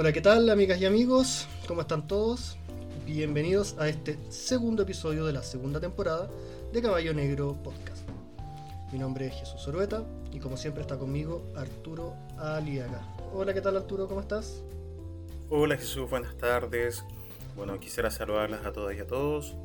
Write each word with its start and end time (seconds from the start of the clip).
Hola, 0.00 0.12
¿qué 0.12 0.20
tal 0.20 0.48
amigas 0.48 0.80
y 0.80 0.86
amigos? 0.86 1.48
¿Cómo 1.66 1.80
están 1.80 2.06
todos? 2.06 2.56
Bienvenidos 3.04 3.74
a 3.80 3.88
este 3.88 4.16
segundo 4.28 4.84
episodio 4.84 5.26
de 5.26 5.32
la 5.32 5.42
segunda 5.42 5.80
temporada 5.80 6.30
de 6.72 6.80
Caballo 6.80 7.12
Negro 7.12 7.60
Podcast. 7.64 8.08
Mi 8.92 8.98
nombre 9.00 9.26
es 9.26 9.34
Jesús 9.34 9.66
Orueta 9.66 10.04
y 10.30 10.38
como 10.38 10.56
siempre 10.56 10.82
está 10.82 10.96
conmigo 10.96 11.42
Arturo 11.56 12.14
Aliaga. 12.38 13.02
Hola, 13.34 13.52
¿qué 13.52 13.60
tal 13.60 13.76
Arturo? 13.76 14.06
¿Cómo 14.06 14.20
estás? 14.20 14.62
Hola 15.50 15.76
Jesús, 15.76 16.08
buenas 16.08 16.38
tardes. 16.38 17.02
Bueno, 17.56 17.80
quisiera 17.80 18.12
saludarlas 18.12 18.64
a 18.66 18.70
todas 18.70 18.96
y 18.96 19.00
a 19.00 19.06
todos 19.08 19.56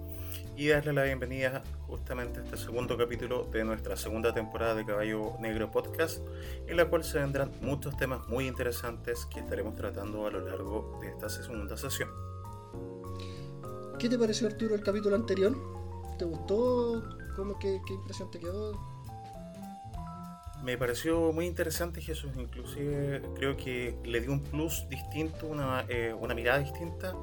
y 0.55 0.67
darle 0.67 0.93
la 0.93 1.03
bienvenida 1.03 1.63
justamente 1.87 2.39
a 2.39 2.43
este 2.43 2.57
segundo 2.57 2.97
capítulo 2.97 3.45
de 3.51 3.63
nuestra 3.63 3.97
segunda 3.97 4.33
temporada 4.33 4.75
de 4.75 4.85
Caballo 4.85 5.33
Negro 5.39 5.71
Podcast, 5.71 6.19
en 6.67 6.77
la 6.77 6.85
cual 6.85 7.03
se 7.03 7.19
vendrán 7.19 7.51
muchos 7.61 7.97
temas 7.97 8.27
muy 8.27 8.47
interesantes 8.47 9.25
que 9.25 9.39
estaremos 9.39 9.75
tratando 9.75 10.27
a 10.27 10.31
lo 10.31 10.41
largo 10.41 10.99
de 11.01 11.09
esta 11.09 11.29
segunda 11.29 11.75
sesión. 11.77 12.09
¿Qué 13.97 14.09
te 14.09 14.17
pareció 14.17 14.47
Arturo 14.47 14.75
el 14.75 14.83
capítulo 14.83 15.15
anterior? 15.15 15.55
¿Te 16.19 16.25
gustó? 16.25 17.03
¿Cómo, 17.35 17.57
qué, 17.57 17.81
qué 17.87 17.93
impresión 17.93 18.29
te 18.29 18.39
quedó? 18.39 18.79
Me 20.63 20.77
pareció 20.77 21.33
muy 21.33 21.47
interesante 21.47 21.99
Jesús, 21.99 22.31
inclusive 22.37 23.21
creo 23.35 23.57
que 23.57 23.97
le 24.05 24.21
dio 24.21 24.31
un 24.31 24.41
plus 24.41 24.87
distinto, 24.87 25.47
una, 25.47 25.83
eh, 25.89 26.13
una 26.17 26.33
mirada 26.33 26.59
distinta 26.59 27.15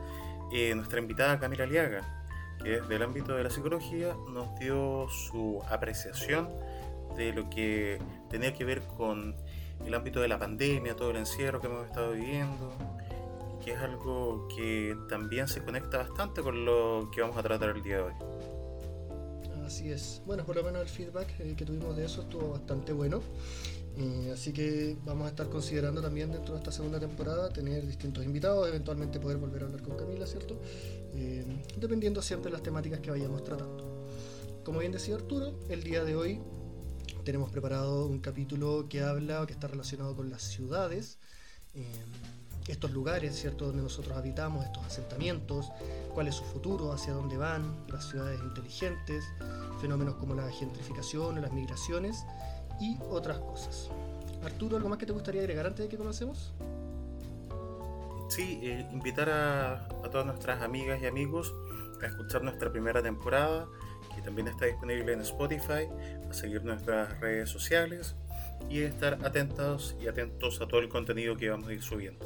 eh, 0.53 0.75
nuestra 0.75 0.99
invitada 0.99 1.39
Camila 1.39 1.65
Liaga 1.65 2.20
que 2.63 2.81
del 2.81 3.03
ámbito 3.03 3.35
de 3.35 3.45
la 3.45 3.51
psicología, 3.51 4.17
nos 4.33 4.59
dio 4.59 5.09
su 5.09 5.63
apreciación 5.69 6.49
de 7.17 7.33
lo 7.33 7.49
que 7.51 7.99
tenía 8.29 8.55
que 8.55 8.65
ver 8.65 8.83
con 8.83 9.35
el 9.87 9.95
ámbito 9.95 10.21
de 10.21 10.29
la 10.29 10.39
pandemia, 10.39 10.95
todo 10.95 11.11
el 11.11 11.17
encierro 11.17 11.61
que 11.61 11.67
hemos 11.67 11.87
estado 11.87 12.13
viviendo, 12.13 12.73
que 13.65 13.73
es 13.73 13.79
algo 13.79 14.49
que 14.55 14.97
también 15.09 15.49
se 15.49 15.63
conecta 15.63 15.99
bastante 15.99 16.43
con 16.43 16.65
lo 16.65 17.11
que 17.15 17.21
vamos 17.21 17.37
a 17.37 17.43
tratar 17.43 17.71
el 17.71 17.83
día 17.83 17.97
de 17.97 18.03
hoy. 18.03 18.15
Así 19.65 19.91
es. 19.91 20.21
Bueno, 20.27 20.45
por 20.45 20.57
lo 20.57 20.65
menos 20.65 20.83
el 20.83 20.89
feedback 20.89 21.29
eh, 21.39 21.55
que 21.57 21.65
tuvimos 21.65 21.97
de 21.97 22.05
eso 22.05 22.23
estuvo 22.23 22.51
bastante 22.51 22.93
bueno. 22.93 23.21
Eh, 23.97 24.31
así 24.33 24.53
que 24.53 24.97
vamos 25.05 25.27
a 25.27 25.29
estar 25.29 25.49
considerando 25.49 26.01
también 26.01 26.33
dentro 26.33 26.55
de 26.55 26.61
esta 26.61 26.73
segunda 26.73 26.99
temporada 26.99 27.51
tener 27.51 27.87
distintos 27.87 28.25
invitados, 28.25 28.67
eventualmente 28.69 29.21
poder 29.21 29.37
volver 29.37 29.63
a 29.63 29.67
hablar 29.67 29.83
con 29.83 29.97
Camila, 29.97 30.27
¿cierto? 30.27 30.61
Eh, 31.15 31.45
dependiendo 31.77 32.23
siempre 32.23 32.51
de 32.51 32.53
las 32.53 32.63
temáticas 32.63 33.01
que 33.01 33.11
vayamos 33.11 33.43
tratando. 33.45 34.07
Como 34.65 34.81
bien 34.81 34.93
decía 34.93 35.15
Arturo, 35.15 35.59
el 35.69 35.83
día 35.83 36.05
de 36.05 36.15
hoy 36.15 36.41
tenemos 37.25 37.51
preparado 37.51 38.07
un 38.07 38.21
capítulo 38.21 38.87
que 38.89 39.03
habla 39.03 39.45
que 39.47 39.53
está 39.53 39.67
relacionado 39.67 40.15
con 40.15 40.31
las 40.31 40.43
ciudades, 40.43 41.19
eh, 41.75 41.85
estos 42.69 42.93
lugares, 42.93 43.35
¿cierto?, 43.35 43.67
donde 43.67 43.83
nosotros 43.83 44.17
habitamos, 44.17 44.65
estos 44.65 44.85
asentamientos, 44.85 45.71
cuál 46.15 46.29
es 46.29 46.37
su 46.37 46.45
futuro, 46.45 46.93
hacia 46.93 47.13
dónde 47.13 47.37
van, 47.37 47.85
las 47.89 48.09
ciudades 48.09 48.41
inteligentes, 48.41 49.25
fenómenos 49.81 50.15
como 50.17 50.35
la 50.35 50.49
gentrificación 50.51 51.39
o 51.39 51.41
las 51.41 51.53
migraciones 51.53 52.25
y 52.81 52.97
otras 53.11 53.39
cosas. 53.39 53.89
Arturo, 54.45 54.77
¿algo 54.77 54.89
más 54.89 54.99
que 54.99 55.07
te 55.07 55.13
gustaría 55.13 55.41
agregar 55.41 55.67
antes 55.67 55.85
de 55.85 55.89
que 55.89 55.97
comencemos? 55.97 56.53
Sí, 58.31 58.61
eh, 58.63 58.87
invitar 58.93 59.29
a, 59.29 59.89
todas 60.09 60.25
nuestras 60.25 60.63
amigas 60.63 61.03
y 61.03 61.07
amigos 61.07 61.53
a 62.01 62.07
escuchar 62.07 62.45
nuestra 62.45 62.71
primera 62.71 63.03
temporada, 63.03 63.67
que 64.15 64.23
también 64.23 64.47
está 64.47 64.67
disponible 64.67 65.13
en 65.13 65.21
Spotify, 65.23 65.89
a 66.29 66.33
seguir 66.33 66.63
nuestras 66.63 67.19
redes 67.19 67.51
sociales 67.51 68.15
y 68.69 68.83
estar 68.83 69.19
atentos 69.25 69.97
y 70.01 70.07
atentos 70.07 70.61
a 70.61 70.69
todo 70.69 70.79
el 70.79 70.89
contenido 70.89 71.37
que 71.37 71.51
vamos 71.51 71.71
a 71.71 71.73
ir 71.73 71.83
subiendo. 71.83 72.25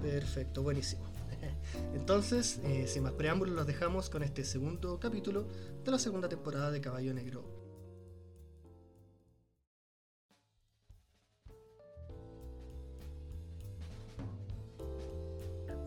Perfecto, 0.00 0.62
buenísimo. 0.62 1.04
Entonces, 1.94 2.62
eh, 2.64 2.86
sin 2.86 3.02
más 3.02 3.12
preámbulos, 3.12 3.54
los 3.54 3.66
dejamos 3.66 4.08
con 4.08 4.22
este 4.22 4.44
segundo 4.44 4.98
capítulo 4.98 5.46
de 5.84 5.90
la 5.90 5.98
segunda 5.98 6.30
temporada 6.30 6.70
de 6.70 6.80
Caballo 6.80 7.12
Negro 7.12 7.53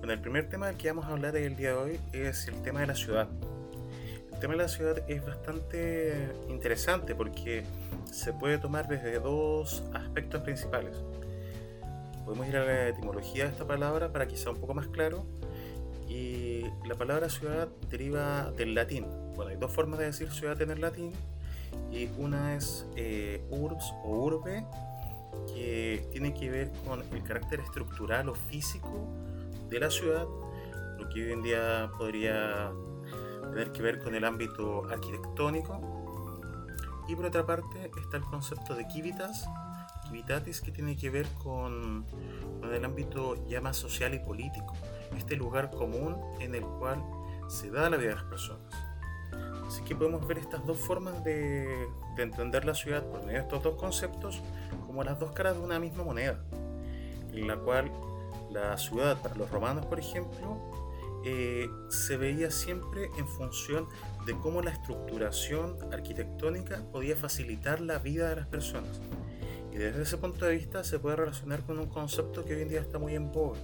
el 0.09 0.19
primer 0.19 0.47
tema 0.47 0.68
del 0.68 0.78
que 0.78 0.88
vamos 0.88 1.06
a 1.06 1.09
hablar 1.09 1.35
el 1.35 1.56
día 1.56 1.72
de 1.72 1.75
hoy 1.75 2.00
es 2.13 2.47
el 2.47 2.62
tema 2.62 2.79
de 2.81 2.88
la 2.88 2.95
ciudad. 2.95 3.28
El 4.31 4.40
tema 4.40 4.53
de 4.53 4.59
la 4.59 4.68
ciudad 4.68 5.03
es 5.09 5.25
bastante 5.25 6.29
interesante 6.47 7.13
porque 7.16 7.66
se 8.09 8.31
puede 8.31 8.57
tomar 8.57 8.88
desde 8.88 9.19
dos 9.19 9.84
aspectos 9.94 10.41
principales. 10.44 10.96
Podemos 12.23 12.47
ir 12.47 12.57
a 12.57 12.66
la 12.66 12.88
etimología 12.90 13.46
de 13.46 13.51
esta 13.51 13.66
palabra 13.66 14.12
para 14.13 14.28
que 14.28 14.38
sea 14.38 14.51
un 14.51 14.59
poco 14.59 14.73
más 14.73 14.88
claro. 14.88 15.25
Y 16.07 16.62
la 16.88 16.96
palabra 16.96 17.29
ciudad 17.29 17.67
deriva 17.90 18.51
del 18.51 18.75
latín. 18.75 19.06
Bueno, 19.35 19.51
hay 19.51 19.57
dos 19.57 19.72
formas 19.72 20.00
de 20.00 20.06
decir 20.06 20.31
ciudad 20.31 20.62
en 20.62 20.72
el 20.72 20.79
latín. 20.79 21.12
Y 21.91 22.09
una 22.17 22.56
es 22.56 22.85
eh, 22.96 23.41
urbs 23.50 23.94
o 24.03 24.09
urbe, 24.09 24.63
que 25.53 26.07
tiene 26.12 26.34
que 26.34 26.50
ver 26.50 26.72
con 26.85 27.03
el 27.13 27.23
carácter 27.23 27.59
estructural 27.59 28.29
o 28.29 28.35
físico 28.35 29.06
de 29.69 29.79
la 29.79 29.89
ciudad, 29.89 30.25
lo 30.97 31.09
que 31.09 31.25
hoy 31.25 31.31
en 31.31 31.41
día 31.41 31.91
podría 31.97 32.72
tener 33.50 33.72
que 33.72 33.81
ver 33.81 34.00
con 34.00 34.16
el 34.16 34.23
ámbito 34.23 34.85
arquitectónico. 34.89 35.81
Y 37.07 37.16
por 37.16 37.25
otra 37.25 37.45
parte 37.45 37.89
está 38.01 38.17
el 38.17 38.23
concepto 38.23 38.75
de 38.75 38.88
kivitas, 38.88 39.47
kivitatis, 40.03 40.61
que 40.61 40.72
tiene 40.72 40.97
que 40.97 41.09
ver 41.09 41.28
con, 41.44 42.05
con 42.59 42.73
el 42.73 42.83
ámbito 42.83 43.35
ya 43.47 43.61
más 43.61 43.78
social 43.78 44.13
y 44.13 44.19
político, 44.19 44.73
este 45.17 45.35
lugar 45.35 45.72
común 45.72 46.17
en 46.39 46.55
el 46.55 46.63
cual 46.63 47.01
se 47.47 47.69
da 47.69 47.89
la 47.89 47.97
vida 47.97 48.09
de 48.09 48.16
las 48.16 48.25
personas. 48.25 48.73
Así 49.66 49.84
que 49.84 49.95
podemos 49.95 50.25
ver 50.28 50.38
estas 50.38 50.66
dos 50.66 50.78
formas 50.78 51.23
de, 51.23 51.67
de, 52.16 52.23
entender 52.23 52.63
la 52.63 52.73
ciudad 52.73 53.03
por 53.03 53.22
medio 53.22 53.39
de 53.39 53.44
estos 53.44 53.63
dos 53.63 53.75
conceptos 53.75 54.41
como 54.85 55.03
las 55.03 55.19
dos 55.19 55.31
caras 55.34 55.55
de 55.57 55.61
una 55.61 55.78
misma 55.78 56.03
moneda, 56.03 56.39
en 57.34 57.47
la 57.47 57.57
cual 57.57 57.91
la 58.52 58.78
ciudad 58.78 59.22
para 59.22 59.35
los 59.35 59.50
romanos, 59.50 59.85
por 59.85 60.00
ejemplo, 60.00 60.62
eh, 61.25 61.69
se 61.90 62.16
veía 62.16 62.52
siempre 62.52 63.09
en 63.18 63.28
función 63.28 63.88
de 64.25 64.38
cómo 64.38 64.62
la 64.62 64.72
estructuración 64.72 65.78
arquitectónica 65.91 66.84
podía 66.91 67.16
facilitar 67.16 67.81
la 67.81 68.00
vida 68.00 68.30
de 68.30 68.38
las 68.38 68.47
personas. 68.47 69.02
Y 69.72 69.78
desde 69.78 70.03
ese 70.03 70.18
punto 70.18 70.46
de 70.46 70.56
vista 70.56 70.84
se 70.84 71.00
puede 71.00 71.18
relacionar 71.18 71.66
con 71.66 71.80
un 71.80 71.88
concepto 71.88 72.46
que 72.46 72.56
hoy 72.56 72.62
en 72.62 72.69
día 72.69 72.80
está 72.80 72.97
muy 72.97 73.16
en 73.16 73.31
boga, 73.31 73.59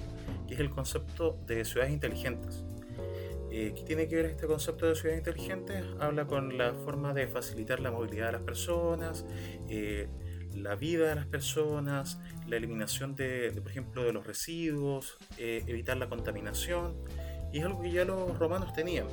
que 0.48 0.56
es 0.56 0.60
el 0.60 0.70
concepto 0.70 1.38
de 1.46 1.64
ciudades 1.64 1.94
inteligentes. 1.94 2.64
Eh, 3.50 3.74
¿Qué 3.76 3.84
tiene 3.84 4.08
que 4.08 4.16
ver 4.16 4.26
este 4.26 4.48
concepto 4.48 4.88
de 4.88 4.96
ciudades 4.96 5.20
inteligentes? 5.20 5.86
Habla 6.00 6.26
con 6.26 6.58
la 6.58 6.74
forma 6.74 7.14
de 7.14 7.28
facilitar 7.28 7.80
la 7.80 7.92
movilidad 7.92 8.26
de 8.26 8.32
las 8.34 8.42
personas, 8.42 9.26
eh, 9.70 10.08
la 10.56 10.76
vida 10.76 11.10
de 11.10 11.16
las 11.16 11.26
personas, 11.26 12.20
la 12.48 12.58
eliminación 12.58 13.16
de, 13.16 13.52
por 13.62 13.72
ejemplo, 13.72 14.04
de 14.04 14.14
los 14.14 14.26
residuos, 14.26 15.18
eh, 15.38 15.64
evitar 15.68 15.98
la 15.98 16.10
contaminación. 16.10 16.96
Y 17.52 17.60
es 17.60 17.66
algo 17.66 17.82
que 17.82 17.92
ya 17.92 18.06
los 18.06 18.38
romanos 18.38 18.74
tenían. 18.74 19.08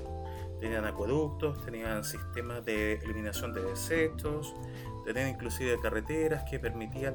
Tenían 0.60 0.84
acueductos, 0.84 1.64
tenían 1.64 2.04
sistemas 2.04 2.64
de 2.64 2.94
eliminación 2.94 3.52
de 3.52 3.62
desechos, 3.62 4.54
tenían 5.04 5.30
inclusive 5.30 5.78
carreteras 5.80 6.44
que 6.48 6.58
permitían 6.58 7.14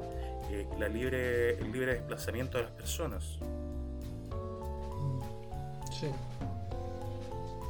eh, 0.50 0.68
la 0.78 0.88
libre, 0.88 1.58
el 1.58 1.70
libre 1.72 1.94
desplazamiento 1.94 2.58
de 2.58 2.64
las 2.64 2.72
personas. 2.72 3.38
Sí. 5.90 6.08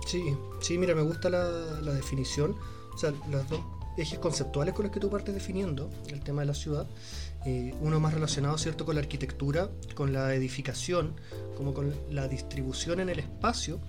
Sí, 0.06 0.36
sí, 0.60 0.78
mira, 0.78 0.94
me 0.94 1.02
gusta 1.02 1.28
la, 1.28 1.44
la 1.82 1.92
definición. 1.92 2.56
O 2.94 2.98
sea, 2.98 3.12
las 3.30 3.48
dos 3.50 3.60
ejes 3.96 4.18
conceptuales 4.18 4.74
con 4.74 4.84
los 4.84 4.92
que 4.92 5.00
tú 5.00 5.10
partes 5.10 5.34
definiendo 5.34 5.90
el 6.08 6.20
tema 6.20 6.42
de 6.42 6.46
la 6.46 6.54
ciudad. 6.54 6.86
Eh, 7.44 7.74
uno 7.80 8.00
más 8.00 8.12
relacionado 8.12 8.58
cierto 8.58 8.84
con 8.84 8.96
la 8.96 9.00
arquitectura, 9.00 9.70
con 9.94 10.12
la 10.12 10.34
edificación, 10.34 11.14
como 11.56 11.72
con 11.72 11.94
la 12.10 12.28
distribución 12.28 13.00
en 13.00 13.08
el 13.08 13.20
espacio 13.20 13.80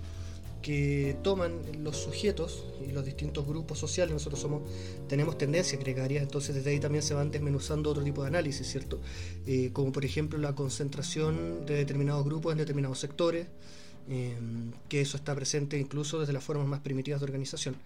que 0.62 1.16
toman 1.22 1.52
los 1.82 1.96
sujetos 1.96 2.64
y 2.86 2.92
los 2.92 3.04
distintos 3.04 3.46
grupos 3.46 3.78
sociales. 3.78 4.12
Nosotros 4.12 4.40
somos, 4.40 4.62
tenemos 5.08 5.38
tendencias 5.38 5.80
gregarias, 5.80 6.22
entonces 6.22 6.54
desde 6.54 6.70
ahí 6.70 6.80
también 6.80 7.02
se 7.02 7.14
van 7.14 7.30
desmenuzando 7.30 7.90
otro 7.90 8.02
tipo 8.02 8.22
de 8.22 8.28
análisis, 8.28 8.66
¿cierto? 8.66 9.00
Eh, 9.46 9.70
como 9.72 9.92
por 9.92 10.04
ejemplo 10.04 10.38
la 10.38 10.54
concentración 10.54 11.64
de 11.66 11.74
determinados 11.74 12.24
grupos 12.24 12.52
en 12.52 12.58
determinados 12.58 12.98
sectores, 12.98 13.46
Em, 14.10 14.72
que 14.88 15.02
eso 15.02 15.18
está 15.18 15.34
presente 15.34 15.78
incluso 15.78 16.18
desde 16.18 16.32
las 16.32 16.42
formas 16.42 16.66
más 16.66 16.80
primitivas 16.80 17.20
de 17.20 17.24
organización. 17.24 17.76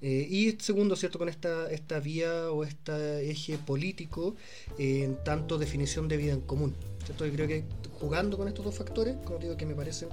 Eh, 0.00 0.28
y 0.30 0.52
segundo, 0.60 0.94
¿cierto? 0.94 1.18
Con 1.18 1.28
esta, 1.28 1.68
esta 1.72 1.98
vía 1.98 2.52
o 2.52 2.62
este 2.62 3.28
eje 3.28 3.58
político 3.58 4.36
en 4.78 5.16
tanto 5.24 5.58
definición 5.58 6.06
de 6.06 6.16
vida 6.18 6.34
en 6.34 6.40
común. 6.42 6.72
¿cierto? 7.04 7.26
Yo 7.26 7.32
creo 7.32 7.48
que 7.48 7.64
jugando 7.98 8.38
con 8.38 8.46
estos 8.46 8.64
dos 8.64 8.76
factores, 8.76 9.16
como 9.24 9.40
digo, 9.40 9.56
que 9.56 9.66
me 9.66 9.74
parecen 9.74 10.08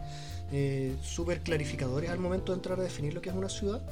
eh, 0.52 0.96
súper 1.04 1.42
clarificadores 1.42 2.10
al 2.10 2.18
momento 2.18 2.52
de 2.52 2.58
entrar 2.58 2.80
a 2.80 2.84
definir 2.84 3.14
lo 3.14 3.22
que 3.22 3.30
es 3.30 3.36
una 3.36 3.50
ciudad, 3.50 3.86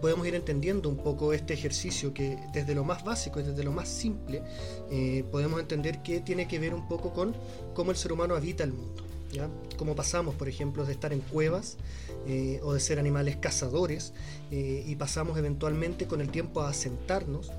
podemos 0.00 0.24
ir 0.28 0.36
entendiendo 0.36 0.88
un 0.88 0.98
poco 0.98 1.32
este 1.32 1.52
ejercicio 1.52 2.14
que 2.14 2.38
desde 2.52 2.76
lo 2.76 2.84
más 2.84 3.02
básico 3.02 3.40
y 3.40 3.42
desde 3.42 3.64
lo 3.64 3.72
más 3.72 3.88
simple 3.88 4.40
eh, 4.88 5.24
podemos 5.32 5.58
entender 5.58 6.00
que 6.02 6.20
tiene 6.20 6.46
que 6.46 6.60
ver 6.60 6.74
un 6.74 6.86
poco 6.86 7.12
con 7.12 7.34
cómo 7.74 7.90
el 7.90 7.96
ser 7.96 8.12
humano 8.12 8.36
habita 8.36 8.62
el 8.62 8.72
mundo. 8.72 9.09
¿Ya? 9.32 9.48
Cómo 9.76 9.94
pasamos, 9.94 10.34
por 10.34 10.48
ejemplo, 10.48 10.84
de 10.84 10.92
estar 10.92 11.12
en 11.12 11.20
cuevas 11.20 11.76
eh, 12.26 12.60
o 12.62 12.74
de 12.74 12.80
ser 12.80 12.98
animales 12.98 13.36
cazadores 13.36 14.12
eh, 14.50 14.84
y 14.86 14.96
pasamos 14.96 15.38
eventualmente 15.38 16.06
con 16.06 16.20
el 16.20 16.30
tiempo 16.30 16.60
a 16.60 16.70
asentarnos 16.70 17.50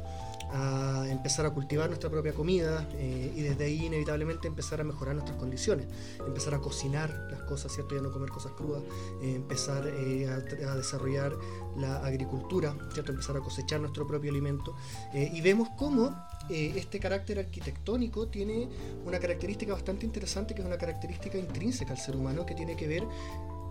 a 0.54 1.06
empezar 1.10 1.46
a 1.46 1.52
cultivar 1.52 1.88
nuestra 1.88 2.10
propia 2.10 2.34
comida 2.34 2.86
eh, 2.96 3.32
y 3.36 3.42
desde 3.42 3.64
ahí 3.64 3.86
inevitablemente 3.86 4.50
empezar 4.50 4.82
a 4.82 4.84
mejorar 4.84 5.16
nuestras 5.16 5.38
condiciones, 5.38 5.88
empezar 6.28 6.54
a 6.54 6.60
cocinar 6.60 7.28
las 7.32 7.44
cosas, 7.44 7.72
¿cierto? 7.72 7.96
Ya 7.96 8.02
no 8.02 8.12
comer 8.12 8.30
cosas 8.30 8.52
crudas, 8.52 8.84
empezar 9.22 9.88
a, 9.88 10.76
desarrollar 10.76 11.34
la 11.78 11.98
agricultura, 11.98 12.76
¿cierto? 12.94 13.12
Empezar 13.12 13.38
a 13.38 13.40
cosechar 13.40 13.80
nuestro 13.80 14.06
propio 14.08 14.32
alimento 14.32 14.76
y 15.14 15.40
vemos 15.42 15.70
cómo 15.78 16.16
este 16.50 17.00
carácter 17.00 17.40
arquitectónico 17.40 18.28
tiene 18.28 18.68
una 19.06 19.20
característica 19.20 19.74
bastante 19.74 20.06
interesante 20.06 20.54
que 20.54 20.62
es 20.62 20.68
una 20.68 20.78
característica 20.78 21.38
intrínseca 21.38 21.92
al 21.92 22.00
ser 22.00 22.16
humano 22.16 22.46
que 22.46 22.56
tiene 22.56 22.76
que 22.76 22.88
ver 22.88 23.04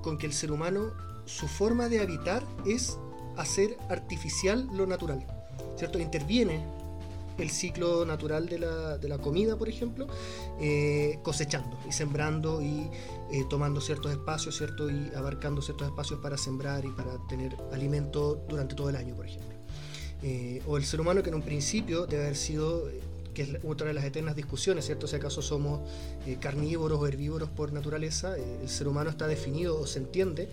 con 0.03 0.19
que 0.19 0.27
el 0.27 0.33
ser 0.33 0.51
humano, 0.51 0.93
su 1.27 1.47
forma 1.47 1.89
de 1.89 2.01
habitar 2.01 2.43
es 2.67 2.99
hacer 3.37 3.77
artificial 3.89 4.69
lo 4.73 4.87
natural. 4.87 5.27
¿cierto? 5.77 5.99
Interviene 5.99 6.61
el 7.43 7.51
ciclo 7.51 8.05
natural 8.05 8.49
de 8.49 8.59
la, 8.59 8.99
de 8.99 9.09
la 9.09 9.19
comida, 9.19 9.57
por 9.57 9.69
ejemplo, 9.69 10.07
eh, 10.61 11.19
cosechando 11.23 11.79
y 11.89 11.93
sembrando 11.93 12.63
y 12.63 12.91
eh, 13.33 13.45
tomando 13.49 13.81
ciertos 13.81 14.13
espacios, 14.13 14.57
¿cierto? 14.57 14.91
Y 14.91 15.11
abarcando 15.15 15.63
ciertos 15.63 15.89
espacios 15.89 16.21
para 16.21 16.37
sembrar 16.37 16.85
y 16.85 16.91
para 16.91 17.17
tener 17.29 17.57
alimento 17.73 18.45
durante 18.49 18.75
todo 18.75 18.91
el 18.91 18.97
año, 18.97 19.15
por 19.15 19.27
ejemplo. 19.27 19.57
Eh, 20.23 20.63
o 20.67 20.77
el 20.77 20.85
ser 20.85 21.01
humano 21.01 21.23
que 21.23 21.31
en 21.31 21.37
un 21.37 21.43
principio 21.43 22.07
debe 22.07 22.25
haber 22.25 22.37
sido 22.37 22.89
que 23.33 23.43
es 23.43 23.51
otra 23.65 23.87
de 23.87 23.95
las 23.95 24.05
eternas 24.05 24.35
discusiones, 24.35 24.85
¿cierto? 24.85 25.07
Si 25.07 25.15
acaso 25.15 25.41
somos 25.41 25.89
carnívoros 26.41 26.99
o 26.99 27.07
herbívoros 27.07 27.49
por 27.49 27.73
naturaleza, 27.73 28.37
el 28.37 28.69
ser 28.69 28.89
humano 28.89 29.09
está 29.09 29.29
definido 29.29 29.81
o 29.81 29.87
se 29.87 30.01
entiende 30.01 30.49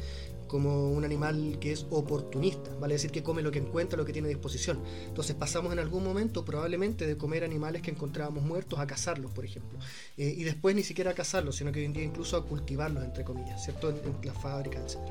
como 0.47 0.91
un 0.91 1.05
animal 1.05 1.57
que 1.59 1.71
es 1.71 1.85
oportunista, 1.89 2.73
vale 2.79 2.95
decir 2.95 3.11
que 3.11 3.23
come 3.23 3.41
lo 3.41 3.51
que 3.51 3.59
encuentra, 3.59 3.97
lo 3.97 4.05
que 4.05 4.13
tiene 4.13 4.27
a 4.27 4.29
disposición. 4.29 4.79
Entonces 5.07 5.35
pasamos 5.35 5.73
en 5.73 5.79
algún 5.79 6.03
momento 6.03 6.45
probablemente 6.45 7.05
de 7.05 7.17
comer 7.17 7.43
animales 7.43 7.81
que 7.81 7.91
encontrábamos 7.91 8.43
muertos 8.43 8.79
a 8.79 8.87
cazarlos, 8.87 9.31
por 9.31 9.45
ejemplo, 9.45 9.77
eh, 10.17 10.33
y 10.37 10.43
después 10.43 10.75
ni 10.75 10.83
siquiera 10.83 11.11
a 11.11 11.13
cazarlos, 11.13 11.55
sino 11.55 11.71
que 11.71 11.79
hoy 11.79 11.85
en 11.85 11.93
día 11.93 12.03
incluso 12.03 12.37
a 12.37 12.45
cultivarlos, 12.45 13.03
entre 13.03 13.23
comillas, 13.23 13.63
¿cierto? 13.63 13.89
En, 13.89 13.97
en 13.97 14.15
las 14.23 14.37
fábricas, 14.37 14.95
etc. 14.95 15.09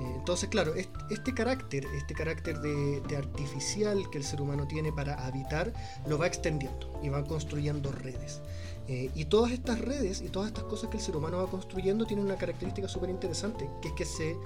Eh, 0.00 0.12
entonces, 0.16 0.48
claro, 0.48 0.74
este, 0.74 1.34
carácter, 1.34 1.86
este 1.96 2.14
carácter 2.14 2.60
de, 2.60 3.00
de, 3.00 3.16
artificial 3.16 4.10
que 4.10 4.18
el 4.18 4.24
ser 4.24 4.42
humano 4.42 4.66
tiene 4.66 4.92
para 4.92 5.26
habitar, 5.26 5.72
lo 6.06 6.18
va 6.18 6.26
extendiendo 6.26 7.00
y 7.02 7.08
va 7.08 7.24
construyendo 7.24 7.92
redes. 7.92 8.40
Eh, 8.88 9.10
y 9.14 9.24
todas 9.24 9.50
estas 9.50 9.80
redes 9.80 10.22
y 10.22 10.28
todas 10.28 10.48
estas 10.48 10.64
cosas 10.64 10.90
que 10.90 10.98
el 10.98 11.02
ser 11.02 11.16
humano 11.16 11.38
va 11.38 11.50
construyendo 11.50 12.06
tienen 12.06 12.24
una 12.24 12.36
característica 12.36 12.86
súper 12.86 13.10
interesante, 13.10 13.68
que 13.82 13.88
es 13.88 13.94
que 13.94 14.04
se, 14.04 14.36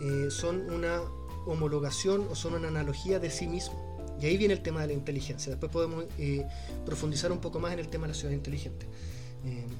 eh, 0.00 0.30
son 0.30 0.70
una 0.70 1.00
homologación 1.46 2.26
o 2.30 2.36
son 2.36 2.54
una 2.54 2.68
analogía 2.68 3.18
de 3.18 3.30
sí 3.30 3.48
mismo. 3.48 3.88
Y 4.20 4.26
ahí 4.26 4.36
viene 4.36 4.54
el 4.54 4.62
tema 4.62 4.82
de 4.82 4.88
la 4.88 4.92
inteligencia. 4.92 5.50
Después 5.50 5.72
podemos 5.72 6.04
eh, 6.18 6.46
profundizar 6.84 7.32
un 7.32 7.38
poco 7.38 7.58
más 7.58 7.72
en 7.72 7.78
el 7.78 7.88
tema 7.88 8.06
de 8.06 8.12
la 8.12 8.18
ciudad 8.18 8.34
inteligente. 8.34 8.86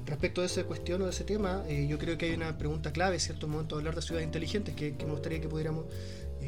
respecto 0.07 0.41
a 0.41 0.45
esa 0.45 0.63
cuestión 0.63 1.03
o 1.03 1.05
de 1.05 1.11
ese 1.11 1.23
tema, 1.23 1.63
yo 1.67 1.99
creo 1.99 2.17
que 2.17 2.25
hay 2.25 2.33
una 2.33 2.57
pregunta 2.57 2.91
clave, 2.91 3.19
cierto 3.19 3.47
momento 3.47 3.75
de 3.75 3.81
hablar 3.81 3.93
de 3.93 4.01
ciudades 4.01 4.25
inteligentes, 4.25 4.73
que, 4.73 4.97
que 4.97 5.05
me 5.05 5.11
gustaría 5.11 5.39
que 5.39 5.47
pudiéramos 5.47 5.85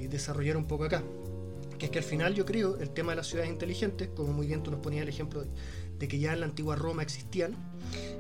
desarrollar 0.10 0.58
un 0.58 0.66
poco 0.66 0.86
acá. 0.86 1.04
Que 1.78 1.86
es 1.86 1.92
que 1.92 2.00
al 2.00 2.04
final 2.04 2.34
yo 2.34 2.46
creo 2.46 2.78
el 2.80 2.90
tema 2.90 3.12
de 3.12 3.18
las 3.18 3.28
ciudades 3.28 3.52
inteligentes, 3.52 4.10
como 4.16 4.34
muy 4.34 4.48
bien 4.48 4.64
tú 4.64 4.72
nos 4.72 4.80
ponías 4.80 5.04
el 5.04 5.10
ejemplo 5.10 5.42
de 5.42 5.50
que 6.08 6.20
ya 6.20 6.34
en 6.34 6.40
la 6.42 6.46
antigua 6.46 6.76
Roma 6.76 7.04
existían, 7.04 7.56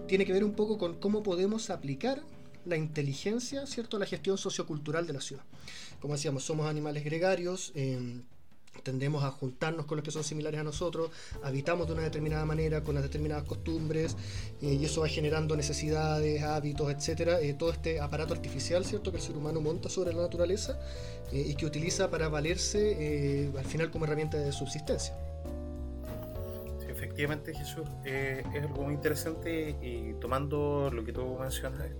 tiene 0.08 0.26
que 0.26 0.34
ver 0.34 0.44
un 0.44 0.54
poco 0.54 0.78
con 0.78 0.96
cómo 0.96 1.24
podemos 1.24 1.70
aplicar 1.70 2.22
la 2.66 2.78
inteligencia, 2.78 3.66
¿cierto?, 3.66 4.00
la 4.00 4.06
gestión 4.06 4.38
sociocultural 4.38 5.08
de 5.08 5.14
la 5.14 5.22
ciudad. 5.22 5.44
Como 6.00 6.14
decíamos, 6.14 6.44
somos 6.44 6.68
animales 6.68 7.04
gregarios, 7.04 7.72
eh, 7.76 8.22
tendemos 8.84 9.24
a 9.24 9.32
juntarnos 9.32 9.86
con 9.86 9.98
los 9.98 10.04
que 10.04 10.12
son 10.12 10.24
similares 10.24 10.60
a 10.60 10.64
nosotros, 10.64 11.12
habitamos 11.44 11.88
de 11.88 11.94
una 11.94 12.04
determinada 12.04 12.46
manera, 12.46 12.84
con 12.84 12.96
las 12.96 13.04
determinadas 13.04 13.44
costumbres, 13.44 14.16
eh, 14.62 14.78
y 14.80 14.86
eso 14.86 15.02
va 15.02 15.08
generando 15.08 15.56
necesidades, 15.56 16.42
hábitos, 16.44 16.92
etcétera, 16.92 17.40
eh, 17.42 17.54
todo 17.54 17.72
este 17.72 18.00
aparato 18.00 18.34
artificial, 18.34 18.86
¿cierto?, 18.86 19.12
que 19.12 19.18
el 19.18 19.24
ser 19.24 19.38
humano 19.38 19.62
monta 19.62 19.90
sobre 19.90 20.14
la 20.14 20.22
naturaleza 20.22 20.80
y 21.32 21.56
que 21.56 21.66
utiliza 21.66 22.12
para 22.12 22.30
valerse 22.30 23.52
al 23.58 23.66
final 23.66 23.90
como 23.90 24.06
herramienta 24.06 24.38
de 24.38 24.52
subsistencia 24.52 25.16
efectivamente 27.14 27.54
Jesús 27.54 27.88
eh, 28.06 28.44
es 28.56 28.64
algo 28.64 28.82
muy 28.82 28.96
interesante 28.96 29.78
y 29.84 30.14
tomando 30.20 30.90
lo 30.92 31.06
que 31.06 31.14
tú 31.14 31.38
mencionas 31.40 31.92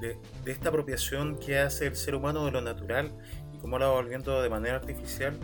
de, 0.00 0.18
esta 0.44 0.70
apropiación 0.70 1.38
que 1.38 1.60
hace 1.60 1.86
el 1.86 1.94
ser 1.94 2.16
humano 2.16 2.44
de 2.46 2.50
lo 2.50 2.60
natural 2.60 3.12
y 3.54 3.58
cómo 3.58 3.78
la 3.78 3.86
va 3.86 3.92
volviendo 3.92 4.42
de 4.42 4.50
manera 4.50 4.76
artificial, 4.76 5.38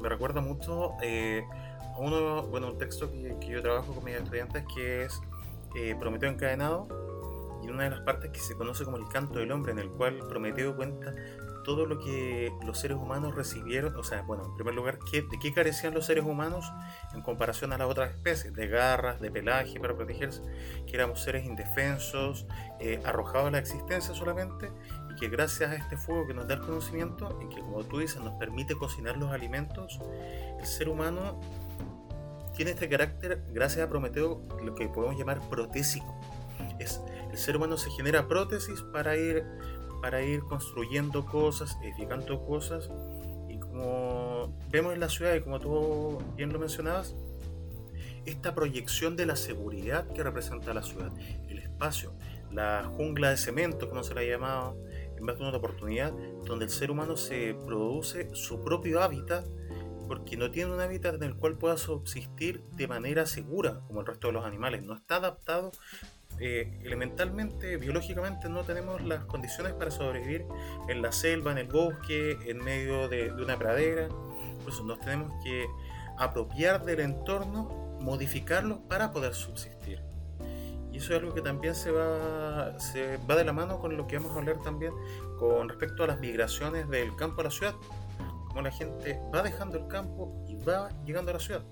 me 0.00 0.08
recuerda 0.08 0.40
mucho 0.40 0.92
eh, 1.02 1.44
a 1.94 1.98
uno, 1.98 2.44
bueno, 2.44 2.68
un 2.68 2.78
texto 2.78 3.12
que, 3.12 3.36
yo 3.46 3.60
trabajo 3.60 3.94
con 3.94 4.04
mis 4.04 4.14
estudiantes 4.14 4.64
que 4.74 5.04
es 5.04 5.20
eh, 5.76 5.94
Prometeo 5.98 6.30
encadenado 6.30 6.88
y 7.62 7.68
una 7.68 7.84
de 7.84 7.90
las 7.90 8.00
partes 8.00 8.30
que 8.30 8.40
se 8.40 8.54
conoce 8.54 8.84
como 8.84 8.96
el 8.96 9.08
canto 9.08 9.40
del 9.40 9.52
hombre 9.52 9.72
en 9.72 9.78
el 9.78 9.90
cual 9.90 10.20
Prometeo 10.26 10.74
cuenta 10.74 11.12
todo 11.68 11.84
lo 11.84 11.98
que 11.98 12.50
los 12.64 12.78
seres 12.78 12.96
humanos 12.96 13.34
recibieron, 13.34 13.94
o 13.94 14.02
sea, 14.02 14.22
bueno, 14.22 14.46
en 14.46 14.54
primer 14.54 14.74
lugar, 14.74 14.98
¿de 15.12 15.38
qué 15.38 15.52
carecían 15.52 15.92
los 15.92 16.06
seres 16.06 16.24
humanos 16.24 16.72
en 17.12 17.20
comparación 17.20 17.74
a 17.74 17.76
las 17.76 17.86
otras 17.90 18.10
especies? 18.10 18.54
De 18.54 18.68
garras, 18.68 19.20
de 19.20 19.30
pelaje 19.30 19.78
para 19.78 19.94
protegerse, 19.94 20.40
que 20.86 20.96
éramos 20.96 21.20
seres 21.20 21.44
indefensos, 21.44 22.46
eh, 22.80 23.02
arrojados 23.04 23.48
a 23.48 23.50
la 23.50 23.58
existencia 23.58 24.14
solamente, 24.14 24.72
y 25.10 25.14
que 25.16 25.28
gracias 25.28 25.70
a 25.70 25.74
este 25.74 25.98
fuego 25.98 26.26
que 26.26 26.32
nos 26.32 26.48
da 26.48 26.54
el 26.54 26.62
conocimiento, 26.62 27.38
y 27.42 27.54
que 27.54 27.60
como 27.60 27.84
tú 27.84 27.98
dices 27.98 28.18
nos 28.22 28.32
permite 28.38 28.74
cocinar 28.74 29.18
los 29.18 29.30
alimentos, 29.30 30.00
el 30.58 30.64
ser 30.64 30.88
humano 30.88 31.38
tiene 32.56 32.70
este 32.70 32.88
carácter, 32.88 33.44
gracias 33.52 33.84
a 33.84 33.90
Prometeo, 33.90 34.40
lo 34.64 34.74
que 34.74 34.88
podemos 34.88 35.18
llamar 35.18 35.46
protésico. 35.50 36.18
Es, 36.78 37.02
el 37.30 37.36
ser 37.36 37.58
humano 37.58 37.76
se 37.76 37.90
genera 37.90 38.26
prótesis 38.26 38.80
para 38.90 39.16
ir 39.16 39.44
para 40.00 40.22
ir 40.22 40.40
construyendo 40.40 41.26
cosas, 41.26 41.76
edificando 41.82 42.44
cosas. 42.44 42.90
Y 43.48 43.58
como 43.58 44.54
vemos 44.70 44.94
en 44.94 45.00
la 45.00 45.08
ciudad, 45.08 45.34
y 45.34 45.40
como 45.40 45.60
tú 45.60 46.18
bien 46.36 46.52
lo 46.52 46.58
mencionabas, 46.58 47.14
esta 48.26 48.54
proyección 48.54 49.16
de 49.16 49.26
la 49.26 49.36
seguridad 49.36 50.06
que 50.12 50.22
representa 50.22 50.74
la 50.74 50.82
ciudad, 50.82 51.10
el 51.48 51.58
espacio, 51.58 52.12
la 52.52 52.84
jungla 52.96 53.30
de 53.30 53.36
cemento, 53.36 53.88
como 53.88 54.02
se 54.02 54.14
la 54.14 54.20
ha 54.20 54.24
llamado, 54.24 54.76
en 55.16 55.24
más 55.24 55.38
de 55.38 55.48
una 55.48 55.56
oportunidad, 55.56 56.12
donde 56.44 56.66
el 56.66 56.70
ser 56.70 56.90
humano 56.90 57.16
se 57.16 57.54
produce 57.66 58.28
su 58.34 58.62
propio 58.62 59.02
hábitat 59.02 59.44
porque 60.08 60.38
no 60.38 60.50
tiene 60.50 60.72
un 60.72 60.80
hábitat 60.80 61.16
en 61.16 61.22
el 61.22 61.36
cual 61.36 61.58
pueda 61.58 61.76
subsistir 61.76 62.62
de 62.72 62.88
manera 62.88 63.26
segura 63.26 63.80
como 63.86 64.00
el 64.00 64.06
resto 64.06 64.28
de 64.28 64.32
los 64.32 64.44
animales. 64.44 64.82
No 64.82 64.94
está 64.94 65.16
adaptado 65.16 65.70
eh, 66.40 66.78
elementalmente, 66.84 67.76
biológicamente, 67.76 68.48
no 68.48 68.62
tenemos 68.62 69.02
las 69.02 69.24
condiciones 69.24 69.72
para 69.72 69.90
sobrevivir 69.90 70.44
en 70.88 71.02
la 71.02 71.10
selva, 71.10 71.52
en 71.52 71.58
el 71.58 71.66
bosque, 71.66 72.38
en 72.46 72.58
medio 72.58 73.08
de, 73.08 73.32
una 73.32 73.58
pradera. 73.58 74.08
Por 74.08 74.72
eso 74.72 74.84
nos 74.84 75.00
tenemos 75.00 75.32
que 75.42 75.66
apropiar 76.16 76.84
del 76.84 77.00
entorno, 77.00 77.96
modificarlo 78.00 78.80
para 78.88 79.10
poder 79.10 79.34
subsistir. 79.34 80.00
Y 80.92 80.98
eso 80.98 81.12
es 81.12 81.20
algo 81.20 81.34
que 81.34 81.42
también 81.42 81.74
se 81.74 81.90
va, 81.90 82.78
se 82.78 83.18
va 83.28 83.36
de 83.36 83.44
la 83.44 83.52
mano 83.52 83.78
con 83.80 83.96
lo 83.96 84.06
que 84.06 84.18
vamos 84.18 84.34
a 84.34 84.38
hablar 84.38 84.58
también 84.62 84.92
con 85.38 85.68
respecto 85.68 86.04
a 86.04 86.06
las 86.06 86.20
migraciones 86.20 86.88
del 86.88 87.14
campo 87.16 87.40
a 87.40 87.44
la 87.44 87.50
ciudad. 87.50 87.74
Como 88.48 88.62
la 88.62 88.70
gente 88.70 89.20
va 89.34 89.42
dejando 89.42 89.78
el 89.78 89.86
campo 89.88 90.44
y 90.48 90.56
va 90.56 90.88
llegando 91.04 91.30
a 91.30 91.34
la 91.34 91.40
ciudad. 91.40 91.62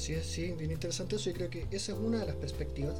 Así 0.00 0.14
sí, 0.22 0.54
bien 0.56 0.70
interesante 0.70 1.16
eso. 1.16 1.28
y 1.28 1.34
creo 1.34 1.50
que 1.50 1.66
esa 1.70 1.92
es 1.92 1.98
una 1.98 2.20
de 2.20 2.26
las 2.26 2.36
perspectivas. 2.36 2.94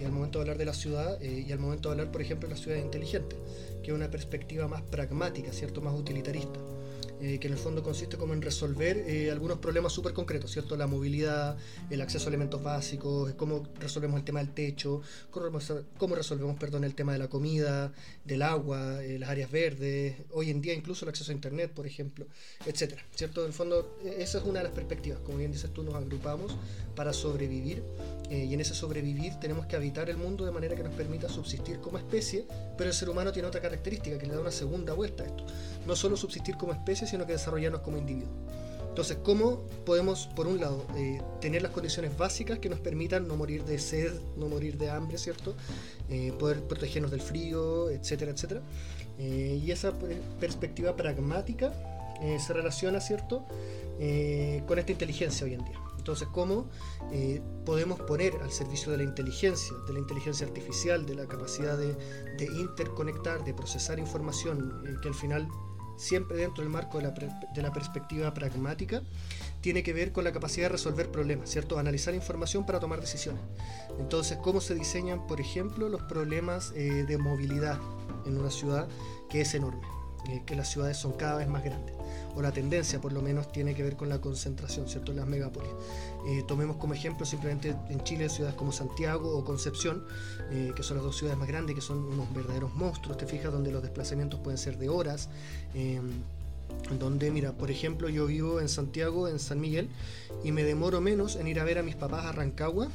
Y 0.00 0.04
al 0.04 0.10
momento 0.10 0.40
de 0.40 0.42
hablar 0.42 0.58
de 0.58 0.64
la 0.64 0.74
ciudad, 0.74 1.22
eh, 1.22 1.44
y 1.46 1.52
al 1.52 1.60
momento 1.60 1.88
de 1.88 1.92
hablar, 1.92 2.10
por 2.10 2.22
ejemplo, 2.22 2.48
de 2.48 2.56
la 2.56 2.60
ciudad 2.60 2.76
inteligente, 2.76 3.36
que 3.84 3.92
es 3.92 3.96
una 3.96 4.10
perspectiva 4.10 4.66
más 4.66 4.82
pragmática, 4.82 5.52
¿cierto? 5.52 5.80
Más 5.80 5.94
utilitarista. 5.94 6.58
Eh, 7.24 7.38
que 7.38 7.46
en 7.46 7.54
el 7.54 7.58
fondo 7.58 7.82
consiste 7.82 8.18
como 8.18 8.34
en 8.34 8.42
resolver 8.42 8.98
eh, 8.98 9.30
algunos 9.30 9.56
problemas 9.56 9.94
súper 9.94 10.12
concretos, 10.12 10.50
¿cierto? 10.50 10.76
La 10.76 10.86
movilidad, 10.86 11.56
el 11.88 12.02
acceso 12.02 12.26
a 12.26 12.28
elementos 12.28 12.62
básicos, 12.62 13.32
cómo 13.32 13.62
resolvemos 13.80 14.18
el 14.18 14.24
tema 14.24 14.40
del 14.40 14.52
techo, 14.52 15.00
cómo, 15.30 16.16
resolvemos, 16.16 16.58
perdón, 16.58 16.84
el 16.84 16.94
tema 16.94 17.14
de 17.14 17.18
la 17.18 17.28
comida, 17.28 17.94
del 18.26 18.42
agua, 18.42 19.02
eh, 19.02 19.18
las 19.18 19.30
áreas 19.30 19.50
verdes, 19.50 20.16
hoy 20.32 20.50
en 20.50 20.60
día 20.60 20.74
incluso 20.74 21.06
el 21.06 21.08
acceso 21.08 21.32
a 21.32 21.34
internet, 21.34 21.70
por 21.72 21.86
ejemplo, 21.86 22.26
etcétera, 22.66 23.02
¿cierto? 23.14 23.40
En 23.40 23.46
el 23.46 23.52
fondo, 23.54 23.96
e, 24.04 24.22
esa 24.22 24.36
es 24.36 24.44
una 24.44 24.58
de 24.58 24.64
las 24.64 24.74
perspectivas, 24.74 25.20
como 25.20 25.38
bien 25.38 25.50
dices 25.50 25.72
tú, 25.72 25.82
nos 25.82 25.94
agrupamos 25.94 26.54
para 26.94 27.14
sobrevivir 27.14 27.82
y 28.30 28.52
en 28.52 28.60
ese 28.60 28.74
sobrevivir 28.74 29.34
tenemos 29.36 29.66
que 29.66 29.76
habitar 29.76 30.10
el 30.10 30.16
mundo 30.16 30.44
de 30.44 30.50
manera 30.50 30.74
que 30.74 30.82
nos 30.82 30.94
permita 30.94 31.28
subsistir 31.28 31.78
como 31.80 31.98
especie, 31.98 32.46
pero 32.76 32.90
el 32.90 32.94
ser 32.94 33.08
humano 33.08 33.32
tiene 33.32 33.48
otra 33.48 33.60
característica 33.60 34.18
que 34.18 34.26
le 34.26 34.34
da 34.34 34.40
una 34.40 34.50
segunda 34.50 34.92
vuelta 34.92 35.24
a 35.24 35.26
esto. 35.26 35.44
No 35.86 35.94
solo 35.94 36.16
subsistir 36.16 36.56
como 36.56 36.72
especie, 36.72 37.06
sino 37.14 37.26
que 37.26 37.34
desarrollarnos 37.34 37.82
como 37.82 37.96
individuos. 37.98 38.32
Entonces, 38.88 39.18
¿cómo 39.22 39.60
podemos, 39.86 40.26
por 40.34 40.48
un 40.48 40.58
lado, 40.58 40.84
eh, 40.96 41.20
tener 41.40 41.62
las 41.62 41.70
condiciones 41.70 42.16
básicas 42.16 42.58
que 42.58 42.68
nos 42.68 42.80
permitan 42.80 43.28
no 43.28 43.36
morir 43.36 43.64
de 43.64 43.78
sed, 43.78 44.12
no 44.36 44.48
morir 44.48 44.78
de 44.78 44.90
hambre, 44.90 45.16
¿cierto? 45.18 45.54
Eh, 46.08 46.32
poder 46.38 46.62
protegernos 46.64 47.12
del 47.12 47.20
frío, 47.20 47.88
etcétera, 47.90 48.32
etcétera. 48.32 48.62
Eh, 49.18 49.60
y 49.64 49.70
esa 49.70 49.92
perspectiva 50.40 50.96
pragmática 50.96 51.72
se 52.38 52.52
relaciona, 52.52 53.00
¿cierto?, 53.00 53.44
con 54.66 54.78
esta 54.78 54.92
inteligencia 54.92 55.44
hoy 55.44 55.54
en 55.54 55.64
día. 55.64 55.78
Entonces, 55.98 56.26
¿cómo 56.32 56.68
podemos 57.66 58.00
poner 58.00 58.34
al 58.42 58.50
servicio 58.50 58.92
de 58.92 58.98
la 58.98 59.04
inteligencia, 59.04 59.74
de 59.86 59.92
la 59.92 59.98
inteligencia 59.98 60.46
artificial, 60.46 61.04
de 61.04 61.16
la 61.16 61.26
capacidad 61.26 61.76
de, 61.76 61.94
de 62.38 62.44
interconectar, 62.60 63.44
de 63.44 63.52
procesar 63.52 63.98
información, 63.98 64.98
que 65.02 65.08
al 65.08 65.14
final 65.14 65.48
siempre 65.96 66.36
dentro 66.36 66.62
del 66.62 66.70
marco 66.70 66.98
de 66.98 67.62
la, 67.62 67.72
perspectiva 67.72 68.32
pragmática, 68.34 69.02
tiene 69.60 69.82
que 69.82 69.92
ver 69.92 70.12
con 70.12 70.24
la 70.24 70.32
capacidad 70.32 70.66
de 70.66 70.72
resolver 70.72 71.10
problemas, 71.10 71.50
¿cierto? 71.50 71.78
Analizar 71.78 72.14
información 72.14 72.66
para 72.66 72.80
tomar 72.80 73.00
decisiones. 73.00 73.42
Entonces, 73.98 74.38
¿cómo 74.38 74.60
se 74.60 74.74
diseñan, 74.74 75.26
por 75.26 75.40
ejemplo, 75.40 75.88
los 75.88 76.02
problemas 76.02 76.72
eh, 76.74 77.04
de 77.06 77.18
movilidad 77.18 77.78
en 78.26 78.38
una 78.38 78.50
ciudad 78.50 78.88
que 79.30 79.40
es 79.40 79.54
enorme? 79.54 79.82
Eh, 80.28 80.42
que 80.46 80.54
las 80.54 80.70
ciudades 80.70 80.96
son 80.96 81.12
cada 81.12 81.36
vez 81.36 81.48
más 81.48 81.62
grandes 81.62 81.94
o 82.34 82.42
la 82.42 82.52
tendencia 82.52 83.00
por 83.00 83.12
lo 83.12 83.22
menos 83.22 83.50
tiene 83.52 83.74
que 83.74 83.82
ver 83.82 83.96
con 83.96 84.08
la 84.08 84.20
concentración, 84.20 84.88
¿cierto? 84.88 85.12
En 85.12 85.18
las 85.18 85.26
megápolis. 85.26 85.70
Eh, 86.26 86.42
tomemos 86.46 86.76
como 86.76 86.94
ejemplo 86.94 87.26
simplemente 87.26 87.76
en 87.88 88.02
Chile 88.02 88.28
ciudades 88.28 88.56
como 88.56 88.72
Santiago 88.72 89.36
o 89.36 89.44
Concepción, 89.44 90.04
eh, 90.50 90.72
que 90.74 90.82
son 90.82 90.96
las 90.96 91.04
dos 91.04 91.16
ciudades 91.16 91.38
más 91.38 91.48
grandes, 91.48 91.74
que 91.74 91.82
son 91.82 91.98
unos 92.04 92.32
verdaderos 92.34 92.74
monstruos, 92.74 93.18
te 93.18 93.26
fijas, 93.26 93.52
donde 93.52 93.70
los 93.70 93.82
desplazamientos 93.82 94.40
pueden 94.40 94.58
ser 94.58 94.78
de 94.78 94.88
horas. 94.88 95.28
Eh, 95.74 96.00
donde, 96.98 97.30
mira, 97.30 97.52
por 97.52 97.70
ejemplo, 97.70 98.08
yo 98.08 98.26
vivo 98.26 98.60
en 98.60 98.68
Santiago, 98.68 99.28
en 99.28 99.38
San 99.38 99.60
Miguel, 99.60 99.88
y 100.42 100.50
me 100.50 100.64
demoro 100.64 101.00
menos 101.00 101.36
en 101.36 101.46
ir 101.46 101.60
a 101.60 101.64
ver 101.64 101.78
a 101.78 101.82
mis 101.82 101.94
papás 101.94 102.24
a 102.24 102.32
Rancagua 102.32 102.88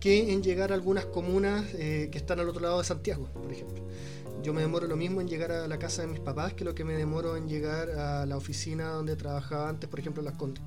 que 0.00 0.32
en 0.32 0.42
llegar 0.42 0.72
a 0.72 0.74
algunas 0.74 1.04
comunas 1.04 1.66
que 1.66 2.10
están 2.14 2.40
al 2.40 2.48
otro 2.48 2.62
lado 2.62 2.78
de 2.78 2.84
Santiago, 2.84 3.26
por 3.34 3.52
ejemplo 3.52 3.82
yo 4.42 4.54
me 4.54 4.62
demoro 4.62 4.86
lo 4.86 4.96
mismo 4.96 5.20
en 5.20 5.28
llegar 5.28 5.52
a 5.52 5.68
la 5.68 5.78
casa 5.78 6.02
de 6.02 6.08
mis 6.08 6.20
papás 6.20 6.54
que 6.54 6.64
lo 6.64 6.74
que 6.74 6.84
me 6.84 6.94
demoro 6.94 7.36
en 7.36 7.48
llegar 7.48 7.90
a 7.90 8.26
la 8.26 8.36
oficina 8.36 8.88
donde 8.88 9.16
trabajaba 9.16 9.68
antes, 9.68 9.88
por 9.88 10.00
ejemplo, 10.00 10.20
en 10.22 10.26
Las 10.26 10.36
Condes. 10.36 10.62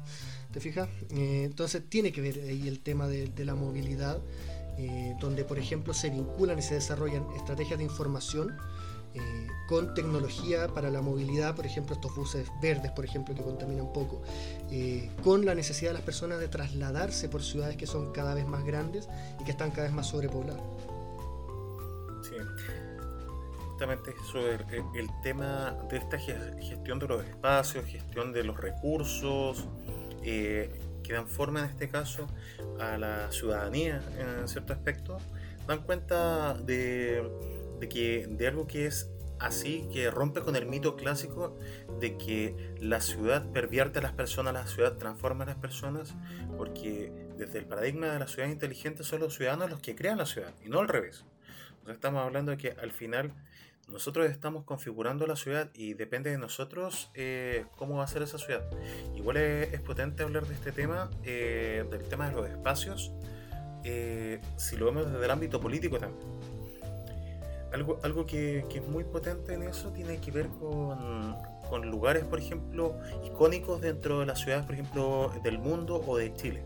¿Te 0.54 0.60
fijas? 0.60 0.88
Eh, 1.10 1.42
entonces 1.46 1.82
tiene 1.90 2.12
que 2.12 2.22
ver 2.22 2.40
ahí 2.48 2.68
el 2.68 2.80
tema 2.80 3.08
de, 3.08 3.32
la 3.44 3.56
movilidad, 3.56 4.20
eh, 4.78 5.16
donde, 5.20 5.44
por 5.44 5.58
ejemplo, 5.58 5.96
se 5.96 6.12
vinculan 6.12 6.60
y 6.60 6.62
se 6.62 6.76
desarrollan 6.76 7.26
estrategias 7.36 7.80
de 7.80 7.86
información 7.86 8.56
eh, 9.16 9.48
con 9.68 9.96
tecnología 9.96 10.68
para 10.68 10.92
la 10.92 11.02
movilidad, 11.02 11.56
por 11.56 11.66
ejemplo, 11.66 11.96
estos 11.96 12.16
buses 12.16 12.48
verdes, 12.62 12.92
por 12.92 13.04
ejemplo, 13.04 13.34
que 13.34 13.42
contaminan 13.42 13.92
poco, 13.94 14.22
con 15.24 15.44
la 15.44 15.56
necesidad 15.56 15.90
de 15.90 15.96
las 15.96 16.04
personas 16.04 16.40
de 16.40 16.48
trasladarse 16.48 17.30
por 17.30 17.42
ciudades 17.42 17.76
que 17.76 17.88
son 17.88 18.12
cada 18.12 18.36
vez 18.36 18.46
más 18.46 18.64
grandes 18.64 19.10
y 19.42 19.44
que 19.44 19.52
están 19.52 19.72
cada 19.72 19.84
vez 19.84 19.94
más 19.94 20.08
sobrepobladas. 20.08 20.62
Sí 22.22 22.36
justamente 23.74 24.14
sobre 24.32 24.78
el, 24.94 25.10
tema 25.24 25.76
de 25.90 25.98
esta 25.98 26.18
gestión 26.18 27.00
de 27.00 27.08
los 27.08 27.26
espacios, 27.26 27.86
gestión 27.86 28.32
de 28.32 28.44
los 28.44 28.56
recursos, 28.56 29.66
eh, 30.24 30.72
que 31.03 31.13
dan 31.13 31.27
forma 31.27 31.60
en 31.60 31.65
este 31.65 31.89
caso 31.89 32.27
a 32.80 32.98
la 32.98 33.32
ciudadanía 33.32 34.01
en 34.18 34.48
cierto 34.48 34.74
aspecto, 34.74 35.18
dan 35.68 35.84
cuenta 35.84 36.53
de, 36.53 37.24
que, 37.89 38.27
de 38.30 38.48
algo 38.48 38.68
que 38.68 38.86
es 38.88 39.10
así, 39.39 39.88
que 39.92 40.10
rompe 40.10 40.42
con 40.42 40.56
el 40.56 40.65
mito 40.65 40.96
clásico 40.96 41.58
de 42.00 42.18
que 42.18 42.74
la 42.80 43.01
ciudad 43.01 43.46
pervierte 43.51 44.00
a 44.00 44.01
las 44.01 44.13
personas, 44.13 44.53
la 44.53 44.68
ciudad 44.68 44.98
transforma 44.98 45.44
a 45.44 45.48
las 45.48 45.58
personas, 45.58 46.15
porque 46.58 47.12
desde 47.38 47.60
el 47.60 47.65
paradigma 47.65 48.08
de 48.08 48.20
la 48.20 48.27
ciudad 48.27 48.48
inteligente 48.48 49.03
son 49.03 49.20
los 49.20 49.36
ciudadanos 49.36 49.70
los 49.70 49.80
que 49.82 49.96
crean 49.96 50.18
la 50.18 50.25
ciudad 50.25 50.53
y 50.65 50.70
no 50.70 50.80
al 50.80 50.88
revés. 50.88 51.25
estamos 51.88 52.24
hablando 52.24 52.51
de 52.51 52.58
que 52.58 52.72
al 52.72 52.92
final 52.92 53.34
nosotros 53.88 54.30
estamos 54.30 54.63
configurando 54.63 55.28
la 55.28 55.36
ciudad 55.36 55.70
y 55.74 55.94
depende 55.94 56.32
de 56.32 56.38
nosotros 56.38 57.12
eh, 57.13 57.66
cómo 57.75 57.98
va 57.98 58.06
a 58.06 58.08
ser 58.08 58.22
esa 58.22 58.38
ciudad.Igual 58.38 59.38
es, 59.38 59.82
potente 59.82 60.24
hablar 60.24 60.46
de 60.46 60.54
este 60.54 60.72
tema, 60.72 61.10
eh, 61.24 61.86
del 61.92 62.04
tema 62.04 62.30
de 62.30 62.36
los 62.36 62.50
espacios, 62.50 63.12
eh, 63.84 64.40
si 64.56 64.78
lo 64.78 64.86
vemos 64.86 65.12
desde 65.12 65.24
el 65.24 65.32
ámbito 65.32 65.60
político 65.60 66.00
también. 66.00 66.24
Algo, 67.74 68.00
algo 68.04 68.25
que, 68.25 68.60
es 68.60 68.88
muy 68.88 69.04
potente 69.04 69.54
en 69.54 69.63
eso 69.63 69.92
tiene 69.92 70.20
que 70.22 70.32
ver 70.32 70.48
con, 70.48 71.36
con 71.70 71.90
lugares, 71.90 72.24
por 72.24 72.40
ejemplo, 72.40 72.96
icónicos 73.25 73.82
dentro 73.82 74.20
de 74.20 74.28
las 74.28 74.40
ciudades, 74.40 74.66
por 74.66 74.75
ejemplo, 74.75 75.34
del 75.44 75.58
mundo 75.58 76.04
o 76.08 76.18
de 76.18 76.34
Chile. 76.36 76.63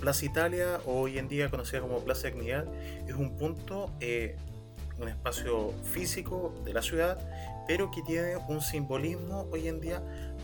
Plaza 0.00 0.24
Italia, 0.24 0.80
hoy 0.86 1.18
en 1.18 1.26
día 1.28 1.50
conocida 1.50 1.80
como 1.80 1.98
Plaza 2.04 2.28
Dignidad, 2.28 2.66
es 3.06 3.14
un 3.14 3.36
punto 3.36 3.92
un 4.98 5.08
espacio 5.08 5.72
físico 5.84 6.54
de 6.64 6.72
la 6.72 6.82
ciudad, 6.82 7.18
pero 7.66 7.90
que 7.90 8.02
tiene 8.02 8.36
un 8.48 8.60
simbolismo 8.60 9.46
hoy 9.52 9.68
en 9.68 9.80
día 9.80 10.02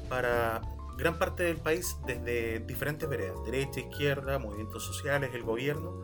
para 0.09 0.63
gran 0.97 1.19
parte 1.19 1.43
del 1.43 1.57
país 1.57 1.97
desde 2.07 2.61
diferentes 2.61 3.09
veredas, 3.09 3.37
derecha, 3.45 3.81
izquierda, 3.81 4.39
movimientos 4.39 4.85
sociales, 4.85 5.31
el 5.35 5.43
gobierno, 5.43 6.03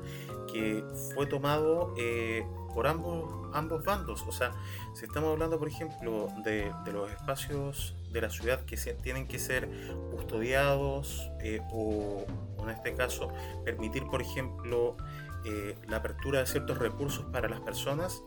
que 0.53 0.85
fue 1.15 1.27
tomado 1.27 1.95
eh, 1.97 2.45
por 2.75 2.87
ambos, 2.87 3.49
ambos 3.55 3.85
bandos. 3.85 4.25
O 4.27 4.33
sea, 4.33 4.53
si 4.95 5.05
estamos 5.05 5.31
hablando, 5.31 5.59
por 5.59 5.69
ejemplo, 5.69 6.29
de, 6.45 6.73
los 6.93 7.11
espacios 7.11 7.95
de 8.11 8.21
la 8.21 8.31
ciudad 8.31 8.65
que 8.65 8.77
tienen 8.77 9.29
que 9.29 9.39
ser 9.39 9.69
custodiados 10.11 11.31
eh, 11.41 11.61
o, 11.73 12.25
en 12.63 12.71
este 12.71 12.95
caso, 12.95 13.33
permitir, 13.65 14.05
por 14.07 14.23
ejemplo, 14.23 14.97
eh, 15.45 15.77
la 15.89 15.99
apertura 15.99 16.41
de 16.41 16.47
ciertos 16.47 16.79
recursos 16.79 17.25
para 17.27 17.49
las 17.49 17.61
personas, 17.61 18.23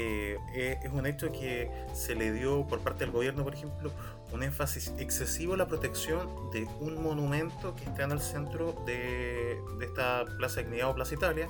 eh, 0.00 0.38
eh, 0.54 0.78
es 0.82 0.92
un 0.92 1.06
hecho 1.06 1.32
que 1.32 1.70
se 1.92 2.14
le 2.14 2.32
dio 2.32 2.66
por 2.66 2.80
parte 2.80 3.04
del 3.04 3.12
gobierno, 3.12 3.42
por 3.42 3.54
ejemplo, 3.54 3.90
un 4.32 4.42
énfasis 4.42 4.92
excesivo 4.98 5.54
a 5.54 5.56
la 5.56 5.66
protección 5.66 6.28
de 6.52 6.68
un 6.80 7.02
monumento 7.02 7.74
que 7.74 7.84
está 7.84 8.04
en 8.04 8.12
el 8.12 8.20
centro 8.20 8.80
de, 8.86 9.58
esta 9.80 10.24
Plaza 10.36 10.60
Dignidad 10.60 10.90
o 10.90 10.94
Plaza 10.94 11.14
Italia, 11.14 11.48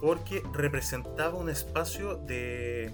porque 0.00 0.42
representaba 0.52 1.34
un 1.34 1.50
espacio 1.50 2.16
de, 2.16 2.92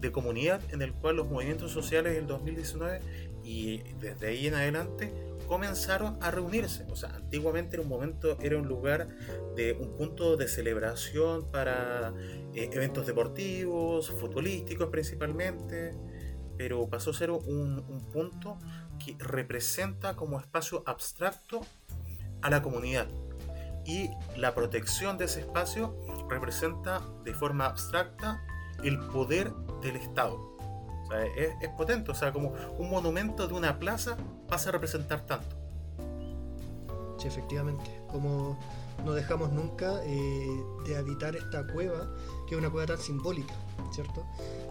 de 0.00 0.12
comunidad 0.12 0.60
en 0.72 0.82
el 0.82 0.92
cual 0.92 1.16
los 1.16 1.28
movimientos 1.28 1.72
sociales 1.72 2.14
del 2.14 2.26
2019 2.26 3.00
y 3.42 3.78
desde 4.00 4.28
ahí 4.28 4.46
en 4.46 4.54
adelante 4.54 5.12
comenzaron 5.50 6.16
a 6.22 6.30
reunirse. 6.30 6.86
O 6.90 6.94
sea, 6.94 7.08
antiguamente 7.08 7.74
era 7.74 7.82
un 7.82 7.88
momento, 7.88 8.38
era 8.40 8.56
un 8.56 8.68
lugar 8.68 9.08
de 9.56 9.72
un 9.72 9.96
punto 9.96 10.36
de 10.36 10.46
celebración 10.46 11.50
para 11.50 12.14
eh, 12.54 12.70
eventos 12.72 13.04
deportivos, 13.04 14.12
futbolísticos 14.12 14.90
principalmente, 14.90 15.90
pero 16.56 16.88
pasó 16.88 17.10
a 17.10 17.14
ser 17.14 17.32
un, 17.32 17.84
un 17.88 18.00
punto 18.12 18.58
que 19.04 19.16
representa 19.18 20.14
como 20.14 20.38
espacio 20.38 20.84
abstracto 20.86 21.62
a 22.42 22.48
la 22.48 22.62
comunidad. 22.62 23.08
Y 23.84 24.08
la 24.36 24.54
protección 24.54 25.18
de 25.18 25.24
ese 25.24 25.40
espacio 25.40 25.96
representa 26.28 27.02
de 27.24 27.34
forma 27.34 27.66
abstracta 27.66 28.40
el 28.84 29.00
poder 29.00 29.50
del 29.82 29.96
Estado 29.96 30.59
es, 31.36 31.68
potente, 31.76 32.10
o 32.10 32.14
sea, 32.14 32.32
como 32.32 32.52
un 32.78 32.90
monumento 32.90 33.46
de 33.48 33.54
una 33.54 33.78
plaza 33.78 34.16
pasa 34.48 34.70
a 34.70 34.72
representar 34.72 35.20
tanto. 35.26 35.56
Sí, 37.18 37.28
efectivamente, 37.28 38.02
como 38.08 38.58
no 39.04 39.12
dejamos 39.12 39.52
nunca 39.52 40.00
eh, 40.04 40.64
de 40.86 40.96
habitar 40.96 41.36
esta 41.36 41.66
cueva, 41.66 42.08
que 42.48 42.54
es 42.54 42.58
una 42.58 42.70
cueva 42.70 42.86
tan 42.86 42.98
simbólica, 42.98 43.54
¿cierto? 43.92 44.24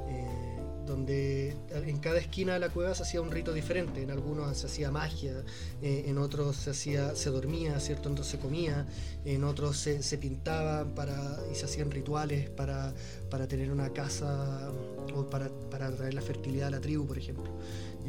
Eh, 0.07 0.48
donde 0.89 1.55
en 1.71 1.99
cada 1.99 2.17
esquina 2.17 2.53
de 2.53 2.59
la 2.59 2.69
cueva 2.69 2.95
se 2.95 3.03
hacía 3.03 3.21
un 3.21 3.29
rito 3.29 3.53
diferente, 3.53 4.01
en 4.01 4.09
algunos 4.09 4.57
se 4.57 4.65
hacía 4.65 4.89
magia, 4.89 5.43
eh, 5.81 6.05
en 6.07 6.17
otros 6.17 6.55
se 6.55 6.71
hacía, 6.71 7.15
se 7.15 7.29
dormía, 7.29 7.79
¿cierto? 7.79 8.09
Entonces 8.09 8.31
se 8.31 8.39
comía, 8.39 8.87
en 9.23 9.43
otros 9.43 9.77
se, 9.77 10.01
se 10.01 10.17
pintaban 10.17 10.95
para, 10.95 11.37
y 11.51 11.55
se 11.55 11.65
hacían 11.65 11.91
rituales 11.91 12.49
para, 12.49 12.93
para 13.29 13.47
tener 13.47 13.71
una 13.71 13.93
casa 13.93 14.71
o 15.15 15.29
para, 15.29 15.49
para 15.69 15.91
traer 15.91 16.15
la 16.15 16.21
fertilidad 16.21 16.69
a 16.69 16.71
la 16.71 16.81
tribu, 16.81 17.05
por 17.05 17.17
ejemplo. 17.17 17.51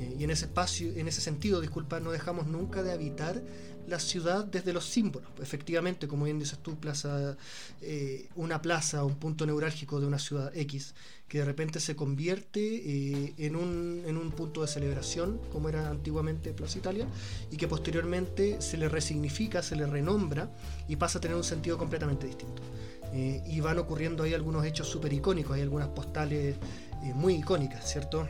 Eh, 0.01 0.17
y 0.19 0.25
en 0.25 0.31
ese 0.31 0.47
espacio, 0.47 0.93
en 0.97 1.09
ese 1.09 1.21
sentido, 1.21 1.61
disculpa, 1.61 2.01
no 2.01 2.11
dejamos 2.11 2.47
nunca 2.47 2.83
de 2.83 2.93
habitar 2.93 3.43
la 3.87 3.99
ciudad 3.99 4.45
desde 4.45 4.73
los 4.73 4.87
símbolos. 4.87 5.29
Efectivamente, 5.43 6.09
como 6.09 6.25
bien 6.25 6.39
dices 6.39 6.59
tú, 6.61 6.79
plaza, 6.79 7.37
eh, 7.83 8.29
una 8.35 8.63
plaza, 8.63 9.05
un 9.05 9.17
punto 9.17 9.45
neurálgico 9.45 10.01
de 10.01 10.07
una 10.07 10.19
ciudad 10.19 10.57
X, 10.57 10.95
que 11.29 11.39
de 11.39 11.45
repente 11.45 11.81
se 11.81 11.97
convierte 11.97 12.61
eh, 12.61 13.35
en, 13.39 13.57
un, 13.57 14.03
en, 14.07 14.17
un, 14.17 14.31
punto 14.31 14.63
de 14.63 14.69
celebración, 14.69 15.39
como 15.53 15.69
era 15.69 15.91
antiguamente 15.91 16.53
Plaza 16.53 16.79
Italia, 16.79 17.07
y 17.51 17.57
que 17.57 17.69
posteriormente 17.69 18.63
se 18.63 18.79
le 18.79 18.89
resignifica, 18.89 19.63
se 19.63 19.77
le 19.77 19.87
renombra 19.87 20.51
y 20.89 20.97
pasa 20.97 21.19
a 21.19 21.21
tener 21.21 21.37
un 21.37 21.45
sentido 21.45 21.77
completamente 21.77 22.27
distinto. 22.27 22.63
y 23.13 23.61
van 23.61 23.79
ocurriendo 23.79 24.23
ahí 24.23 24.35
algunos 24.35 24.65
hechos 24.65 24.89
súper 24.89 25.13
icónicos, 25.13 25.57
hay 25.57 25.63
algunas 25.63 25.89
postales 25.89 26.57
muy 27.15 27.35
icónicas, 27.35 27.91
¿cierto? 27.91 28.29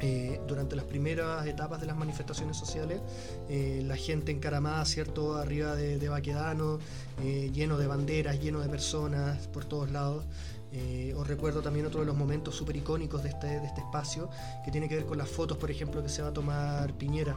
Eh, 0.00 0.40
durante 0.46 0.76
las 0.76 0.84
primeras 0.84 1.46
etapas 1.46 1.80
de 1.80 1.86
las 1.86 1.96
manifestaciones 1.96 2.56
sociales, 2.58 3.00
eh, 3.48 3.82
la 3.82 3.96
gente 3.96 4.30
encaramada, 4.30 4.84
¿cierto?, 4.84 5.36
arriba 5.36 5.74
de, 5.74 5.98
de 5.98 6.08
Baquedano, 6.10 6.78
eh, 7.22 7.50
lleno 7.52 7.78
de 7.78 7.86
banderas, 7.86 8.38
lleno 8.38 8.60
de 8.60 8.68
personas 8.68 9.48
por 9.48 9.64
todos 9.64 9.90
lados. 9.90 10.26
os 11.16 11.26
recuerdo 11.26 11.62
también 11.62 11.86
otro 11.86 12.00
de 12.00 12.06
los 12.06 12.16
momentos 12.16 12.54
súper 12.54 12.76
icónicos 12.76 13.22
de 13.22 13.30
este, 13.30 13.46
de 13.46 13.66
este 13.66 13.80
espacio, 13.80 14.28
que 14.64 14.70
tiene 14.70 14.86
que 14.88 14.96
ver 14.96 15.06
con 15.06 15.16
las 15.16 15.30
fotos, 15.30 15.56
por 15.56 15.70
ejemplo, 15.70 16.02
que 16.02 16.10
se 16.10 16.20
va 16.20 16.28
a 16.28 16.32
tomar 16.32 16.92
Piñera 16.94 17.36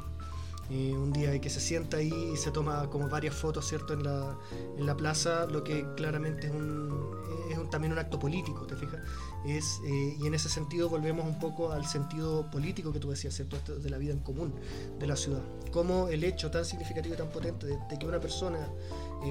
un 0.70 1.12
día 1.12 1.34
y 1.34 1.40
que 1.40 1.50
se 1.50 1.60
sienta 1.60 1.98
ahí 1.98 2.14
y 2.34 2.38
se 2.38 2.52
toma 2.52 2.90
como 2.90 3.08
varias 3.08 3.36
fotos, 3.36 3.68
¿cierto?, 3.68 3.94
en 3.94 4.04
la, 4.04 4.38
en 4.78 4.86
la 4.86 4.96
plaza, 4.96 5.46
lo 5.46 5.64
que 5.64 5.86
claramente 5.96 6.48
es, 6.48 6.54
un, 6.54 7.16
es 7.50 7.70
también 7.70 7.94
un 7.94 8.00
acto 8.00 8.20
político, 8.20 8.68
¿te 8.68 8.76
fijas? 8.76 9.00
Es, 9.46 9.80
eh, 9.86 10.18
y 10.20 10.28
en 10.28 10.34
ese 10.34 10.50
sentido 10.50 10.90
volvemos 10.90 11.26
un 11.26 11.40
poco 11.40 11.72
al 11.72 11.86
sentido 11.86 12.50
político 12.52 12.92
que 12.92 13.00
tú 13.00 13.10
decías, 13.10 13.34
¿cierto?, 13.34 13.58
de 13.80 13.90
la 13.90 13.98
vida 13.98 14.14
en 14.14 14.20
común 14.20 14.54
de 15.00 15.08
la 15.08 15.16
ciudad. 15.16 15.42
Como 15.72 16.10
el 16.10 16.24
hecho 16.24 16.52
tan 16.52 16.66
significativo 16.66 17.16
y 17.16 17.18
tan 17.18 17.30
potente 17.30 17.68
de 17.68 18.00
que 18.00 18.06
una 18.06 18.20
persona 18.20 18.68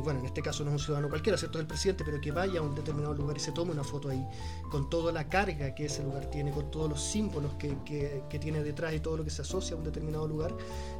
bueno, 0.03 0.21
en 0.21 0.27
este 0.27 0.43
caso 0.43 0.65
no 0.65 0.71
es 0.71 0.75
un 0.75 0.79
ciudadano 0.81 1.09
cualquiera, 1.09 1.38
¿cierto? 1.38 1.59
Es 1.59 1.62
el 1.62 1.67
presidente, 1.67 2.05
pero 2.05 2.21
que 2.21 2.31
vaya 2.31 2.61
a 2.61 2.62
un 2.62 2.75
determinado 2.75 3.15
lugar 3.15 3.37
y 3.37 3.41
se 3.41 3.53
tome 3.53 3.73
una 3.73 3.85
foto 3.85 4.11
ahí, 4.11 4.25
con 4.71 4.91
toda 4.91 5.12
la 5.12 5.29
carga 5.29 5.75
que 5.75 5.87
ese 5.87 6.03
lugar 6.03 6.27
tiene, 6.27 6.53
con 6.53 6.71
todos 6.71 6.91
los 6.91 7.03
símbolos 7.03 7.55
que, 7.55 7.77
que, 7.85 8.38
tiene 8.38 8.62
detrás 8.62 8.95
y 8.95 9.00
todo 9.00 9.17
lo 9.17 9.25
que 9.25 9.31
se 9.31 9.43
asocia 9.43 9.75
a 9.75 9.79
un 9.79 9.85
determinado 9.85 10.29
lugar, 10.29 10.55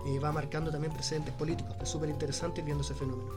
eh, 0.07 0.19
va 0.19 0.33
marcando 0.33 0.71
también 0.71 0.93
precedentes 0.93 1.35
políticos. 1.35 1.77
Es 1.81 1.88
súper 1.88 2.09
interesante 2.09 2.62
viendo 2.62 2.83
ese 2.83 2.95
fenómeno. 2.95 3.31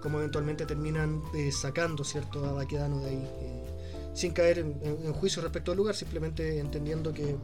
Cómo 0.00 0.18
eventualmente 0.18 0.66
terminan 0.66 1.20
eh, 1.34 1.50
sacando, 1.50 2.04
¿cierto?, 2.04 2.44
a 2.46 2.52
Baquedano 2.52 3.00
de 3.00 3.10
ahí, 3.10 3.28
eh, 3.40 3.71
sin 4.14 4.32
caer 4.32 4.58
en, 4.58 5.12
juicio 5.12 5.42
respecto 5.42 5.72
al 5.72 5.76
lugar, 5.76 5.94
simplemente 5.94 6.58
entendiendo 6.58 7.12
que 7.12 7.36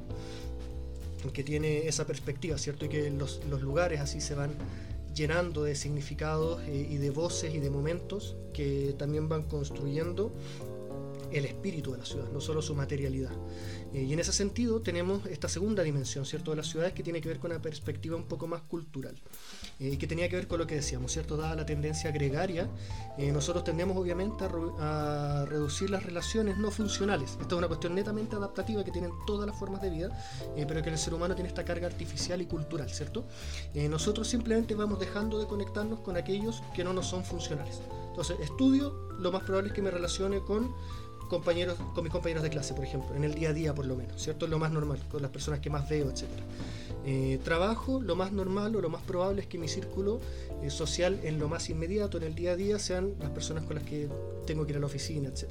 que 1.33 1.43
tiene 1.43 1.89
esa 1.89 2.07
perspectiva, 2.07 2.57
¿cierto? 2.59 2.85
Y 2.85 2.89
que 2.89 3.11
los, 3.11 3.41
los 3.51 3.61
lugares 3.61 4.01
así 4.01 4.21
se 4.21 4.37
van 4.37 4.53
llenando 5.15 5.65
de 5.65 5.75
significados 5.75 6.63
eh, 6.63 6.87
y 6.91 6.97
de 6.97 7.11
voces 7.11 7.55
y 7.55 7.59
de 7.59 7.71
momentos 7.71 8.37
que 8.53 8.95
también 8.97 9.29
van 9.29 9.43
construyendo 9.43 10.33
el 11.33 11.45
espíritu 11.45 11.93
de 11.93 11.99
la 11.99 12.05
ciudad, 12.05 12.31
no 12.33 12.41
solo 12.41 12.63
su 12.63 12.75
materialidad. 12.75 13.33
Eh, 13.95 14.03
y 14.03 14.13
en 14.13 14.19
ese 14.19 14.33
sentido 14.33 14.81
tenemos 14.81 15.25
esta 15.27 15.49
segunda 15.49 15.83
dimensión, 15.83 16.27
¿cierto?, 16.27 16.51
de 16.51 16.59
las 16.59 16.67
ciudades 16.67 16.93
que 16.93 17.03
tiene 17.03 17.21
que 17.21 17.29
ver 17.29 17.39
con 17.39 17.51
una 17.51 17.61
perspectiva 17.61 18.17
un 18.17 18.25
poco 18.25 18.47
más 18.47 18.63
cultural 18.63 19.15
eh, 19.81 19.91
y 19.93 19.97
que 19.97 20.07
tenía 20.07 20.29
que 20.29 20.37
ver 20.37 20.47
con 20.47 20.59
lo 20.59 20.67
que 20.67 20.75
decíamos, 20.75 21.13
¿cierto?, 21.13 21.37
dada 21.37 21.55
la 21.55 21.65
tendencia 21.65 22.11
gregaria, 22.11 22.69
eh, 23.17 23.33
nosotros 23.33 23.65
tendemos 23.65 23.97
obviamente 23.97 24.45
a, 24.45 25.47
reducir 25.49 25.91
las 25.91 26.03
relaciones 26.03 26.59
no 26.59 26.71
funcionales. 26.71 27.39
Esto 27.41 27.55
es 27.55 27.59
una 27.59 27.69
cuestión 27.69 27.95
netamente 27.95 28.37
adaptativa 28.37 28.85
que 28.85 28.91
tienen 28.91 29.13
todas 29.27 29.47
las 29.47 29.59
formas 29.59 29.81
de 29.81 29.91
vida, 29.91 30.11
pero 30.57 30.83
que 30.83 30.91
el 30.91 30.99
ser 30.99 31.15
humano 31.15 31.35
tiene 31.35 31.49
esta 31.49 31.65
carga 31.65 31.87
artificial 31.87 32.43
y 32.43 32.47
cultural, 32.47 32.91
¿cierto? 32.91 33.27
nosotros 33.75 34.29
simplemente 34.29 34.75
vamos 34.75 34.99
dejando 34.99 35.39
de 35.39 35.47
conectarnos 35.47 36.01
con 36.01 36.17
aquellos 36.17 36.63
que 36.75 36.85
no 36.85 36.93
nos 36.93 37.07
son 37.07 37.25
funcionales. 37.25 37.81
Entonces, 38.09 38.41
estudio, 38.41 39.09
lo 39.19 39.31
más 39.31 39.45
probable 39.45 39.69
es 39.69 39.75
que 39.75 39.83
me 39.83 39.91
relacione 39.91 40.41
con 40.41 40.75
compañeros, 41.29 41.79
con 41.95 42.05
mis 42.05 42.13
compañeros 42.13 42.43
de 42.43 42.51
clase, 42.51 42.75
por 42.75 42.85
ejemplo, 42.85 43.15
en 43.15 43.25
el 43.25 43.35
día 43.35 43.51
a 43.51 43.53
día 43.53 43.75
por 43.75 43.87
lo 43.87 43.97
menos, 43.97 44.23
¿cierto? 44.23 44.47
Es 44.47 44.51
lo 44.51 44.59
más 44.59 44.73
normal, 44.73 44.99
con 45.11 45.23
las 45.23 45.31
personas 45.31 45.61
que 45.61 45.71
más 45.71 45.89
veo, 45.89 46.11
etc. 46.11 46.25
Eh, 47.05 47.39
trabajo, 47.45 48.01
lo 48.03 48.17
más 48.17 48.33
normal 48.33 48.75
o 48.77 48.81
lo 48.81 48.91
más 48.91 49.03
probable 49.03 49.43
es 49.43 49.47
que 49.47 49.59
mi 49.59 49.69
círculo 49.69 50.21
eh, 50.63 50.71
social 50.71 51.21
en 51.23 51.39
lo 51.39 51.49
más 51.49 51.71
inmediato, 51.71 52.19
en 52.19 52.25
el 52.25 52.35
día 52.35 52.53
a 52.53 52.57
día, 52.57 52.79
sean 52.79 53.15
las 53.21 53.31
personas 53.31 53.65
con 53.65 53.77
las 53.77 53.85
que 53.85 54.09
tengo 54.47 54.67
que 54.67 54.73
ir 54.73 54.77
a 54.77 54.81
la 54.81 54.87
oficina, 54.87 55.29
etc. 55.29 55.45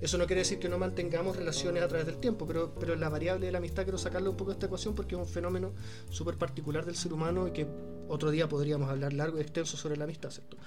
Eso 0.00 0.18
no 0.18 0.26
quiere 0.26 0.40
decir 0.40 0.58
que 0.58 0.68
no 0.68 0.78
mantengamos 0.78 1.36
relaciones 1.36 1.82
a 1.82 1.88
través 1.88 2.06
del 2.06 2.18
tiempo, 2.18 2.46
pero, 2.46 2.74
pero 2.78 2.94
la 2.96 3.08
variable 3.08 3.46
de 3.46 3.52
la 3.52 3.58
amistad 3.58 3.84
quiero 3.84 3.96
sacarle 3.96 4.28
un 4.28 4.36
poco 4.36 4.50
de 4.50 4.54
esta 4.54 4.66
ecuación 4.66 4.94
porque 4.94 5.14
es 5.14 5.20
un 5.20 5.26
fenómeno 5.26 5.72
súper 6.10 6.36
particular 6.36 6.84
del 6.84 6.96
ser 6.96 7.12
humano 7.12 7.48
y 7.48 7.52
que 7.52 7.66
otro 8.08 8.30
día 8.30 8.48
podríamos 8.48 8.90
hablar 8.90 9.12
largo 9.12 9.38
y 9.38 9.40
extenso 9.40 9.76
sobre 9.76 9.96
la 9.96 10.04
amistad, 10.04 10.30
¿cierto? 10.30 10.58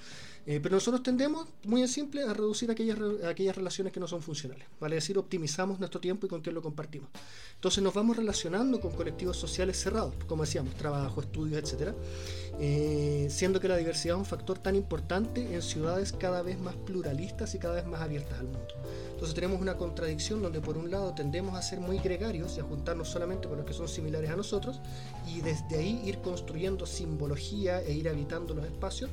Eh, 0.50 0.60
pero 0.62 0.76
nosotros 0.76 1.02
tendemos, 1.02 1.46
muy 1.64 1.82
en 1.82 1.88
simple, 1.88 2.22
a 2.22 2.32
reducir 2.32 2.70
aquellas, 2.70 2.96
aquellas 3.26 3.54
relaciones 3.54 3.92
que 3.92 4.00
no 4.00 4.08
son 4.08 4.22
funcionales. 4.22 4.66
Vale 4.80 4.94
decir, 4.94 5.18
optimizamos 5.18 5.78
nuestro 5.78 6.00
tiempo 6.00 6.24
y 6.24 6.30
con 6.30 6.40
quién 6.40 6.54
lo 6.54 6.62
compartimos. 6.62 7.10
Entonces 7.56 7.84
nos 7.84 7.92
vamos 7.92 8.16
relacionando 8.16 8.80
con 8.80 8.92
colectivos 8.92 9.36
sociales 9.36 9.78
cerrados, 9.78 10.14
como 10.26 10.44
decíamos, 10.44 10.74
trabajo, 10.76 11.20
estudios, 11.20 11.62
etc. 11.62 11.92
Eh, 12.58 13.26
siendo 13.28 13.60
que 13.60 13.68
la 13.68 13.76
diversidad 13.76 14.16
es 14.16 14.20
un 14.20 14.24
factor 14.24 14.58
tan 14.58 14.74
importante 14.74 15.54
en 15.54 15.60
ciudades 15.60 16.12
cada 16.12 16.40
vez 16.40 16.58
más 16.58 16.76
pluralistas 16.76 17.54
y 17.54 17.58
cada 17.58 17.74
vez 17.74 17.86
más 17.86 18.00
abiertas 18.00 18.40
al 18.40 18.46
mundo. 18.46 18.74
Entonces 19.10 19.34
tenemos 19.34 19.60
una 19.60 19.76
contradicción 19.76 20.40
donde 20.40 20.60
por 20.60 20.78
un 20.78 20.90
lado 20.90 21.12
tendemos 21.12 21.56
a 21.56 21.62
ser 21.62 21.80
muy 21.80 21.98
gregarios 21.98 22.56
y 22.56 22.60
a 22.60 22.62
juntarnos 22.62 23.08
solamente 23.08 23.48
con 23.48 23.58
los 23.58 23.66
que 23.66 23.74
son 23.74 23.88
similares 23.88 24.30
a 24.30 24.36
nosotros 24.36 24.80
y 25.26 25.40
desde 25.40 25.76
ahí 25.76 26.00
ir 26.06 26.20
construyendo 26.20 26.86
simbología 26.86 27.82
e 27.82 27.92
ir 27.92 28.08
habitando 28.08 28.54
los 28.54 28.64
espacios, 28.64 29.10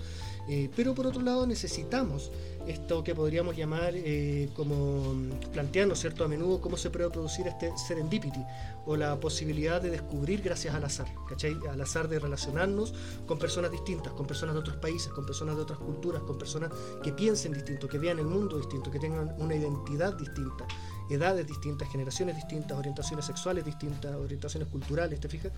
eh, 0.47 0.69
pero 0.75 0.93
por 0.93 1.08
otro 1.08 1.21
lado 1.21 1.47
necesitamos 1.47 2.31
esto 2.67 3.03
que 3.03 3.13
podríamos 3.13 3.55
llamar 3.55 3.93
eh, 3.95 4.49
como 4.55 5.15
planteando 5.53 5.95
cierto 5.95 6.23
a 6.23 6.27
menudo 6.27 6.62
cómo 6.62 6.77
se 6.77 6.89
puede 6.89 7.10
producir 7.10 7.47
este 7.47 7.71
serendipity 7.77 8.43
o 8.86 8.95
la 8.95 9.19
posibilidad 9.19 9.81
de 9.81 9.89
descubrir 9.89 10.41
gracias 10.41 10.73
al 10.75 10.84
azar, 10.84 11.08
¿cachai? 11.27 11.55
Al 11.69 11.81
azar 11.81 12.08
de 12.08 12.19
relacionarnos 12.19 12.93
con 13.25 13.39
personas 13.39 13.71
distintas, 13.71 14.13
con 14.13 14.27
personas 14.27 14.55
de 14.55 14.60
otros 14.60 14.77
países, 14.77 15.12
con 15.12 15.25
personas 15.25 15.55
de 15.55 15.63
otras 15.63 15.79
culturas, 15.79 16.21
con 16.23 16.38
personas 16.38 16.71
que 17.03 17.12
piensen 17.12 17.53
distinto, 17.53 17.88
que 17.88 17.97
vean 17.97 18.19
el 18.19 18.25
mundo 18.25 18.58
distinto, 18.58 18.91
que 18.91 18.99
tengan 18.99 19.36
una 19.39 19.55
identidad 19.55 20.13
distinta 20.13 20.65
edades 21.09 21.47
distintas, 21.47 21.89
generaciones 21.89 22.35
distintas, 22.35 22.77
orientaciones 22.77 23.25
sexuales 23.25 23.65
distintas, 23.65 24.15
orientaciones 24.15 24.69
culturales, 24.69 25.19
¿te 25.19 25.29
fijas? 25.29 25.51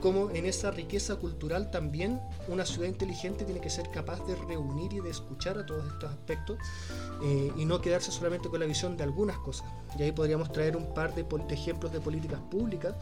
Como 0.00 0.30
en 0.30 0.46
esa 0.46 0.70
riqueza 0.70 1.16
cultural 1.16 1.70
también 1.70 2.20
una 2.48 2.64
ciudad 2.64 2.88
inteligente 2.88 3.44
tiene 3.44 3.60
que 3.60 3.70
ser 3.70 3.90
capaz 3.90 4.24
de 4.26 4.34
reunir 4.36 4.92
y 4.92 5.00
de 5.00 5.10
escuchar 5.10 5.58
a 5.58 5.66
todos 5.66 5.84
estos 5.92 6.10
aspectos 6.10 6.58
eh, 7.22 7.52
y 7.56 7.64
no 7.64 7.80
quedarse 7.80 8.10
solamente 8.10 8.48
con 8.48 8.60
la 8.60 8.66
visión 8.66 8.96
de 8.96 9.04
algunas 9.04 9.38
cosas. 9.38 9.66
Y 9.98 10.02
ahí 10.02 10.12
podríamos 10.12 10.52
traer 10.52 10.76
un 10.76 10.92
par 10.94 11.14
de, 11.14 11.22
de 11.22 11.54
ejemplos 11.54 11.92
de 11.92 12.00
políticas 12.00 12.40
públicas 12.50 12.94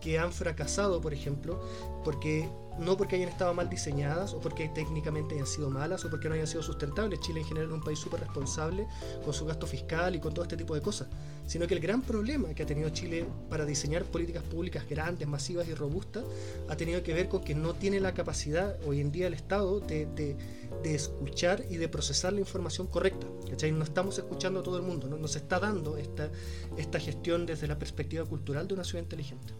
que 0.00 0.18
han 0.18 0.32
fracasado, 0.32 1.00
por 1.00 1.12
ejemplo, 1.12 1.60
porque 2.04 2.48
no 2.78 2.96
porque 2.96 3.16
hayan 3.16 3.28
estado 3.28 3.54
mal 3.54 3.68
diseñadas 3.68 4.34
o 4.34 4.40
porque 4.40 4.68
técnicamente 4.68 5.34
hayan 5.34 5.46
sido 5.46 5.70
malas 5.70 6.04
o 6.04 6.10
porque 6.10 6.28
no 6.28 6.34
hayan 6.34 6.46
sido 6.46 6.62
sustentables. 6.62 7.20
Chile 7.20 7.40
en 7.40 7.46
general 7.46 7.68
es 7.68 7.74
un 7.74 7.82
país 7.82 7.98
súper 7.98 8.20
responsable 8.20 8.86
con 9.24 9.32
su 9.32 9.44
gasto 9.46 9.66
fiscal 9.66 10.14
y 10.14 10.20
con 10.20 10.34
todo 10.34 10.44
este 10.44 10.56
tipo 10.56 10.74
de 10.74 10.82
cosas, 10.82 11.08
sino 11.46 11.66
que 11.66 11.74
el 11.74 11.80
gran 11.80 12.02
problema 12.02 12.54
que 12.54 12.62
ha 12.62 12.66
tenido 12.66 12.88
Chile 12.90 13.26
para 13.48 13.64
diseñar 13.64 14.04
políticas 14.04 14.42
públicas 14.42 14.88
grandes, 14.88 15.26
masivas 15.26 15.68
y 15.68 15.74
robustas 15.74 16.24
ha 16.68 16.76
tenido 16.76 17.02
que 17.02 17.14
ver 17.14 17.28
con 17.28 17.42
que 17.42 17.54
no 17.54 17.74
tiene 17.74 18.00
la 18.00 18.14
capacidad 18.14 18.76
hoy 18.86 19.00
en 19.00 19.12
día 19.12 19.26
el 19.26 19.34
Estado 19.34 19.80
de, 19.80 20.06
de, 20.06 20.36
escuchar 20.94 21.64
y 21.68 21.78
de 21.78 21.88
procesar 21.88 22.32
la 22.32 22.40
información 22.40 22.86
correcta. 22.86 23.26
¿cachai? 23.50 23.72
No 23.72 23.84
estamos 23.84 24.18
escuchando 24.18 24.60
a 24.60 24.62
todo 24.62 24.76
el 24.76 24.82
mundo, 24.82 25.08
no 25.08 25.16
nos 25.16 25.34
está 25.34 25.58
dando 25.58 25.96
esta, 25.96 26.30
esta 26.76 27.00
gestión 27.00 27.44
desde 27.44 27.66
la 27.66 27.78
perspectiva 27.78 28.24
cultural 28.24 28.68
de 28.68 28.74
una 28.74 28.84
ciudad 28.84 29.02
inteligente. 29.02 29.52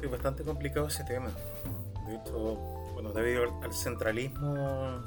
Sí, 0.00 0.06
bastante 0.06 0.42
complicado 0.44 0.88
ese 0.88 1.04
tema. 1.04 1.30
De 2.06 2.16
hecho, 2.16 2.56
bueno, 2.94 3.12
debido 3.12 3.42
al 3.62 3.72
centralismo 3.74 5.02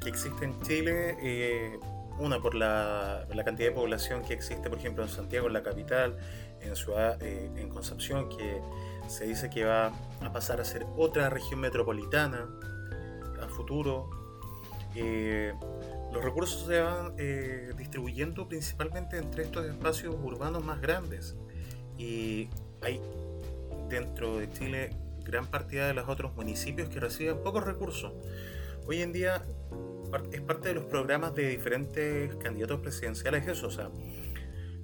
que, 0.00 0.08
existe 0.08 0.44
en 0.46 0.58
Chile, 0.62 1.18
eh, 1.20 1.78
una 2.18 2.40
por 2.40 2.54
la, 2.54 3.26
cantidad 3.44 3.68
de 3.68 3.74
población 3.74 4.22
que 4.22 4.32
existe, 4.32 4.70
por 4.70 4.78
ejemplo, 4.78 5.04
en 5.04 5.10
Santiago, 5.10 5.48
en 5.48 5.52
la 5.52 5.62
capital, 5.62 6.16
en 6.62 6.74
ciudad, 6.74 7.22
eh, 7.22 7.50
en 7.56 7.68
Concepción, 7.68 8.30
que 8.30 8.62
se 9.06 9.26
dice 9.26 9.50
que 9.50 9.64
va 9.64 9.92
a 10.22 10.32
pasar 10.32 10.60
a 10.62 10.64
ser 10.64 10.86
otra 10.96 11.28
región 11.28 11.60
metropolitana 11.60 12.46
a 13.42 13.48
futuro. 13.48 14.08
Eh, 14.94 15.52
los 16.10 16.24
recursos 16.24 16.66
se 16.66 16.80
van 16.80 17.14
distribuyendo 17.76 18.48
principalmente 18.48 19.18
entre 19.18 19.42
estos 19.42 19.66
espacios 19.66 20.16
urbanos 20.22 20.64
más 20.64 20.80
grandes 20.80 21.36
y 21.98 22.48
hay 22.80 23.00
dentro 23.88 24.38
de 24.38 24.50
Chile 24.50 24.90
gran 25.24 25.46
partida 25.46 25.88
de 25.88 25.94
los 25.94 26.08
otros 26.08 26.34
municipios 26.34 26.88
que 26.88 27.00
reciben 27.00 27.42
pocos 27.42 27.64
recursos. 27.64 28.12
Hoy 28.86 29.02
en 29.02 29.12
día 29.12 29.42
es 30.32 30.40
parte 30.40 30.68
de 30.68 30.74
los 30.74 30.84
programas 30.84 31.34
de 31.34 31.48
diferentes 31.48 32.34
candidatos 32.36 32.80
presidenciales 32.80 33.46
eso, 33.48 33.66
o 33.66 33.70
sea, 33.70 33.90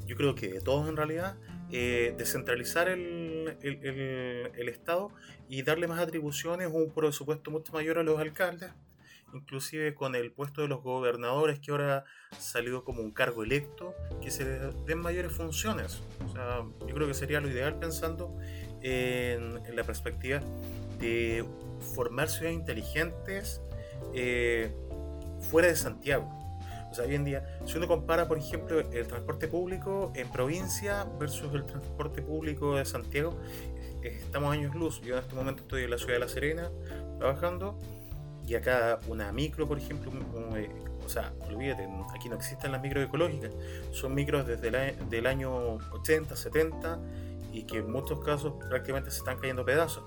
yo 0.06 0.16
creo 0.16 0.34
que 0.34 0.48
de 0.48 0.60
todos 0.60 0.88
en 0.88 0.96
realidad, 0.96 1.36
eh, 1.70 2.14
descentralizar 2.18 2.88
el, 2.88 3.56
el, 3.62 4.68
Estado 4.68 5.10
y 5.48 5.62
darle 5.62 5.86
más 5.86 6.00
atribuciones, 6.00 6.68
un 6.72 6.90
presupuesto 6.90 7.50
mucho 7.50 7.72
mayor 7.72 7.98
a 7.98 8.02
los 8.02 8.18
alcaldes, 8.18 8.70
inclusive 9.32 9.94
con 9.94 10.14
el 10.14 10.32
puesto 10.32 10.62
de 10.62 10.68
los 10.68 10.82
gobernadores 10.82 11.60
que 11.60 11.70
ahora 11.70 12.04
ha 12.30 12.40
salido 12.40 12.84
como 12.84 13.00
un 13.00 13.12
cargo 13.12 13.42
electo, 13.42 13.94
que 14.20 14.30
se 14.30 14.44
den 14.44 14.98
mayores 14.98 15.32
funciones. 15.32 16.02
O 16.26 16.32
sea, 16.32 16.62
yo 16.86 16.94
creo 16.94 17.06
que 17.06 17.14
sería 17.14 17.40
lo 17.40 17.48
ideal 17.48 17.78
pensando 17.78 18.36
en, 18.82 19.60
la 19.74 19.84
perspectiva 19.84 20.40
de 20.98 21.44
formar 21.94 22.28
ciudades 22.28 22.54
inteligentes 22.54 23.60
eh, 24.14 24.72
fuera 25.40 25.68
de 25.68 25.76
Santiago 25.76 26.42
o 26.92 26.94
sea, 26.94 27.06
hoy 27.06 27.14
en 27.14 27.24
día, 27.24 27.42
si 27.64 27.78
uno 27.78 27.88
compara, 27.88 28.28
por 28.28 28.36
ejemplo, 28.36 28.78
el 28.78 29.06
transporte 29.06 29.48
público 29.48 30.12
en 30.14 30.28
provincia 30.28 31.06
versus 31.18 31.54
el 31.54 31.64
transporte 31.64 32.20
público 32.20 32.76
de 32.76 32.84
Santiago, 32.84 33.40
eh, 34.02 34.20
estamos 34.22 34.52
años 34.52 34.74
luz. 34.74 35.00
Yo 35.00 35.14
en 35.14 35.22
este 35.22 35.34
momento 35.34 35.62
estoy 35.62 35.84
en 35.84 35.90
la 35.90 35.96
ciudad 35.96 36.12
de 36.12 36.18
La 36.18 36.28
Serena 36.28 36.70
trabajando 37.16 37.78
y 38.46 38.56
acá 38.56 39.00
una 39.08 39.32
micro, 39.32 39.66
por 39.66 39.78
ejemplo, 39.78 40.12
eh, 40.54 40.68
o 41.02 41.08
sea, 41.08 41.32
olvídate, 41.48 41.88
aquí 42.14 42.28
no 42.28 42.36
existen 42.36 42.72
las 42.72 42.82
micros 42.82 43.06
ecológicas, 43.06 43.52
son 43.92 44.14
micros 44.14 44.46
desde 44.46 44.68
el 44.68 45.08
del 45.08 45.26
año 45.26 45.76
80, 45.92 46.36
70 46.36 46.98
y 47.52 47.64
que 47.64 47.78
en 47.78 47.90
muchos 47.90 48.20
casos 48.24 48.54
prácticamente 48.68 49.10
se 49.10 49.18
están 49.18 49.38
cayendo 49.38 49.64
pedazos. 49.64 50.04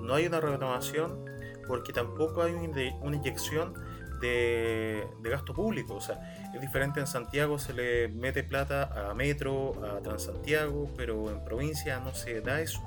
No 0.00 0.14
hay 0.14 0.26
una 0.26 0.40
renovación 0.40 1.24
porque 1.66 1.92
tampoco 1.92 2.42
hay 2.42 2.52
una 2.54 3.16
inyección 3.16 3.74
de, 4.20 5.06
gasto 5.20 5.52
público. 5.52 5.94
O 5.94 6.00
sea, 6.00 6.50
es 6.54 6.60
diferente 6.60 7.00
en 7.00 7.06
Santiago, 7.06 7.58
se 7.58 7.72
le 7.72 8.08
mete 8.08 8.42
plata 8.42 9.10
a 9.10 9.14
Metro, 9.14 9.74
a 9.84 10.00
Transantiago, 10.00 10.90
pero 10.96 11.30
en 11.30 11.44
provincia 11.44 12.00
no 12.00 12.14
se 12.14 12.40
da 12.40 12.60
eso. 12.60 12.80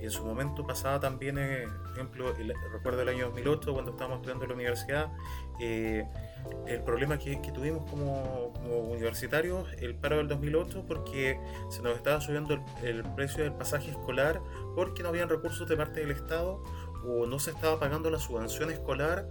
En 0.00 0.10
su 0.10 0.24
momento 0.24 0.66
pasaba 0.66 1.00
también, 1.00 1.38
eh, 1.38 1.66
por 1.82 1.92
ejemplo, 1.92 2.34
recuerdo 2.72 3.02
el 3.02 3.08
año 3.08 3.26
2008 3.26 3.72
cuando 3.72 3.92
estábamos 3.92 4.18
estudiando 4.18 4.44
en 4.44 4.50
la 4.50 4.54
universidad, 4.54 5.12
eh, 5.58 6.06
el 6.66 6.80
problema 6.80 7.18
que, 7.18 7.36
tuvimos 7.54 7.88
como, 7.90 8.52
universitarios, 8.90 9.68
el 9.78 9.94
paro 9.94 10.16
del 10.18 10.28
2008, 10.28 10.84
porque 10.86 11.38
se 11.70 11.82
nos 11.82 11.96
estaba 11.96 12.20
subiendo 12.20 12.54
el, 12.54 12.60
el, 12.82 13.02
precio 13.14 13.44
del 13.44 13.52
pasaje 13.52 13.90
escolar 13.90 14.40
porque 14.74 15.02
no 15.02 15.10
habían 15.10 15.28
recursos 15.28 15.68
de 15.68 15.76
parte 15.76 16.00
del 16.00 16.10
Estado 16.10 16.62
o 17.06 17.26
no 17.26 17.38
se 17.38 17.50
estaba 17.50 17.78
pagando 17.78 18.10
la 18.10 18.18
subvención 18.18 18.70
escolar 18.70 19.26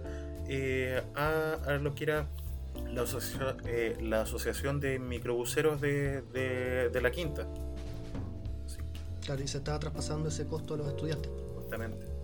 eh, 0.48 1.02
a, 1.14 1.78
lo 1.80 1.94
que 1.94 2.04
era 2.04 2.28
la, 2.90 3.02
asociación, 3.02 3.56
eh, 3.66 3.96
la 4.00 4.22
asociación 4.22 4.80
de 4.80 4.98
microbuseros 4.98 5.80
de, 5.80 6.22
de, 6.22 7.00
la 7.00 7.10
quinta. 7.10 7.46
Claro, 9.24 9.42
y 9.42 9.48
se 9.48 9.58
estaba 9.58 9.78
traspasando 9.78 10.28
ese 10.28 10.46
costo 10.46 10.74
a 10.74 10.76
los 10.76 10.88
estudiantes. 10.88 11.30
Justamente. 11.56 12.15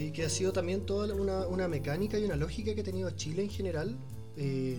Sí. 0.00 0.12
que 0.12 0.24
ha 0.24 0.30
sido 0.30 0.52
también 0.52 0.86
toda 0.86 1.14
una, 1.14 1.46
una, 1.46 1.68
mecánica 1.68 2.18
y 2.18 2.24
una 2.24 2.36
lógica 2.36 2.74
que 2.74 2.80
ha 2.80 2.84
tenido 2.84 3.10
Chile 3.10 3.42
en 3.42 3.50
general. 3.50 3.96
Eh, 4.36 4.78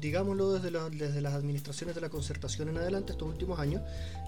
digámoslo 0.00 0.52
desde, 0.52 0.70
desde 0.90 1.20
las 1.20 1.34
administraciones 1.34 1.94
de 1.94 2.00
la 2.00 2.08
concertación 2.08 2.68
en 2.68 2.76
adelante, 2.76 3.12
estos 3.12 3.28
últimos 3.28 3.58
años, 3.58 3.82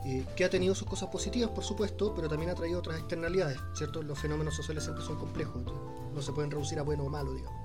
eh, 0.06 0.24
que 0.36 0.44
ha 0.44 0.50
tenido 0.50 0.74
sus 0.74 0.88
cosas 0.88 1.08
positivas, 1.08 1.50
por 1.50 1.64
supuesto, 1.64 2.14
pero 2.14 2.28
también 2.28 2.50
ha 2.50 2.54
traído 2.54 2.78
otras 2.78 2.98
externalidades, 2.98 3.58
¿cierto? 3.74 4.02
Los 4.02 4.18
fenómenos 4.18 4.54
sociales 4.54 4.84
siempre 4.84 5.04
son 5.04 5.18
complejos, 5.18 5.62
no 6.14 6.22
se 6.22 6.32
pueden 6.32 6.50
reducir 6.50 6.78
a 6.78 6.82
bueno 6.82 7.04
o 7.04 7.08
malo, 7.08 7.34
digamos. 7.34 7.60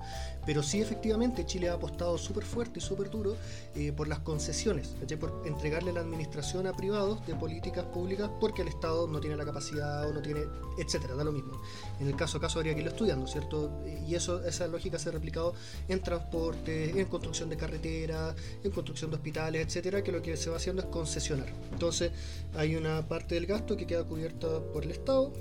Pero 0.46 0.62
sí, 0.62 0.80
efectivamente, 0.80 1.46
Chile 1.46 1.68
ha 1.68 1.74
apostado 1.74 2.18
súper 2.18 2.44
fuerte 2.44 2.78
y 2.78 2.82
súper 2.82 3.10
duro 3.10 3.36
eh, 3.74 3.92
por 3.92 4.08
las 4.08 4.18
concesiones, 4.20 4.94
por 5.18 5.42
entregarle 5.46 5.92
la 5.92 6.00
administración 6.00 6.66
a 6.66 6.72
privados 6.72 7.26
de 7.26 7.34
políticas 7.34 7.84
públicas 7.86 8.30
porque 8.40 8.62
el 8.62 8.68
Estado 8.68 9.06
no 9.06 9.20
tiene 9.20 9.36
la 9.36 9.44
capacidad 9.44 10.08
o 10.08 10.12
no 10.12 10.20
tiene, 10.20 10.42
etcétera, 10.78 11.14
da 11.14 11.24
lo 11.24 11.32
mismo. 11.32 11.60
En 12.00 12.08
el 12.08 12.16
caso 12.16 12.38
a 12.38 12.40
caso 12.40 12.58
habría 12.58 12.74
que 12.74 12.80
irlo 12.80 12.90
estudiando, 12.90 13.26
¿cierto? 13.26 13.82
Y 14.06 14.14
eso, 14.14 14.44
esa 14.44 14.66
lógica 14.66 14.98
se 14.98 15.08
ha 15.08 15.12
replicado 15.12 15.54
en 15.88 16.02
transporte, 16.02 17.00
en 17.00 17.06
construcción 17.06 17.48
de 17.48 17.56
carreteras, 17.56 18.34
en 18.62 18.70
construcción 18.70 19.10
de 19.10 19.16
hospitales, 19.16 19.66
etcétera, 19.66 20.02
que 20.02 20.12
lo 20.12 20.20
que 20.20 20.36
se 20.36 20.50
va 20.50 20.56
haciendo 20.56 20.82
es 20.82 20.88
concesionar. 20.88 21.48
Entonces, 21.72 22.12
hay 22.54 22.76
una 22.76 23.06
parte 23.08 23.34
del 23.34 23.46
gasto 23.46 23.76
que 23.76 23.86
queda 23.86 24.04
cubierta 24.04 24.60
por 24.72 24.84
el 24.84 24.90
Estado, 24.90 25.32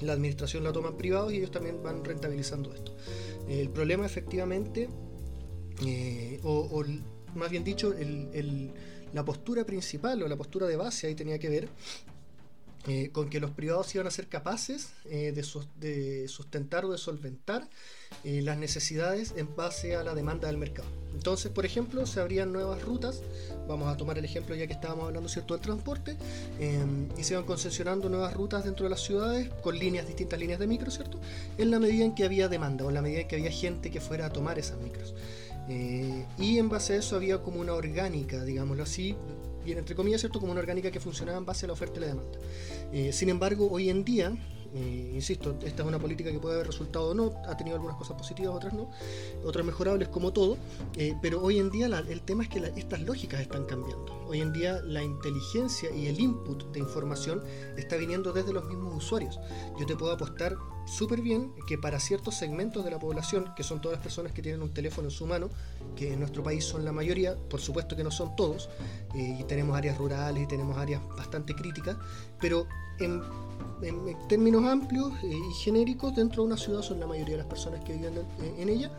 la 0.00 0.12
administración 0.12 0.64
la 0.64 0.72
toman 0.72 0.96
privados 0.96 1.32
y 1.32 1.36
ellos 1.36 1.50
también 1.50 1.82
van 1.82 2.04
rentabilizando 2.04 2.72
esto. 2.74 2.94
El 3.48 3.70
problema 3.70 4.06
efectivamente, 4.06 4.88
eh, 5.84 6.40
o, 6.42 6.84
más 7.34 7.50
bien 7.50 7.64
dicho, 7.64 7.94
la 9.12 9.24
postura 9.24 9.64
principal 9.64 10.22
o 10.22 10.28
la 10.28 10.36
postura 10.36 10.66
de 10.66 10.76
base 10.76 11.06
ahí 11.06 11.14
tenía 11.14 11.38
que 11.38 11.48
ver 11.48 11.68
eh, 12.88 13.10
con 13.12 13.28
que 13.28 13.38
los 13.38 13.50
privados 13.50 13.94
iban 13.94 14.06
a 14.06 14.10
ser 14.10 14.28
capaces 14.28 14.94
eh, 15.04 15.32
de, 15.32 16.26
sustentar 16.26 16.86
o 16.86 16.92
de 16.92 16.96
solventar 16.96 17.68
eh, 18.24 18.40
las 18.40 18.56
necesidades 18.56 19.34
en 19.36 19.54
base 19.54 19.94
a 19.94 20.02
la 20.02 20.14
demanda 20.14 20.48
del 20.48 20.56
mercado. 20.56 20.88
Entonces, 21.12 21.52
por 21.52 21.66
ejemplo, 21.66 22.06
se 22.06 22.18
abrían 22.18 22.50
nuevas 22.50 22.82
rutas, 22.82 23.20
vamos 23.68 23.88
a 23.88 23.96
tomar 23.98 24.16
el 24.16 24.24
ejemplo 24.24 24.54
ya 24.54 24.66
que 24.66 24.72
estábamos 24.72 25.06
hablando 25.06 25.28
cierto 25.28 25.52
del 25.52 25.62
transporte, 25.62 26.16
y 27.18 27.24
se 27.24 27.34
iban 27.34 27.44
concesionando 27.44 28.08
nuevas 28.08 28.32
rutas 28.32 28.64
dentro 28.64 28.84
de 28.84 28.90
las 28.90 29.02
ciudades 29.02 29.50
con 29.62 29.78
líneas, 29.78 30.06
distintas 30.06 30.38
líneas 30.38 30.58
de 30.58 30.66
micro, 30.66 30.90
¿cierto? 30.90 31.20
En 31.58 31.70
la 31.70 31.80
medida 31.80 32.04
en 32.04 32.14
que 32.14 32.24
había 32.24 32.48
demanda 32.48 32.84
o 32.84 32.88
en 32.88 32.94
la 32.94 33.02
medida 33.02 33.20
en 33.20 33.28
que 33.28 33.36
había 33.36 33.50
gente 33.50 33.90
que 33.90 34.00
fuera 34.00 34.26
a 34.26 34.32
tomar 34.32 34.58
esas 34.58 34.78
micros. 34.78 35.14
y 35.68 36.58
en 36.58 36.68
base 36.70 36.94
a 36.94 36.96
eso 36.96 37.16
había 37.16 37.42
como 37.42 37.60
una 37.60 37.74
orgánica, 37.74 38.42
digámoslo 38.44 38.84
así, 38.84 39.16
entre 39.76 39.94
comillas, 39.94 40.20
¿cierto? 40.20 40.40
como 40.40 40.52
una 40.52 40.60
orgánica 40.60 40.90
que 40.90 41.00
funcionaba 41.00 41.38
en 41.38 41.44
base 41.44 41.66
a 41.66 41.68
la 41.68 41.72
oferta 41.72 41.98
y 41.98 42.00
la 42.00 42.06
demanda. 42.08 42.38
Eh, 42.92 43.12
sin 43.12 43.28
embargo, 43.28 43.68
hoy 43.70 43.90
en 43.90 44.04
día, 44.04 44.32
eh, 44.74 45.12
insisto, 45.14 45.56
esta 45.62 45.82
es 45.82 45.88
una 45.88 45.98
política 45.98 46.30
que 46.30 46.38
puede 46.38 46.56
haber 46.56 46.66
resultado 46.66 47.10
o 47.10 47.14
no, 47.14 47.32
ha 47.46 47.56
tenido 47.56 47.76
algunas 47.76 47.96
cosas 47.96 48.16
positivas, 48.16 48.54
otras 48.54 48.72
no, 48.72 48.90
otras 49.44 49.64
mejorables 49.64 50.08
como 50.08 50.32
todo, 50.32 50.56
eh, 50.96 51.14
pero 51.20 51.42
hoy 51.42 51.58
en 51.58 51.70
día 51.70 51.86
el 51.86 52.20
tema 52.22 52.44
es 52.44 52.48
que 52.48 52.72
estas 52.76 53.00
lógicas 53.02 53.40
están 53.40 53.64
cambiando. 53.64 54.14
Hoy 54.26 54.40
en 54.40 54.52
día 54.52 54.80
la 54.82 55.02
inteligencia 55.02 55.90
y 55.90 56.06
el 56.06 56.20
input 56.20 56.64
de 56.72 56.80
información 56.80 57.42
está 57.76 57.96
viniendo 57.96 58.32
desde 58.32 58.52
los 58.52 58.64
mismos 58.66 58.96
usuarios. 58.96 59.38
Yo 59.78 59.86
te 59.86 59.96
puedo 59.96 60.12
apostar 60.12 60.56
súper 60.88 61.20
bien 61.20 61.52
que 61.66 61.78
para 61.78 62.00
ciertos 62.00 62.34
segmentos 62.34 62.84
de 62.84 62.90
la 62.90 62.98
población, 62.98 63.52
que 63.56 63.62
son 63.62 63.80
todas 63.80 63.96
las 63.96 64.02
personas 64.02 64.32
que 64.32 64.42
tienen 64.42 64.62
un 64.62 64.72
teléfono 64.72 65.08
en 65.08 65.12
su 65.12 65.26
mano, 65.26 65.50
que 65.96 66.12
en 66.12 66.20
nuestro 66.20 66.42
país 66.42 66.64
son 66.64 66.84
la 66.84 66.92
mayoría, 66.92 67.36
por 67.36 67.60
supuesto 67.60 67.96
que 67.96 68.04
no 68.04 68.10
son 68.10 68.34
todos, 68.36 68.68
y 69.14 69.42
tenemos 69.44 69.76
áreas 69.76 69.98
rurales 69.98 70.42
y 70.42 70.46
tenemos 70.46 70.76
áreas 70.76 71.02
bastante 71.16 71.54
críticas, 71.54 71.96
pero 72.40 72.66
en 72.98 73.22
en, 73.82 74.16
términos 74.28 74.64
amplios 74.64 75.12
eh, 75.22 75.36
y 75.50 75.54
genéricos, 75.54 76.14
dentro 76.14 76.42
de 76.42 76.48
una 76.48 76.56
ciudad 76.56 76.82
son 76.82 77.00
la 77.00 77.06
mayoría 77.06 77.36
de 77.36 77.38
las 77.38 77.46
personas 77.46 77.84
que 77.84 77.92
viven 77.92 78.14
en, 78.58 78.68
ella. 78.68 78.90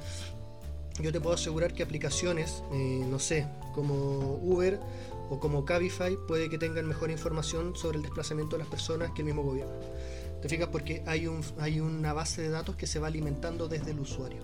Yo 1.02 1.12
te 1.12 1.22
puedo 1.22 1.36
asegurar 1.36 1.74
que 1.74 1.84
aplicaciones, 1.84 2.64
eh, 2.74 3.06
no 3.10 3.20
sé, 3.20 3.48
como 3.74 4.40
Uber 4.42 4.80
o 5.30 5.40
como 5.40 5.64
Cabify, 5.64 6.18
puede 6.28 6.50
que 6.50 6.58
tengan 6.58 6.88
mejor 6.88 7.12
información 7.12 7.76
sobre 7.76 7.98
el 7.98 8.04
desplazamiento 8.04 8.58
de 8.58 8.64
las 8.64 8.68
personas 8.68 9.12
que 9.12 9.22
el 9.22 9.28
mismo 9.28 9.44
gobierno. 9.44 9.74
¿Te 10.42 10.48
fijas? 10.48 10.70
Porque 10.70 11.04
hay, 11.06 11.28
un, 11.28 11.44
hay 11.60 11.80
una 11.80 12.14
base 12.14 12.42
de 12.42 12.50
datos 12.50 12.76
que 12.76 12.88
se 12.88 13.00
va 13.00 13.08
alimentando 13.08 13.68
desde 13.68 13.92
el 13.92 14.00
usuario. 14.00 14.42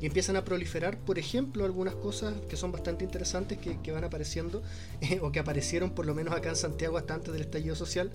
Y 0.00 0.06
empiezan 0.06 0.36
a 0.36 0.44
proliferar, 0.44 0.98
por 0.98 1.18
ejemplo, 1.18 1.64
algunas 1.64 1.94
cosas 1.94 2.34
que 2.48 2.56
son 2.56 2.72
bastante 2.72 3.04
interesantes 3.04 3.58
que, 3.58 3.92
van 3.92 4.04
apareciendo, 4.04 4.62
eh, 5.00 5.20
o 5.22 5.30
que 5.32 5.38
aparecieron 5.38 5.90
por 5.90 6.04
lo 6.04 6.14
menos 6.14 6.34
acá 6.34 6.50
en 6.50 6.56
Santiago 6.56 6.98
hasta 6.98 7.14
antes 7.14 7.32
del 7.32 7.42
estallido 7.42 7.74
social. 7.76 8.10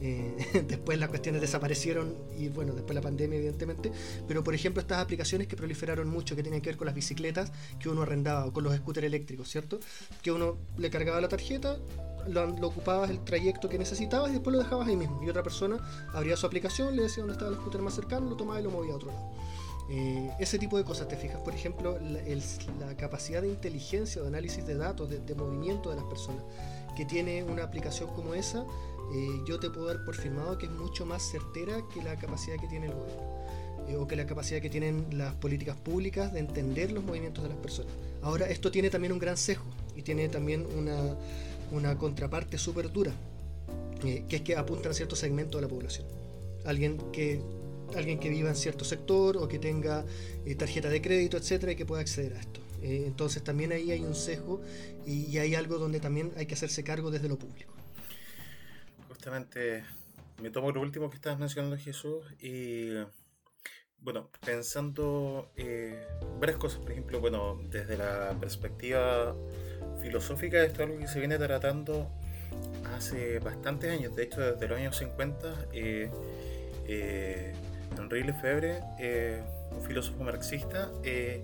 Eh, 0.00 0.64
después 0.68 0.98
las 0.98 1.08
cuestiones 1.08 1.40
desaparecieron 1.40 2.14
y 2.38 2.48
bueno, 2.48 2.74
después 2.74 2.94
la 2.94 3.00
pandemia 3.00 3.36
evidentemente. 3.36 3.90
Pero 4.28 4.44
por 4.44 4.54
ejemplo 4.54 4.80
estas 4.80 5.02
aplicaciones 5.02 5.48
que 5.48 5.56
proliferaron 5.56 6.08
mucho, 6.08 6.36
que 6.36 6.42
tienen 6.42 6.60
que 6.60 6.70
ver 6.70 6.76
con 6.76 6.86
las 6.86 6.94
bicicletas 6.94 7.52
que 7.80 7.88
uno 7.88 8.02
arrendaba, 8.02 8.46
o 8.46 8.52
con 8.52 8.64
los 8.64 8.74
scooters 8.76 9.06
eléctricos, 9.06 9.48
¿cierto? 9.50 9.80
Que 10.22 10.32
uno 10.32 10.58
le 10.78 10.90
cargaba 10.90 11.20
la 11.20 11.28
tarjeta, 11.28 11.78
lo, 12.28 12.66
ocupabas 12.66 13.10
el 13.10 13.20
trayecto 13.20 13.68
que 13.68 13.78
necesitabas 13.78 14.30
y 14.30 14.34
después 14.34 14.54
lo 14.54 14.62
dejabas 14.62 14.88
ahí 14.88 14.96
mismo. 14.96 15.22
Y 15.22 15.28
otra 15.28 15.42
persona 15.42 15.78
abría 16.12 16.36
su 16.36 16.46
aplicación, 16.46 16.96
le 16.96 17.02
decía 17.02 17.22
dónde 17.22 17.34
estaba 17.34 17.50
el 17.50 17.56
scooter 17.58 17.82
más 17.82 17.94
cercano, 17.94 18.28
lo 18.28 18.36
tomaba 18.36 18.60
y 18.60 18.62
lo 18.62 18.70
movía 18.70 18.92
a 18.92 18.96
otro 18.96 19.08
lado. 19.08 19.30
Eh, 19.88 20.30
ese 20.40 20.58
tipo 20.58 20.76
de 20.76 20.84
cosas, 20.84 21.06
te 21.06 21.16
fijas, 21.16 21.40
por 21.40 21.54
ejemplo, 21.54 21.98
la, 22.00 22.96
capacidad 22.96 23.42
de 23.42 23.48
inteligencia, 23.48 24.20
de 24.20 24.28
análisis 24.28 24.66
de 24.66 24.74
datos, 24.74 25.08
de, 25.08 25.34
movimiento 25.34 25.90
de 25.90 25.96
las 25.96 26.04
personas, 26.06 26.42
que 26.96 27.04
tiene 27.04 27.44
una 27.44 27.62
aplicación 27.62 28.08
como 28.14 28.34
esa, 28.34 28.64
eh, 29.14 29.28
yo 29.46 29.60
te 29.60 29.70
puedo 29.70 29.86
dar 29.86 30.04
por 30.04 30.16
firmado 30.16 30.58
que 30.58 30.66
es 30.66 30.72
mucho 30.72 31.06
más 31.06 31.22
certera 31.22 31.82
que 31.94 32.02
la 32.02 32.16
capacidad 32.16 32.56
que 32.58 32.66
tiene 32.66 32.86
el 32.86 32.94
gobierno. 32.94 33.36
Eh, 33.88 33.96
o 33.96 34.06
que 34.08 34.16
la 34.16 34.26
capacidad 34.26 34.60
que 34.60 34.70
tienen 34.70 35.06
las 35.12 35.34
políticas 35.34 35.76
públicas 35.76 36.32
de 36.32 36.40
entender 36.40 36.90
los 36.90 37.04
movimientos 37.04 37.44
de 37.44 37.50
las 37.50 37.58
personas. 37.58 37.92
Ahora, 38.22 38.48
esto 38.48 38.70
tiene 38.72 38.90
también 38.90 39.12
un 39.12 39.20
gran 39.20 39.36
sesgo 39.36 39.64
y 39.94 40.02
tiene 40.02 40.28
también 40.28 40.66
una, 40.76 41.14
una 41.70 41.96
contraparte 41.98 42.58
súper 42.58 42.92
dura, 42.92 43.12
eh, 44.04 44.24
que 44.28 44.36
es 44.36 44.42
que 44.42 44.56
apuntan 44.56 44.92
a 44.92 44.94
cierto 44.94 45.16
segmento 45.16 45.58
de 45.58 45.62
la 45.62 45.68
población. 45.68 46.06
Alguien 46.64 46.98
que, 47.12 47.40
alguien 47.96 48.18
que 48.18 48.28
viva 48.28 48.48
en 48.48 48.56
cierto 48.56 48.84
sector 48.84 49.36
o 49.36 49.48
que 49.48 49.58
tenga 49.58 50.04
eh, 50.44 50.54
tarjeta 50.54 50.88
de 50.88 51.00
crédito, 51.00 51.36
etcétera, 51.36 51.72
y 51.72 51.76
que 51.76 51.86
pueda 51.86 52.02
acceder 52.02 52.34
a 52.34 52.40
esto. 52.40 52.60
Eh, 52.82 53.04
entonces 53.06 53.42
también 53.42 53.72
ahí 53.72 53.90
hay 53.90 54.02
un 54.02 54.14
sesgo 54.14 54.60
y, 55.06 55.38
hay 55.38 55.54
algo 55.54 55.78
donde 55.78 56.00
también 56.00 56.32
hay 56.36 56.46
que 56.46 56.54
hacerse 56.54 56.84
cargo 56.84 57.10
desde 57.10 57.28
lo 57.28 57.38
público. 57.38 57.72
Justamente 59.08 59.84
me 60.40 60.50
tomo 60.50 60.70
lo 60.70 60.80
último 60.80 61.08
que 61.10 61.16
estabas 61.16 61.38
mencionando 61.38 61.78
Jesús 61.78 62.24
y 62.40 62.90
bueno, 63.98 64.30
pensando 64.44 65.50
eh, 65.56 66.06
varias 66.38 66.58
cosas, 66.58 66.80
por 66.80 66.92
ejemplo, 66.92 67.18
bueno, 67.18 67.58
desde 67.70 67.96
la 67.96 68.36
perspectiva 68.38 69.34
filosófica, 70.06 70.62
esto 70.62 70.82
es 70.82 70.88
algo 70.88 71.00
que 71.00 71.08
se 71.08 71.18
viene 71.18 71.36
tratando 71.36 72.08
hace 72.96 73.40
bastantes 73.40 73.90
años, 73.90 74.14
de 74.14 74.22
hecho 74.22 74.40
desde 74.40 74.68
los 74.68 74.78
años 74.78 74.96
50, 74.96 75.54
eh, 75.72 76.10
eh, 76.86 77.52
Henri 77.98 78.24
eh, 79.00 79.42
un 79.72 79.82
filósofo 79.82 80.22
marxista, 80.22 80.92
eh, 81.02 81.42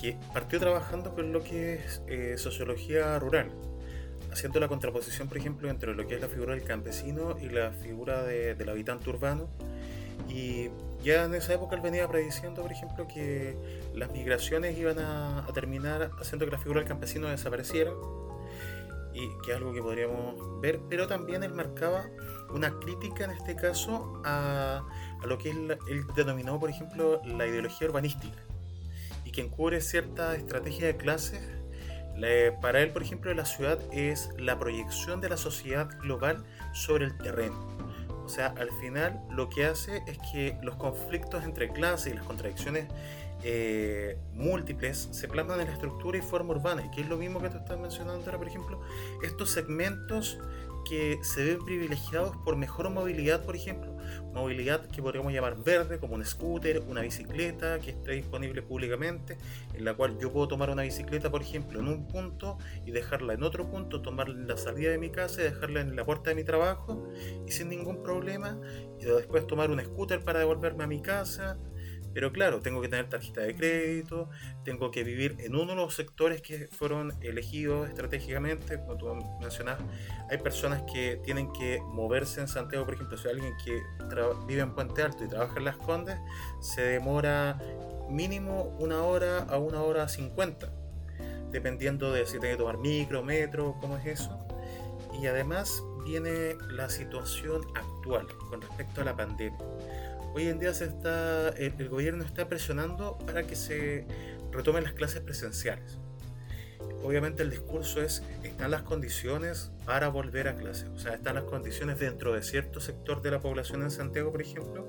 que 0.00 0.16
partió 0.32 0.58
trabajando 0.58 1.14
con 1.14 1.32
lo 1.32 1.44
que 1.44 1.74
es 2.08 2.40
sociología 2.40 3.16
rural, 3.20 3.50
haciendo 4.32 4.58
la 4.58 4.66
contraposición, 4.66 5.28
por 5.28 5.38
ejemplo, 5.38 5.70
entre 5.70 5.94
lo 5.94 6.08
que 6.08 6.16
es 6.16 6.20
la 6.20 6.28
figura 6.28 6.54
del 6.54 6.64
campesino 6.64 7.36
y 7.40 7.48
la 7.48 7.70
figura 7.70 8.24
del 8.24 8.68
habitante 8.68 9.08
urbano. 9.08 9.48
Ya 11.04 11.24
en 11.24 11.34
esa 11.34 11.54
época 11.54 11.76
él 11.76 11.82
venía 11.82 12.08
prediciendo, 12.08 12.62
por 12.62 12.72
ejemplo, 12.72 13.06
que 13.06 13.56
las 13.94 14.10
migraciones 14.10 14.76
iban 14.76 14.98
a, 14.98 15.46
terminar 15.52 16.10
haciendo 16.18 16.46
que 16.46 16.52
la 16.52 16.58
figura 16.58 16.80
del 16.80 16.88
campesino 16.88 17.28
desapareciera 17.28 17.92
y 19.12 19.28
que 19.44 19.52
es 19.52 19.56
algo 19.56 19.72
que 19.72 19.82
podríamos 19.82 20.60
ver, 20.60 20.80
pero 20.88 21.06
también 21.06 21.44
él 21.44 21.52
marcaba 21.52 22.06
una 22.52 22.80
crítica 22.80 23.24
en 23.24 23.32
este 23.32 23.54
caso 23.54 24.20
a, 24.24 24.82
a 25.22 25.26
lo 25.26 25.38
que 25.38 25.50
él, 25.50 25.78
él, 25.88 26.04
denominó, 26.16 26.58
por 26.58 26.70
ejemplo, 26.70 27.20
la 27.24 27.46
ideología 27.46 27.86
urbanística 27.86 28.38
y 29.24 29.30
que 29.30 29.42
encubre 29.42 29.80
cierta 29.82 30.34
estrategia 30.34 30.86
de 30.86 30.96
clases. 30.96 31.42
para 32.62 32.80
él, 32.80 32.92
por 32.92 33.02
ejemplo, 33.02 33.32
la 33.34 33.44
ciudad 33.44 33.78
es 33.92 34.30
la 34.38 34.58
proyección 34.58 35.20
de 35.20 35.28
la 35.28 35.36
sociedad 35.36 35.88
global 36.00 36.44
sobre 36.72 37.04
el 37.04 37.16
terreno. 37.18 37.83
O 38.24 38.28
sea, 38.28 38.54
al 38.58 38.70
final 38.80 39.20
lo 39.30 39.48
que 39.48 39.66
hace 39.66 40.02
es 40.06 40.18
que 40.32 40.56
los 40.62 40.76
conflictos 40.76 41.44
entre 41.44 41.68
clases 41.70 42.12
y 42.12 42.16
las 42.16 42.24
contradicciones 42.24 42.86
eh, 43.42 44.16
múltiples 44.32 45.08
se 45.10 45.28
plasman 45.28 45.60
en 45.60 45.66
la 45.66 45.74
estructura 45.74 46.16
y 46.16 46.22
forma 46.22 46.54
urbana, 46.54 46.90
que 46.90 47.02
es 47.02 47.08
lo 47.08 47.18
mismo 47.18 47.42
que 47.42 47.50
tú 47.50 47.58
estás 47.58 47.78
mencionando 47.78 48.24
ahora, 48.24 48.38
por 48.38 48.48
ejemplo, 48.48 48.80
estos 49.22 49.50
segmentos 49.50 50.38
que 50.84 51.18
se 51.22 51.44
ven 51.44 51.64
privilegiados 51.64 52.36
por 52.44 52.56
mejor 52.56 52.90
movilidad, 52.90 53.44
por 53.44 53.56
ejemplo, 53.56 53.94
movilidad 54.32 54.86
que 54.86 55.02
podríamos 55.02 55.32
llamar 55.32 55.62
verde, 55.62 55.98
como 55.98 56.14
un 56.14 56.24
scooter, 56.24 56.82
una 56.88 57.02
bicicleta 57.02 57.78
que 57.80 57.90
esté 57.90 58.12
disponible 58.12 58.62
públicamente, 58.62 59.38
en 59.74 59.84
la 59.84 59.94
cual 59.94 60.18
yo 60.18 60.32
puedo 60.32 60.48
tomar 60.48 60.70
una 60.70 60.82
bicicleta, 60.82 61.30
por 61.30 61.42
ejemplo, 61.42 61.80
en 61.80 61.88
un 61.88 62.06
punto 62.06 62.58
y 62.84 62.90
dejarla 62.90 63.34
en 63.34 63.42
otro 63.42 63.70
punto, 63.70 64.02
tomar 64.02 64.28
la 64.28 64.56
salida 64.56 64.90
de 64.90 64.98
mi 64.98 65.10
casa 65.10 65.40
y 65.40 65.44
dejarla 65.44 65.80
en 65.80 65.96
la 65.96 66.04
puerta 66.04 66.30
de 66.30 66.36
mi 66.36 66.44
trabajo 66.44 67.08
y 67.46 67.50
sin 67.50 67.68
ningún 67.68 68.02
problema, 68.02 68.60
y 69.00 69.04
después 69.04 69.46
tomar 69.46 69.70
un 69.70 69.80
scooter 69.80 70.22
para 70.22 70.40
devolverme 70.40 70.84
a 70.84 70.86
mi 70.86 71.00
casa, 71.00 71.58
pero 72.14 72.32
claro, 72.32 72.60
tengo 72.60 72.80
que 72.80 72.88
tener 72.88 73.08
tarjeta 73.08 73.40
de 73.40 73.56
crédito, 73.56 74.30
tengo 74.64 74.92
que 74.92 75.02
vivir 75.02 75.36
en 75.40 75.56
uno 75.56 75.72
de 75.72 75.76
los 75.76 75.94
sectores 75.94 76.40
que 76.40 76.68
fueron 76.68 77.12
elegidos 77.20 77.88
estratégicamente, 77.88 78.78
como 78.78 78.96
tú 78.96 79.12
mencionas, 79.40 79.80
hay 80.30 80.38
personas 80.38 80.84
que 80.90 81.20
tienen 81.24 81.52
que 81.52 81.80
moverse 81.82 82.40
en 82.40 82.46
Santiago, 82.46 82.84
por 82.84 82.94
ejemplo, 82.94 83.18
si 83.18 83.28
alguien 83.28 83.52
que 83.64 83.82
vive 84.46 84.62
en 84.62 84.74
Puente 84.74 85.02
Alto 85.02 85.24
y 85.24 85.28
trabaja 85.28 85.58
en 85.58 85.64
Las 85.64 85.76
Condes, 85.76 86.16
se 86.60 86.82
demora 86.82 87.60
mínimo 88.08 88.76
una 88.78 89.02
hora 89.02 89.40
a 89.40 89.58
una 89.58 89.82
hora 89.82 90.08
cincuenta, 90.08 90.72
dependiendo 91.50 92.12
de 92.12 92.26
si 92.26 92.38
tiene 92.38 92.52
que 92.52 92.58
tomar 92.58 92.78
micro, 92.78 93.24
metro, 93.24 93.76
cómo 93.80 93.96
es 93.96 94.06
eso. 94.06 94.38
Y 95.20 95.26
además 95.26 95.82
viene 96.04 96.56
la 96.70 96.88
situación 96.88 97.62
actual 97.74 98.26
con 98.50 98.60
respecto 98.60 99.00
a 99.00 99.04
la 99.04 99.16
pandemia 99.16 99.58
hoy 100.34 100.48
en 100.48 100.58
día 100.58 100.74
se 100.74 100.86
está, 100.86 101.50
el, 101.50 101.88
gobierno 101.88 102.24
está 102.24 102.48
presionando 102.48 103.16
para 103.18 103.44
que 103.44 103.54
se 103.54 104.04
retomen 104.50 104.82
las 104.82 104.92
clases 104.92 105.20
presenciales. 105.20 105.98
Obviamente 107.02 107.42
el 107.42 107.50
discurso 107.50 108.02
es, 108.02 108.22
están 108.42 108.70
las 108.70 108.82
condiciones 108.82 109.70
para 109.84 110.08
volver 110.08 110.48
a 110.48 110.56
clase, 110.56 110.88
o 110.88 110.98
sea, 110.98 111.14
están 111.14 111.36
las 111.36 111.44
condiciones 111.44 112.00
dentro 112.00 112.32
de 112.34 112.42
cierto 112.42 112.80
sector 112.80 113.22
de 113.22 113.30
la 113.30 113.40
población 113.40 113.82
en 113.82 113.90
Santiago, 113.90 114.32
por 114.32 114.42
ejemplo, 114.42 114.88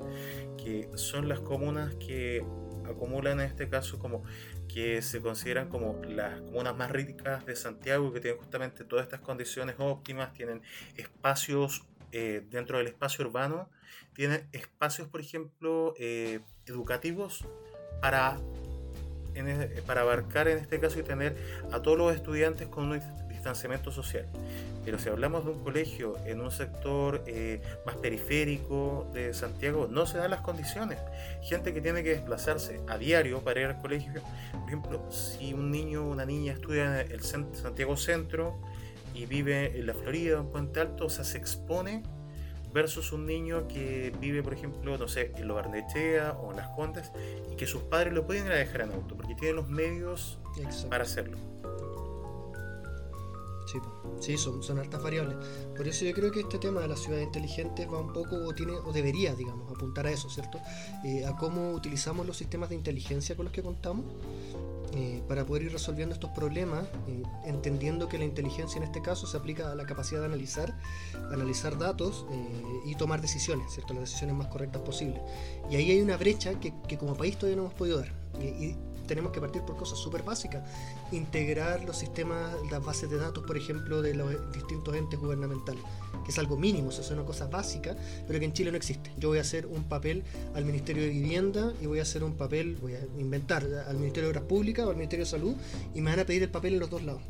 que 0.58 0.90
son 0.96 1.30
las 1.30 1.40
comunas 1.42 1.94
que 1.96 2.44
acumulan 2.86 3.40
en 3.40 3.48
este 3.48 3.68
caso 3.68 4.00
como 4.00 4.24
que 4.68 5.02
se 5.02 5.20
consideran 5.20 5.70
como 5.70 6.02
las 6.04 6.42
comunas 6.42 6.76
más 6.76 6.90
ricas 6.92 7.46
de 7.46 7.56
Santiago, 7.56 8.12
que 8.14 8.20
tienen 8.20 8.40
justamente 8.40 8.84
todas 8.84 9.04
estas 9.04 9.22
condiciones 9.22 9.76
óptimas, 9.78 10.34
tienen 10.34 10.62
espacios 10.96 11.86
eh, 12.12 12.46
dentro 12.50 12.78
del 12.78 12.88
espacio 12.88 13.26
urbano 13.26 13.70
tiene 14.14 14.46
espacios, 14.52 15.08
por 15.08 15.22
ejemplo, 15.22 15.94
eh, 15.98 16.40
educativos 16.66 17.46
para, 18.02 18.38
e, 19.34 19.82
para 19.86 20.02
abarcar 20.02 20.48
en 20.48 20.58
este 20.58 20.80
caso 20.80 21.00
y 21.00 21.04
tener 21.04 21.36
a 21.72 21.82
todos 21.82 21.98
los 21.98 22.16
estudiantes 22.16 22.68
con 22.68 22.92
un 22.92 23.02
distanciamiento 23.30 23.92
social. 23.92 24.28
Pero 24.86 25.00
si 25.00 25.10
hablamos 25.10 25.46
de 25.46 25.52
un 25.52 25.64
colegio 25.64 26.16
en 26.26 26.42
un 26.42 26.52
sector 26.52 27.24
eh, 27.26 27.62
más 27.86 27.96
periférico 27.96 29.10
de 29.14 29.34
Santiago, 29.34 29.88
no 29.90 30.06
se 30.06 30.20
dan 30.20 30.32
las 30.32 30.42
condiciones. 30.42 31.00
Gente 31.42 31.74
que 31.74 31.82
tiene 31.82 32.04
que 32.04 32.12
desplazarse 32.12 32.82
a 32.88 32.98
diario 32.98 33.42
para 33.42 33.62
ir 33.62 33.66
al 33.68 33.82
colegio. 33.82 34.22
Por 34.52 34.68
ejemplo, 34.68 35.12
si 35.12 35.54
un 35.54 35.72
niño 35.72 36.06
o 36.06 36.12
una 36.12 36.26
niña 36.26 36.54
estudia 36.54 37.02
en 37.02 37.12
el 37.12 37.22
Santiago 37.22 37.98
Centro 37.98 38.60
y 39.14 39.26
vive 39.26 39.78
en 39.78 39.88
la 39.88 39.94
Florida, 39.94 40.38
en 40.38 40.48
Puente 40.52 40.80
Alto, 40.80 41.06
o 41.06 41.10
sea, 41.10 41.24
se 41.24 41.38
expone 41.38 42.04
versus 42.76 43.14
un 43.14 43.26
niño 43.26 43.70
que 43.70 44.14
vive, 44.20 44.44
por 44.44 44.54
ejemplo, 44.54 44.98
no 44.98 45.08
sé, 45.08 45.32
en 45.38 45.48
Lobarnechea 45.48 46.34
o 46.34 46.52
en 46.52 46.58
Las 46.58 46.68
Condes 46.76 47.10
y 47.50 47.56
que 47.56 47.66
sus 47.66 47.82
padres 47.84 48.14
lo 48.14 48.26
pueden 48.26 48.48
ir 48.48 48.52
a 48.52 48.56
dejar 48.56 48.82
en 48.82 48.92
auto 48.92 49.16
porque 49.16 49.34
tienen 49.34 49.56
los 49.56 49.70
medios 49.70 50.38
para 50.90 51.06
hacerlo. 51.06 51.38
Sí, 53.66 53.80
sí 54.20 54.38
son, 54.38 54.62
son 54.62 54.78
altas 54.78 55.02
variables. 55.02 55.38
Por 55.76 55.88
eso 55.88 56.04
yo 56.04 56.12
creo 56.12 56.32
que 56.34 56.42
este 56.42 56.60
tema 56.60 56.82
de 56.82 56.90
las 56.90 57.00
ciudades 57.00 57.26
inteligentes 57.26 57.88
va 57.88 57.98
un 57.98 58.12
poco, 58.12 58.36
o, 58.46 58.54
tiene, 58.54 58.74
o 58.74 58.92
debería, 58.92 59.34
digamos, 59.36 59.72
apuntar 59.72 60.06
a 60.06 60.12
eso, 60.12 60.30
¿cierto? 60.30 60.60
Eh, 61.06 61.26
a 61.26 61.34
cómo 61.38 61.72
utilizamos 61.72 62.28
los 62.28 62.36
sistemas 62.36 62.68
de 62.70 62.76
inteligencia 62.76 63.38
con 63.38 63.46
los 63.46 63.54
que 63.54 63.64
contamos 63.64 64.06
eh, 64.94 65.22
para 65.28 65.46
poder 65.46 65.64
ir 65.64 65.72
resolviendo 65.72 66.14
estos 66.14 66.32
problemas, 66.32 66.86
eh, 67.08 67.24
entendiendo 67.46 68.08
que 68.08 68.18
la 68.18 68.26
inteligencia 68.26 68.78
en 68.78 68.84
este 68.84 69.02
caso 69.02 69.28
se 69.28 69.38
aplica 69.38 69.72
a 69.72 69.76
la 69.76 69.86
capacidad 69.86 70.22
de 70.22 70.28
analizar, 70.28 70.78
analizar 71.32 71.78
datos 71.78 72.26
eh, 72.32 72.64
y 72.86 72.96
tomar 72.96 73.22
decisiones, 73.22 73.72
¿cierto? 73.74 73.94
las 73.94 74.04
decisiones 74.04 74.36
más 74.36 74.48
correctas 74.48 74.82
posibles. 74.82 75.22
Y 75.70 75.76
ahí 75.76 75.92
hay 75.92 76.02
una 76.02 76.18
brecha 76.18 76.60
que, 76.60 76.74
que 76.88 76.98
como 76.98 77.16
país 77.16 77.38
todavía 77.38 77.58
no 77.58 77.64
hemos 77.64 77.74
podido 77.74 78.00
dar. 78.00 78.14
Tenemos 79.08 79.32
que 79.32 79.40
partir 79.40 79.62
por 79.62 79.78
cosas 79.78 80.00
súper 80.00 80.24
básicas. 80.24 80.64
Integrar 81.12 81.84
los 81.84 81.98
sistemas, 81.98 82.54
las 82.72 82.84
bases 82.84 83.10
de 83.10 83.18
datos, 83.18 83.44
por 83.46 83.58
ejemplo, 83.58 84.02
de 84.02 84.14
los 84.14 84.52
distintos 84.54 84.96
entes 84.96 85.20
gubernamentales, 85.20 85.84
que 86.24 86.32
es 86.32 86.40
algo 86.40 86.58
mínimo, 86.58 86.90
eso 86.90 87.02
es 87.02 87.12
una 87.12 87.24
cosa 87.24 87.48
básica, 87.48 87.96
pero 88.28 88.40
que 88.40 88.46
en 88.46 88.54
Chile 88.54 88.72
no 88.72 88.78
existe. 88.78 89.12
Yo 89.18 89.30
voy 89.30 89.38
a 89.38 89.42
hacer 89.42 89.66
un 89.66 89.84
papel 89.84 90.24
al 90.54 90.66
Ministerio 90.66 91.04
de 91.04 91.10
Vivienda 91.10 91.74
y 91.82 91.86
voy 91.86 92.00
a 92.00 92.04
hacer 92.04 92.24
un 92.24 92.34
papel, 92.34 92.78
voy 92.82 92.94
a 92.96 93.00
inventar 93.18 93.64
al 93.88 93.98
Ministerio 93.98 94.30
de 94.30 94.38
Obras 94.38 94.48
Públicas 94.50 94.86
o 94.86 94.90
al 94.90 94.96
Ministerio 94.96 95.26
de 95.26 95.32
Salud 95.32 95.56
y 95.94 96.02
me 96.02 96.12
van 96.12 96.20
a 96.20 96.26
pedir 96.26 96.44
el 96.44 96.50
papel 96.50 96.74
en 96.74 96.80
los 96.80 96.90
dos 96.90 97.04
lados. 97.04 97.22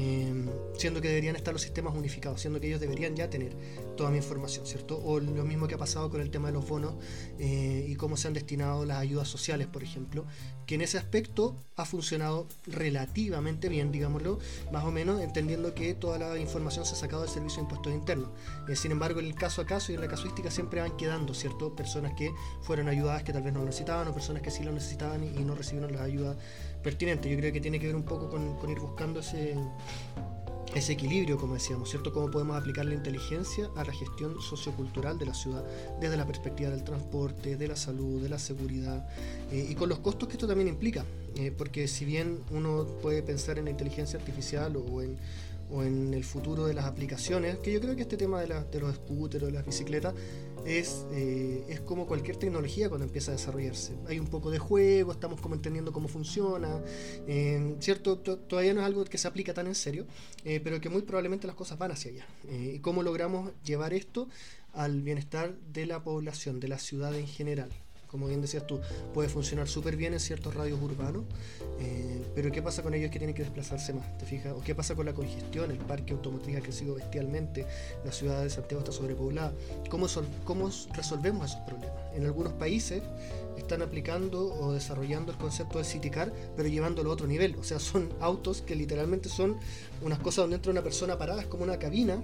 Em, 0.00 0.48
siendo 0.76 1.00
que 1.00 1.08
deberían 1.08 1.34
estar 1.34 1.52
los 1.52 1.60
sistemas 1.60 1.92
unificados, 1.96 2.40
siendo 2.40 2.60
que 2.60 2.68
ellos 2.68 2.78
deberían 2.78 3.16
ya 3.16 3.28
tener 3.28 3.56
toda 3.96 4.10
mi 4.10 4.18
información, 4.18 4.64
¿cierto? 4.64 4.96
O 4.96 5.18
lo 5.18 5.44
mismo 5.44 5.66
que 5.66 5.74
ha 5.74 5.78
pasado 5.78 6.08
con 6.08 6.20
el 6.20 6.30
tema 6.30 6.48
de 6.48 6.54
los 6.54 6.68
bonos 6.68 6.94
eh, 7.40 7.84
y 7.88 7.96
cómo 7.96 8.16
se 8.16 8.28
han 8.28 8.34
destinado 8.34 8.84
las 8.84 8.98
ayudas 8.98 9.26
sociales, 9.26 9.66
por 9.66 9.82
ejemplo, 9.82 10.24
que 10.66 10.76
en 10.76 10.82
ese 10.82 10.98
aspecto 10.98 11.56
ha 11.74 11.84
funcionado 11.84 12.46
relativamente 12.68 13.68
bien, 13.68 13.90
digámoslo, 13.90 14.38
más 14.70 14.84
o 14.84 14.92
menos, 14.92 15.20
entendiendo 15.20 15.74
que 15.74 15.94
toda 15.94 16.16
la 16.16 16.38
información 16.38 16.86
se 16.86 16.92
ha 16.92 16.96
sacado 16.96 17.22
del 17.22 17.30
Servicio 17.30 17.56
de 17.56 17.62
Impuestos 17.62 17.92
Internos. 17.92 18.30
Eh, 18.68 18.76
sin 18.76 18.92
embargo, 18.92 19.18
en 19.18 19.26
el 19.26 19.34
caso 19.34 19.62
a 19.62 19.66
caso 19.66 19.90
y 19.90 19.96
en 19.96 20.00
la 20.00 20.08
casuística 20.08 20.48
siempre 20.48 20.80
van 20.80 20.96
quedando, 20.96 21.34
¿cierto? 21.34 21.74
Personas 21.74 22.12
que 22.16 22.30
fueron 22.60 22.88
ayudadas 22.88 23.24
que 23.24 23.32
tal 23.32 23.42
vez 23.42 23.52
no 23.52 23.58
lo 23.60 23.66
necesitaban 23.66 24.06
o 24.06 24.14
personas 24.14 24.42
que 24.42 24.52
sí 24.52 24.62
lo 24.62 24.70
necesitaban 24.70 25.24
y, 25.24 25.28
y 25.28 25.44
no 25.44 25.56
recibieron 25.56 25.90
las 25.90 26.02
ayudas 26.02 26.36
pertinente. 26.82 27.30
Yo 27.30 27.36
creo 27.36 27.52
que 27.52 27.60
tiene 27.60 27.78
que 27.78 27.86
ver 27.86 27.96
un 27.96 28.04
poco 28.04 28.28
con, 28.28 28.70
ir 28.70 28.78
buscando 28.80 29.20
ese, 29.20 29.54
ese 30.74 30.92
equilibrio, 30.92 31.38
como 31.38 31.54
decíamos, 31.54 31.90
¿cierto? 31.90 32.12
Cómo 32.12 32.30
podemos 32.30 32.56
aplicar 32.56 32.84
la 32.84 32.94
inteligencia 32.94 33.68
a 33.76 33.84
la 33.84 33.92
gestión 33.92 34.40
sociocultural 34.40 35.18
de 35.18 35.26
la 35.26 35.34
ciudad 35.34 35.64
desde 36.00 36.16
la 36.16 36.26
perspectiva 36.26 36.70
del 36.70 36.84
transporte, 36.84 37.56
de 37.56 37.68
la 37.68 37.76
salud, 37.76 38.22
de 38.22 38.28
la 38.28 38.38
seguridad 38.38 39.08
eh, 39.50 39.66
y 39.68 39.74
con 39.74 39.88
los 39.88 39.98
costos 39.98 40.28
que 40.28 40.34
esto 40.34 40.46
también 40.46 40.68
implica. 40.68 41.04
Eh, 41.36 41.52
porque 41.56 41.86
si 41.86 42.04
bien 42.04 42.40
uno 42.50 42.84
puede 43.00 43.22
pensar 43.22 43.58
en 43.58 43.66
la 43.66 43.70
inteligencia 43.70 44.18
artificial 44.18 44.76
o 44.76 45.02
en 45.02 45.16
o 45.70 45.82
en 45.82 46.14
el 46.14 46.24
futuro 46.24 46.66
de 46.66 46.74
las 46.74 46.86
aplicaciones, 46.86 47.58
que 47.58 47.72
yo 47.72 47.80
creo 47.80 47.94
que 47.94 48.02
este 48.02 48.16
tema 48.16 48.40
de, 48.40 48.46
de 48.46 48.80
los 48.80 48.94
scooters 48.96 49.42
o 49.44 49.46
de 49.46 49.52
las 49.52 49.66
bicicletas 49.66 50.14
es, 50.68 51.06
eh, 51.12 51.64
es 51.68 51.80
como 51.80 52.06
cualquier 52.06 52.36
tecnología 52.36 52.88
cuando 52.88 53.06
empieza 53.06 53.32
a 53.32 53.34
desarrollarse. 53.34 53.96
Hay 54.06 54.18
un 54.18 54.26
poco 54.26 54.50
de 54.50 54.58
juego, 54.58 55.12
estamos 55.12 55.40
como 55.40 55.54
entendiendo 55.54 55.92
cómo 55.92 56.08
funciona, 56.08 56.82
eh, 57.26 57.76
¿cierto? 57.80 58.18
Todavía 58.18 58.74
no 58.74 58.80
es 58.80 58.86
algo 58.86 59.04
que 59.04 59.16
se 59.16 59.26
aplica 59.26 59.54
tan 59.54 59.66
en 59.66 59.74
serio, 59.74 60.06
eh, 60.44 60.60
pero 60.62 60.80
que 60.80 60.90
muy 60.90 61.02
probablemente 61.02 61.46
las 61.46 61.56
cosas 61.56 61.78
van 61.78 61.92
hacia 61.92 62.10
allá. 62.10 62.26
¿Y 62.50 62.80
cómo 62.80 63.02
logramos 63.02 63.52
llevar 63.64 63.94
esto 63.94 64.28
al 64.74 65.00
bienestar 65.02 65.56
de 65.72 65.86
la 65.86 66.02
población, 66.02 66.60
de 66.60 66.68
la 66.68 66.78
ciudad 66.78 67.14
en 67.14 67.26
general? 67.26 67.70
Como 68.08 68.26
bien 68.26 68.40
decías 68.40 68.66
tú, 68.66 68.80
puede 69.14 69.28
funcionar 69.28 69.68
súper 69.68 69.96
bien 69.96 70.12
en 70.12 70.20
ciertos 70.20 70.54
radios 70.54 70.80
urbanos, 70.80 71.24
eh, 71.80 72.24
pero 72.34 72.50
¿qué 72.50 72.62
pasa 72.62 72.82
con 72.82 72.94
ellos 72.94 73.10
que 73.10 73.18
tienen 73.18 73.34
que 73.34 73.42
desplazarse 73.42 73.92
más? 73.92 74.18
¿Te 74.18 74.26
fijas? 74.26 74.54
¿O 74.54 74.60
qué 74.60 74.74
pasa 74.74 74.94
con 74.94 75.06
la 75.06 75.12
congestión? 75.12 75.70
El 75.70 75.78
parque 75.78 76.12
automotriz 76.12 76.56
ha 76.56 76.60
crecido 76.60 76.94
bestialmente, 76.94 77.66
la 78.04 78.12
ciudad 78.12 78.42
de 78.42 78.50
Santiago 78.50 78.80
está 78.80 78.92
sobrepoblada. 78.92 79.52
¿Cómo, 79.90 80.06
cómo 80.44 80.70
resolvemos 80.94 81.50
esos 81.50 81.60
problemas? 81.60 81.96
En 82.14 82.24
algunos 82.24 82.52
países 82.54 83.02
están 83.56 83.82
aplicando 83.82 84.54
o 84.54 84.72
desarrollando 84.72 85.32
el 85.32 85.38
concepto 85.38 85.78
del 85.78 85.86
city 85.86 86.10
car, 86.10 86.32
pero 86.56 86.68
llevándolo 86.68 87.10
a 87.10 87.12
otro 87.12 87.26
nivel. 87.26 87.56
O 87.56 87.64
sea, 87.64 87.78
son 87.78 88.08
autos 88.20 88.62
que 88.62 88.74
literalmente 88.74 89.28
son 89.28 89.56
unas 90.02 90.18
cosas 90.18 90.44
donde 90.44 90.56
entra 90.56 90.72
una 90.72 90.82
persona 90.82 91.18
parada, 91.18 91.42
es 91.42 91.46
como 91.46 91.64
una 91.64 91.78
cabina, 91.78 92.22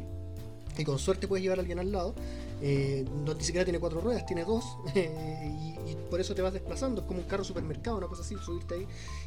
y 0.77 0.85
con 0.85 0.99
suerte 0.99 1.29
puedes 1.29 1.43
llevar 1.43 1.59
a 1.59 1.61
alguien 1.61 1.79
al 1.79 1.93
lado, 1.93 2.15
eh, 2.61 3.05
no, 3.25 3.35
ni 3.35 3.43
siquiera 3.43 3.65
tiene 3.65 3.79
cuatro 3.79 4.01
ruedas, 4.01 4.25
tiene 4.27 4.45
dos, 4.45 4.65
y, 4.95 5.75
por 6.11 6.21
eso 6.21 6.35
te 6.35 6.43
vas 6.43 6.53
desplazando, 6.53 7.01
es 7.03 7.07
como 7.07 7.21
un 7.21 7.27
carro 7.27 7.45
supermercado, 7.45 7.97
una 7.97 8.07
cosa 8.07 8.23
así, 8.23 8.37
subirte 8.37 8.75
ahí 8.75 8.87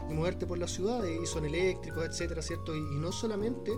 y 0.10 0.14
moverte 0.14 0.46
por 0.46 0.58
la 0.58 0.68
ciudad, 0.68 1.04
y 1.06 1.26
son 1.26 1.46
eléctricos, 1.46 2.06
etcétera, 2.06 2.42
¿cierto? 2.42 2.76
Y, 2.76 2.82
no 2.98 3.12
solamente 3.12 3.72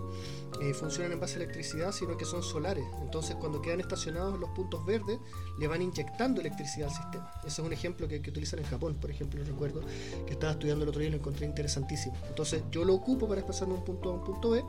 eh, 0.60 0.72
funcionan 0.72 1.12
en 1.12 1.20
base 1.20 1.34
a 1.34 1.42
electricidad, 1.42 1.92
sino 1.92 2.16
que 2.16 2.24
son 2.24 2.42
solares, 2.42 2.84
entonces 3.02 3.36
cuando 3.36 3.60
quedan 3.60 3.80
estacionados 3.80 4.38
los 4.38 4.50
puntos 4.50 4.84
verdes, 4.86 5.18
le 5.58 5.66
van 5.66 5.82
inyectando 5.82 6.40
electricidad 6.40 6.88
al 6.88 6.94
sistema. 6.94 7.30
Ese 7.44 7.60
es 7.60 7.66
un 7.66 7.72
ejemplo 7.72 8.08
que, 8.08 8.22
que 8.22 8.30
utilizan 8.30 8.60
en 8.60 8.66
Japón, 8.66 8.96
por 9.00 9.10
ejemplo, 9.10 9.42
recuerdo 9.44 9.82
que 10.26 10.32
estaba 10.32 10.52
estudiando 10.52 10.84
el 10.84 10.88
otro 10.88 11.00
día 11.00 11.08
y 11.08 11.12
lo 11.12 11.18
encontré 11.18 11.46
interesantísimo. 11.46 12.16
Entonces 12.28 12.62
yo 12.70 12.84
lo 12.84 12.94
ocupo 12.94 13.26
para 13.26 13.36
desplazarme 13.36 13.74
de 13.74 13.80
un 13.80 13.84
punto 13.84 14.10
A 14.10 14.12
a 14.12 14.16
un 14.16 14.24
punto 14.24 14.50
B, 14.50 14.64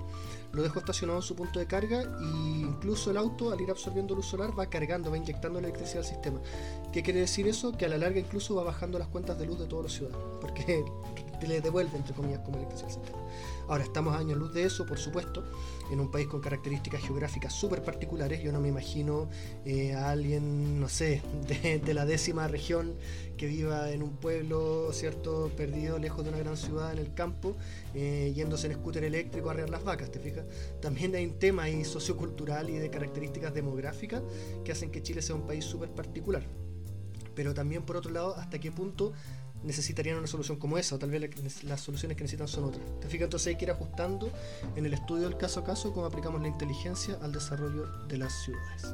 lo 0.53 0.63
dejo 0.63 0.79
estacionado 0.79 1.19
en 1.19 1.23
su 1.23 1.35
punto 1.35 1.59
de 1.59 1.65
carga 1.65 2.03
y 2.21 2.61
incluso 2.61 3.11
el 3.11 3.17
auto 3.17 3.51
al 3.51 3.61
ir 3.61 3.71
absorbiendo 3.71 4.15
luz 4.15 4.25
solar 4.25 4.57
va 4.57 4.69
cargando, 4.71 5.11
va 5.11 5.17
inyectando 5.17 5.59
electricidad 5.59 5.99
al 5.99 6.05
sistema. 6.05 6.39
¿Qué 6.91 7.03
quiere 7.03 7.19
decir 7.19 7.47
eso? 7.47 7.77
Que 7.77 7.85
a 7.85 7.89
la 7.89 7.99
larga 7.99 8.19
incluso 8.19 8.55
va 8.55 8.63
bajando 8.63 8.97
las 8.97 9.07
cuentas 9.07 9.37
de 9.37 9.45
luz 9.45 9.59
de 9.59 9.67
todos 9.67 9.83
los 9.83 9.93
ciudadanos, 9.93 10.39
porque 10.41 10.83
le 11.47 11.61
devuelve, 11.61 11.95
entre 11.95 12.15
comillas, 12.15 12.39
como 12.39 12.57
electricidad 12.57 12.89
al 12.89 12.95
sistema. 12.95 13.19
Ahora, 13.71 13.85
estamos 13.85 14.13
a 14.13 14.17
años 14.17 14.37
luz 14.37 14.53
de 14.53 14.65
eso, 14.65 14.85
por 14.85 14.99
supuesto, 14.99 15.45
en 15.89 16.01
un 16.01 16.11
país 16.11 16.27
con 16.27 16.41
características 16.41 17.03
geográficas 17.03 17.53
súper 17.53 17.81
particulares. 17.81 18.43
Yo 18.43 18.51
no 18.51 18.59
me 18.59 18.67
imagino 18.67 19.29
eh, 19.63 19.93
a 19.93 20.09
alguien, 20.09 20.77
no 20.77 20.89
sé, 20.89 21.21
de, 21.85 21.93
la 21.93 22.05
décima 22.05 22.49
región 22.49 22.95
que 23.37 23.47
viva 23.47 23.89
en 23.91 24.03
un 24.03 24.17
pueblo, 24.17 24.91
¿cierto?, 24.91 25.49
perdido 25.55 25.99
lejos 25.99 26.25
de 26.25 26.31
una 26.31 26.39
gran 26.39 26.57
ciudad 26.57 26.91
en 26.91 26.99
el 26.99 27.13
campo, 27.13 27.55
eh, 27.95 28.33
yéndose 28.35 28.67
en 28.67 28.73
scooter 28.73 29.05
eléctrico 29.05 29.47
a 29.47 29.53
arrear 29.53 29.69
las 29.69 29.85
vacas, 29.85 30.11
¿te 30.11 30.19
fijas? 30.19 30.43
También 30.81 31.15
hay 31.15 31.25
un 31.25 31.39
tema 31.39 31.63
ahí 31.63 31.85
sociocultural 31.85 32.69
y 32.69 32.77
de 32.77 32.89
características 32.89 33.53
demográficas 33.53 34.21
que 34.65 34.73
hacen 34.73 34.91
que 34.91 35.01
Chile 35.01 35.21
sea 35.21 35.37
un 35.37 35.47
país 35.47 35.63
súper 35.63 35.91
particular. 35.91 36.43
Pero 37.35 37.53
también, 37.53 37.83
por 37.83 37.95
otro 37.95 38.11
lado, 38.11 38.35
hasta 38.35 38.59
qué 38.59 38.71
punto 38.71 39.13
necesitarían 39.63 40.17
una 40.17 40.27
solución 40.27 40.57
como 40.57 40.77
esa, 40.77 40.95
o 40.95 40.99
tal 40.99 41.11
vez 41.11 41.63
las 41.63 41.81
soluciones 41.81 42.17
que 42.17 42.23
necesitan 42.23 42.47
son 42.47 42.65
otras. 42.65 42.83
¿Te 42.99 43.07
fijas? 43.07 43.25
Entonces 43.25 43.47
hay 43.47 43.55
que 43.55 43.65
ir 43.65 43.71
ajustando 43.71 44.31
en 44.75 44.85
el 44.85 44.93
estudio 44.93 45.29
del 45.29 45.37
caso 45.37 45.59
a 45.59 45.63
caso 45.63 45.93
cómo 45.93 46.05
aplicamos 46.05 46.41
la 46.41 46.47
inteligencia 46.47 47.17
al 47.21 47.31
desarrollo 47.31 47.85
de 48.07 48.17
las 48.17 48.33
ciudades. 48.43 48.93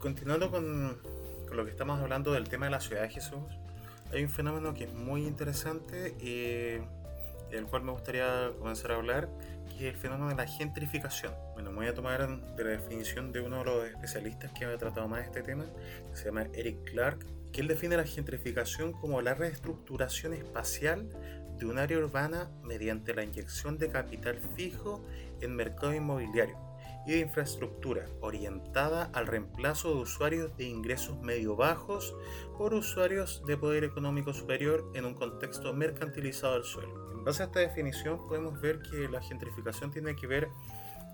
Continuando 0.00 0.50
con, 0.50 0.98
lo 1.52 1.64
que 1.66 1.70
estamos 1.70 2.00
hablando 2.00 2.32
del 2.32 2.48
tema 2.48 2.64
de 2.64 2.70
la 2.70 2.80
ciudad 2.80 3.02
de 3.02 3.10
Jesús, 3.10 3.42
hay 4.12 4.22
un 4.24 4.28
fenómeno 4.28 4.74
que 4.74 4.84
es 4.84 4.92
muy 4.92 5.26
interesante 5.26 6.14
y 6.20 6.78
del 7.50 7.66
cual 7.66 7.82
me 7.82 7.92
gustaría 7.92 8.50
comenzar 8.58 8.92
a 8.92 8.96
hablar, 8.96 9.28
que 9.68 9.88
es 9.88 9.94
el 9.94 10.00
fenómeno 10.00 10.28
de 10.28 10.36
la 10.36 10.46
gentrificación. 10.46 11.34
Bueno, 11.54 11.70
me 11.70 11.78
voy 11.78 11.86
a 11.86 11.94
tomar 11.94 12.26
de 12.28 12.64
la 12.64 12.70
definición 12.70 13.32
de 13.32 13.40
uno 13.40 13.58
de 13.58 13.64
los 13.64 13.84
especialistas 13.88 14.52
que 14.52 14.64
ha 14.64 14.78
tratado 14.78 15.08
más 15.08 15.24
este 15.24 15.42
tema, 15.42 15.64
que 16.10 16.16
se 16.16 16.26
llama 16.26 16.46
Eric 16.54 16.84
Clark, 16.84 17.26
que 17.52 17.60
él 17.60 17.68
define 17.68 17.96
la 17.96 18.04
gentrificación 18.04 18.92
como 18.92 19.20
la 19.20 19.34
reestructuración 19.34 20.34
espacial 20.34 21.08
de 21.58 21.66
un 21.66 21.78
área 21.78 21.98
urbana 21.98 22.50
mediante 22.62 23.14
la 23.14 23.24
inyección 23.24 23.78
de 23.78 23.90
capital 23.90 24.38
fijo 24.56 25.04
en 25.40 25.56
mercado 25.56 25.92
inmobiliario 25.92 26.69
de 27.14 27.20
infraestructura 27.20 28.06
orientada 28.20 29.10
al 29.12 29.26
reemplazo 29.26 29.94
de 29.94 30.00
usuarios 30.00 30.56
de 30.56 30.64
ingresos 30.64 31.20
medio 31.20 31.56
bajos 31.56 32.14
por 32.56 32.72
usuarios 32.72 33.42
de 33.46 33.56
poder 33.56 33.84
económico 33.84 34.32
superior 34.32 34.90
en 34.94 35.04
un 35.04 35.14
contexto 35.14 35.72
mercantilizado 35.72 36.54
del 36.54 36.64
suelo. 36.64 37.10
En 37.12 37.24
base 37.24 37.42
a 37.42 37.46
esta 37.46 37.60
definición 37.60 38.26
podemos 38.28 38.60
ver 38.60 38.80
que 38.82 39.08
la 39.08 39.20
gentrificación 39.20 39.90
tiene 39.90 40.14
que 40.14 40.26
ver 40.26 40.48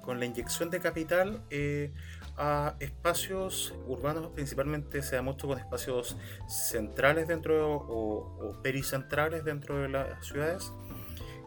con 0.02 0.20
la 0.20 0.26
inyección 0.26 0.70
de 0.70 0.80
capital 0.80 1.42
eh, 1.50 1.92
a 2.36 2.76
espacios 2.78 3.74
urbanos, 3.86 4.28
principalmente 4.34 5.02
se 5.02 5.16
da 5.16 5.22
mucho 5.22 5.48
con 5.48 5.58
espacios 5.58 6.16
centrales 6.46 7.26
dentro 7.26 7.74
o, 7.74 8.50
o 8.50 8.62
pericentrales 8.62 9.44
dentro 9.44 9.78
de 9.78 9.88
las 9.88 10.26
ciudades 10.26 10.72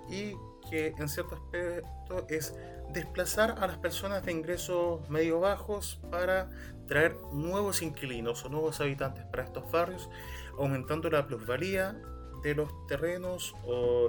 y 0.10 0.34
que 0.70 0.94
en 0.98 1.10
cierto 1.10 1.36
aspecto 1.36 2.26
es 2.30 2.54
desplazar 2.94 3.56
a 3.60 3.68
las 3.68 3.78
personas 3.78 4.26
de 4.26 4.32
ingresos 4.32 5.08
medio 5.10 5.40
bajos 5.40 6.00
para 6.10 6.50
traer 6.88 7.16
nuevos 7.32 7.82
inquilinos 7.82 8.44
o 8.46 8.50
nuevos 8.50 8.82
habitantes 8.82 9.26
para 9.26 9.44
estos 9.44 9.72
barrios, 9.72 10.10
aumentando 10.58 11.10
la 11.10 11.28
plusvalía 11.28 11.96
de 12.42 12.56
los 12.56 12.72
terrenos 12.88 13.54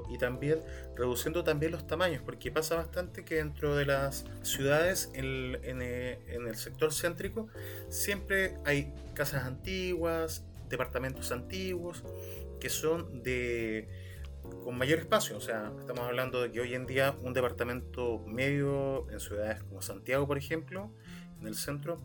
y 0.08 0.18
también 0.18 0.60
reduciendo 0.96 1.44
también 1.44 1.72
los 1.72 1.86
tamaños, 1.86 2.22
porque 2.22 2.50
pasa 2.50 2.76
bastante 2.76 3.24
que 3.24 3.36
dentro 3.36 3.76
de 3.76 3.86
las 3.86 4.24
ciudades, 4.42 5.10
en, 5.14 5.56
eh, 5.64 6.20
en 6.28 6.46
el 6.46 6.56
sector 6.56 6.92
céntrico, 6.92 7.48
siempre 7.88 8.56
hay 8.64 8.94
casas 9.14 9.44
antiguas, 9.44 10.44
departamentos 10.68 11.32
antiguos, 11.32 12.02
que 12.60 12.70
son 12.70 13.22
de 13.22 13.88
con 14.64 14.76
mayor 14.76 14.98
espacio. 14.98 15.36
O 15.36 15.40
sea, 15.40 15.72
estamos 15.78 16.04
hablando 16.04 16.42
de 16.42 16.52
que 16.52 16.60
hoy 16.60 16.74
en 16.74 16.86
día 16.86 17.14
un 17.22 17.32
departamento 17.32 18.22
medio 18.26 19.10
en 19.10 19.20
ciudades 19.20 19.62
como 19.64 19.82
Santiago, 19.82 20.26
por 20.26 20.38
ejemplo, 20.38 20.92
en 21.40 21.46
el 21.46 21.54
centro, 21.54 21.98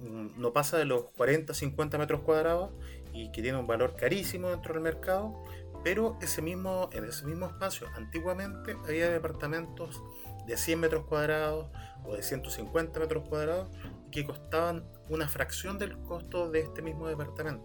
mm, 0.00 0.40
no 0.40 0.52
pasa 0.52 0.78
de 0.78 0.84
los 0.84 1.04
40, 1.16 1.54
50 1.54 1.98
metros 1.98 2.20
cuadrados 2.20 2.70
y 3.12 3.32
que 3.32 3.42
tiene 3.42 3.58
un 3.58 3.66
valor 3.66 3.96
carísimo 3.96 4.48
dentro 4.48 4.74
del 4.74 4.82
mercado, 4.82 5.42
pero 5.82 6.18
ese 6.20 6.42
mismo, 6.42 6.90
en 6.92 7.04
ese 7.04 7.24
mismo 7.26 7.46
espacio 7.46 7.88
antiguamente 7.94 8.76
había 8.86 9.10
departamentos 9.10 10.02
de 10.46 10.56
100 10.56 10.80
metros 10.80 11.06
cuadrados 11.06 11.68
o 12.04 12.14
de 12.14 12.22
150 12.22 12.98
metros 13.00 13.28
cuadrados 13.28 13.68
que 14.10 14.24
costaban 14.24 14.84
una 15.08 15.28
fracción 15.28 15.78
del 15.78 15.98
costo 16.02 16.50
de 16.50 16.60
este 16.60 16.82
mismo 16.82 17.08
departamento. 17.08 17.64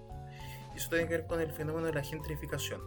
Eso 0.76 0.90
tiene 0.90 1.08
que 1.08 1.18
ver 1.18 1.28
con 1.28 1.40
el 1.40 1.52
fenómeno 1.52 1.88
de 1.88 1.94
la 1.94 2.04
gentrificación 2.04 2.82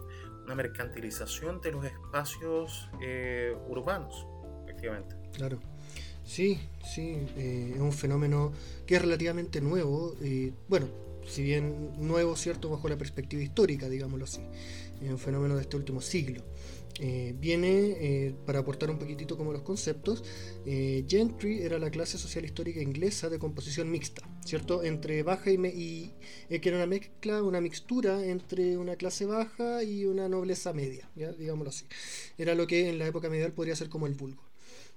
una 0.49 0.55
mercantilización 0.55 1.61
de 1.61 1.71
los 1.71 1.85
espacios 1.85 2.89
eh, 3.03 3.55
urbanos, 3.67 4.25
efectivamente. 4.63 5.15
Claro. 5.31 5.59
Sí, 6.25 6.59
sí, 6.83 7.27
eh, 7.37 7.73
es 7.75 7.79
un 7.79 7.93
fenómeno 7.93 8.51
que 8.87 8.95
es 8.95 9.01
relativamente 9.01 9.61
nuevo, 9.61 10.15
y 10.19 10.51
bueno, 10.67 10.87
si 11.27 11.43
bien 11.43 11.91
nuevo, 11.99 12.35
cierto, 12.35 12.67
bajo 12.69 12.89
la 12.89 12.97
perspectiva 12.97 13.43
histórica, 13.43 13.87
digámoslo 13.89 14.25
así, 14.25 14.41
es 15.03 15.11
un 15.11 15.19
fenómeno 15.19 15.55
de 15.55 15.61
este 15.61 15.77
último 15.77 16.01
siglo. 16.01 16.41
Eh, 17.01 17.33
viene, 17.39 17.95
eh, 18.01 18.35
para 18.45 18.59
aportar 18.59 18.89
un 18.89 18.99
poquitito 18.99 19.37
como 19.37 19.53
los 19.53 19.61
conceptos, 19.61 20.21
eh, 20.65 21.05
Gentry 21.07 21.61
era 21.61 21.79
la 21.79 21.89
clase 21.89 22.17
social 22.17 22.43
histórica 22.43 22.81
inglesa 22.81 23.29
de 23.29 23.39
composición 23.39 23.89
mixta, 23.89 24.21
¿cierto? 24.43 24.83
Entre 24.83 25.23
baja 25.23 25.49
y, 25.49 26.13
y 26.49 26.59
que 26.59 26.69
era 26.69 26.77
una 26.77 26.87
mezcla, 26.87 27.41
una 27.41 27.61
mixtura 27.61 28.25
entre 28.25 28.77
una 28.77 28.97
clase 28.97 29.25
baja 29.25 29.81
y 29.81 30.05
una 30.05 30.27
nobleza 30.27 30.73
media, 30.73 31.09
¿ya? 31.15 31.31
digámoslo 31.31 31.69
así. 31.69 31.85
Era 32.37 32.53
lo 32.53 32.67
que 32.67 32.89
en 32.89 32.99
la 32.99 33.07
época 33.07 33.29
medieval 33.29 33.53
podría 33.53 33.77
ser 33.77 33.87
como 33.87 34.05
el 34.05 34.15
vulgo. 34.15 34.43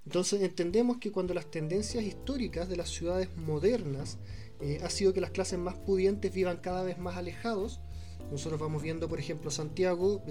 Entonces 0.05 0.43
entendemos 0.43 0.99
que 0.99 1.13
cuando 1.13 1.35
las 1.35 1.53
tendencias 1.53 2.03
históricas 2.03 2.69
de 2.69 2.77
las 2.77 2.89
ciudades 2.89 3.29
modernas 3.37 4.19
ha 4.83 4.91
sido 4.91 5.13
que 5.13 5.21
las 5.21 5.31
clases 5.31 5.59
más 5.59 5.75
pudientes 5.75 6.33
vivan 6.33 6.57
cada 6.57 6.83
vez 6.83 6.99
más 6.99 7.17
alejados, 7.17 7.81
Nosotros 8.31 8.61
vamos 8.61 8.83
viendo, 8.83 9.09
por 9.09 9.19
ejemplo, 9.19 9.51
Santiago, 9.51 10.23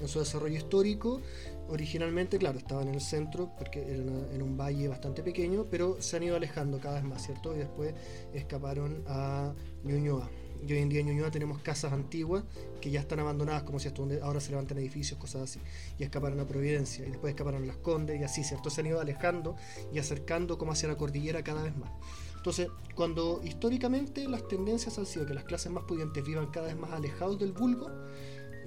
en 0.00 0.08
su 0.08 0.18
desarrollo 0.18 0.56
histórico, 0.56 1.20
originalmente, 1.68 2.38
claro, 2.38 2.58
estaba 2.58 2.82
en 2.82 2.88
el 2.88 3.00
centro, 3.00 3.50
porque 3.56 3.82
era 3.82 4.02
en 4.34 4.42
un 4.42 4.56
valle 4.56 4.88
bastante 4.88 5.22
pequeño, 5.22 5.66
pero 5.70 6.00
se 6.00 6.16
han 6.16 6.22
ido 6.22 6.36
alejando 6.36 6.80
cada 6.80 6.96
vez 6.96 7.04
más, 7.04 7.24
¿cierto? 7.24 7.54
Y 7.54 7.58
después 7.58 7.94
escaparon 8.32 9.02
a 9.06 9.52
Ñuñoa. 9.84 10.28
Y 10.66 10.72
hoy 10.72 10.78
en 10.78 10.88
día 10.88 11.00
en 11.00 11.06
Ñuñoa 11.06 11.30
tenemos 11.30 11.60
casas 11.60 11.92
antiguas 11.92 12.42
que 12.80 12.90
ya 12.90 13.00
están 13.00 13.20
abandonadas, 13.20 13.62
como 13.62 13.78
si 13.78 13.88
ahora 14.22 14.40
se 14.40 14.50
levantan 14.50 14.78
edificios, 14.78 15.18
cosas 15.18 15.42
así. 15.42 15.60
Y 15.98 16.04
escaparon 16.04 16.40
a 16.40 16.46
Providencia, 16.46 17.06
y 17.06 17.10
después 17.10 17.30
escaparon 17.30 17.62
a 17.62 17.66
Las 17.66 17.76
Condes, 17.76 18.20
y 18.20 18.24
así, 18.24 18.42
¿cierto? 18.42 18.70
Se 18.70 18.80
han 18.80 18.88
ido 18.88 19.00
alejando 19.00 19.56
y 19.92 19.98
acercando 19.98 20.58
como 20.58 20.72
hacia 20.72 20.88
la 20.88 20.96
cordillera 20.96 21.44
cada 21.44 21.62
vez 21.62 21.76
más. 21.76 21.90
Entonces, 22.36 22.68
cuando 22.94 23.40
históricamente 23.44 24.26
las 24.28 24.46
tendencias 24.48 24.96
han 24.98 25.06
sido 25.06 25.26
que 25.26 25.34
las 25.34 25.44
clases 25.44 25.70
más 25.70 25.84
pudientes 25.84 26.24
vivan 26.24 26.46
cada 26.46 26.68
vez 26.68 26.76
más 26.76 26.92
alejados 26.92 27.38
del 27.38 27.52
vulgo, 27.52 27.90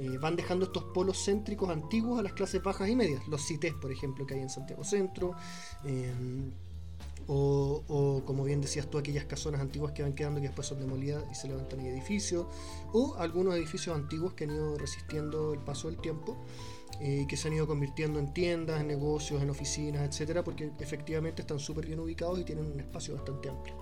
eh, 0.02 0.18
van 0.18 0.36
dejando 0.36 0.66
estos 0.66 0.84
polos 0.86 1.24
céntricos 1.24 1.70
antiguos 1.70 2.20
a 2.20 2.24
las 2.24 2.34
clases 2.34 2.64
bajas 2.64 2.90
y 2.90 2.96
medias. 2.96 3.28
Los 3.28 3.46
CITES, 3.46 3.76
por 3.76 3.92
ejemplo, 3.92 4.26
que 4.26 4.34
hay 4.34 4.40
en 4.42 4.50
Santiago 4.50 4.84
Centro. 4.84 5.36
Eh, 5.86 6.12
o, 7.28 8.24
como 8.26 8.44
bien 8.44 8.62
decías 8.62 8.90
tú, 8.90 8.98
aquellas 8.98 9.26
casonas 9.26 9.62
antiguas 9.62 9.94
que 9.94 10.02
van 10.04 10.14
quedando 10.14 10.40
y 10.40 10.44
después 10.44 10.68
son 10.68 10.80
demolidas 10.80 11.24
y 11.32 11.36
se 11.36 11.48
levantan 11.48 11.80
en 11.82 11.86
edificios, 11.86 12.48
o 12.92 13.16
algunos 13.20 13.56
edificios 13.56 13.96
antiguos 13.96 14.34
que 14.34 14.46
han 14.46 14.52
ido 14.52 14.76
resistiendo 14.76 15.54
el 15.54 15.60
paso 15.60 15.88
del 15.88 15.98
tiempo 15.98 16.36
y 17.00 17.22
eh, 17.22 17.28
que 17.30 17.38
se 17.38 17.48
han 17.48 17.54
ido 17.54 17.68
convirtiendo 17.68 18.20
en 18.20 18.34
tiendas, 18.34 18.82
en 18.82 18.88
negocios, 18.88 19.42
en 19.42 19.50
oficinas, 19.50 20.10
etcétera, 20.10 20.44
porque 20.44 20.72
efectivamente 20.80 21.44
están 21.44 21.60
súper 21.60 21.86
bien 21.86 22.00
ubicados 22.00 22.40
y 22.40 22.44
tienen 22.44 22.66
un 22.66 22.80
espacio 22.80 23.16
bastante 23.16 23.50
amplio. 23.50 23.76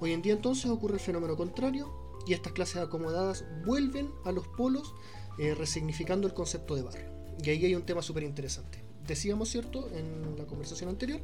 Hoy 0.00 0.12
en 0.12 0.22
día 0.22 0.32
entonces 0.32 0.66
ocurre 0.70 0.94
el 0.94 1.00
fenómeno 1.00 1.36
contrario 1.36 2.06
y 2.26 2.32
estas 2.32 2.52
clases 2.52 2.78
acomodadas 2.78 3.44
vuelven 3.64 4.10
a 4.24 4.32
los 4.32 4.46
polos 4.48 4.92
eh, 5.38 5.54
resignificando 5.54 6.26
el 6.26 6.34
concepto 6.34 6.74
de 6.74 6.82
barrio. 6.82 7.06
Y 7.42 7.50
ahí 7.50 7.64
hay 7.64 7.74
un 7.74 7.82
tema 7.82 8.02
súper 8.02 8.22
interesante. 8.22 8.78
Decíamos, 9.06 9.48
¿cierto?, 9.50 9.90
en 9.94 10.36
la 10.36 10.46
conversación 10.46 10.88
anterior, 10.90 11.20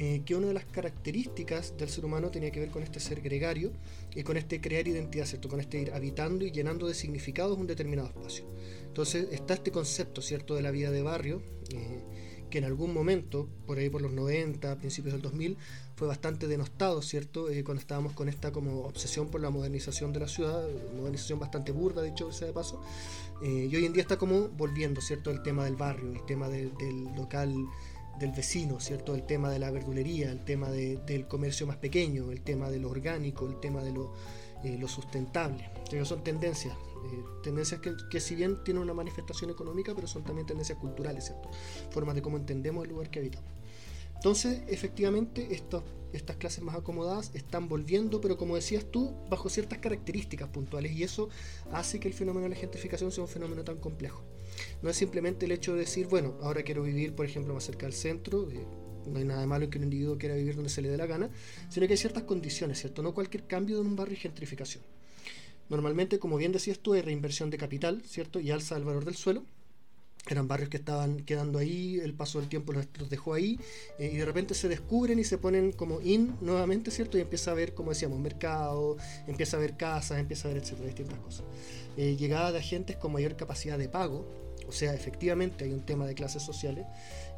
eh, 0.00 0.22
que 0.24 0.36
una 0.36 0.46
de 0.46 0.54
las 0.54 0.64
características 0.64 1.76
del 1.76 1.88
ser 1.88 2.04
humano 2.04 2.30
tenía 2.30 2.52
que 2.52 2.60
ver 2.60 2.70
con 2.70 2.84
este 2.84 3.00
ser 3.00 3.20
gregario 3.20 3.72
y 4.14 4.22
con 4.22 4.36
este 4.36 4.60
crear 4.60 4.86
identidad, 4.86 5.26
¿cierto? 5.26 5.48
Con 5.48 5.58
este 5.58 5.80
ir 5.80 5.90
habitando 5.92 6.44
y 6.44 6.52
llenando 6.52 6.86
de 6.86 6.94
significados 6.94 7.58
un 7.58 7.66
determinado 7.66 8.06
espacio. 8.06 8.44
Entonces 8.86 9.26
está 9.32 9.54
este 9.54 9.72
concepto, 9.72 10.22
¿cierto?, 10.22 10.54
de 10.54 10.62
la 10.62 10.70
vida 10.70 10.92
de 10.92 11.02
barrio, 11.02 11.42
eh, 11.74 12.04
que 12.48 12.58
en 12.58 12.64
algún 12.64 12.94
momento, 12.94 13.48
por 13.66 13.78
ahí 13.78 13.90
por 13.90 14.00
los 14.00 14.12
90, 14.12 14.76
principios 14.78 15.14
del 15.14 15.22
2000, 15.22 15.56
fue 15.96 16.06
bastante 16.06 16.46
denostado, 16.46 17.02
¿cierto? 17.02 17.50
Eh, 17.50 17.64
cuando 17.64 17.80
estábamos 17.80 18.12
con 18.12 18.28
esta 18.28 18.52
como 18.52 18.82
obsesión 18.82 19.28
por 19.28 19.40
la 19.40 19.50
modernización 19.50 20.12
de 20.12 20.20
la 20.20 20.28
ciudad, 20.28 20.64
modernización 20.96 21.40
bastante 21.40 21.72
burda, 21.72 22.02
dicho 22.02 22.30
sea 22.30 22.46
de 22.46 22.52
paso, 22.52 22.80
y 23.40 23.74
hoy 23.74 23.84
en 23.84 23.92
día 23.92 24.02
está 24.02 24.16
como 24.16 24.48
volviendo, 24.48 25.00
¿cierto? 25.00 25.30
El 25.30 25.42
tema 25.42 25.64
del 25.64 25.76
barrio, 25.76 26.10
el 26.10 26.24
tema 26.26 26.48
del 26.48 26.72
local 27.16 27.54
del 28.18 28.32
vecino, 28.32 28.80
¿cierto? 28.80 29.14
El 29.14 29.24
tema 29.24 29.50
de 29.50 29.58
la 29.58 29.70
verdulería, 29.70 30.30
el 30.30 30.44
tema 30.44 30.70
del 30.70 31.26
comercio 31.28 31.66
más 31.66 31.76
pequeño, 31.76 32.30
el 32.30 32.42
tema 32.42 32.70
de 32.70 32.78
lo 32.78 32.90
orgánico, 32.90 33.46
el 33.46 33.60
tema 33.60 33.82
de 33.82 33.92
lo, 33.92 34.12
eh, 34.64 34.80
sustentable. 34.86 35.70
son 36.04 36.24
tendencias, 36.24 36.74
eh, 36.74 37.24
tendencias 37.42 37.80
que, 38.10 38.20
si 38.20 38.34
bien 38.34 38.62
tienen 38.64 38.82
una 38.82 38.94
manifestación 38.94 39.50
económica, 39.50 39.94
pero 39.94 40.06
son 40.06 40.24
también 40.24 40.46
tendencias 40.46 40.78
culturales, 40.78 41.26
¿cierto? 41.26 41.48
Formas 41.90 42.14
de 42.14 42.22
cómo 42.22 42.36
entendemos 42.36 42.84
el 42.84 42.90
lugar 42.90 43.10
que 43.10 43.20
habitamos. 43.20 43.57
Entonces, 44.18 44.62
efectivamente, 44.66 45.48
estas 46.12 46.36
clases 46.38 46.64
más 46.64 46.74
acomodadas 46.74 47.30
están 47.34 47.68
volviendo, 47.68 48.20
pero 48.20 48.36
como 48.36 48.56
decías 48.56 48.84
tú, 48.90 49.14
bajo 49.30 49.48
ciertas 49.48 49.78
características 49.78 50.48
puntuales, 50.48 50.90
y 50.90 51.04
eso 51.04 51.28
hace 51.70 52.00
que 52.00 52.08
el 52.08 52.14
fenómeno 52.14 52.42
de 52.42 52.50
la 52.50 52.56
gentrificación 52.56 53.12
sea 53.12 53.22
un 53.22 53.28
fenómeno 53.28 53.62
tan 53.62 53.76
complejo. 53.78 54.24
No 54.82 54.90
es 54.90 54.96
simplemente 54.96 55.46
el 55.46 55.52
hecho 55.52 55.74
de 55.74 55.80
decir, 55.80 56.08
bueno, 56.08 56.36
ahora 56.42 56.64
quiero 56.64 56.82
vivir, 56.82 57.14
por 57.14 57.26
ejemplo, 57.26 57.54
más 57.54 57.62
cerca 57.62 57.86
del 57.86 57.92
centro, 57.92 58.48
no 59.06 59.18
hay 59.18 59.24
nada 59.24 59.46
malo 59.46 59.66
en 59.66 59.70
que 59.70 59.78
un 59.78 59.84
individuo 59.84 60.18
quiera 60.18 60.34
vivir 60.34 60.56
donde 60.56 60.68
se 60.68 60.82
le 60.82 60.88
dé 60.88 60.96
la 60.96 61.06
gana, 61.06 61.30
sino 61.68 61.86
que 61.86 61.92
hay 61.92 61.98
ciertas 61.98 62.24
condiciones, 62.24 62.80
¿cierto? 62.80 63.04
No 63.04 63.14
cualquier 63.14 63.46
cambio 63.46 63.80
en 63.80 63.86
un 63.86 63.94
barrio 63.94 64.14
y 64.14 64.16
gentrificación. 64.16 64.82
Normalmente, 65.68 66.18
como 66.18 66.38
bien 66.38 66.50
decías 66.50 66.80
tú, 66.80 66.94
hay 66.94 67.02
reinversión 67.02 67.50
de 67.50 67.56
capital, 67.56 68.02
¿cierto? 68.04 68.40
Y 68.40 68.50
alza 68.50 68.74
del 68.74 68.84
valor 68.84 69.04
del 69.04 69.14
suelo. 69.14 69.44
Eran 70.26 70.46
barrios 70.46 70.68
que 70.68 70.76
estaban 70.76 71.20
quedando 71.20 71.58
ahí, 71.58 72.00
el 72.00 72.14
paso 72.14 72.38
del 72.40 72.48
tiempo 72.48 72.72
los, 72.72 72.86
dejó 73.08 73.34
ahí, 73.34 73.58
eh, 73.98 74.10
y 74.12 74.16
de 74.16 74.24
repente 74.24 74.54
se 74.54 74.68
descubren 74.68 75.18
y 75.18 75.24
se 75.24 75.38
ponen 75.38 75.72
como 75.72 76.00
in 76.00 76.36
nuevamente, 76.40 76.90
¿cierto? 76.90 77.16
Y 77.16 77.22
empieza 77.22 77.52
a 77.52 77.54
ver, 77.54 77.74
como 77.74 77.90
decíamos, 77.90 78.18
mercado, 78.18 78.96
empieza 79.26 79.56
a 79.56 79.60
ver 79.60 79.76
casas, 79.76 80.18
empieza 80.18 80.48
a 80.48 80.52
ver, 80.52 80.62
etcétera, 80.62 80.86
distintas 80.86 81.18
cosas. 81.20 81.44
Eh, 81.96 82.16
llegada 82.16 82.52
de 82.52 82.58
agentes 82.58 82.96
con 82.96 83.12
mayor 83.12 83.36
capacidad 83.36 83.78
de 83.78 83.88
pago, 83.88 84.26
o 84.68 84.72
sea, 84.72 84.92
efectivamente 84.94 85.64
hay 85.64 85.72
un 85.72 85.80
tema 85.80 86.06
de 86.06 86.14
clases 86.14 86.42
sociales, 86.42 86.86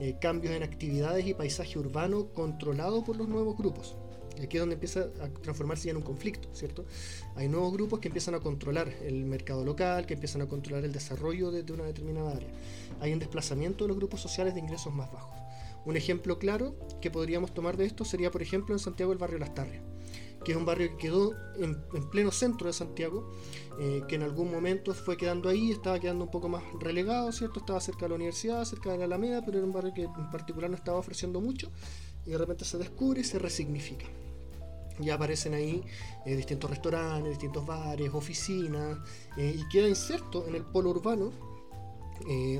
eh, 0.00 0.16
cambios 0.20 0.54
en 0.54 0.64
actividades 0.64 1.26
y 1.26 1.34
paisaje 1.34 1.78
urbano 1.78 2.32
controlado 2.32 3.04
por 3.04 3.16
los 3.16 3.28
nuevos 3.28 3.56
grupos. 3.56 3.96
Y 4.40 4.44
aquí 4.44 4.56
es 4.56 4.62
donde 4.62 4.74
empieza 4.74 5.08
a 5.20 5.28
transformarse 5.28 5.86
ya 5.86 5.90
en 5.90 5.98
un 5.98 6.02
conflicto, 6.02 6.48
¿cierto? 6.54 6.86
Hay 7.36 7.48
nuevos 7.48 7.72
grupos 7.72 8.00
que 8.00 8.08
empiezan 8.08 8.34
a 8.34 8.40
controlar 8.40 8.88
el 9.02 9.26
mercado 9.26 9.64
local, 9.64 10.06
que 10.06 10.14
empiezan 10.14 10.40
a 10.42 10.46
controlar 10.46 10.84
el 10.84 10.92
desarrollo 10.92 11.50
de, 11.50 11.70
una 11.72 11.84
determinada 11.84 12.32
área. 12.32 12.48
Hay 13.00 13.12
un 13.12 13.18
desplazamiento 13.18 13.84
de 13.84 13.88
los 13.88 13.98
grupos 13.98 14.20
sociales 14.20 14.54
de 14.54 14.60
ingresos 14.60 14.94
más 14.94 15.12
bajos. 15.12 15.38
Un 15.84 15.96
ejemplo 15.96 16.38
claro 16.38 16.74
que 17.00 17.10
podríamos 17.10 17.52
tomar 17.52 17.76
de 17.76 17.84
esto 17.84 18.04
sería, 18.04 18.30
por 18.30 18.42
ejemplo, 18.42 18.74
en 18.74 18.78
Santiago 18.78 19.12
el 19.12 19.18
barrio 19.18 19.38
Las 19.38 19.54
Tarrias 19.54 19.82
que 20.44 20.52
es 20.52 20.56
un 20.56 20.64
barrio 20.64 20.90
que 20.92 20.96
quedó 20.96 21.34
en, 21.58 21.82
pleno 22.10 22.30
centro 22.30 22.66
de 22.66 22.72
Santiago, 22.72 23.30
eh, 23.78 24.02
que 24.08 24.14
en 24.14 24.22
algún 24.22 24.50
momento 24.50 24.94
fue 24.94 25.16
quedando 25.16 25.48
ahí, 25.50 25.70
estaba 25.70 26.00
quedando 26.00 26.24
un 26.24 26.30
poco 26.30 26.48
más 26.48 26.62
relegado, 26.80 27.30
¿cierto? 27.32 27.60
Estaba 27.60 27.78
cerca 27.78 28.06
de 28.06 28.10
la 28.10 28.14
universidad, 28.14 28.64
cerca 28.64 28.90
de 28.90 28.98
la 28.98 29.04
Alameda, 29.04 29.42
pero 29.44 29.58
era 29.58 29.66
un 29.66 29.72
barrio 29.72 29.92
que 29.92 30.04
en 30.04 30.30
particular 30.30 30.70
no 30.70 30.76
estaba 30.76 30.98
ofreciendo 30.98 31.42
mucho, 31.42 31.70
y 32.24 32.30
de 32.30 32.38
repente 32.38 32.64
se 32.64 32.78
descubre 32.78 33.20
y 33.20 33.24
se 33.24 33.38
resignifica. 33.38 34.06
Ya 35.02 35.14
aparecen 35.14 35.54
ahí 35.54 35.82
eh, 36.26 36.36
distintos 36.36 36.70
restaurantes, 36.70 37.30
distintos 37.30 37.66
bares, 37.66 38.12
oficinas, 38.12 38.98
eh, 39.36 39.54
y 39.56 39.68
queda 39.68 39.88
inserto 39.88 40.46
en 40.46 40.54
el 40.54 40.64
polo 40.64 40.90
urbano, 40.90 41.32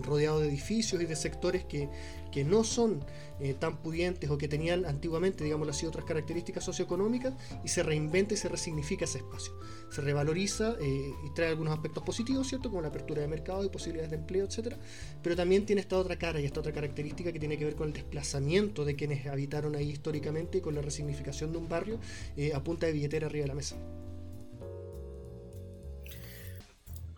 rodeado 0.02 0.40
de 0.40 0.48
edificios 0.48 1.00
y 1.02 1.06
de 1.06 1.16
sectores 1.16 1.64
que 1.64 1.88
que 2.30 2.44
no 2.44 2.64
son 2.64 3.04
eh, 3.40 3.54
tan 3.54 3.78
pudientes 3.78 4.30
o 4.30 4.38
que 4.38 4.48
tenían 4.48 4.84
antiguamente, 4.86 5.44
digamos 5.44 5.68
así, 5.68 5.86
otras 5.86 6.04
características 6.04 6.64
socioeconómicas 6.64 7.34
y 7.64 7.68
se 7.68 7.82
reinventa 7.82 8.34
y 8.34 8.36
se 8.36 8.48
resignifica 8.48 9.04
ese 9.04 9.18
espacio. 9.18 9.52
Se 9.90 10.00
revaloriza 10.00 10.76
eh, 10.80 11.11
y 11.26 11.34
trae 11.34 11.48
algunos 11.48 11.74
aspectos 11.74 12.02
positivos, 12.02 12.48
¿cierto? 12.48 12.70
Como 12.70 12.82
la 12.82 12.88
apertura 12.88 13.22
de 13.22 13.28
mercado 13.28 13.64
y 13.64 13.68
posibilidades 13.68 14.11
de 14.11 14.16
empleo, 14.18 14.46
etcétera, 14.46 14.78
pero 15.22 15.36
también 15.36 15.66
tiene 15.66 15.80
esta 15.80 15.98
otra 15.98 16.18
cara 16.18 16.40
y 16.40 16.44
esta 16.44 16.61
otra 16.61 16.72
característica 16.72 17.32
que 17.32 17.38
tiene 17.38 17.58
que 17.58 17.64
ver 17.64 17.76
con 17.76 17.88
el 17.88 17.94
desplazamiento 17.94 18.84
de 18.84 18.96
quienes 18.96 19.26
habitaron 19.26 19.74
ahí 19.74 19.90
históricamente 19.90 20.58
y 20.58 20.61
con 20.61 20.74
la 20.74 20.82
resignificación 20.82 21.52
de 21.52 21.58
un 21.58 21.68
barrio 21.68 21.98
eh, 22.36 22.52
a 22.54 22.62
punta 22.62 22.86
de 22.86 22.92
billetera 22.92 23.26
arriba 23.26 23.44
de 23.44 23.48
la 23.48 23.54
mesa. 23.54 23.76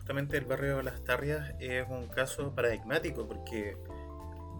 Justamente 0.03 0.35
el 0.35 0.43
barrio 0.43 0.75
de 0.75 0.83
Las 0.83 1.01
Tarrias 1.05 1.53
es 1.61 1.87
un 1.87 2.09
caso 2.09 2.53
paradigmático 2.53 3.25
porque 3.25 3.77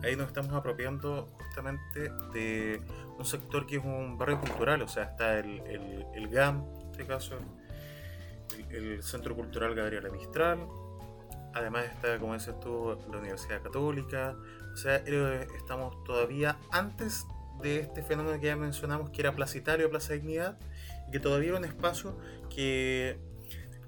ahí 0.01 0.15
nos 0.15 0.27
estamos 0.27 0.53
apropiando 0.53 1.27
justamente 1.37 2.09
de 2.31 2.81
un 3.19 3.25
sector 3.25 3.67
que 3.67 3.75
es 3.75 3.83
un 3.83 4.17
barrio 4.17 4.39
cultural, 4.39 4.81
o 4.81 4.87
sea, 4.87 5.03
está 5.03 5.39
el, 5.39 5.59
el, 6.13 6.29
GAM, 6.29 6.63
en 6.83 6.91
este 6.91 7.05
caso, 7.05 7.35
el, 8.69 9.03
Centro 9.03 9.35
Cultural 9.35 9.75
Gabriela 9.75 10.09
Mistral, 10.11 10.65
además 11.53 11.87
está, 11.87 12.17
como 12.19 12.35
dices 12.35 12.57
tú, 12.61 12.97
la 13.11 13.17
Universidad 13.17 13.61
Católica, 13.61 14.37
o 14.73 14.77
sea, 14.77 15.03
eh, 15.05 15.45
estamos 15.57 16.01
todavía 16.05 16.55
antes 16.71 17.27
de 17.61 17.81
este 17.81 18.01
fenómeno 18.01 18.39
que 18.39 18.45
ya 18.47 18.55
mencionamos, 18.55 19.09
que 19.09 19.19
era 19.19 19.35
Plaza 19.35 19.57
Italia 19.57 19.87
o 19.87 19.89
Plaza 19.89 20.13
Dignidad, 20.13 20.57
y 21.09 21.11
que 21.11 21.19
todavía 21.19 21.49
era 21.49 21.57
un 21.57 21.65
espacio 21.65 22.17
que, 22.49 23.32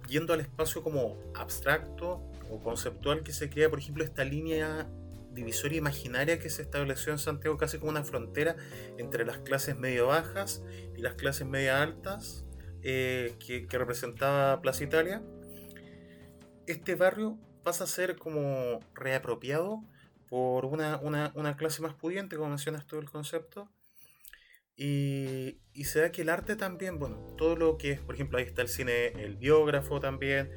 yendo 0.07 0.33
al 0.33 0.41
espacio 0.41 0.83
como 0.83 1.17
abstracto 1.33 2.21
o 2.49 2.59
conceptual 2.61 3.23
que 3.23 3.31
se 3.31 3.49
crea, 3.49 3.69
por 3.69 3.79
ejemplo, 3.79 4.03
esta 4.03 4.23
línea 4.23 4.87
divisoria 5.35 5.77
imaginaria 5.77 6.39
que 6.39 6.49
se 6.49 6.61
estableció 6.61 7.11
en 7.11 7.19
Santiago 7.19 7.57
casi 7.57 7.77
como 7.77 7.91
una 7.91 8.03
frontera 8.03 8.55
entre 8.97 9.25
las 9.25 9.39
clases 9.39 9.77
medio 9.77 10.07
bajas 10.07 10.63
y 10.95 11.01
las 11.01 11.15
clases 11.15 11.45
media 11.45 11.81
altas 11.81 12.45
eh, 12.81 13.35
que, 13.39 13.67
representaba 13.77 14.61
Plaza 14.61 14.83
Italia. 14.83 15.21
Este 16.67 16.95
barrio 16.95 17.37
pasa 17.63 17.83
a 17.83 17.87
ser 17.87 18.15
como 18.15 18.79
reapropiado 18.93 19.83
por 20.29 20.65
una, 20.65 21.55
clase 21.57 21.81
más 21.81 21.93
pudiente, 21.93 22.37
como 22.37 22.49
mencionas 22.49 22.87
tú 22.87 22.97
el 22.97 23.09
concepto. 23.09 23.69
Y, 24.77 25.57
se 25.83 26.01
da 26.01 26.11
que 26.11 26.23
el 26.23 26.29
arte 26.29 26.55
también, 26.55 26.99
bueno, 26.99 27.17
todo 27.37 27.55
lo 27.55 27.77
que 27.77 27.91
es, 27.91 27.99
por 27.99 28.15
ejemplo, 28.15 28.37
ahí 28.37 28.45
está 28.45 28.61
el 28.61 28.67
cine, 28.67 29.07
el 29.07 29.35
biógrafo 29.35 29.99
también, 29.99 30.49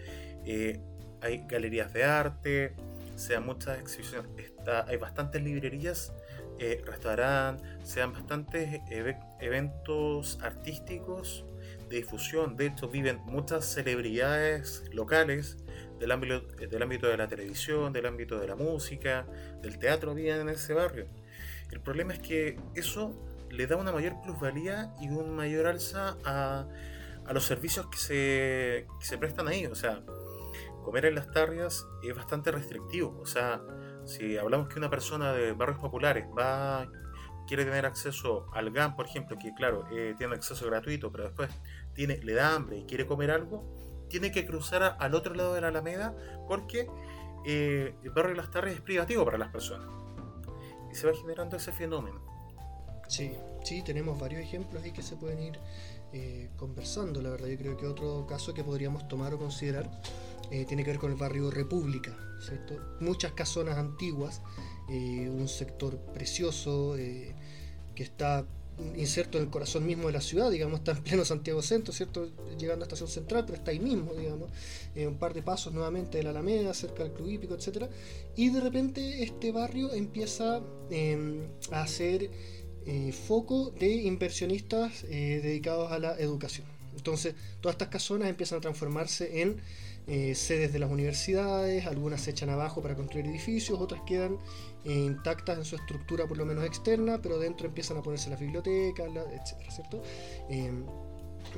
eh, 0.44 0.80
hay 1.20 1.44
galerías 1.48 1.92
de 1.92 2.04
arte, 2.04 2.74
sean 3.16 3.44
muchas 3.44 3.78
exhibiciones, 3.78 4.30
está, 4.38 4.86
hay 4.86 4.96
bastantes 4.96 5.42
librerías, 5.42 6.12
eh, 6.58 6.82
restaurantes, 6.84 7.66
sean 7.84 8.12
bastantes 8.12 8.80
eventos 9.40 10.38
artísticos 10.42 11.44
difusión. 11.88 12.56
De 12.56 12.66
hecho, 12.66 12.88
viven 12.88 13.18
muchas 13.24 13.64
celebridades 13.64 14.84
locales 14.92 15.56
del 15.98 16.10
ámbito, 16.12 16.40
del 16.40 16.82
ámbito 16.82 17.06
de 17.08 17.16
la 17.16 17.28
televisión, 17.28 17.92
del 17.92 18.06
ámbito 18.06 18.38
de 18.38 18.46
la 18.46 18.56
música, 18.56 19.26
del 19.62 19.78
teatro, 19.78 20.14
viven 20.14 20.40
en 20.40 20.48
ese 20.50 20.74
barrio. 20.74 21.06
El 21.70 21.80
problema 21.80 22.12
es 22.12 22.20
que 22.20 22.58
eso 22.74 23.14
le 23.50 23.66
da 23.66 23.76
una 23.76 23.92
mayor 23.92 24.20
plusvalía 24.22 24.94
y 25.00 25.08
un 25.08 25.34
mayor 25.34 25.66
alza 25.66 26.16
a, 26.24 26.66
a 27.26 27.32
los 27.32 27.44
servicios 27.44 27.86
que 27.86 27.98
se, 27.98 28.86
que 28.98 29.06
se 29.06 29.18
prestan 29.18 29.48
ahí. 29.48 29.66
O 29.66 29.74
sea, 29.74 30.02
comer 30.84 31.06
en 31.06 31.14
las 31.14 31.30
tarrias 31.30 31.86
es 32.02 32.14
bastante 32.14 32.50
restrictivo. 32.50 33.18
O 33.20 33.26
sea, 33.26 33.60
si 34.04 34.36
hablamos 34.36 34.68
que 34.68 34.78
una 34.78 34.90
persona 34.90 35.32
de 35.32 35.52
barrios 35.52 35.78
populares 35.78 36.26
va 36.36 36.88
quiere 37.48 37.64
tener 37.64 37.86
acceso 37.86 38.46
al 38.52 38.70
GAN, 38.70 38.94
por 38.94 39.06
ejemplo, 39.06 39.36
que 39.38 39.54
claro, 39.54 39.86
eh, 39.90 40.14
tiene 40.18 40.34
acceso 40.34 40.66
gratuito, 40.66 41.10
pero 41.10 41.24
después 41.24 41.48
tiene, 41.94 42.18
le 42.18 42.34
da 42.34 42.54
hambre 42.54 42.76
y 42.76 42.84
quiere 42.84 43.06
comer 43.06 43.30
algo, 43.30 43.64
tiene 44.10 44.30
que 44.30 44.46
cruzar 44.46 44.96
al 45.00 45.14
otro 45.14 45.34
lado 45.34 45.54
de 45.54 45.62
la 45.62 45.68
Alameda 45.68 46.14
porque 46.46 46.86
eh, 47.46 47.94
el 48.04 48.10
barrio 48.10 48.32
de 48.32 48.36
las 48.36 48.50
Tarres 48.50 48.74
es 48.74 48.80
privativo 48.82 49.24
para 49.24 49.38
las 49.38 49.48
personas. 49.48 49.88
Y 50.92 50.94
se 50.94 51.06
va 51.06 51.16
generando 51.16 51.56
ese 51.56 51.72
fenómeno. 51.72 52.27
Sí, 53.08 53.32
sí, 53.64 53.82
tenemos 53.82 54.18
varios 54.18 54.42
ejemplos 54.42 54.82
ahí 54.82 54.92
que 54.92 55.02
se 55.02 55.16
pueden 55.16 55.42
ir 55.42 55.58
eh, 56.12 56.50
conversando. 56.56 57.20
La 57.20 57.30
verdad, 57.30 57.48
yo 57.48 57.58
creo 57.58 57.76
que 57.76 57.86
otro 57.86 58.26
caso 58.26 58.54
que 58.54 58.62
podríamos 58.62 59.08
tomar 59.08 59.34
o 59.34 59.38
considerar 59.38 59.90
tiene 60.66 60.82
que 60.82 60.92
ver 60.92 60.98
con 60.98 61.10
el 61.10 61.18
barrio 61.18 61.50
República, 61.50 62.16
¿cierto? 62.40 62.74
Muchas 63.00 63.32
casonas 63.32 63.76
antiguas 63.76 64.40
eh, 64.88 65.28
un 65.28 65.48
sector 65.48 65.98
precioso 65.98 66.96
eh, 66.96 67.34
que 67.94 68.02
está 68.02 68.46
inserto 68.96 69.36
en 69.36 69.44
el 69.44 69.50
corazón 69.50 69.84
mismo 69.84 70.06
de 70.06 70.14
la 70.14 70.20
ciudad, 70.22 70.50
digamos, 70.50 70.78
está 70.78 70.92
en 70.92 71.02
pleno 71.02 71.24
Santiago 71.26 71.60
Centro, 71.60 71.92
¿cierto? 71.92 72.30
Llegando 72.58 72.84
a 72.84 72.86
Estación 72.86 73.10
Central, 73.10 73.44
pero 73.44 73.58
está 73.58 73.70
ahí 73.70 73.80
mismo, 73.80 74.14
digamos, 74.14 74.50
eh, 74.94 75.06
un 75.06 75.18
par 75.18 75.34
de 75.34 75.42
pasos 75.42 75.74
nuevamente 75.74 76.18
de 76.18 76.24
la 76.24 76.30
Alameda, 76.30 76.72
cerca 76.72 77.02
del 77.02 77.12
Club 77.12 77.28
Hípico, 77.28 77.54
etc. 77.54 77.90
Y 78.34 78.48
de 78.48 78.60
repente 78.60 79.22
este 79.22 79.52
barrio 79.52 79.92
empieza 79.92 80.62
em, 80.90 81.42
a 81.70 81.86
ser 82.88 83.12
foco 83.12 83.70
de 83.78 83.92
inversionistas 83.94 85.02
dedicados 85.08 85.92
a 85.92 85.98
la 85.98 86.18
educación. 86.18 86.66
Entonces, 86.96 87.34
todas 87.60 87.74
estas 87.74 87.88
casonas 87.88 88.28
empiezan 88.28 88.58
a 88.58 88.60
transformarse 88.60 89.42
en 89.42 89.56
sedes 90.34 90.72
de 90.72 90.78
las 90.78 90.90
universidades, 90.90 91.86
algunas 91.86 92.22
se 92.22 92.30
echan 92.30 92.48
abajo 92.48 92.80
para 92.80 92.94
construir 92.94 93.26
edificios, 93.26 93.78
otras 93.78 94.00
quedan 94.06 94.38
eh, 94.84 94.92
intactas 94.94 95.58
en 95.58 95.64
su 95.64 95.76
estructura 95.76 96.26
por 96.26 96.38
lo 96.38 96.46
menos 96.46 96.64
externa, 96.64 97.20
pero 97.20 97.38
dentro 97.38 97.66
empiezan 97.66 97.98
a 97.98 98.02
ponerse 98.02 98.30
las 98.30 98.40
bibliotecas, 98.40 99.06
etcétera, 99.06 99.70
¿cierto? 99.70 100.02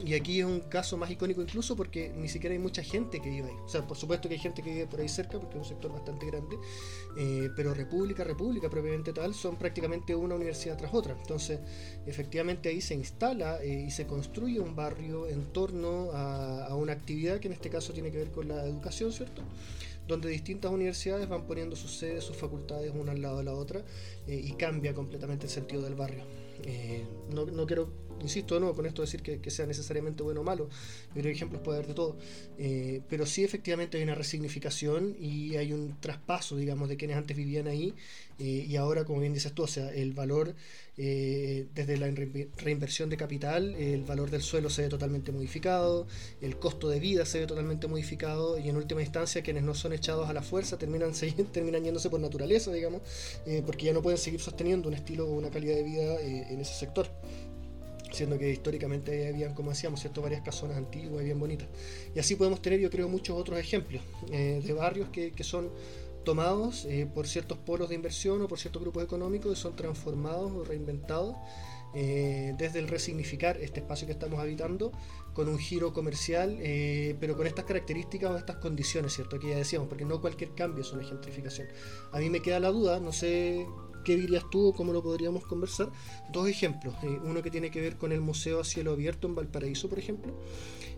Y 0.05 0.15
aquí 0.15 0.41
es 0.41 0.47
un 0.47 0.61
caso 0.61 0.97
más 0.97 1.11
icónico 1.11 1.43
incluso 1.43 1.77
porque 1.77 2.13
ni 2.17 2.29
siquiera 2.29 2.55
hay 2.55 2.59
mucha 2.59 2.83
gente 2.83 3.21
que 3.21 3.29
vive 3.29 3.49
ahí. 3.49 3.57
O 3.65 3.69
sea, 3.69 3.87
por 3.87 3.97
supuesto 3.97 4.29
que 4.29 4.35
hay 4.35 4.41
gente 4.41 4.63
que 4.63 4.71
vive 4.71 4.87
por 4.87 5.01
ahí 5.01 5.09
cerca 5.09 5.39
porque 5.39 5.57
es 5.57 5.63
un 5.63 5.69
sector 5.69 5.93
bastante 5.93 6.27
grande, 6.27 6.57
eh, 7.19 7.51
pero 7.57 7.75
República, 7.75 8.25
República 8.25 8.71
propiamente 8.71 9.13
tal, 9.13 9.35
son 9.35 9.57
prácticamente 9.57 10.15
una 10.15 10.35
universidad 10.35 10.77
tras 10.77 10.95
otra. 10.95 11.17
Entonces, 11.21 11.61
efectivamente 12.07 12.69
ahí 12.69 12.81
se 12.81 12.95
instala 12.95 13.63
eh, 13.63 13.85
y 13.87 13.91
se 13.91 14.07
construye 14.07 14.61
un 14.61 14.75
barrio 14.75 15.27
en 15.27 15.53
torno 15.53 16.11
a, 16.13 16.67
a, 16.67 16.75
una 16.75 16.93
actividad 16.93 17.39
que 17.41 17.49
en 17.49 17.55
este 17.55 17.71
caso 17.71 17.93
tiene 17.93 18.11
que 18.11 18.19
ver 18.19 18.31
con 18.31 18.49
la 18.49 18.65
educación, 18.65 19.13
¿cierto? 19.13 19.43
donde 20.11 20.29
distintas 20.29 20.71
universidades 20.73 21.29
van 21.29 21.47
poniendo 21.47 21.77
sus 21.77 21.97
sedes, 21.97 22.25
sus 22.25 22.37
facultades 22.37 22.93
una 22.95 23.13
al 23.13 23.23
lado 23.23 23.39
de 23.39 23.45
la 23.45 23.55
otra 23.55 23.81
eh, 24.27 24.41
y 24.45 24.53
cambia 24.53 24.93
completamente 24.93 25.47
el 25.47 25.53
sentido 25.53 25.83
del 25.83 25.95
barrio. 25.95 26.25
Eh, 26.65 27.05
no, 27.33 27.47
no, 27.47 27.67
quiero, 27.67 27.89
insisto 28.23 28.59
nuevo, 28.59 28.75
con 28.75 28.87
esto 28.87 29.03
decir 29.03 29.23
que, 29.23 29.51
sea 29.51 29.67
necesariamente 29.67 30.23
bueno 30.23 30.41
o 30.43 30.45
malo, 30.45 30.69
yo 31.09 31.13
creo 31.13 31.25
que 31.25 31.33
ejemplos 31.33 31.63
puede 31.63 31.79
haber 31.79 31.89
de 31.89 31.95
todo, 31.95 32.17
eh, 32.59 33.03
pero 33.09 33.27
sí 33.27 33.43
efectivamente 33.45 33.99
hay 33.99 34.05
una 34.05 34.15
resignificación 34.15 35.17
y 35.19 35.57
hay 35.57 35.73
un 35.73 36.01
traspaso, 36.01 36.57
digamos, 36.57 36.89
de 36.89 36.97
quienes 36.97 37.17
antes 37.17 37.37
vivían 37.37 37.67
ahí 37.67 37.95
y 38.43 38.77
ahora, 38.77 39.05
como 39.05 39.21
bien 39.21 39.35
dices 39.35 39.53
tú, 39.53 39.65
o 39.65 39.67
sea, 39.67 39.93
el 39.93 40.15
valor 40.15 40.55
eh, 40.97 41.67
desde 41.75 41.97
la 41.97 42.11
reinversión 42.59 43.09
de 43.09 43.17
capital, 43.17 43.75
el 43.75 44.03
valor 44.05 44.31
del 44.31 44.43
suelo 44.43 44.69
se 44.69 44.83
ve 44.83 44.89
totalmente 44.89 45.33
modificado, 45.33 46.07
el 46.41 46.59
costo 46.59 46.89
de 46.89 47.01
vida 47.01 47.25
se 47.25 47.41
ve 47.41 47.47
totalmente 47.47 47.87
modificado 47.87 48.59
y 48.59 48.69
en 48.69 48.77
última 48.77 49.01
instancia 49.01 49.43
quienes 49.43 49.63
no 49.63 49.75
son 49.75 49.93
echados 49.93 50.29
a 50.29 50.33
la 50.33 50.43
fuerza 50.43 50.79
terminan, 50.79 51.13
terminan 51.53 51.85
yéndose 51.85 52.11
por 52.11 52.21
naturaleza, 52.21 52.73
digamos, 52.73 53.03
eh, 53.47 53.63
porque 53.65 53.87
ya 53.87 53.93
no 53.93 54.03
pueden 54.03 54.19
seguir 54.19 54.41
sosteniendo 54.41 54.89
un 54.89 54.95
estilo 54.95 55.27
o 55.27 55.33
una 55.33 55.51
calidad 55.51 55.75
de 55.75 55.83
vida 55.83 56.21
eh, 56.21 56.47
en 56.51 56.61
ese 56.61 56.75
sector 56.75 57.09
siendo 58.13 58.39
que 58.39 58.51
históricamente 58.51 59.29
habían, 59.29 59.55
como 59.55 59.71
decíamos, 59.71 60.01
¿cierto? 60.01 60.23
varias 60.23 60.43
casonas 60.43 60.77
antiguas 60.77 61.23
y 61.23 61.25
bien 61.27 61.39
bonitas. 61.39 61.69
Y 62.15 62.19
así 62.19 62.37
podemos 62.37 62.61
tener, 62.63 62.81
yo 62.81 62.91
creo, 62.91 63.09
muchos 63.09 63.37
otros 63.37 63.59
ejemplos 63.59 64.03
de 64.29 64.73
barrios 64.73 65.09
que, 65.11 65.33
que 65.33 65.45
son 65.45 65.71
tomados 66.25 66.85
eh, 66.85 67.09
por 67.13 67.27
ciertos 67.27 67.59
polos 67.59 67.89
de 67.89 67.95
inversión 67.95 68.43
o 68.43 68.49
por 68.49 68.59
ciertos 68.59 68.83
grupos 68.83 69.05
económicos 69.05 69.59
y 69.59 69.61
son 69.61 69.75
transformados 69.75 70.53
o 70.53 70.65
reinventados 70.65 71.37
eh, 71.95 72.55
desde 72.57 72.79
el 72.79 72.89
resignificar 72.89 73.57
este 73.59 73.81
espacio 73.81 74.07
que 74.07 74.13
estamos 74.13 74.39
habitando 74.39 74.93
con 75.33 75.49
un 75.49 75.59
giro 75.59 75.93
comercial, 75.93 76.57
eh, 76.61 77.17
pero 77.21 77.37
con 77.37 77.47
estas 77.47 77.65
características 77.65 78.31
o 78.31 78.37
estas 78.37 78.57
condiciones, 78.57 79.15
¿cierto? 79.15 79.39
Que 79.39 79.51
ya 79.51 79.57
decíamos, 79.57 79.89
porque 79.89 80.05
no 80.05 80.21
cualquier 80.21 80.55
cambio 80.55 80.83
es 80.83 80.93
una 80.93 81.05
gentrificación. 81.05 81.69
A 82.13 82.19
mí 82.19 82.31
me 82.31 82.41
queda 82.41 82.61
la 82.61 82.71
duda, 82.71 83.01
no 83.01 83.13
sé 83.13 83.67
qué 84.05 84.17
dirías 84.17 84.45
tú 84.51 84.69
o 84.69 84.75
cómo 84.75 84.93
lo 84.93 85.03
podríamos 85.03 85.45
conversar. 85.47 85.91
Dos 86.33 86.49
ejemplos, 86.49 86.95
uno 87.25 87.43
que 87.43 87.51
tiene 87.51 87.71
que 87.71 87.81
ver 87.81 87.97
con 87.97 88.13
el 88.13 88.21
Museo 88.21 88.61
a 88.61 88.65
Cielo 88.65 88.93
Abierto 88.93 89.27
en 89.27 89.35
Valparaíso, 89.35 89.89
por 89.89 89.99
ejemplo, 89.99 90.35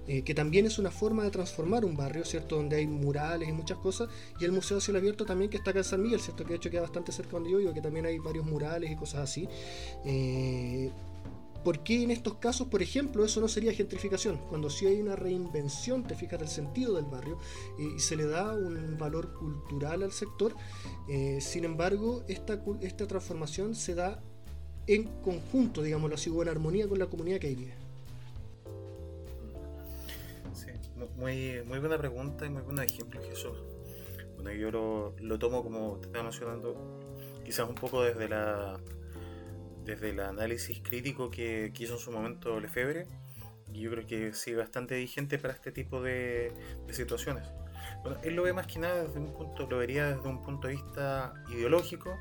eh, 0.09 0.22
que 0.22 0.34
también 0.34 0.66
es 0.66 0.78
una 0.78 0.90
forma 0.90 1.22
de 1.22 1.30
transformar 1.30 1.84
un 1.84 1.96
barrio, 1.96 2.24
¿cierto? 2.24 2.57
Donde 2.57 2.76
hay 2.76 2.86
murales 2.86 3.48
y 3.48 3.53
muchas 3.53 3.78
cosas, 3.78 4.09
y 4.40 4.44
el 4.44 4.53
Museo 4.53 4.80
Cielo 4.80 4.98
Abierto 4.98 5.24
también 5.24 5.50
que 5.50 5.59
está 5.59 5.70
acá 5.70 5.80
en 5.80 5.84
San 5.84 6.03
Miguel, 6.03 6.20
¿cierto? 6.20 6.44
Que 6.44 6.50
de 6.50 6.57
hecho 6.57 6.70
queda 6.70 6.82
bastante 6.82 7.12
cerca 7.12 7.32
donde 7.32 7.50
yo 7.50 7.59
vivo, 7.59 7.72
que 7.72 7.80
también 7.80 8.07
hay 8.07 8.18
varios 8.18 8.44
murales 8.44 8.90
y 8.90 8.96
cosas 8.96 9.20
así. 9.20 9.48
Eh, 10.05 10.90
¿Por 11.62 11.84
qué 11.84 12.03
en 12.03 12.11
estos 12.11 12.34
casos, 12.38 12.66
por 12.66 12.82
ejemplo, 12.82 13.24
eso 13.24 13.40
no 13.40 13.46
sería 13.46 13.72
gentrificación? 13.72 14.38
Cuando 14.48 14.68
sí 14.68 14.86
hay 14.86 15.00
una 15.00 15.14
reinvención, 15.14 16.03
te 16.03 16.16
fijas, 16.16 16.40
del 16.40 16.48
sentido 16.48 16.96
del 16.96 17.05
barrio 17.05 17.38
eh, 17.78 17.84
y 17.96 18.00
se 18.00 18.16
le 18.16 18.26
da 18.26 18.53
un 18.53 18.98
valor 18.98 19.32
cultural 19.34 20.03
al 20.03 20.11
sector, 20.11 20.57
sin 21.40 21.64
embargo, 21.64 22.24
esta, 22.26 22.61
esta 22.80 23.07
transformación 23.07 23.76
se 23.76 23.94
da 23.94 24.20
en 24.88 25.05
conjunto, 25.22 25.82
digámoslo 25.82 26.16
así, 26.16 26.30
o 26.30 26.42
en 26.42 26.48
armonía 26.48 26.88
con 26.88 26.98
la 26.98 27.07
comunidad 27.07 27.38
que 27.38 27.46
hay 27.48 27.55
vive. 27.55 27.82
Muy, 31.16 31.62
muy 31.64 31.78
buena 31.78 31.98
pregunta 31.98 32.46
y 32.46 32.50
muy 32.50 32.62
buen 32.62 32.78
ejemplo, 32.78 33.20
Jesús. 33.22 33.59
Bueno, 34.36 34.53
yo 34.53 34.70
lo, 35.20 35.38
tomo 35.38 35.62
como 35.62 35.98
te 35.98 36.07
estaba 36.07 36.24
mencionando, 36.24 37.00
quizás 37.44 37.68
un 37.68 37.74
poco 37.74 38.03
desde 38.03 38.28
la 38.28 38.78
desde 39.84 40.11
el 40.11 40.20
análisis 40.20 40.80
crítico 40.80 41.30
que, 41.30 41.72
hizo 41.76 41.94
en 41.94 41.98
su 41.98 42.12
momento 42.12 42.61
Lefebvre, 42.61 43.07
y 43.72 43.80
yo 43.80 43.90
creo 43.90 44.07
que 44.07 44.32
sí, 44.32 44.55
bastante 44.55 44.96
vigente 44.96 45.38
para 45.38 45.55
este 45.55 45.72
tipo 45.72 46.00
de, 46.00 46.53
situaciones. 46.90 47.48
Bueno, 48.03 48.18
él 48.22 48.36
lo 48.36 48.44
ve 48.44 48.53
más 48.53 48.66
que 48.66 48.78
nada 48.78 49.05
desde 49.05 49.18
un 49.18 49.32
punto, 49.32 49.66
lo 49.66 49.78
vería 49.78 50.14
desde 50.14 50.28
un 50.28 50.42
punto 50.42 50.68
de 50.68 50.74
vista 50.74 51.32
ideológico 51.50 52.16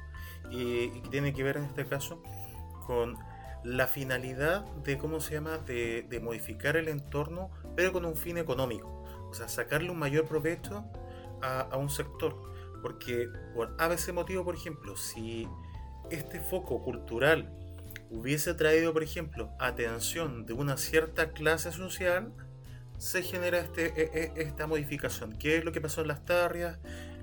y 0.49 0.89
que 0.89 1.09
tiene 1.09 1.34
que 1.34 1.43
ver 1.43 1.57
en 1.57 1.65
este 1.65 1.86
caso 1.86 2.23
con 2.88 3.15
la 3.63 3.86
finalidad 3.86 4.65
de 4.84 4.97
cómo 4.97 5.19
se 5.19 5.36
llama 5.36 5.59
de, 5.59 6.03
de, 6.09 6.19
modificar 6.19 6.77
el 6.77 6.88
entorno 6.88 7.51
pero 7.76 7.91
con 7.91 8.05
un 8.05 8.15
fin 8.15 8.38
económico 8.38 9.03
o 9.30 9.34
sea 9.34 9.47
sacarle 9.47 9.89
un 9.89 9.99
mayor 9.99 10.26
provecho 10.26 10.84
a, 11.41 11.76
un 11.78 11.89
sector 11.89 12.36
porque 12.82 13.28
por 13.55 13.76
a 13.80 13.88
veces 13.88 14.13
motivo 14.13 14.43
por 14.43 14.55
ejemplo 14.55 14.95
si 14.95 15.47
este 16.09 16.39
foco 16.39 16.84
cultural 16.84 17.51
hubiese 18.09 18.53
traído 18.53 18.93
por 18.93 19.03
ejemplo 19.03 19.51
atención 19.59 20.45
de 20.45 20.53
una 20.53 20.78
cierta 20.78 21.32
clase 21.32 21.72
social 21.72 22.34
se 23.01 23.24
genera 23.24 23.57
este, 23.57 23.88
e, 23.99 24.32
e, 24.36 24.43
esta 24.43 24.67
modificación. 24.67 25.34
¿Qué 25.34 25.57
es 25.57 25.65
lo 25.65 25.72
que 25.72 25.82
pasó 25.82 26.01
en 26.01 26.09
las 26.09 26.24
tarrias? 26.24 26.78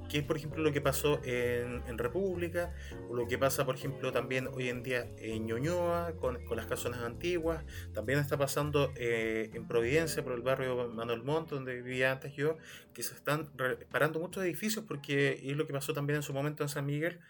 Que 0.08 0.18
es 0.18 0.24
por 0.24 0.36
ejemplo 0.36 0.62
lo 0.62 0.72
que 0.72 0.80
pasó 0.80 1.20
en, 1.24 1.82
en, 1.86 1.98
República, 1.98 2.72
o 3.08 3.14
lo 3.14 3.26
que 3.28 3.38
pasa 3.38 3.64
por 3.64 3.74
ejemplo 3.74 4.12
también 4.12 4.48
hoy 4.48 4.68
en 4.68 4.82
día 4.82 5.06
en 5.18 5.46
Ñuñoa 5.46 6.12
con, 6.16 6.44
con 6.44 6.56
las 6.56 6.66
casonas 6.66 7.02
antiguas, 7.02 7.64
también 7.92 8.18
está 8.18 8.36
pasando 8.36 8.92
eh, 8.96 9.50
en 9.54 9.66
Providencia 9.66 10.24
por 10.24 10.32
el 10.32 10.42
barrio 10.42 10.88
Manuel 10.88 11.22
Montt 11.22 11.50
donde 11.50 11.80
vivía 11.80 12.12
antes 12.12 12.34
yo, 12.34 12.56
que 12.94 13.02
se 13.02 13.14
están 13.14 13.50
parando 13.90 14.20
muchos 14.20 14.42
edificios 14.44 14.84
porque 14.86 15.40
es 15.44 15.56
lo 15.56 15.66
que 15.66 15.72
pasó 15.72 15.92
también 15.92 16.16
en 16.18 16.22
su 16.22 16.32
momento 16.32 16.62
en 16.62 16.68
San 16.68 16.86
Miguel, 16.86 17.20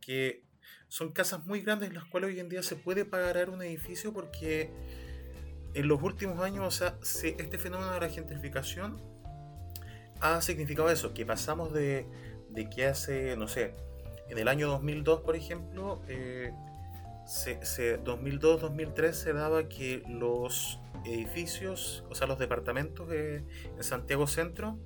que 0.00 0.42
son 0.88 1.12
casas 1.12 1.44
muy 1.44 1.60
grandes 1.60 1.88
en 1.88 1.94
las 1.94 2.04
cuales 2.04 2.30
hoy 2.30 2.40
en 2.40 2.48
día 2.48 2.62
se 2.62 2.76
puede 2.76 3.04
pagar 3.04 3.50
un 3.50 3.62
edificio 3.62 4.12
porque 4.12 4.70
en 5.74 5.86
los 5.86 6.02
últimos 6.02 6.40
años, 6.40 6.66
o 6.66 6.70
sea, 6.70 6.98
este 7.02 7.58
fenómeno 7.58 7.92
de 7.92 8.00
la 8.00 8.08
gentrificación 8.08 9.00
ha 10.20 10.40
significado 10.40 10.90
eso, 10.90 11.14
que 11.14 11.24
pasamos 11.24 11.72
de 11.72 12.06
de 12.50 12.68
que 12.68 12.86
hace, 12.86 13.36
no 13.36 13.48
sé, 13.48 13.74
en 14.28 14.38
el 14.38 14.48
año 14.48 14.68
2002, 14.68 15.20
por 15.22 15.36
ejemplo, 15.36 16.00
eh, 16.08 16.52
2002-2003 17.26 19.12
se 19.12 19.32
daba 19.32 19.68
que 19.68 20.02
los 20.08 20.80
edificios, 21.04 22.04
o 22.10 22.14
sea, 22.14 22.26
los 22.26 22.38
departamentos 22.38 23.10
en 23.12 23.46
Santiago 23.80 24.26
Centro 24.26 24.78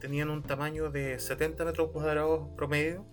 tenían 0.00 0.30
un 0.30 0.42
tamaño 0.42 0.90
de 0.90 1.18
70 1.18 1.64
metros 1.64 1.90
cuadrados 1.90 2.48
promedio 2.56 3.04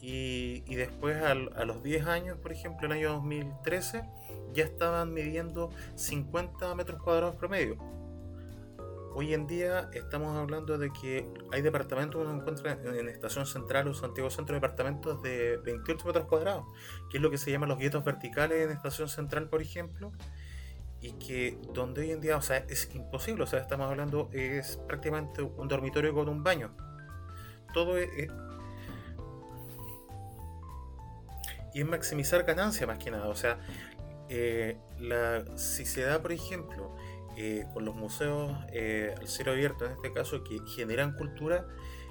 y, 0.00 0.74
después 0.74 1.16
a 1.22 1.34
los 1.34 1.82
10 1.84 2.06
años, 2.06 2.38
por 2.38 2.50
ejemplo, 2.50 2.86
el 2.86 2.92
año 2.92 3.12
2013, 3.12 4.02
ya 4.52 4.64
estaban 4.64 5.14
midiendo 5.14 5.70
50 5.94 6.74
metros 6.74 7.00
cuadrados 7.00 7.36
promedio. 7.36 7.76
Hoy 9.14 9.34
en 9.34 9.46
día 9.46 9.90
estamos 9.92 10.36
hablando 10.38 10.78
de 10.78 10.90
que 10.90 11.28
hay 11.52 11.60
departamentos 11.60 12.20
que 12.20 12.26
uno 12.26 12.40
encuentra 12.40 12.72
en 12.72 13.08
Estación 13.08 13.44
Central 13.44 13.88
o 13.88 13.94
Santiago 13.94 14.30
Centro, 14.30 14.54
departamentos 14.54 15.20
de 15.22 15.58
28 15.58 16.06
metros 16.06 16.26
cuadrados, 16.26 16.64
que 17.10 17.18
es 17.18 17.22
lo 17.22 17.30
que 17.30 17.36
se 17.36 17.50
llama 17.50 17.66
los 17.66 17.78
guetos 17.78 18.02
verticales 18.04 18.64
en 18.64 18.70
Estación 18.70 19.08
Central, 19.08 19.50
por 19.50 19.60
ejemplo, 19.60 20.12
y 21.02 21.12
que 21.12 21.58
donde 21.74 22.00
hoy 22.00 22.12
en 22.12 22.22
día, 22.22 22.38
o 22.38 22.42
sea, 22.42 22.58
es 22.68 22.88
imposible, 22.94 23.42
o 23.42 23.46
sea, 23.46 23.60
estamos 23.60 23.90
hablando, 23.90 24.30
es 24.32 24.78
prácticamente 24.88 25.42
un 25.42 25.68
dormitorio 25.68 26.14
con 26.14 26.30
un 26.30 26.42
baño. 26.42 26.74
Todo 27.74 27.98
es, 27.98 28.08
y 31.74 31.80
es 31.80 31.86
maximizar 31.86 32.44
ganancia 32.44 32.86
más 32.86 32.98
que 32.98 33.10
nada. 33.10 33.28
O 33.28 33.34
sea, 33.34 33.58
eh, 34.28 34.78
la, 34.98 35.44
si 35.56 35.84
se 35.84 36.02
da, 36.02 36.20
por 36.22 36.32
ejemplo, 36.32 36.91
eh, 37.36 37.66
con 37.72 37.84
los 37.84 37.94
museos 37.94 38.52
eh, 38.72 39.14
al 39.18 39.28
cielo 39.28 39.52
abierto, 39.52 39.86
en 39.86 39.92
este 39.92 40.12
caso, 40.12 40.42
que 40.44 40.58
generan 40.76 41.12
cultura, 41.14 41.66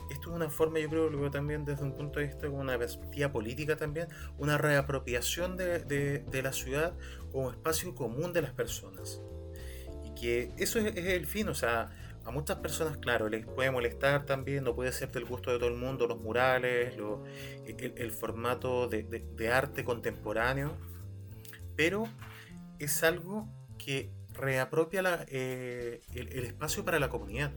esto 0.09 0.29
es 0.29 0.35
una 0.35 0.49
forma, 0.49 0.79
yo 0.79 0.89
creo, 0.89 1.09
lo 1.09 1.31
también 1.31 1.63
desde 1.63 1.83
un 1.83 1.95
punto 1.95 2.19
de 2.19 2.25
vista 2.25 2.47
como 2.47 2.59
una 2.59 2.77
perspectiva 2.77 3.31
política 3.31 3.77
también, 3.77 4.07
una 4.37 4.57
reapropiación 4.57 5.55
de, 5.55 5.79
de, 5.79 6.41
la 6.41 6.51
ciudad 6.51 6.93
como 7.31 7.51
espacio 7.51 7.95
común 7.95 8.33
de 8.33 8.41
las 8.41 8.51
personas. 8.51 9.21
Y 10.03 10.13
que 10.19 10.51
eso 10.57 10.79
es, 10.79 10.95
es 10.97 11.05
el 11.05 11.25
fin, 11.27 11.47
o 11.47 11.55
sea, 11.55 11.91
a 12.23 12.31
muchas 12.31 12.57
personas, 12.57 12.97
claro, 12.97 13.29
les 13.29 13.45
puede 13.45 13.71
molestar 13.71 14.25
también, 14.25 14.63
no 14.63 14.75
puede 14.75 14.91
ser 14.91 15.11
del 15.11 15.25
gusto 15.25 15.51
de 15.51 15.57
todo 15.57 15.69
el 15.69 15.75
mundo, 15.75 16.07
los 16.07 16.19
murales, 16.19 16.93
el, 17.65 18.11
formato 18.11 18.87
de, 18.87 19.49
arte 19.51 19.83
contemporáneo, 19.83 20.77
pero 21.75 22.07
es 22.79 23.03
algo 23.03 23.47
que 23.79 24.11
reapropia 24.33 25.01
la, 25.01 25.25
eh, 25.27 26.01
el, 26.13 26.45
espacio 26.45 26.83
para 26.85 26.99
la 26.99 27.09
comunidad. 27.09 27.51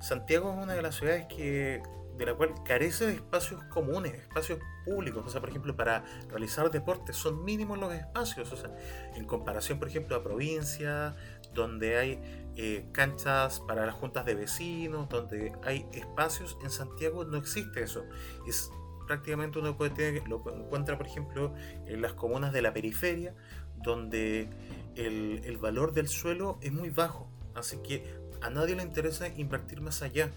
Santiago 0.00 0.52
es 0.52 0.62
una 0.62 0.74
de 0.74 0.82
las 0.82 0.96
ciudades 0.96 1.26
que 1.26 1.82
de 2.16 2.26
la 2.26 2.34
cual 2.34 2.54
carece 2.64 3.06
de 3.06 3.14
espacios 3.14 3.62
comunes, 3.64 4.14
espacios 4.14 4.60
públicos, 4.84 5.24
o 5.26 5.28
sea, 5.28 5.40
por 5.40 5.50
ejemplo, 5.50 5.76
para 5.76 6.04
realizar 6.28 6.70
deportes 6.70 7.16
son 7.16 7.44
mínimos 7.44 7.76
los 7.76 7.92
espacios, 7.92 8.52
o 8.52 8.56
sea, 8.56 8.70
en 9.16 9.24
comparación, 9.24 9.80
por 9.80 9.88
ejemplo, 9.88 10.14
a 10.14 10.22
provincias, 10.22 11.16
donde 11.54 11.96
hay 11.98 12.20
eh, 12.56 12.86
canchas 12.92 13.60
para 13.66 13.84
las 13.84 13.94
juntas 13.96 14.24
de 14.24 14.34
vecinos, 14.34 15.08
donde 15.08 15.52
hay 15.64 15.86
espacios. 15.92 16.56
En 16.62 16.70
Santiago 16.70 17.24
no 17.24 17.36
existe 17.36 17.82
eso. 17.82 18.04
Es 18.46 18.70
prácticamente 19.06 19.58
uno 19.58 19.76
puede 19.76 19.90
tener, 19.90 20.28
lo 20.28 20.42
encuentra, 20.54 20.96
por 20.96 21.06
ejemplo, 21.06 21.54
en 21.86 22.00
las 22.02 22.12
comunas 22.14 22.52
de 22.52 22.62
la 22.62 22.72
periferia, 22.72 23.34
donde 23.76 24.48
el, 24.96 25.40
el 25.44 25.58
valor 25.58 25.92
del 25.92 26.08
suelo 26.08 26.58
es 26.62 26.72
muy 26.72 26.90
bajo. 26.90 27.30
Así 27.54 27.78
que 27.78 28.04
a 28.40 28.50
nadie 28.50 28.76
le 28.76 28.82
interesa 28.82 29.28
invertir 29.28 29.80
más 29.80 30.02
allá. 30.02 30.30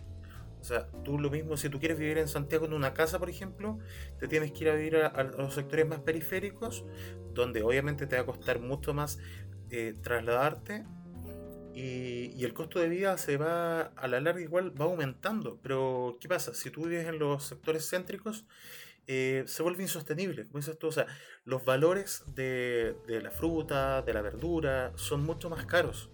O 0.59 0.63
sea, 0.63 0.87
tú 1.03 1.19
lo 1.19 1.29
mismo, 1.29 1.55
si 1.55 1.69
tú 1.69 1.79
quieres 1.79 1.99
vivir 1.99 2.17
en 2.17 2.27
Santiago 2.27 2.65
en 2.65 2.73
una 2.73 2.93
casa, 2.93 3.19
por 3.19 3.29
ejemplo, 3.29 3.79
te 4.19 4.27
tienes 4.27 4.51
que 4.51 4.63
ir 4.63 4.69
a 4.69 4.75
vivir 4.75 4.97
a, 4.97 5.23
los 5.23 5.53
sectores 5.53 5.87
más 5.87 5.99
periféricos, 5.99 6.83
donde 7.33 7.61
obviamente 7.61 8.07
te 8.07 8.15
va 8.15 8.23
a 8.23 8.25
costar 8.25 8.59
mucho 8.59 8.93
más 8.93 9.19
eh, 9.69 9.93
trasladarte 10.01 10.85
y, 11.77 12.43
el 12.43 12.53
costo 12.53 12.79
de 12.79 12.89
vida 12.89 13.17
se 13.19 13.37
va, 13.37 13.81
a 13.81 14.07
la 14.07 14.19
larga 14.19 14.41
igual 14.41 14.79
va 14.79 14.85
aumentando. 14.85 15.59
Pero, 15.61 16.17
¿qué 16.19 16.27
pasa? 16.27 16.55
Si 16.55 16.71
tú 16.71 16.85
vives 16.85 17.05
en 17.05 17.19
los 17.19 17.43
sectores 17.43 17.87
céntricos, 17.87 18.45
eh, 19.07 19.43
se 19.47 19.63
vuelve 19.63 19.83
insostenible. 19.83 20.45
Como 20.47 20.59
dices 20.59 20.77
tú, 20.77 20.87
o 20.87 20.91
sea, 20.91 21.07
los 21.45 21.65
valores 21.65 22.23
de, 22.27 22.95
la 23.07 23.31
fruta, 23.31 24.01
de 24.01 24.13
la 24.13 24.21
verdura, 24.21 24.91
son 24.95 25.23
mucho 25.23 25.49
más 25.49 25.65
caros. 25.65 26.09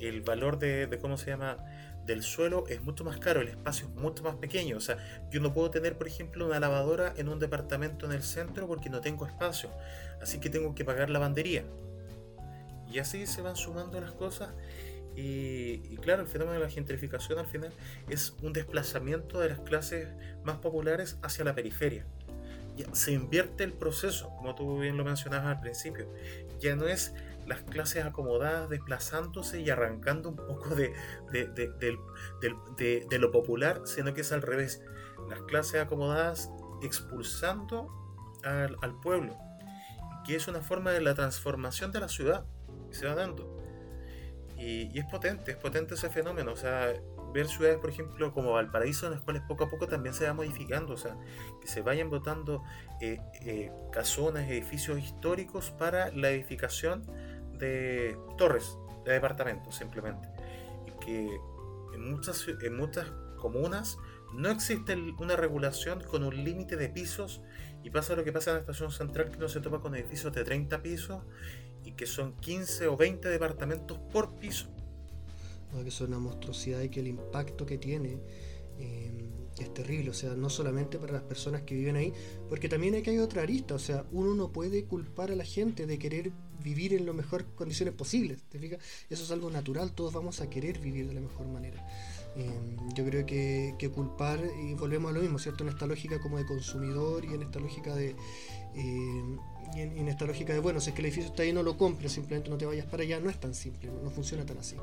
El 0.00 0.22
valor 0.22 0.58
de, 0.58 0.98
¿cómo 1.00 1.16
se 1.16 1.30
llama? 1.30 1.58
del 2.06 2.22
suelo 2.22 2.64
es 2.68 2.80
mucho 2.80 3.04
más 3.04 3.18
caro, 3.18 3.42
el 3.42 3.48
espacio 3.48 3.86
es 3.86 3.94
mucho 3.94 4.22
más 4.22 4.36
pequeño. 4.36 4.78
O 4.78 4.80
sea, 4.80 4.96
yo 5.30 5.40
no 5.40 5.52
puedo 5.52 5.70
tener, 5.70 5.98
por 5.98 6.06
ejemplo, 6.06 6.46
una 6.46 6.58
lavadora 6.58 7.12
en 7.18 7.28
un 7.28 7.38
departamento 7.38 8.06
en 8.06 8.12
el 8.12 8.22
centro 8.22 8.66
porque 8.66 8.88
no 8.88 9.02
tengo 9.02 9.26
espacio. 9.26 9.70
Así 10.22 10.40
que 10.40 10.48
tengo 10.48 10.74
que 10.74 10.86
pagar 10.86 11.10
lavandería. 11.10 11.64
Y 12.90 12.98
así 12.98 13.26
se 13.26 13.42
van 13.42 13.56
sumando 13.56 14.00
las 14.00 14.12
cosas 14.12 14.54
y, 15.20 15.96
claro, 15.96 16.22
el 16.22 16.28
fenómeno 16.28 16.60
de 16.60 16.64
la 16.64 16.70
gentrificación 16.70 17.40
al 17.40 17.46
final 17.46 17.72
es 18.08 18.34
un 18.40 18.52
desplazamiento 18.52 19.40
de 19.40 19.48
las 19.48 19.60
clases 19.60 20.08
más 20.44 20.58
populares 20.58 21.18
hacia 21.22 21.44
la 21.44 21.56
periferia. 21.56 22.06
Se 22.92 23.12
invierte 23.12 23.64
el 23.64 23.72
proceso, 23.72 24.30
como 24.36 24.54
tú 24.54 24.78
bien 24.78 24.96
lo 24.96 25.04
mencionabas 25.04 25.46
al 25.56 25.60
principio. 25.60 26.12
Ya 26.60 26.76
no 26.76 26.86
es 26.86 27.14
las 27.48 27.62
clases 27.62 28.04
acomodadas 28.04 28.68
desplazándose 28.68 29.60
y 29.60 29.70
arrancando 29.70 30.28
un 30.28 30.36
poco 30.36 30.74
de, 30.74 30.92
de, 31.32 33.18
lo 33.18 33.32
popular, 33.32 33.80
sino 33.86 34.12
que 34.14 34.20
es 34.20 34.32
al 34.32 34.42
revés. 34.42 34.82
Las 35.28 35.40
clases 35.42 35.80
acomodadas 35.80 36.50
expulsando 36.82 37.88
al, 38.44 39.00
pueblo, 39.00 39.36
que 40.24 40.36
es 40.36 40.46
una 40.46 40.60
forma 40.60 40.92
de 40.92 41.00
la 41.00 41.14
transformación 41.14 41.90
de 41.90 42.00
la 42.00 42.08
ciudad 42.08 42.44
que 42.88 42.94
se 42.94 43.06
va 43.06 43.14
dando. 43.14 43.58
Y, 44.56 44.98
es 44.98 45.06
potente, 45.06 45.52
es 45.52 45.56
potente 45.56 45.94
ese 45.94 46.10
fenómeno. 46.10 46.52
O 46.52 46.56
sea, 46.56 46.92
ver 47.32 47.48
ciudades, 47.48 47.78
por 47.78 47.90
ejemplo, 47.90 48.32
como 48.32 48.52
Valparaíso, 48.52 49.06
en 49.06 49.12
las 49.12 49.20
cuales 49.20 49.42
poco 49.42 49.64
a 49.64 49.70
poco 49.70 49.86
también 49.86 50.14
se 50.14 50.26
va 50.26 50.34
modificando. 50.34 50.94
O 50.94 50.96
sea, 50.96 51.16
que 51.60 51.68
se 51.68 51.82
vayan 51.82 52.10
botando 52.10 52.62
eh, 53.00 53.20
eh, 53.42 53.70
casonas, 53.92 54.48
edificios 54.48 54.98
históricos 54.98 55.70
para 55.70 56.10
la 56.12 56.30
edificación 56.30 57.02
de 57.58 58.16
torres, 58.36 58.76
de 59.04 59.12
departamentos, 59.12 59.74
simplemente. 59.74 60.28
Y 60.86 61.04
que 61.04 61.40
en 61.94 62.10
muchas, 62.10 62.46
en 62.48 62.76
muchas 62.76 63.06
comunas 63.36 63.98
no 64.34 64.50
existe 64.50 64.94
una 65.18 65.36
regulación 65.36 66.02
con 66.02 66.22
un 66.24 66.44
límite 66.44 66.76
de 66.76 66.88
pisos 66.88 67.40
y 67.82 67.90
pasa 67.90 68.14
lo 68.14 68.24
que 68.24 68.32
pasa 68.32 68.50
en 68.50 68.56
la 68.56 68.60
estación 68.60 68.90
central 68.90 69.30
que 69.30 69.38
no 69.38 69.48
se 69.48 69.60
topa 69.60 69.80
con 69.80 69.94
edificios 69.94 70.32
de 70.34 70.44
30 70.44 70.82
pisos 70.82 71.22
y 71.84 71.92
que 71.92 72.06
son 72.06 72.36
15 72.36 72.88
o 72.88 72.96
20 72.96 73.28
departamentos 73.28 73.98
por 74.12 74.38
piso. 74.38 74.68
Que 75.82 75.88
es 75.88 76.00
una 76.00 76.18
monstruosidad 76.18 76.82
y 76.82 76.88
que 76.88 77.00
el 77.00 77.08
impacto 77.08 77.66
que 77.66 77.78
tiene 77.78 78.18
eh, 78.78 79.10
es 79.58 79.74
terrible, 79.74 80.10
o 80.10 80.14
sea, 80.14 80.34
no 80.34 80.50
solamente 80.50 80.98
para 80.98 81.12
las 81.12 81.22
personas 81.22 81.62
que 81.62 81.74
viven 81.74 81.96
ahí, 81.96 82.12
porque 82.48 82.68
también 82.68 82.94
hay 82.94 83.02
que 83.02 83.10
hay 83.10 83.18
otra 83.18 83.42
arista, 83.42 83.74
o 83.74 83.78
sea, 83.78 84.04
uno 84.12 84.34
no 84.34 84.52
puede 84.52 84.84
culpar 84.84 85.30
a 85.30 85.34
la 85.34 85.44
gente 85.44 85.86
de 85.86 85.98
querer 85.98 86.32
vivir 86.62 86.94
en 86.94 87.06
las 87.06 87.14
mejores 87.14 87.46
condiciones 87.56 87.94
posibles, 87.94 88.42
¿te 88.48 88.58
fijas? 88.58 88.78
Eso 89.10 89.24
es 89.24 89.30
algo 89.30 89.50
natural, 89.50 89.92
todos 89.92 90.12
vamos 90.12 90.40
a 90.40 90.48
querer 90.48 90.78
vivir 90.78 91.08
de 91.08 91.14
la 91.14 91.20
mejor 91.20 91.46
manera. 91.48 91.84
Eh, 92.36 92.76
yo 92.94 93.04
creo 93.04 93.26
que, 93.26 93.90
culpar, 93.92 94.40
y 94.62 94.74
volvemos 94.74 95.10
a 95.10 95.14
lo 95.14 95.20
mismo, 95.20 95.38
¿cierto? 95.38 95.64
En 95.64 95.70
esta 95.70 95.86
lógica 95.86 96.20
como 96.20 96.38
de 96.38 96.46
consumidor 96.46 97.24
y 97.24 97.34
en 97.34 97.42
esta 97.42 97.58
lógica 97.58 97.94
de... 97.94 98.14
Eh, 98.74 99.36
en, 99.74 100.08
esta 100.08 100.24
lógica 100.24 100.52
de, 100.52 100.60
bueno, 100.60 100.80
si 100.80 100.90
es 100.90 100.94
que 100.94 101.02
el 101.02 101.06
edificio 101.06 101.30
está 101.30 101.42
ahí, 101.42 101.52
no 101.52 101.62
lo 101.62 101.76
compres, 101.76 102.12
simplemente 102.12 102.50
no 102.50 102.56
te 102.56 102.66
vayas 102.66 102.86
para 102.86 103.02
allá, 103.02 103.20
no 103.20 103.30
es 103.30 103.38
tan 103.38 103.54
simple, 103.54 103.90
no, 104.02 104.10
funciona 104.10 104.44
tan 104.44 104.58
así. 104.58 104.76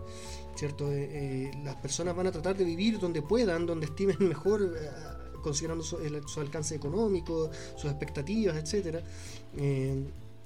¿Cierto? 0.56 0.92
Eh, 0.92 1.52
las 1.64 1.76
personas 1.76 2.16
van 2.16 2.28
a 2.28 2.32
tratar 2.32 2.56
de 2.56 2.64
vivir 2.64 3.00
donde 3.00 3.22
puedan, 3.22 3.66
donde 3.66 3.86
estimen 3.86 4.18
mejor, 4.28 4.76
considerando 5.42 5.84
su, 5.84 5.98
alcance 6.40 6.76
económico, 6.76 7.50
sus 7.76 7.90
expectativas, 7.90 8.58
etcétera. 8.58 9.02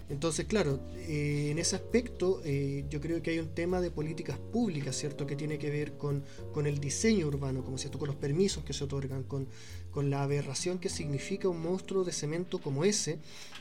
Entonces, 0.09 0.47
claro, 0.47 0.79
eh, 0.95 1.49
en 1.51 1.59
ese 1.59 1.75
aspecto 1.75 2.41
eh, 2.43 2.83
yo 2.89 2.99
creo 2.99 3.21
que 3.21 3.29
hay 3.29 3.39
un 3.39 3.49
tema 3.49 3.79
de 3.79 3.91
políticas 3.91 4.39
públicas, 4.39 4.95
¿cierto? 4.95 5.27
Que 5.27 5.35
tiene 5.35 5.59
que 5.59 5.69
ver 5.69 5.93
con, 5.97 6.23
el 6.65 6.79
diseño 6.79 7.27
urbano, 7.27 7.63
como 7.63 7.77
cierto, 7.77 7.99
con 7.99 8.07
los 8.07 8.17
permisos 8.17 8.63
que 8.63 8.73
se 8.73 8.83
otorgan, 8.83 9.23
con, 9.23 9.47
la 10.09 10.23
aberración 10.23 10.79
que 10.79 10.87
significa 10.87 11.49
un 11.49 11.61
monstruo 11.61 12.05
de 12.05 12.13
cemento 12.13 12.59
como 12.59 12.85
ese, 12.85 13.19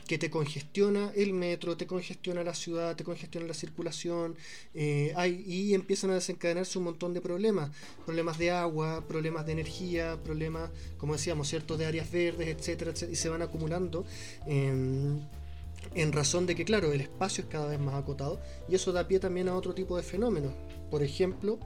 que 0.09 0.17
te 0.17 0.31
congestiona 0.31 1.11
el 1.15 1.33
metro, 1.33 1.77
te 1.77 1.85
congestiona 1.85 2.43
la 2.43 2.55
ciudad, 2.55 2.95
te 2.95 3.03
congestiona 3.03 3.45
la 3.45 3.53
circulación, 3.53 4.35
eh, 4.73 5.13
hay, 5.15 5.43
y 5.45 5.75
empiezan 5.75 6.09
a 6.09 6.15
desencadenarse 6.15 6.79
un 6.79 6.85
montón 6.85 7.13
de 7.13 7.21
problemas, 7.21 7.69
problemas 8.05 8.39
de 8.39 8.49
agua, 8.49 9.05
problemas 9.07 9.45
de 9.45 9.51
energía, 9.51 10.17
problemas, 10.23 10.71
como 10.97 11.13
decíamos, 11.13 11.47
¿cierto? 11.47 11.77
De 11.77 11.85
áreas 11.85 12.09
verdes, 12.09 12.47
etcétera, 12.47 12.89
etcétera 12.89 13.11
y 13.11 13.17
se 13.17 13.29
van 13.29 13.43
acumulando 13.43 14.03
en 14.47 16.11
razón 16.11 16.47
de 16.47 16.55
que, 16.55 16.65
claro, 16.65 16.91
el 16.91 17.01
espacio 17.01 17.43
es 17.43 17.49
cada 17.51 17.67
vez 17.67 17.79
más 17.79 17.93
acotado 17.93 18.41
y 18.67 18.73
eso 18.73 18.91
da 18.91 19.07
pie 19.07 19.19
también 19.19 19.47
a 19.47 19.55
otro 19.55 19.75
tipo 19.75 19.95
de 19.95 20.01
fenómenos. 20.01 20.53
Por 20.89 21.03
ejemplo, 21.03 21.59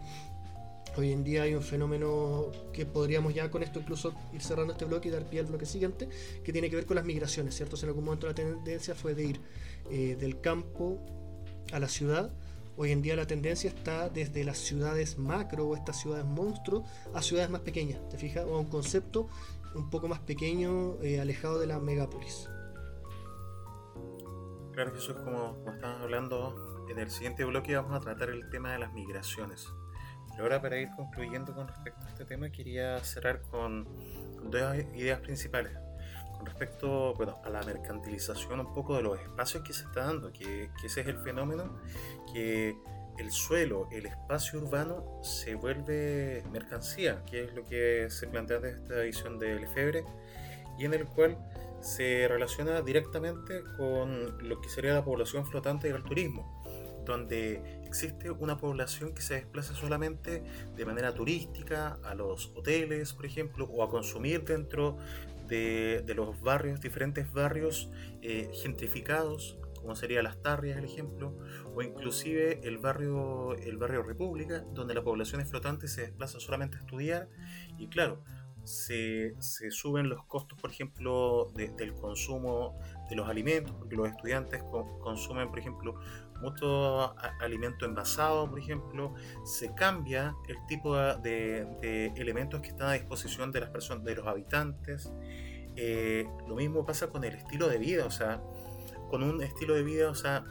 hoy 0.97 1.11
en 1.11 1.23
día 1.23 1.43
hay 1.43 1.55
un 1.55 1.63
fenómeno 1.63 2.51
que 2.71 2.85
podríamos 2.85 3.33
ya 3.33 3.49
con 3.49 3.63
esto 3.63 3.79
incluso 3.79 4.13
ir 4.33 4.41
cerrando 4.41 4.73
este 4.73 4.85
bloque 4.85 5.09
y 5.09 5.11
dar 5.11 5.29
pie 5.29 5.39
al 5.39 5.47
bloque 5.47 5.65
siguiente, 5.65 6.07
que 6.43 6.51
tiene 6.51 6.69
que 6.69 6.75
ver 6.75 6.85
con 6.85 6.95
las 6.95 7.05
migraciones, 7.05 7.55
¿cierto? 7.55 7.75
en 7.81 7.89
algún 7.89 8.05
momento 8.05 8.27
la 8.27 8.35
tendencia 8.35 8.95
fue 8.95 9.15
de 9.15 9.25
ir 9.25 9.41
eh, 9.91 10.15
del 10.19 10.39
campo 10.41 10.99
a 11.71 11.79
la 11.79 11.87
ciudad 11.87 12.31
Hoy 12.75 12.91
en 12.91 13.03
día 13.03 13.15
la 13.15 13.27
tendencia 13.27 13.69
está 13.69 14.09
desde 14.09 14.43
las 14.43 14.57
ciudades 14.57 15.19
macro 15.19 15.67
o 15.67 15.75
estas 15.75 16.01
ciudades 16.01 16.25
monstruos 16.25 16.83
a 17.13 17.21
ciudades 17.21 17.51
más 17.51 17.61
pequeñas, 17.61 17.99
¿te 18.09 18.17
fijas? 18.17 18.45
O 18.45 18.55
a 18.55 18.59
un 18.59 18.65
concepto 18.65 19.27
un 19.75 19.91
poco 19.91 20.07
más 20.07 20.19
pequeño, 20.19 20.99
eh, 21.03 21.19
alejado 21.19 21.59
de 21.59 21.67
la 21.67 21.79
megápolis. 21.79 22.49
Claro, 24.71 24.95
es 24.95 25.05
como, 25.05 25.63
como 25.63 25.85
hablando 25.85 26.87
en 26.89 26.97
el 26.97 27.11
siguiente 27.11 27.45
bloque 27.45 27.75
vamos 27.75 27.95
a 27.95 27.99
tratar 27.99 28.31
el 28.31 28.49
tema 28.49 28.71
de 28.73 28.79
las 28.79 28.91
migraciones. 28.91 29.67
Pero 30.33 30.43
ahora 30.43 30.61
para 30.61 30.77
ir 30.77 30.89
concluyendo 30.95 31.53
con 31.53 31.67
respecto 31.67 32.05
a 32.05 32.09
este 32.09 32.25
tema 32.25 32.51
quería 32.51 32.99
cerrar 33.03 33.41
con, 33.41 33.87
dos 34.49 34.75
ideas 34.95 35.19
principales. 35.21 35.73
Con 36.35 36.45
respecto 36.45 37.13
bueno, 37.13 37.39
a 37.45 37.49
la 37.49 37.63
mercantilización 37.63 38.59
un 38.59 38.73
poco 38.73 38.97
de 38.97 39.03
los 39.03 39.19
espacios 39.19 39.63
que 39.63 39.73
se 39.73 39.83
está 39.85 40.05
dando, 40.05 40.33
que, 40.33 40.69
que 40.79 40.87
ese 40.87 41.01
es 41.01 41.07
el 41.07 41.17
fenómeno 41.19 41.79
que 42.33 42.75
el 43.17 43.31
suelo, 43.31 43.87
el 43.91 44.07
espacio 44.07 44.59
urbano 44.59 45.19
se 45.21 45.55
vuelve 45.55 46.43
mercancía, 46.51 47.23
que 47.25 47.43
es 47.45 47.53
lo 47.53 47.63
que 47.63 48.07
se 48.09 48.27
plantea 48.27 48.59
de 48.59 48.71
esta 48.71 49.03
edición 49.03 49.39
de 49.39 49.59
Lefebvre, 49.59 50.03
y 50.77 50.85
en 50.85 50.93
el 50.93 51.05
cual 51.05 51.37
se 51.81 52.27
relaciona 52.27 52.81
directamente 52.81 53.63
con 53.77 54.47
lo 54.47 54.61
que 54.61 54.69
sería 54.69 54.93
la 54.93 55.03
población 55.03 55.45
flotante 55.45 55.89
y 55.89 55.91
el 55.91 56.03
turismo, 56.03 56.63
donde 57.05 57.82
existe 57.93 58.31
una 58.31 58.57
población 58.57 59.13
que 59.13 59.21
se 59.21 59.35
desplaza 59.35 59.75
solamente 59.75 60.43
de 60.75 60.85
manera 60.85 61.13
turística 61.13 61.99
a 62.03 62.15
los 62.15 62.51
hoteles, 62.55 63.13
por 63.13 63.27
ejemplo, 63.27 63.65
o 63.65 63.83
a 63.83 63.89
consumir 63.89 64.43
dentro 64.43 64.97
de, 65.47 66.03
los 66.15 66.41
barrios, 66.41 66.81
diferentes 66.81 67.31
barrios 67.31 67.91
eh, 68.23 68.49
gentrificados, 68.63 69.59
como 69.75 69.95
sería 69.95 70.23
Las 70.23 70.41
Tarrias, 70.41 70.77
el 70.77 70.85
ejemplo, 70.85 71.37
o 71.75 71.83
inclusive 71.83 72.61
el 72.63 72.79
barrio, 72.79 73.53
el 73.53 73.77
barrio 73.77 74.01
República, 74.01 74.61
donde 74.73 74.95
la 74.95 75.03
población 75.03 75.41
es 75.41 75.49
flotante 75.49 75.87
se 75.87 76.01
desplaza 76.01 76.39
solamente 76.39 76.77
a 76.77 76.79
estudiar, 76.79 77.29
y 77.77 77.89
claro, 77.89 78.23
se, 78.63 79.35
suben 79.71 80.09
los 80.09 80.23
costos, 80.25 80.59
por 80.59 80.71
ejemplo, 80.71 81.51
del 81.53 81.93
consumo 81.93 82.79
de 83.09 83.15
los 83.15 83.27
alimentos, 83.27 83.75
porque 83.77 83.95
los 83.95 84.09
estudiantes 84.09 84.63
consumen, 85.01 85.49
por 85.49 85.59
ejemplo, 85.59 85.95
mucho 86.43 87.15
alimento 87.39 87.85
envasado, 87.85 88.49
por 88.49 88.59
ejemplo, 88.59 89.13
se 89.43 89.73
cambia 89.73 90.35
el 90.47 90.57
tipo 90.67 90.95
de, 90.95 92.11
elementos 92.15 92.61
que 92.61 92.67
están 92.67 92.89
a 92.89 92.93
disposición 92.93 93.51
de 93.51 93.61
las 93.61 93.69
personas, 93.69 94.03
de 94.03 94.15
los 94.15 94.27
habitantes. 94.27 95.11
Eh, 95.75 96.27
lo 96.47 96.55
mismo 96.55 96.85
pasa 96.85 97.07
con 97.07 97.23
el 97.23 97.33
estilo 97.33 97.67
de 97.67 97.77
vida, 97.79 98.05
o 98.05 98.11
sea, 98.11 98.41
con 99.09 99.23
un 99.23 99.41
estilo 99.41 99.73
de 99.73 99.83
vida, 99.83 100.09
o 100.09 100.15
sea, 100.15 100.43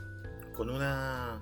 con 0.56 0.70
una 0.70 1.40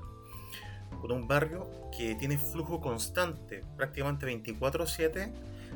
con 1.01 1.13
un 1.13 1.27
barrio 1.27 1.71
que 1.97 2.15
tiene 2.17 2.37
flujo 2.37 2.81
constante, 2.81 3.65
prácticamente 3.77 4.27
24/7 4.27 5.33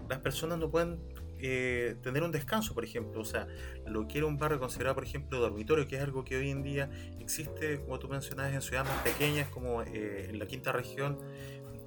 las 0.09 0.19
personas 0.19 0.59
no 0.59 0.71
pueden 0.71 0.99
eh, 1.47 1.97
tener 2.03 2.23
un 2.23 2.33
descanso, 2.33 2.73
por 2.73 2.85
ejemplo. 2.85 3.21
O 3.21 3.25
sea, 3.25 3.47
lo 3.87 4.09
que 4.09 4.19
era 4.19 4.27
un 4.27 4.39
barrio 4.39 4.59
considerado, 4.59 4.95
por 4.95 5.05
ejemplo, 5.05 5.39
dormitorio, 5.41 5.87
que 5.87 5.97
es 5.97 6.03
algo 6.03 6.25
que 6.25 6.37
hoy 6.37 6.51
en 6.51 6.63
día 6.63 6.91
existe, 7.21 7.81
como 7.81 7.99
tú 7.99 8.09
mencionabas, 8.09 8.55
en 8.55 8.63
ciudades 8.63 8.89
más 8.91 9.03
pequeñas, 9.03 9.51
como 9.51 9.83
eh, 9.83 10.31
en 10.31 10.39
la 10.39 10.47
quinta 10.47 10.73
región, 10.73 11.19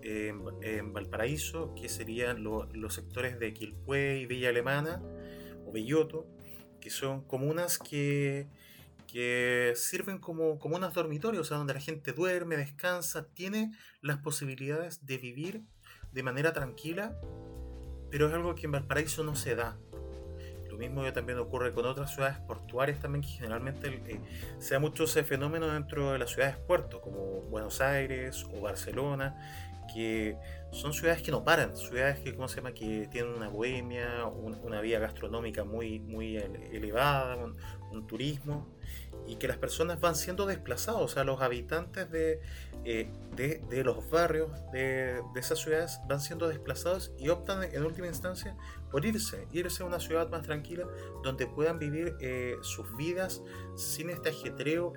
en 0.03 0.93
Valparaíso, 0.93 1.75
que 1.75 1.89
serían 1.89 2.41
los 2.41 2.93
sectores 2.93 3.39
de 3.39 3.53
Quilpué 3.53 4.19
y 4.19 4.25
Villa 4.25 4.49
Alemana, 4.49 5.01
o 5.65 5.71
Belloto, 5.73 6.25
que 6.79 6.89
son 6.89 7.23
comunas 7.27 7.77
que, 7.77 8.47
que 9.05 9.73
sirven 9.75 10.19
como 10.19 10.59
comunas 10.59 10.93
dormitorios, 10.93 11.47
o 11.47 11.49
sea, 11.49 11.57
donde 11.57 11.73
la 11.73 11.81
gente 11.81 12.13
duerme, 12.13 12.55
descansa, 12.55 13.27
tiene 13.33 13.73
las 13.99 14.19
posibilidades 14.19 15.05
de 15.05 15.17
vivir 15.17 15.63
de 16.13 16.23
manera 16.23 16.53
tranquila 16.53 17.19
pero 18.09 18.27
es 18.27 18.33
algo 18.33 18.55
que 18.55 18.65
en 18.65 18.71
Valparaíso 18.71 19.23
no 19.23 19.35
se 19.35 19.55
da. 19.55 19.77
Lo 20.69 20.77
mismo 20.77 21.11
también 21.11 21.39
ocurre 21.39 21.73
con 21.73 21.85
otras 21.85 22.13
ciudades 22.13 22.37
portuarias 22.39 22.99
también, 22.99 23.23
que 23.23 23.29
generalmente 23.29 24.01
eh, 24.07 24.19
se 24.59 24.75
da 24.75 24.79
mucho 24.79 25.05
ese 25.05 25.23
fenómeno 25.23 25.67
dentro 25.67 26.11
de 26.11 26.19
las 26.19 26.29
ciudades 26.31 26.57
puertos, 26.57 27.01
como 27.01 27.41
Buenos 27.49 27.81
Aires 27.81 28.45
o 28.53 28.61
Barcelona, 28.61 29.35
que 29.91 30.37
son 30.71 30.93
ciudades 30.93 31.23
que 31.23 31.31
no 31.31 31.43
paran, 31.43 31.75
ciudades 31.75 32.19
que, 32.19 32.35
¿cómo 32.35 32.47
se 32.47 32.57
llama?, 32.57 32.73
que 32.73 33.07
tienen 33.11 33.33
una 33.33 33.47
bohemia, 33.47 34.25
una 34.25 34.81
vía 34.81 34.99
gastronómica 34.99 35.63
muy, 35.63 35.99
muy 35.99 36.37
elevada, 36.37 37.37
un 37.91 38.05
turismo, 38.05 38.76
y 39.27 39.35
que 39.35 39.47
las 39.47 39.57
personas 39.57 39.99
van 39.99 40.15
siendo 40.15 40.45
desplazados, 40.45 41.01
o 41.01 41.07
sea, 41.07 41.23
los 41.23 41.41
habitantes 41.41 42.09
de, 42.09 42.39
eh, 42.85 43.11
de, 43.35 43.83
los 43.83 44.09
barrios 44.09 44.49
de, 44.71 45.21
de, 45.33 45.39
esas 45.39 45.59
ciudades 45.59 45.99
van 46.07 46.21
siendo 46.21 46.47
desplazados 46.47 47.11
y 47.19 47.29
optan 47.29 47.63
en 47.63 47.85
última 47.85 48.07
instancia 48.07 48.55
por 48.89 49.05
irse, 49.05 49.47
irse 49.51 49.83
a 49.83 49.85
una 49.85 49.99
ciudad 49.99 50.29
más 50.29 50.43
tranquila 50.43 50.87
donde 51.23 51.45
puedan 51.45 51.77
vivir 51.77 52.15
eh, 52.21 52.55
sus 52.61 52.95
vidas 52.95 53.41
sin 53.75 54.09
este 54.09 54.29
ajetreo, 54.29 54.93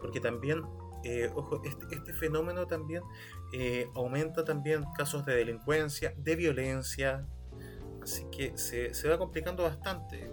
porque 0.00 0.20
también, 0.20 0.62
eh, 1.04 1.30
ojo, 1.34 1.60
este, 1.64 1.94
este, 1.94 2.14
fenómeno 2.14 2.66
también 2.66 3.02
aumenta 3.94 4.44
también 4.44 4.84
casos 4.96 5.26
de 5.26 5.34
delincuencia, 5.34 6.14
de 6.16 6.36
violencia, 6.36 7.26
Así 8.06 8.24
que 8.30 8.56
se, 8.56 8.94
se, 8.94 9.08
va 9.08 9.18
complicando 9.18 9.64
bastante. 9.64 10.30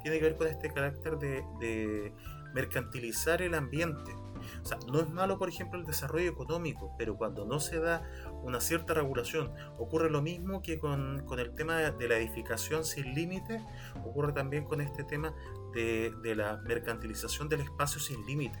Tiene 0.00 0.18
que 0.18 0.24
ver 0.24 0.36
con 0.36 0.46
este 0.46 0.72
carácter 0.72 1.18
de, 1.18 1.42
de 1.58 2.12
mercantilizar 2.54 3.42
el 3.42 3.54
ambiente. 3.54 4.14
O 4.62 4.64
sea, 4.64 4.78
no 4.86 5.00
es 5.00 5.10
malo, 5.10 5.36
por 5.36 5.48
ejemplo, 5.48 5.76
el 5.80 5.84
desarrollo 5.84 6.30
económico, 6.30 6.94
pero 6.96 7.16
cuando 7.16 7.44
no 7.44 7.58
se 7.58 7.80
da 7.80 8.08
una 8.44 8.60
cierta 8.60 8.94
regulación, 8.94 9.52
ocurre 9.76 10.08
lo 10.08 10.22
mismo 10.22 10.62
que 10.62 10.78
con, 10.78 11.24
con 11.26 11.40
el 11.40 11.52
tema 11.56 11.78
de 11.78 12.08
la 12.08 12.16
edificación 12.16 12.84
sin 12.84 13.12
límite, 13.12 13.60
ocurre 14.04 14.32
también 14.32 14.64
con 14.64 14.80
este 14.80 15.02
tema 15.02 15.34
de, 15.74 16.14
de 16.22 16.36
la 16.36 16.58
mercantilización 16.58 17.48
del 17.48 17.62
espacio 17.62 18.00
sin 18.00 18.24
límite. 18.24 18.60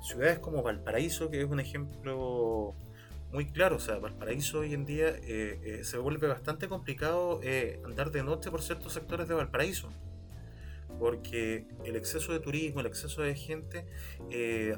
Ciudades 0.00 0.38
como 0.38 0.62
Valparaíso, 0.62 1.28
que 1.28 1.42
es 1.42 1.50
un 1.50 1.60
ejemplo 1.60 2.74
muy 3.34 3.46
claro, 3.46 3.76
o 3.76 3.80
sea, 3.80 3.98
Valparaíso 3.98 4.60
hoy 4.60 4.74
en 4.74 4.86
día 4.86 5.08
eh, 5.08 5.60
eh, 5.64 5.80
se 5.82 5.98
vuelve 5.98 6.28
bastante 6.28 6.68
complicado 6.68 7.40
eh, 7.42 7.80
andar 7.84 8.12
de 8.12 8.22
noche 8.22 8.48
por 8.48 8.62
ciertos 8.62 8.92
sectores 8.92 9.26
de 9.26 9.34
Valparaíso 9.34 9.92
porque 11.00 11.66
el 11.84 11.96
exceso 11.96 12.32
de 12.32 12.38
turismo, 12.38 12.78
el 12.78 12.86
exceso 12.86 13.22
de 13.22 13.34
gente 13.34 13.84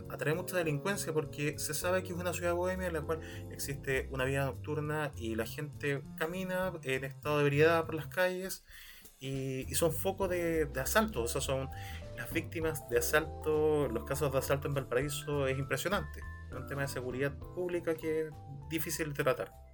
atrae 0.09 0.33
mucha 0.33 0.57
delincuencia 0.57 1.13
porque 1.13 1.59
se 1.59 1.75
sabe 1.75 2.03
que 2.03 2.15
es 2.15 2.19
una 2.19 2.33
ciudad 2.33 2.55
bohemia 2.55 2.87
en 2.87 2.95
la 2.95 3.03
cual 3.03 3.21
existe 3.53 4.09
una 4.11 4.25
vida 4.25 4.47
nocturna 4.47 5.13
y 5.15 5.35
la 5.35 5.45
gente 5.45 6.03
camina 6.17 6.73
en 6.85 7.05
estado 7.05 7.37
de 7.37 7.43
ebriedad 7.43 7.85
por 7.85 7.97
las 7.97 8.07
calles 8.07 8.65
y, 9.21 9.67
son 9.75 9.93
focos 9.93 10.31
de, 10.31 10.71
asalto, 10.81 11.25
o 11.25 11.29
sea, 11.29 11.43
son 11.43 11.69
las 12.17 12.33
víctimas 12.33 12.89
de 12.89 12.97
asalto, 12.99 13.89
los 13.89 14.05
casos 14.05 14.33
de 14.33 14.39
asalto 14.39 14.69
en 14.69 14.75
Valparaíso 14.75 15.47
es 15.47 15.59
impresionante, 15.59 16.23
un 16.59 16.67
tema 16.67 16.83
de 16.83 16.89
seguridad 16.89 17.33
pública 17.55 17.95
que 17.95 18.27
es 18.27 18.33
difícil 18.69 19.13
de 19.13 19.23
tratar. 19.23 19.67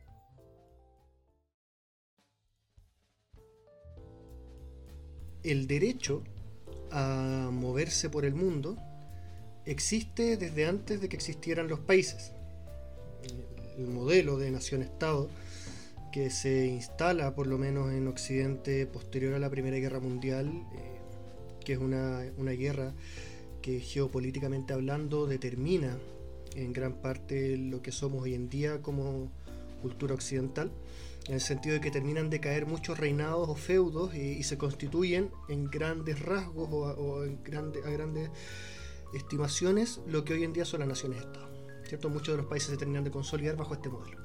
el 5.43 5.67
derecho 5.67 6.23
a 6.91 7.51
moverse 7.53 8.09
por 8.11 8.25
el 8.25 8.35
mundo 8.35 8.77
existe 9.65 10.37
desde 10.37 10.67
antes 10.67 11.01
de 11.01 11.09
que 11.09 11.17
existieran 11.17 11.69
los 11.69 11.81
países. 11.81 12.33
El 13.79 13.89
modelo 13.89 14.37
de 14.37 14.51
nación-estado 14.51 15.29
que 16.13 16.31
se 16.31 16.67
instala 16.67 17.35
por 17.35 17.47
lo 17.47 17.59
menos 17.59 17.91
en 17.93 18.07
Occidente 18.07 18.87
posterior 18.87 19.35
a 19.35 19.39
la 19.39 19.49
Primera 19.49 19.79
Guerra 19.79 19.99
Mundial, 19.99 20.49
eh, 20.49 21.61
que 21.65 21.73
es 21.73 21.79
una, 21.79 22.23
una 22.37 22.53
guerra 22.53 22.93
que 23.63 23.81
geopolíticamente 23.81 24.75
hablando 24.75 25.27
determina 25.27 25.97
en 26.57 26.73
gran 26.73 26.95
parte 26.95 27.57
lo 27.57 27.83
que 27.83 27.93
somos 27.93 28.23
hoy 28.23 28.35
en 28.35 28.49
día 28.49 28.83
como 28.83 29.31
cultura 29.81 30.15
occidental 30.15 30.71
en 31.29 31.35
el 31.35 31.41
sentido 31.41 31.75
de 31.75 31.81
que 31.81 31.91
terminan 31.91 32.31
de 32.31 32.41
caer 32.41 32.67
muchos 32.67 32.99
reinados 32.99 33.49
o 33.49 33.55
feudos 33.55 34.15
y, 34.15 34.43
se 34.43 34.59
constituyen 34.59 35.31
en 35.49 35.71
grandes 35.71 36.21
rasgos 36.21 36.69
o, 36.71 37.25
en 37.25 37.39
a 37.85 37.91
grandes 37.91 38.31
estimaciones 39.15 40.01
lo 40.07 40.25
que 40.25 40.35
hoy 40.35 40.45
en 40.45 40.53
día 40.53 40.65
son 40.65 40.81
las 40.81 40.89
naciones-estado. 40.89 41.49
¿cierto? 41.87 42.09
Muchos 42.09 42.35
de 42.35 42.39
los 42.39 42.47
países 42.47 42.71
se 42.71 42.77
terminan 42.77 43.05
de 43.05 43.11
consolidar 43.11 43.57
bajo 43.57 43.75
este 43.75 43.89
modelo. 43.89 44.19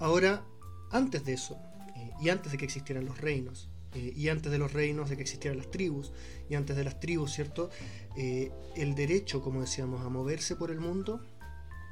Ahora, 0.00 0.44
antes 0.90 1.24
de 1.24 1.34
eso, 1.34 1.58
eh, 1.96 2.10
y 2.20 2.28
antes 2.28 2.52
de 2.52 2.58
que 2.58 2.64
existieran 2.64 3.04
los 3.04 3.20
reinos, 3.20 3.68
eh, 3.94 4.12
y 4.14 4.28
antes 4.28 4.52
de 4.52 4.58
los 4.58 4.72
reinos 4.72 5.10
de 5.10 5.16
que 5.16 5.22
existieran 5.22 5.58
las 5.58 5.70
tribus, 5.70 6.12
y 6.48 6.54
antes 6.54 6.76
de 6.76 6.84
las 6.84 7.00
tribus, 7.00 7.32
¿cierto? 7.32 7.70
Eh, 8.16 8.52
el 8.76 8.94
derecho, 8.94 9.42
como 9.42 9.60
decíamos, 9.60 10.02
a 10.02 10.08
moverse 10.08 10.56
por 10.56 10.70
el 10.70 10.80
mundo 10.80 11.20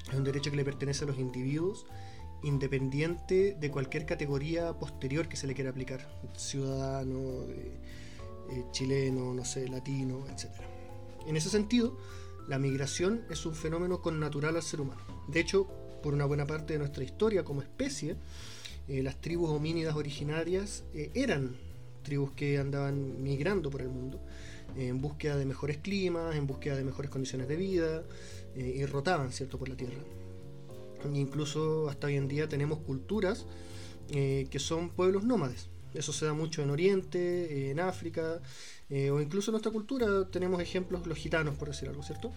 es 0.08 0.14
un 0.14 0.24
derecho 0.24 0.50
que 0.50 0.56
le 0.56 0.64
pertenece 0.64 1.04
a 1.04 1.06
los 1.06 1.18
individuos 1.18 1.86
independiente 2.42 3.56
de 3.58 3.70
cualquier 3.70 4.04
categoría 4.04 4.78
posterior 4.78 5.28
que 5.28 5.36
se 5.36 5.46
le 5.46 5.54
quiera 5.54 5.70
aplicar, 5.70 6.06
ciudadano, 6.36 7.44
eh, 7.48 7.78
eh, 8.50 8.64
chileno, 8.70 9.32
no 9.32 9.44
sé, 9.44 9.66
latino, 9.68 10.26
etc. 10.28 10.50
En 11.26 11.36
ese 11.36 11.48
sentido, 11.48 11.96
la 12.46 12.58
migración 12.58 13.22
es 13.30 13.46
un 13.46 13.54
fenómeno 13.54 14.02
connatural 14.02 14.56
al 14.56 14.62
ser 14.62 14.82
humano. 14.82 15.00
De 15.28 15.40
hecho, 15.40 15.66
por 16.02 16.12
una 16.12 16.26
buena 16.26 16.46
parte 16.46 16.74
de 16.74 16.78
nuestra 16.78 17.02
historia 17.02 17.44
como 17.44 17.62
especie, 17.62 18.16
eh, 18.86 19.02
las 19.02 19.18
tribus 19.20 19.48
homínidas 19.48 19.96
originarias 19.96 20.84
eh, 20.92 21.10
eran 21.14 21.56
tribus 22.02 22.32
que 22.32 22.58
andaban 22.58 23.22
migrando 23.22 23.70
por 23.70 23.80
el 23.80 23.88
mundo 23.88 24.20
en 24.76 25.00
búsqueda 25.00 25.36
de 25.36 25.46
mejores 25.46 25.78
climas, 25.78 26.36
en 26.36 26.46
búsqueda 26.46 26.76
de 26.76 26.84
mejores 26.84 27.10
condiciones 27.10 27.48
de 27.48 27.56
vida, 27.56 28.02
eh, 28.56 28.74
y 28.76 28.86
rotaban, 28.86 29.32
¿cierto?, 29.32 29.58
por 29.58 29.68
la 29.68 29.76
Tierra. 29.76 30.02
incluso 31.12 31.88
hasta 31.88 32.06
hoy 32.06 32.16
en 32.16 32.28
día 32.28 32.48
tenemos 32.48 32.78
culturas 32.78 33.46
que 34.08 34.58
son 34.58 34.90
pueblos 34.90 35.24
nómades. 35.24 35.70
Eso 35.94 36.12
se 36.12 36.26
da 36.26 36.34
mucho 36.34 36.60
en 36.60 36.70
Oriente, 36.70 37.70
en 37.70 37.78
África, 37.78 38.40
eh, 38.90 39.10
o 39.10 39.20
incluso 39.20 39.50
en 39.50 39.52
nuestra 39.52 39.72
cultura 39.72 40.28
tenemos 40.30 40.60
ejemplos, 40.60 41.06
los 41.06 41.16
gitanos, 41.16 41.56
por 41.56 41.68
decir 41.68 41.88
algo, 41.88 42.02
¿cierto? 42.02 42.32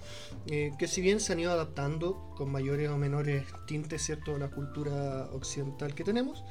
Eh, 0.46 0.72
que 0.78 0.88
si 0.88 1.02
bien 1.02 1.20
se 1.20 1.34
han 1.34 1.40
ido 1.40 1.52
adaptando 1.52 2.34
con 2.38 2.52
mayores 2.52 2.90
o 2.90 2.98
menores 2.98 3.46
tintes, 3.66 4.04
¿cierto?, 4.04 4.36
a 4.36 4.38
la 4.38 4.50
cultura 4.50 5.30
occidental 5.34 5.96
que 5.96 6.04
tenemos, 6.04 6.44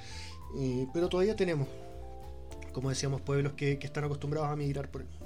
eh, 0.58 0.86
pero 0.92 1.08
todavía 1.08 1.36
tenemos, 1.36 1.68
como 2.72 2.90
decíamos, 2.90 3.20
pueblos 3.20 3.52
que, 3.52 3.78
están 3.80 4.04
acostumbrados 4.04 4.50
a 4.50 4.56
migrar 4.56 4.90
por 4.90 5.02
el 5.02 5.08
mundo. 5.08 5.25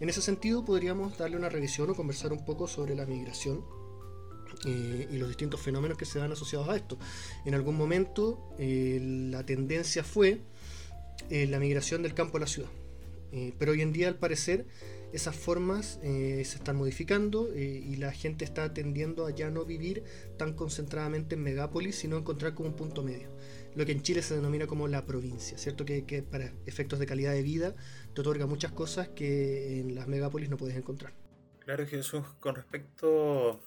En 0.00 0.08
ese 0.08 0.20
sentido, 0.20 0.64
podríamos 0.64 1.16
darle 1.18 1.36
una 1.36 1.48
revisión 1.48 1.90
o 1.90 1.94
conversar 1.94 2.32
un 2.32 2.44
poco 2.44 2.68
sobre 2.68 2.94
la 2.94 3.06
migración 3.06 3.64
y 4.64 5.18
los 5.18 5.28
distintos 5.28 5.60
fenómenos 5.60 5.98
que 5.98 6.06
se 6.06 6.18
dan 6.18 6.32
asociados 6.32 6.68
a 6.68 6.76
esto. 6.76 6.98
En 7.44 7.54
algún 7.54 7.76
momento 7.76 8.54
la 8.58 9.44
tendencia 9.44 10.02
fue 10.02 10.40
la 11.30 11.58
migración 11.58 12.02
del 12.02 12.14
campo 12.14 12.38
a 12.38 12.40
la 12.40 12.46
ciudad. 12.46 12.70
Eh, 13.32 13.52
pero 13.58 13.72
hoy 13.72 13.82
en 13.82 13.92
día, 13.92 14.08
al 14.08 14.16
parecer, 14.16 14.66
esas 15.12 15.36
formas 15.36 15.98
eh, 16.02 16.42
se 16.44 16.56
están 16.56 16.76
modificando 16.76 17.50
eh, 17.54 17.82
y 17.84 17.96
la 17.96 18.12
gente 18.12 18.44
está 18.44 18.72
tendiendo 18.72 19.26
a 19.26 19.30
ya 19.30 19.50
no 19.50 19.64
vivir 19.64 20.04
tan 20.36 20.54
concentradamente 20.54 21.34
en 21.34 21.42
megápolis, 21.42 21.96
sino 21.96 22.16
encontrar 22.16 22.54
como 22.54 22.68
un 22.68 22.76
punto 22.76 23.02
medio. 23.02 23.28
Lo 23.74 23.84
que 23.84 23.92
en 23.92 24.02
Chile 24.02 24.22
se 24.22 24.34
denomina 24.34 24.66
como 24.66 24.88
la 24.88 25.04
provincia, 25.04 25.58
¿cierto? 25.58 25.84
Que, 25.84 26.04
que 26.04 26.22
para 26.22 26.52
efectos 26.66 26.98
de 26.98 27.06
calidad 27.06 27.32
de 27.32 27.42
vida 27.42 27.74
te 28.16 28.22
otorga 28.22 28.46
muchas 28.46 28.72
cosas 28.72 29.08
que 29.08 29.78
en 29.78 29.94
las 29.94 30.08
megápolis 30.08 30.48
no 30.48 30.56
puedes 30.56 30.74
encontrar. 30.74 31.12
Claro, 31.60 31.86
Jesús, 31.86 32.24
con 32.40 32.54
respecto 32.54 33.60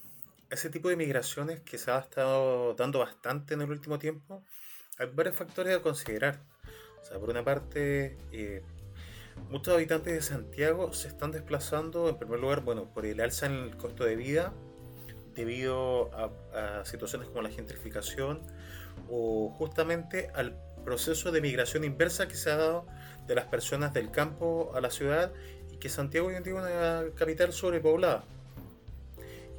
a 0.49 0.55
ese 0.55 0.71
tipo 0.71 0.89
de 0.89 0.95
migraciones 0.95 1.61
que 1.61 1.77
se 1.77 1.91
ha 1.91 1.99
estado 1.99 2.73
dando 2.73 2.97
bastante 2.97 3.53
en 3.53 3.61
el 3.61 3.69
último 3.69 3.99
tiempo, 3.99 4.43
hay 4.97 5.07
varios 5.13 5.35
factores 5.35 5.77
a 5.77 5.83
considerar. 5.83 6.41
O 6.99 7.05
sea, 7.05 7.19
por 7.19 7.29
una 7.29 7.43
parte, 7.43 8.17
Muchos 9.49 9.73
habitantes 9.73 10.13
de 10.13 10.21
Santiago 10.21 10.93
se 10.93 11.07
están 11.07 11.31
desplazando, 11.31 12.09
en 12.09 12.17
primer 12.17 12.39
lugar, 12.39 12.61
bueno, 12.61 12.91
por 12.91 13.05
el 13.05 13.21
alza 13.21 13.45
en 13.45 13.53
el 13.53 13.77
costo 13.77 14.03
de 14.03 14.15
vida, 14.15 14.51
debido 15.33 16.11
a, 16.13 16.83
situaciones 16.85 17.29
como 17.29 17.43
la 17.43 17.49
gentrificación 17.49 18.41
o 19.09 19.49
justamente 19.57 20.29
al 20.33 20.59
proceso 20.83 21.31
de 21.31 21.39
migración 21.39 21.83
inversa 21.83 22.27
que 22.27 22.35
se 22.35 22.51
ha 22.51 22.57
dado 22.57 22.87
de 23.29 23.35
las 23.35 23.45
personas 23.45 23.93
del 23.93 24.09
campo 24.09 24.71
a 24.73 24.81
la 24.81 24.89
ciudad 24.89 25.31
y 25.71 25.77
que 25.77 25.87
Santiago 25.87 26.27
hoy 26.27 26.35
en 26.35 26.43
día 26.43 26.53
es 26.53 26.59
una 26.59 27.15
capital 27.15 27.53
sobrepoblada. 27.53 28.23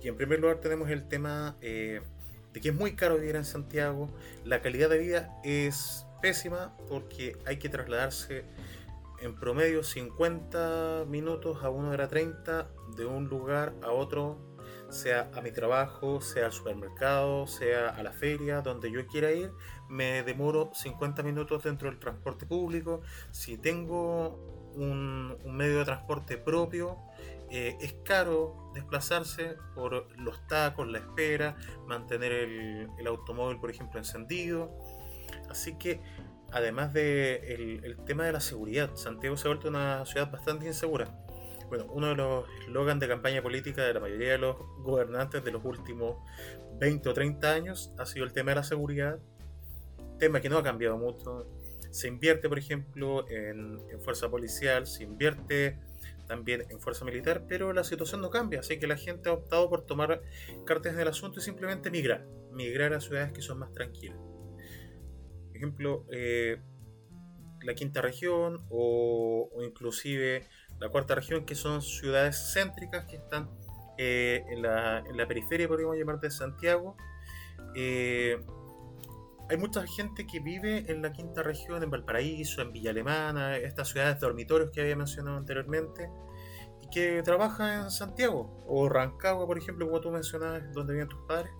Y 0.03 0.09
en 0.09 0.17
primer 0.17 0.41
lugar 0.41 0.57
tenemos 0.57 0.91
el 0.91 1.07
tema 1.07 1.57
eh, 1.63 2.01
de 2.53 2.61
que 2.61 2.71
es 2.71 2.75
muy 2.75 2.97
caro 2.97 3.17
vivir 3.17 3.37
en 3.37 3.45
Santiago, 3.45 4.11
la 4.45 4.61
calidad 4.61 4.91
de 4.91 4.99
vida 4.99 5.41
es 5.45 6.05
pésima 6.21 6.77
porque 6.89 7.37
hay 7.47 7.59
que 7.59 7.69
trasladarse 7.69 8.45
en 9.21 9.37
promedio 9.37 9.85
50 9.85 11.05
minutos 11.07 11.63
a 11.63 11.71
1 11.71 11.91
hora 11.91 12.09
30 12.09 12.67
de 12.97 13.07
un 13.07 13.29
lugar 13.29 13.73
a 13.83 13.93
otro, 13.93 14.37
sea 14.91 15.31
a 15.35 15.41
mi 15.41 15.53
trabajo, 15.53 16.21
sea 16.21 16.47
al 16.47 16.53
supermercado, 16.53 17.47
sea 17.47 17.91
a 17.91 18.03
la 18.03 18.13
feria, 18.13 18.61
donde 18.61 18.91
yo 18.91 19.07
quiera 19.07 19.33
ir, 19.33 19.53
me 19.89 20.23
demoro 20.23 20.71
50 20.75 21.23
minutos 21.23 21.63
dentro 21.63 21.89
del 21.89 21.99
transporte 21.99 22.47
público. 22.47 23.03
Si 23.31 23.57
tengo 23.57 24.73
un, 24.75 25.39
medio 25.47 25.79
de 25.79 25.85
transporte 25.85 26.37
propio, 26.37 26.99
eh, 27.51 27.77
es 27.81 27.95
caro 28.05 28.71
desplazarse 28.75 29.57
por 29.75 30.07
los 30.19 30.47
tacos, 30.47 30.87
la 30.89 30.99
espera, 30.99 31.57
mantener 31.87 32.33
el, 32.33 32.89
el 32.99 33.07
automóvil, 33.07 33.59
por 33.59 33.71
ejemplo, 33.71 33.99
encendido. 33.99 34.71
Así 35.49 35.77
que 35.79 36.01
además 36.53 36.93
del 36.93 37.41
de 37.41 37.79
el 37.85 37.97
tema 38.05 38.25
de 38.25 38.33
la 38.33 38.41
seguridad, 38.41 38.95
Santiago 38.95 39.37
se 39.37 39.49
ha 39.49 39.51
vuelto 39.51 39.69
una 39.69 40.05
ciudad 40.07 40.31
bastante 40.31 40.67
insegura. 40.67 41.09
Bueno, 41.71 41.87
uno 41.91 42.09
de 42.09 42.17
los 42.17 42.45
eslogans 42.67 43.01
de 43.01 43.09
campaña 43.09 43.41
política 43.41 43.83
de 43.83 43.95
la 43.95 44.01
mayoría 44.01 44.33
de 44.33 44.39
los 44.39 44.57
gobernantes 44.83 45.43
de 45.43 45.51
los 45.53 45.65
últimos 45.65 46.17
20 46.79 47.09
o 47.09 47.15
30 47.15 47.51
años 47.51 47.95
ha 47.99 48.05
sido 48.05 48.27
el 48.27 48.33
tema 48.33 48.51
de 48.51 48.57
la 48.57 48.65
seguridad, 48.65 49.19
tema 50.19 50.41
que 50.41 50.51
no 50.51 50.59
ha 50.59 50.63
cambiado 50.63 50.99
mucho. 50.99 51.47
Se 51.91 52.09
invierte, 52.09 52.49
por 52.49 52.59
ejemplo, 52.59 53.25
en, 53.29 53.81
fuerza 54.01 54.29
policial, 54.29 54.87
se 54.87 55.05
invierte 55.05 55.79
también 56.27 56.65
en 56.69 56.79
fuerza 56.79 57.05
militar, 57.05 57.47
pero 57.49 57.73
la 57.73 57.85
situación 57.85 58.21
no 58.21 58.31
cambia, 58.31 58.61
así 58.61 58.79
que 58.79 58.87
la 58.87 58.97
gente 58.97 59.29
ha 59.29 59.33
optado 59.33 59.71
por 59.71 59.87
tomar 59.87 60.21
cartas 60.67 60.93
en 60.93 61.01
el 61.01 61.09
asunto 61.09 61.41
y 61.41 61.43
simplemente 61.43 61.91
migrar, 61.91 62.27
migrar 62.53 62.93
a 62.93 63.01
ciudades 63.01 63.33
que 63.33 63.41
son 63.41 63.59
más 63.59 63.73
tranquilas 63.73 64.19
ejemplo, 65.61 66.07
eh, 66.11 66.59
la 67.63 67.75
quinta 67.75 68.01
región 68.01 68.65
o, 68.71 69.51
inclusive 69.63 70.49
la 70.81 70.89
cuarta 70.89 71.15
región, 71.15 71.45
que 71.45 71.55
son 71.55 71.83
ciudades 71.83 72.53
céntricas 72.55 73.05
que 73.05 73.17
están 73.17 73.51
eh, 73.99 74.45
en, 74.49 74.63
la, 74.63 75.27
periferia, 75.29 75.69
podríamos 75.69 75.97
llamar, 75.97 76.21
de 76.21 76.31
Santiago. 76.31 76.97
Eh, 77.75 78.43
hay 79.51 79.57
mucha 79.59 79.87
gente 79.87 80.27
que 80.27 80.41
vive 80.41 80.91
en 80.91 81.03
la 81.03 81.13
quinta 81.13 81.43
región, 81.43 81.83
en 81.83 81.91
Valparaíso, 81.91 82.63
en 82.63 82.73
Villa 82.73 82.91
Alemana, 82.91 83.57
estas 83.59 83.89
ciudades 83.89 84.19
dormitorios 84.21 84.71
que 84.71 84.81
había 84.81 84.97
mencionado 84.97 85.37
anteriormente, 85.37 86.09
y 86.81 86.89
que 86.89 87.23
trabaja 87.23 87.83
en 87.83 87.91
Santiago, 87.91 88.65
o 88.67 88.89
Rancagua, 88.89 89.47
por 89.47 89.59
ejemplo, 89.59 89.87
como 89.87 90.01
tú 90.01 90.11
mencionabas, 90.11 90.73
donde 90.73 90.95
viven 90.95 91.09
tus 91.09 91.21
padres. 91.29 91.53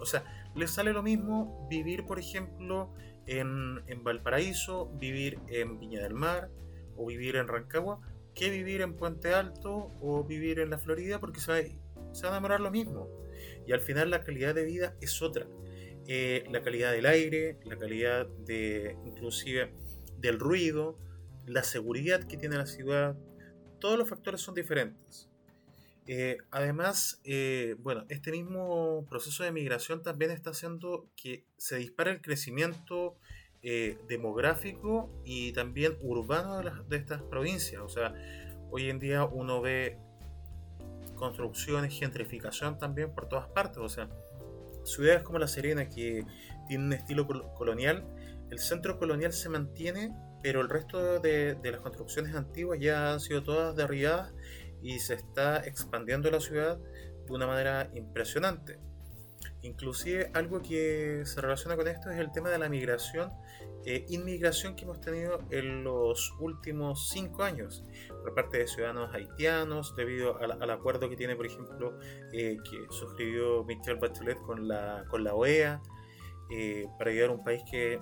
O 0.00 0.06
sea, 0.06 0.22
les 0.54 0.70
sale 0.70 0.92
lo 0.92 1.02
mismo 1.02 1.66
vivir, 1.68 2.06
por 2.06 2.20
ejemplo, 2.20 2.94
en, 3.26 4.04
Valparaíso, 4.04 4.90
vivir 4.94 5.40
en 5.48 5.78
Viña 5.80 6.00
del 6.00 6.14
Mar 6.14 6.48
o 6.96 7.06
vivir 7.06 7.36
en 7.36 7.48
Rancagua 7.48 8.00
que 8.38 8.50
vivir 8.50 8.82
en 8.82 8.94
Puente 8.94 9.34
Alto 9.34 9.90
o 10.00 10.22
vivir 10.22 10.60
en 10.60 10.70
la 10.70 10.78
Florida 10.78 11.18
porque 11.18 11.40
se 11.40 11.50
va, 11.50 12.30
a 12.30 12.34
demorar 12.34 12.60
lo 12.60 12.70
mismo. 12.70 13.08
Y 13.66 13.72
al 13.72 13.80
final 13.80 14.10
la 14.10 14.22
calidad 14.22 14.54
de 14.54 14.64
vida 14.64 14.94
es 15.00 15.20
otra. 15.22 15.48
Eh, 16.06 16.44
la 16.48 16.62
calidad 16.62 16.92
del 16.92 17.06
aire, 17.06 17.58
la 17.64 17.76
calidad 17.76 18.28
de 18.28 18.96
inclusive 19.04 19.72
del 20.18 20.38
ruido, 20.38 20.96
la 21.46 21.64
seguridad 21.64 22.22
que 22.28 22.36
tiene 22.36 22.56
la 22.56 22.66
ciudad, 22.66 23.16
todos 23.80 23.98
los 23.98 24.08
factores 24.08 24.40
son 24.40 24.54
diferentes. 24.54 25.28
Eh, 26.06 26.38
además, 26.52 27.20
eh, 27.24 27.74
bueno, 27.80 28.04
este 28.08 28.30
mismo 28.30 29.04
proceso 29.10 29.42
de 29.42 29.50
migración 29.50 30.02
también 30.02 30.30
está 30.30 30.50
haciendo 30.50 31.10
que 31.16 31.44
se 31.56 31.76
dispare 31.76 32.12
el 32.12 32.22
crecimiento 32.22 33.16
eh, 33.62 33.98
demográfico 34.06 35.10
y 35.24 35.52
también 35.52 35.98
urbano 36.00 36.62
de, 36.88 36.96
estas 36.96 37.22
provincias. 37.22 37.82
O 37.82 37.88
sea, 37.88 38.14
hoy 38.70 38.88
en 38.88 38.98
día 38.98 39.24
uno 39.24 39.60
ve 39.60 39.98
construcciones, 41.16 41.98
gentrificación 41.98 42.78
también 42.78 43.12
por 43.12 43.28
todas 43.28 43.48
partes. 43.48 43.78
O 43.78 43.88
sea, 43.88 44.08
ciudades 44.84 45.22
como 45.22 45.38
La 45.38 45.48
Serena 45.48 45.88
que 45.88 46.24
tienen 46.68 46.86
un 46.86 46.92
estilo 46.92 47.26
colonial, 47.54 48.04
el 48.50 48.58
centro 48.58 48.98
colonial 48.98 49.32
se 49.32 49.48
mantiene, 49.48 50.14
pero 50.42 50.60
el 50.60 50.68
resto 50.68 51.18
de, 51.18 51.54
de 51.54 51.72
las 51.72 51.80
construcciones 51.80 52.34
antiguas 52.34 52.78
ya 52.80 53.12
han 53.12 53.20
sido 53.20 53.42
todas 53.42 53.74
derribadas 53.74 54.32
y 54.82 55.00
se 55.00 55.14
está 55.14 55.58
expandiendo 55.66 56.30
la 56.30 56.40
ciudad 56.40 56.78
de 56.78 57.32
una 57.32 57.46
manera 57.46 57.90
impresionante. 57.94 58.78
Inclusive 59.62 60.30
algo 60.34 60.62
que 60.62 61.22
se 61.24 61.40
relaciona 61.40 61.76
con 61.76 61.88
esto 61.88 62.10
es 62.10 62.18
el 62.18 62.30
tema 62.30 62.48
de 62.48 62.58
la 62.58 62.68
migración, 62.68 63.30
e 63.84 64.04
inmigración 64.08 64.76
que 64.76 64.84
hemos 64.84 65.00
tenido 65.00 65.40
en 65.50 65.82
los 65.84 66.34
últimos 66.40 67.08
cinco 67.10 67.42
años 67.42 67.84
por 68.08 68.34
parte 68.34 68.58
de 68.58 68.66
ciudadanos 68.66 69.14
haitianos 69.14 69.96
debido 69.96 70.38
al, 70.38 70.70
acuerdo 70.70 71.08
que 71.08 71.16
tiene, 71.16 71.36
por 71.36 71.46
ejemplo, 71.46 71.98
eh, 72.32 72.56
que 72.68 72.86
suscribió 72.90 73.64
Michelle 73.64 73.98
Bachelet 73.98 74.38
con 74.42 74.68
la, 74.68 75.04
con 75.08 75.24
la 75.24 75.34
OEA 75.34 75.80
eh, 76.50 76.86
para 76.98 77.10
ayudar 77.10 77.30
a 77.30 77.32
un 77.32 77.44
país 77.44 77.62
que 77.70 78.00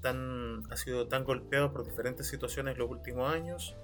tan, 0.00 0.62
ha 0.70 0.76
sido 0.76 1.08
tan 1.08 1.24
golpeado 1.24 1.72
por 1.72 1.84
diferentes 1.84 2.26
situaciones 2.26 2.74
en 2.74 2.80
los 2.80 2.90
últimos 2.90 3.32
años. 3.32 3.76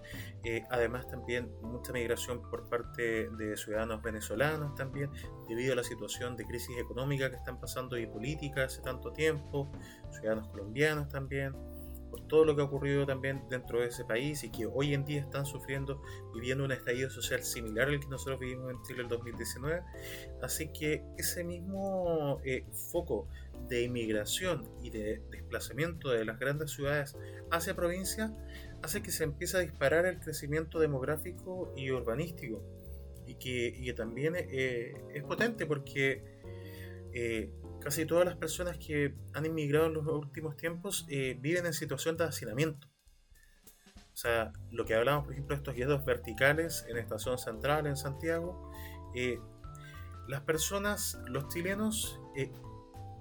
Eh, 0.45 0.65
además 0.71 1.09
también 1.09 1.53
mucha 1.63 1.93
migración 1.93 2.43
por 2.43 2.69
parte 2.69 3.29
de 3.31 3.57
ciudadanos 3.57 4.03
venezolanos 4.03 4.75
también, 4.75 5.11
debido 5.49 5.73
a 5.73 5.77
la 5.77 5.85
situación 5.85 6.37
de 6.37 6.45
crisis 6.45 6.77
económica 6.79 7.31
que 7.31 7.37
están 7.37 7.61
pasando 7.61 7.97
y 7.99 8.07
política 8.07 8.65
hace 8.65 8.83
tanto 8.83 9.13
tiempo, 9.13 9.71
ciudadanos 10.11 10.49
colombianos 10.49 11.09
también, 11.09 11.55
por 12.13 12.21
todo 12.29 12.45
lo 12.45 12.55
que 12.55 12.61
ha 12.61 12.67
ocurrido 12.67 13.07
también 13.07 13.43
dentro 13.49 13.81
de 13.81 13.87
ese 13.87 14.05
país 14.05 14.45
y 14.45 14.51
que 14.51 14.67
hoy 14.67 14.93
en 14.93 15.07
día 15.07 15.21
están 15.23 15.47
sufriendo, 15.47 16.03
viviendo 16.35 16.63
un 16.63 16.71
estallido 16.71 17.09
social 17.09 17.43
similar 17.43 17.89
al 17.89 18.01
que 18.01 18.07
nosotros 18.09 18.39
vivimos 18.39 18.71
en 18.71 18.83
Chile 18.83 18.99
en 18.99 19.05
el 19.07 19.09
2019. 19.09 19.83
Así 20.43 20.71
que 20.73 21.03
ese 21.17 21.43
mismo 21.43 22.39
eh, 22.45 22.67
foco 22.91 23.29
de 23.69 23.83
inmigración 23.83 24.69
y 24.83 24.91
de 24.91 25.23
desplazamiento 25.31 26.11
de 26.11 26.25
las 26.25 26.39
grandes 26.39 26.73
ciudades 26.73 27.17
hacia 27.51 27.75
provincia 27.75 28.35
hace 28.83 29.03
que 29.03 29.11
se 29.11 29.25
empiece 29.25 29.57
a 29.57 29.61
disparar 29.61 30.07
el 30.07 30.19
crecimiento 30.19 30.79
demográfico 30.79 31.73
y 31.77 31.91
urbanístico 31.91 32.63
y 33.27 33.37
que, 33.37 33.95
también 33.97 34.35
eh, 34.37 34.95
es 35.15 35.23
potente 35.23 35.67
porque 35.67 36.25
eh, 37.13 37.53
casi 37.81 38.05
todas 38.05 38.25
las 38.25 38.37
personas 38.37 38.79
que 38.79 39.15
han 39.33 39.47
inmigrado 39.47 39.87
en 39.87 39.95
los 39.95 40.07
últimos 40.07 40.57
tiempos 40.57 41.07
eh, 41.09 41.37
viven 41.41 41.67
en 41.67 41.73
situación 41.73 42.17
de 42.17 42.25
hacinamiento. 42.25 42.89
O 44.13 44.17
sea, 44.17 44.53
lo 44.71 44.85
que 44.85 44.95
hablamos, 44.95 45.25
por 45.25 45.33
ejemplo, 45.33 45.57
de 45.57 45.61
estos 45.61 45.75
guiados 45.75 46.05
verticales 46.05 46.85
en 46.89 46.99
Estación 46.99 47.39
Central, 47.39 47.87
en 47.87 47.97
Santiago, 47.97 48.71
las 50.29 50.43
personas, 50.43 51.19
los 51.27 51.49
chilenos, 51.49 52.21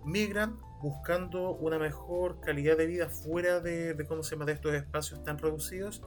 migran 0.05 0.59
buscando 0.81 1.51
una 1.51 1.77
mejor 1.77 2.39
calidad 2.39 2.77
de 2.77 2.87
vida 2.87 3.09
fuera 3.09 3.59
de, 3.59 3.93
de, 3.93 4.05
¿cómo 4.05 4.23
se 4.23 4.35
llama? 4.35 4.45
de 4.45 4.53
estos 4.53 4.73
espacios 4.73 5.23
tan 5.23 5.37
reducidos 5.37 6.01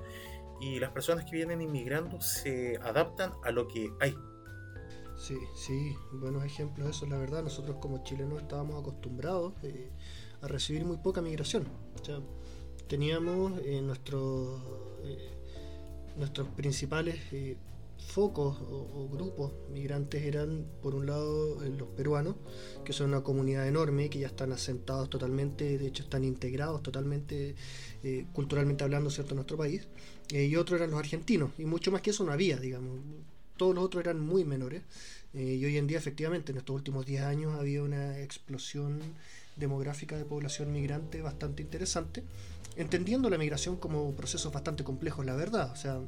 y 0.61 0.79
las 0.81 0.91
personas 0.91 1.25
que 1.25 1.37
vienen 1.37 1.61
inmigrando 1.61 2.21
se 2.21 2.79
adaptan 2.83 3.33
a 3.45 3.51
lo 3.51 3.69
que 3.69 3.93
hay. 4.01 4.17
Sí, 5.17 5.39
sí, 5.55 5.95
buenos 6.13 6.45
ejemplos 6.45 6.87
de 6.87 6.91
eso, 6.91 7.07
la 7.07 7.19
verdad. 7.19 7.43
Nosotros 7.43 7.77
como 7.81 8.03
chilenos 8.03 8.43
estábamos 8.43 8.81
acostumbrados 8.81 9.55
eh, 9.63 9.91
a 10.43 10.49
recibir 10.49 10.85
muy 10.85 10.97
poca 10.99 11.23
migración. 11.23 11.67
Teníamos 12.89 13.53
eh, 13.65 13.81
nuestros, 13.81 14.61
eh, 15.05 15.37
nuestros 16.17 16.49
principales 16.49 17.21
focos 18.07 18.57
o, 18.61 19.09
grupos 19.11 19.53
migrantes 19.71 20.23
eran, 20.23 20.67
por 20.83 20.95
un 20.95 21.07
lado, 21.07 21.63
eh, 21.65 21.71
los 21.71 21.89
peruanos, 21.89 22.37
que 22.85 22.93
son 22.93 23.09
una 23.09 23.23
comunidad 23.23 23.67
enorme, 23.67 24.11
que 24.11 24.19
ya 24.21 24.29
están 24.29 24.53
asentados 24.53 25.11
totalmente, 25.11 25.79
de 25.79 25.87
hecho 25.87 26.03
están 26.05 26.25
integrados 26.25 26.83
totalmente, 26.83 27.55
eh, 28.03 28.27
culturalmente 28.33 28.85
hablando, 28.85 29.11
¿cierto?, 29.11 29.33
en 29.33 29.37
nuestro 29.37 29.57
país. 29.57 29.87
Eh, 30.31 30.45
y 30.45 30.57
otros 30.57 30.81
eran 30.81 30.91
los 30.91 31.01
argentinos, 31.01 31.51
y 31.59 31.65
mucho 31.65 31.91
más 31.91 32.03
que 32.03 32.11
eso 32.11 32.25
no 32.25 32.33
había, 32.33 32.59
digamos. 32.59 33.01
Todos 33.57 33.75
los 33.75 33.85
otros 33.85 34.03
eran 34.03 34.21
muy 34.21 34.45
menores. 34.45 34.83
y 35.37 35.65
hoy 35.65 35.79
en 35.79 35.89
día, 35.89 35.99
efectivamente, 35.99 36.53
en 36.53 36.59
estos 36.59 36.77
últimos 36.77 37.07
10 37.07 37.23
años 37.23 37.55
ha 37.55 37.59
habido 37.59 37.85
una 37.85 38.21
explosión 38.21 39.01
demográfica 39.57 40.17
de 40.17 40.25
población 40.25 40.73
migrante 40.73 41.23
bastante 41.23 41.61
interesante, 41.63 42.23
entendiendo 42.77 43.29
la 43.31 43.37
migración 43.37 43.77
como 43.77 44.13
procesos 44.15 44.53
bastante 44.53 44.85
complejos, 44.85 45.27
la 45.27 45.35
verdad. 45.35 45.73
O 45.73 45.77
sea, 45.77 46.01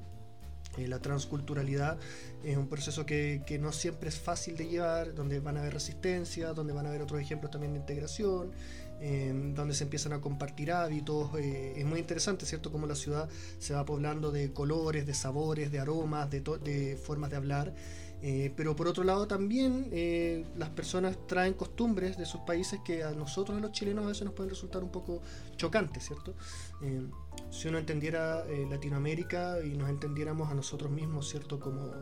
eh, 0.77 0.89
la 0.89 0.99
transculturalidad 1.01 1.99
es 2.45 2.57
un 2.57 2.69
proceso 2.69 3.07
que, 3.07 3.59
no 3.61 3.73
siempre 3.73 4.09
es 4.09 4.19
fácil 4.19 4.57
de 4.57 4.69
llevar, 4.69 5.15
donde 5.15 5.41
van 5.41 5.57
a 5.57 5.61
haber 5.61 5.75
resistencia, 5.75 6.53
donde 6.53 6.73
van 6.73 6.87
a 6.87 6.91
haber 6.91 7.03
otros 7.03 7.21
ejemplos 7.21 7.51
también 7.51 7.73
de 7.73 7.81
integración, 7.81 8.53
em, 9.01 9.55
donde 9.55 9.75
se 9.75 9.85
empiezan 9.85 10.13
a 10.13 10.21
compartir 10.21 10.73
hábitos. 10.73 11.31
Eh, 11.39 11.75
es 11.77 11.85
muy 11.85 11.99
interesante, 11.99 12.47
¿cierto?, 12.47 12.71
cómo 12.71 12.87
la 12.87 12.95
ciudad 12.95 13.29
se 13.59 13.75
va 13.75 13.85
poblando 13.85 14.31
de 14.31 14.53
colores, 14.53 15.07
de 15.07 15.15
sabores, 15.15 15.73
de 15.73 15.81
aromas, 15.81 16.31
de, 16.31 16.99
formas 17.03 17.31
de 17.31 17.37
hablar. 17.37 17.75
Eh, 18.23 18.51
pero 18.57 18.75
por 18.75 18.89
otro 18.89 19.05
lado 19.05 19.27
también 19.27 19.89
eh, 19.93 20.47
las 20.57 20.71
personas 20.71 21.19
traen 21.27 21.53
costumbres 21.53 22.17
de 22.17 22.25
sus 22.25 22.41
países 22.41 22.81
que 22.83 23.05
a 23.05 23.11
nosotros, 23.11 23.59
a 23.59 23.61
los 23.61 23.73
chilenos, 23.73 24.07
a 24.07 24.09
veces 24.09 24.25
nos 24.25 24.33
pueden 24.33 24.51
resultar 24.51 24.83
un 24.83 24.91
poco 24.91 25.21
chocantes, 25.57 26.07
¿cierto? 26.07 26.35
Eh, 26.83 27.03
si 27.51 27.69
uno 27.69 27.79
entendiera 27.79 28.45
Latinoamérica 28.69 29.59
y 29.65 29.77
nos 29.77 29.89
entendiéramos 29.89 30.51
a 30.51 30.55
nosotros 30.55 30.91
mismos, 30.91 31.29
¿cierto? 31.29 31.59
Como, 31.61 31.93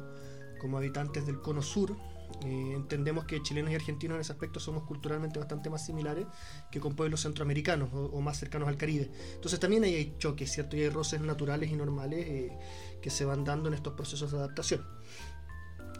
como 0.60 0.78
habitantes 0.78 1.26
del 1.26 1.40
cono 1.40 1.62
sur, 1.62 1.96
entendemos 2.42 3.24
que 3.24 3.42
chilenos 3.42 3.70
y 3.70 3.74
argentinos 3.74 4.16
en 4.16 4.20
ese 4.20 4.32
aspecto 4.32 4.60
somos 4.60 4.84
culturalmente 4.84 5.38
bastante 5.38 5.70
más 5.70 5.84
similares 5.84 6.26
que 6.70 6.80
con 6.80 6.94
pueblos 6.94 7.22
centroamericanos 7.22 7.90
o, 7.92 8.20
más 8.20 8.38
cercanos 8.38 8.68
al 8.68 8.76
Caribe. 8.76 9.10
Entonces 9.34 9.60
también 9.60 9.84
ahí 9.84 9.94
hay 9.94 10.14
choques, 10.18 10.50
¿cierto? 10.50 10.76
Y 10.76 10.82
hay 10.82 10.88
roces 10.88 11.20
naturales 11.20 11.70
y 11.70 11.76
normales 11.76 12.52
que 13.00 13.10
se 13.10 13.24
van 13.24 13.44
dando 13.44 13.68
en 13.68 13.74
estos 13.74 13.94
procesos 13.94 14.30
de 14.32 14.38
adaptación. 14.38 14.84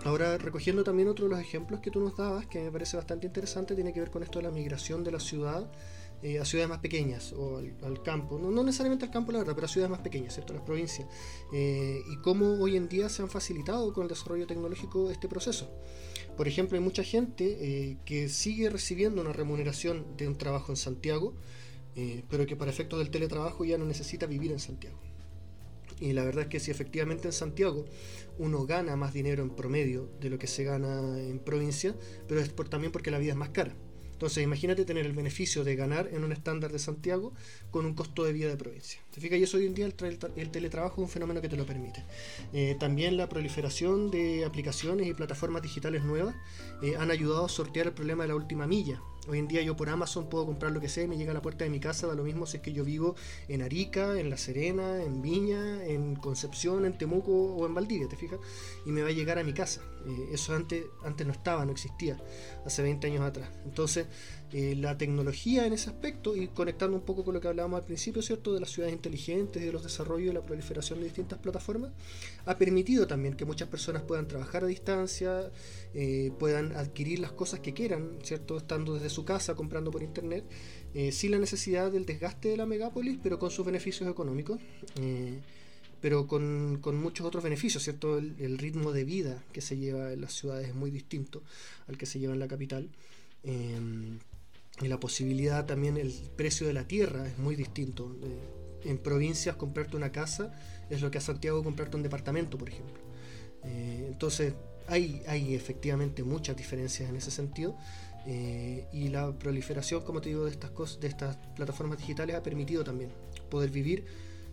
Ahora, 0.05 0.37
recogiendo 0.37 0.85
también 0.85 1.09
otro 1.09 1.25
de 1.25 1.31
los 1.31 1.41
ejemplos 1.41 1.81
que 1.81 1.91
tú 1.91 1.99
nos 1.99 2.15
dabas, 2.15 2.47
que 2.47 2.63
me 2.63 2.71
parece 2.71 2.97
bastante 2.99 3.27
interesante, 3.27 3.75
tiene 3.75 3.93
que 3.95 4.01
ver 4.01 4.11
con 4.11 4.23
esto 4.23 4.39
de 4.39 4.45
la 4.45 4.51
migración 4.51 5.03
de 5.03 5.13
la 5.13 5.21
ciudad 5.21 5.71
eh, 6.25 6.39
a 6.39 6.45
ciudades 6.47 6.71
más 6.71 6.79
pequeñas 6.79 7.35
o 7.35 7.59
al, 7.59 8.03
campo, 8.03 8.39
no, 8.39 8.65
necesariamente 8.65 9.05
al 9.05 9.11
campo, 9.11 9.31
la 9.31 9.41
verdad, 9.41 9.55
pero 9.55 9.67
a 9.67 9.69
ciudades 9.69 9.91
más 9.91 10.01
pequeñas, 10.01 10.33
¿cierto? 10.33 10.55
Las 10.55 10.63
provincias. 10.63 11.07
Eh, 11.53 12.01
y 12.11 12.17
cómo 12.23 12.55
hoy 12.63 12.79
en 12.79 12.89
día 12.89 13.11
se 13.11 13.21
han 13.21 13.29
facilitado 13.29 13.93
con 13.93 14.05
el 14.05 14.09
desarrollo 14.09 14.47
tecnológico 14.47 15.11
este 15.11 15.29
proceso. 15.29 15.71
Por 16.35 16.49
ejemplo, 16.49 16.79
hay 16.79 16.83
mucha 16.83 17.05
gente 17.05 17.59
eh, 17.61 17.99
que 18.07 18.31
sigue 18.31 18.71
recibiendo 18.71 19.21
una 19.21 19.35
remuneración 19.35 20.17
de 20.17 20.27
un 20.27 20.39
trabajo 20.39 20.73
en 20.73 20.77
Santiago, 20.77 21.35
pero 22.31 22.47
que 22.47 22.57
para 22.57 22.71
efectos 22.71 22.99
del 22.99 23.11
teletrabajo 23.11 23.65
ya 23.67 23.77
no 23.77 23.85
necesita 23.85 24.27
vivir 24.27 24.51
en 24.51 24.61
Santiago. 24.61 24.99
Y 26.01 26.15
la 26.15 26.25
verdad 26.25 26.45
es 26.45 26.49
que 26.49 26.59
si 26.59 26.71
efectivamente 26.71 27.29
en 27.29 27.33
Santiago 27.33 27.85
uno 28.39 28.65
gana 28.67 28.97
más 28.97 29.13
dinero 29.13 29.43
en 29.43 29.51
promedio 29.51 30.09
de 30.21 30.31
lo 30.31 30.39
que 30.39 30.47
se 30.47 30.65
gana 30.65 31.21
en 31.21 31.39
provincia, 31.39 31.95
pero 32.27 32.41
es 32.41 32.49
por, 32.49 32.69
también 32.69 32.93
porque 32.93 33.11
la 33.11 33.19
vida 33.19 33.33
es 33.33 33.39
más 33.39 33.51
cara. 33.51 33.77
Entonces, 34.25 34.43
imagínate 34.43 34.87
tener 34.87 35.05
el 35.05 35.13
beneficio 35.13 35.65
de 35.65 35.77
ganar 35.77 36.09
en 36.11 36.25
un 36.25 36.33
estándar 36.33 36.73
de 36.73 36.79
Santiago 36.79 37.35
con 37.71 37.85
un 37.85 37.93
costo 37.93 38.25
de 38.25 38.33
vida 38.33 38.49
de 38.49 38.57
provincia. 38.57 38.99
¿Te 39.13 39.21
fijas? 39.21 39.39
Y 39.39 39.43
eso 39.43 39.59
hoy 39.59 39.67
en 39.67 39.75
día 39.75 39.85
el, 39.85 40.51
teletrabajo 40.51 40.95
es 41.03 41.09
un 41.09 41.11
fenómeno 41.11 41.43
que 41.43 41.51
te 41.51 41.59
lo 41.59 41.67
permite. 41.67 42.03
Eh, 42.55 42.75
también 42.81 43.19
la 43.19 43.29
proliferación 43.29 44.11
de 44.11 44.47
aplicaciones 44.47 45.07
y 45.09 45.13
plataformas 45.13 45.61
digitales 45.61 46.05
nuevas 46.05 46.35
eh, 46.83 46.95
han 46.99 47.11
ayudado 47.11 47.45
a 47.45 47.51
sortear 47.51 47.89
el 47.89 47.93
problema 47.93 48.25
de 48.25 48.29
la 48.29 48.35
última 48.35 48.67
milla. 48.67 48.99
Hoy 49.27 49.39
en 49.39 49.49
día 49.49 49.63
yo 49.63 49.75
por 49.75 49.89
Amazon 49.89 50.29
puedo 50.29 50.45
comprar 50.45 50.73
lo 50.73 50.81
que 50.81 50.89
sea 50.89 51.05
y 51.05 51.09
me 51.09 51.17
llega 51.17 51.31
a 51.31 51.35
la 51.35 51.41
puerta 51.41 51.65
de 51.65 51.71
mi 51.71 51.81
casa, 51.81 52.07
da 52.07 52.15
lo 52.15 52.25
mismo 52.25 52.45
si 52.47 52.59
es 52.59 52.63
que 52.63 52.73
yo 52.73 52.85
vivo 52.85 53.15
en 53.49 53.63
Arica, 53.63 54.19
en 54.21 54.29
La 54.29 54.37
Serena, 54.37 55.03
en 55.03 55.23
Viña, 55.23 55.85
en 55.87 56.15
Concepción, 56.17 56.85
en 56.85 56.99
Temuco 56.99 57.33
o 57.33 57.67
en 57.67 57.75
Valdivia, 57.75 58.07
¿te 58.09 58.17
fijas? 58.17 58.39
Y 58.85 58.91
me 58.91 59.03
va 59.03 59.09
a 59.09 59.13
llegar 59.13 59.39
a 59.39 59.45
mi 59.45 59.55
casa. 59.55 59.81
Eh, 60.07 60.29
eso 60.33 60.55
antes, 60.55 60.85
antes 61.05 61.27
no 61.27 61.33
estaba, 61.33 61.65
no 61.65 61.73
existía, 61.73 62.19
hace 62.67 62.83
20 62.83 63.07
años 63.07 63.23
atrás. 63.23 63.49
Entonces, 63.65 64.07
eh, 64.53 64.77
la 64.77 64.99
tecnología 64.99 65.67
en 65.67 65.73
ese 65.73 65.89
aspecto, 65.89 66.37
y 66.37 66.49
conectando 66.49 66.97
un 66.97 67.03
poco 67.03 67.25
con 67.25 67.35
lo 67.35 67.41
que 67.41 67.49
hablábamos 67.49 67.81
al 67.81 67.87
principio, 67.87 68.21
¿cierto?, 68.21 68.53
de 68.53 68.61
las 68.61 68.71
ciudades 68.71 68.95
inteligentes 68.95 69.63
de 69.63 69.73
los 69.73 69.83
desarrollos 69.83 70.31
y 70.31 70.35
la 70.35 70.43
proliferación 70.43 70.99
de 70.99 71.07
distintas 71.07 71.39
plataformas, 71.39 71.93
ha 72.45 72.59
permitido 72.59 73.07
también 73.07 73.35
que 73.35 73.45
muchas 73.45 73.69
personas 73.69 74.03
puedan 74.03 74.29
trabajar 74.29 74.65
a 74.65 74.67
distancia, 74.67 75.51
eh, 75.95 76.33
puedan 76.39 76.77
adquirir 76.77 77.21
las 77.21 77.33
cosas 77.33 77.61
que 77.61 77.73
quieran, 77.73 78.19
¿cierto?, 78.23 78.57
estando 78.57 78.95
desde 78.95 79.11
su 79.11 79.25
casa, 79.25 79.55
comprando 79.55 79.91
por 79.91 80.03
internet, 80.03 80.45
eh, 80.95 81.13
sin 81.13 81.31
la 81.31 81.39
necesidad 81.39 81.91
del 81.91 82.07
desgaste 82.07 82.49
de 82.49 82.57
la 82.57 82.67
megápolis, 82.67 83.19
pero 83.23 83.39
con 83.39 83.51
sus 83.51 83.65
beneficios 83.65 84.09
económicos 84.09 84.61
pero 86.01 86.27
con, 86.27 86.83
muchos 87.01 87.27
otros 87.27 87.43
beneficios, 87.43 87.83
¿cierto? 87.83 88.19
El, 88.19 88.35
el, 88.39 88.59
ritmo 88.59 88.93
de 88.93 89.05
vida 89.05 89.43
que 89.55 89.63
se 89.63 89.79
lleva 89.79 90.13
en 90.13 90.21
las 90.21 90.35
ciudades 90.35 90.69
es 90.69 90.75
muy 90.75 90.91
distinto 90.91 91.43
al 91.89 91.97
que 91.97 92.05
se 92.05 92.19
lleva 92.19 92.35
en 92.35 92.41
la 92.41 92.47
capital 92.47 92.91
y 94.83 94.89
la 94.89 94.99
posibilidad 94.99 95.67
también, 95.67 95.97
el 95.97 96.13
precio 96.37 96.67
de 96.67 96.73
la 96.73 96.87
tierra 96.87 97.27
es 97.27 97.39
muy 97.39 97.55
distinto. 97.55 98.17
en 98.85 98.99
provincias 98.99 99.57
comprarte 99.57 99.97
una 99.97 100.13
casa 100.13 100.53
es 100.91 101.01
lo 101.01 101.11
que 101.11 101.19
a 101.19 101.21
Santiago 101.21 101.63
comprarte 101.63 101.97
un 101.97 102.03
departamento, 102.03 102.59
por 102.59 102.69
ejemplo. 102.69 103.03
Eh, 103.65 104.09
entonces 104.09 104.55
hay, 104.89 105.23
hay 105.27 105.55
efectivamente 105.55 106.23
muchas 106.23 106.57
diferencias 106.57 107.09
en 107.09 107.17
ese 107.17 107.31
sentido. 107.31 107.77
Eh, 108.27 108.87
y 108.93 109.09
la 109.09 109.33
proliferación, 109.33 110.03
como 110.03 110.21
te 110.21 110.31
digo, 110.31 110.45
de 110.45 110.51
estas 110.51 110.71
cosas, 110.71 111.01
de 111.01 111.09
estas 111.09 111.37
plataformas 111.57 111.99
digitales 111.99 112.37
ha 112.37 112.43
permitido 112.43 112.83
también 112.83 113.11
poder 113.51 113.71
vivir 113.71 114.07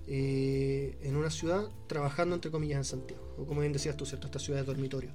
eh, 0.07 0.97
en 1.03 1.15
una 1.15 1.29
ciudad 1.29 1.69
trabajando 1.87 2.35
entre 2.35 2.51
comillas 2.51 2.77
en 2.77 2.83
Santiago, 2.83 3.35
o 3.37 3.45
como 3.45 3.61
bien 3.61 3.71
decías 3.71 3.95
tú, 3.95 4.05
¿cierto? 4.05 4.27
Esta 4.27 4.39
ciudad 4.39 4.59
de 4.59 4.65
dormitorio 4.65 5.11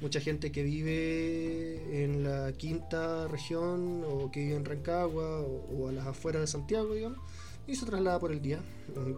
mucha 0.00 0.20
gente 0.20 0.52
que 0.52 0.62
vive 0.62 2.04
en 2.04 2.22
la 2.22 2.52
quinta 2.52 3.26
región 3.28 4.04
o 4.06 4.30
que 4.30 4.40
vive 4.40 4.56
en 4.56 4.64
Rancagua 4.64 5.40
o, 5.40 5.88
a 5.88 5.92
las 5.92 6.06
afueras 6.06 6.40
de 6.42 6.46
Santiago, 6.46 6.94
digamos, 6.94 7.18
y 7.66 7.74
se 7.74 7.84
traslada 7.84 8.18
por 8.18 8.32
el 8.32 8.40
día. 8.40 8.60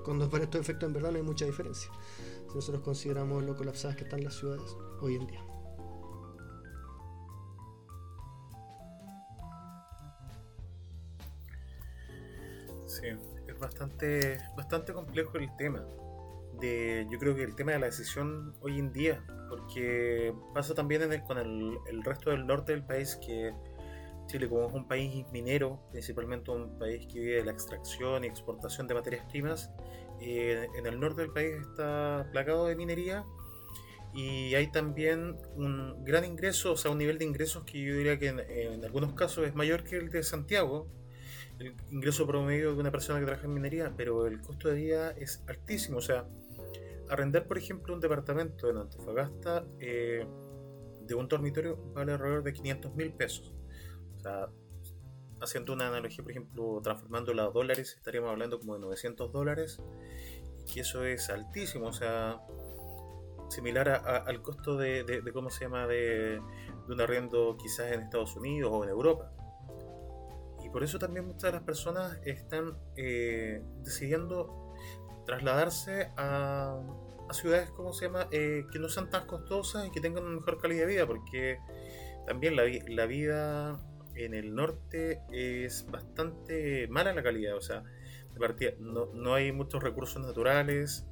Cuando 0.04 0.28
para 0.30 0.44
estos 0.44 0.60
efectos 0.60 0.86
en 0.86 0.94
verdad 0.94 1.10
no 1.12 1.18
hay 1.18 1.22
mucha 1.22 1.44
diferencia. 1.44 1.90
Si 2.50 2.56
nosotros 2.56 2.82
consideramos 2.82 3.44
lo 3.44 3.56
colapsadas 3.56 3.96
que 3.96 4.04
están 4.04 4.24
las 4.24 4.34
ciudades 4.34 4.76
hoy 5.00 5.16
en 5.16 5.26
día. 5.26 5.40
Sí, 12.86 13.06
es 13.46 13.58
bastante, 13.58 14.40
bastante 14.56 14.92
complejo 14.92 15.38
el 15.38 15.54
tema 15.56 15.84
yo 16.62 17.18
creo 17.18 17.34
que 17.34 17.42
el 17.42 17.54
tema 17.54 17.72
de 17.72 17.78
la 17.78 17.86
decisión 17.86 18.54
hoy 18.60 18.78
en 18.78 18.92
día, 18.92 19.22
porque 19.48 20.34
pasa 20.54 20.74
también 20.74 21.02
con 21.26 21.38
el, 21.38 22.04
resto 22.04 22.30
del 22.30 22.46
norte 22.46 22.72
del 22.72 22.84
país 22.84 23.16
que 23.16 23.54
Chile 24.26 24.48
como 24.48 24.66
es 24.66 24.74
un 24.74 24.86
país 24.86 25.26
minero, 25.32 25.80
principalmente 25.90 26.50
un 26.50 26.78
país 26.78 27.06
que 27.06 27.18
vive 27.18 27.36
de 27.36 27.44
la 27.44 27.52
extracción 27.52 28.24
y 28.24 28.26
exportación 28.26 28.86
de 28.86 28.94
materias 28.94 29.24
primas, 29.30 29.70
en 30.20 30.86
el 30.86 31.00
norte 31.00 31.22
del 31.22 31.32
país 31.32 31.52
está 31.60 32.28
plagado 32.32 32.66
de 32.66 32.76
minería. 32.76 33.24
Y 34.12 34.54
hay 34.54 34.72
también 34.72 35.36
un 35.54 36.04
gran 36.04 36.24
ingreso, 36.24 36.72
o 36.72 36.76
sea, 36.76 36.90
un 36.90 36.98
nivel 36.98 37.18
de 37.18 37.24
ingresos 37.24 37.62
que 37.64 37.80
yo 37.80 37.96
diría 37.96 38.18
que 38.18 38.28
en, 38.28 38.84
algunos 38.84 39.12
casos 39.14 39.46
es 39.46 39.54
mayor 39.54 39.84
que 39.84 39.96
el 39.96 40.10
de 40.10 40.24
Santiago, 40.24 40.88
el 41.60 41.74
ingreso 41.90 42.26
promedio 42.26 42.74
de 42.74 42.80
una 42.80 42.90
persona 42.90 43.20
que 43.20 43.26
trabaja 43.26 43.46
en 43.46 43.54
minería, 43.54 43.92
pero 43.96 44.26
el 44.26 44.40
costo 44.40 44.68
de 44.68 44.74
vida 44.74 45.12
es 45.12 45.44
altísimo, 45.46 45.98
o 45.98 46.00
sea, 46.00 46.26
arrendar, 47.08 47.46
por 47.46 47.58
ejemplo, 47.58 47.94
un 47.94 48.00
departamento 48.00 48.68
en 48.68 48.78
Antofagasta 48.78 49.64
eh, 49.78 50.26
de 51.06 51.14
un 51.14 51.28
dormitorio 51.28 51.76
vale 51.92 52.12
alrededor 52.12 52.42
de 52.42 52.52
500 52.52 52.94
mil 52.96 53.12
pesos. 53.12 53.54
O 54.16 54.20
sea, 54.20 54.48
haciendo 55.40 55.72
una 55.72 55.88
analogía, 55.88 56.22
por 56.22 56.30
ejemplo, 56.30 56.80
transformándola 56.82 57.44
a 57.44 57.50
dólares, 57.50 57.94
estaríamos 57.96 58.30
hablando 58.30 58.58
como 58.58 58.74
de 58.74 58.80
900 58.80 59.32
dólares, 59.32 59.80
y 60.58 60.72
que 60.72 60.80
eso 60.80 61.04
es 61.04 61.30
altísimo, 61.30 61.86
o 61.86 61.92
sea, 61.92 62.40
similar 63.48 63.88
al 63.88 64.42
costo 64.42 64.76
de, 64.76 65.22
cómo 65.32 65.50
se 65.50 65.64
llama 65.64 65.86
de, 65.86 66.40
un 66.88 67.00
arriendo 67.00 67.56
quizás 67.56 67.92
en 67.92 68.00
Estados 68.00 68.36
Unidos 68.36 68.70
o 68.72 68.84
en 68.84 68.90
Europa. 68.90 69.32
Y 70.64 70.68
por 70.70 70.84
eso 70.84 70.98
también 70.98 71.26
muchas 71.26 71.44
de 71.44 71.52
las 71.52 71.62
personas 71.62 72.18
están 72.24 72.76
eh, 72.96 73.62
decidiendo 73.82 74.74
trasladarse 75.26 76.10
a, 76.16 76.80
ciudades, 77.32 77.70
¿cómo 77.70 77.92
se 77.92 78.06
llama?, 78.06 78.26
eh, 78.32 78.64
que 78.72 78.80
no 78.80 78.88
sean 78.88 79.08
tan 79.08 79.24
costosas 79.26 79.86
y 79.86 79.90
que 79.92 80.00
tengan 80.00 80.24
una 80.24 80.40
mejor 80.40 80.60
calidad 80.60 80.80
de 80.80 80.86
vida, 80.86 81.06
porque 81.06 81.60
también 82.26 82.56
la, 82.56 82.64
la 82.88 83.06
vida 83.06 83.80
en 84.24 84.34
el 84.34 84.54
norte 84.54 85.20
es 85.32 85.86
bastante 85.90 86.86
mala 86.88 87.12
la 87.12 87.22
calidad, 87.22 87.56
o 87.56 87.60
sea, 87.60 87.82
de 88.32 88.38
partida 88.38 88.72
no, 88.78 89.06
no 89.14 89.34
hay 89.34 89.52
muchos 89.52 89.82
recursos 89.82 90.22
naturales, 90.24 91.06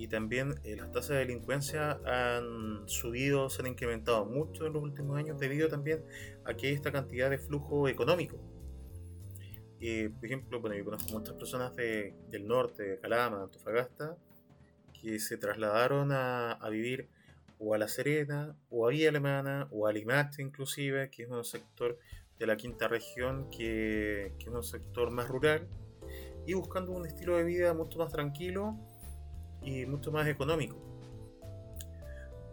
y 0.00 0.08
también 0.08 0.54
eh, 0.64 0.76
las 0.76 0.90
tasas 0.92 1.10
de 1.10 1.16
delincuencia 1.18 2.00
han 2.06 2.88
subido, 2.88 3.50
se 3.50 3.60
han 3.60 3.68
incrementado 3.68 4.24
mucho 4.24 4.66
en 4.66 4.72
los 4.72 4.82
últimos 4.82 5.18
años 5.18 5.38
debido 5.38 5.68
también 5.68 6.02
a 6.46 6.54
que 6.54 6.68
hay 6.68 6.72
esta 6.72 6.90
cantidad 6.90 7.28
de 7.28 7.36
flujo 7.36 7.86
económico. 7.86 8.38
Eh, 9.78 10.08
por 10.14 10.24
ejemplo, 10.24 10.58
bueno, 10.58 10.74
yo 10.74 10.86
conozco 10.86 11.12
muchas 11.12 11.34
personas 11.34 11.76
de, 11.76 12.14
del 12.30 12.46
norte, 12.46 12.82
de 12.82 12.98
Calama, 12.98 13.42
Antofagasta, 13.42 14.16
que 14.98 15.18
se 15.18 15.36
trasladaron 15.36 16.12
a, 16.12 16.52
a, 16.52 16.68
vivir 16.70 17.10
o 17.58 17.74
a 17.74 17.78
La 17.78 17.88
Serena, 17.88 18.56
o 18.70 18.86
a 18.86 18.90
Villa 18.92 19.10
Alemana, 19.10 19.68
o 19.70 19.86
a 19.86 19.92
Limache 19.92 20.40
inclusive, 20.40 21.10
que 21.10 21.24
es 21.24 21.28
un 21.28 21.44
sector 21.44 21.98
de 22.40 22.46
la 22.46 22.56
quinta 22.56 22.88
región, 22.88 23.48
que, 23.50 24.32
es 24.38 24.48
un 24.48 24.64
sector 24.64 25.10
más 25.10 25.28
rural, 25.28 25.68
y 26.46 26.54
buscando 26.54 26.90
un 26.92 27.06
estilo 27.06 27.36
de 27.36 27.44
vida 27.44 27.74
mucho 27.74 27.98
más 27.98 28.10
tranquilo 28.10 28.76
y 29.62 29.84
mucho 29.84 30.10
más 30.10 30.26
económico. 30.26 30.76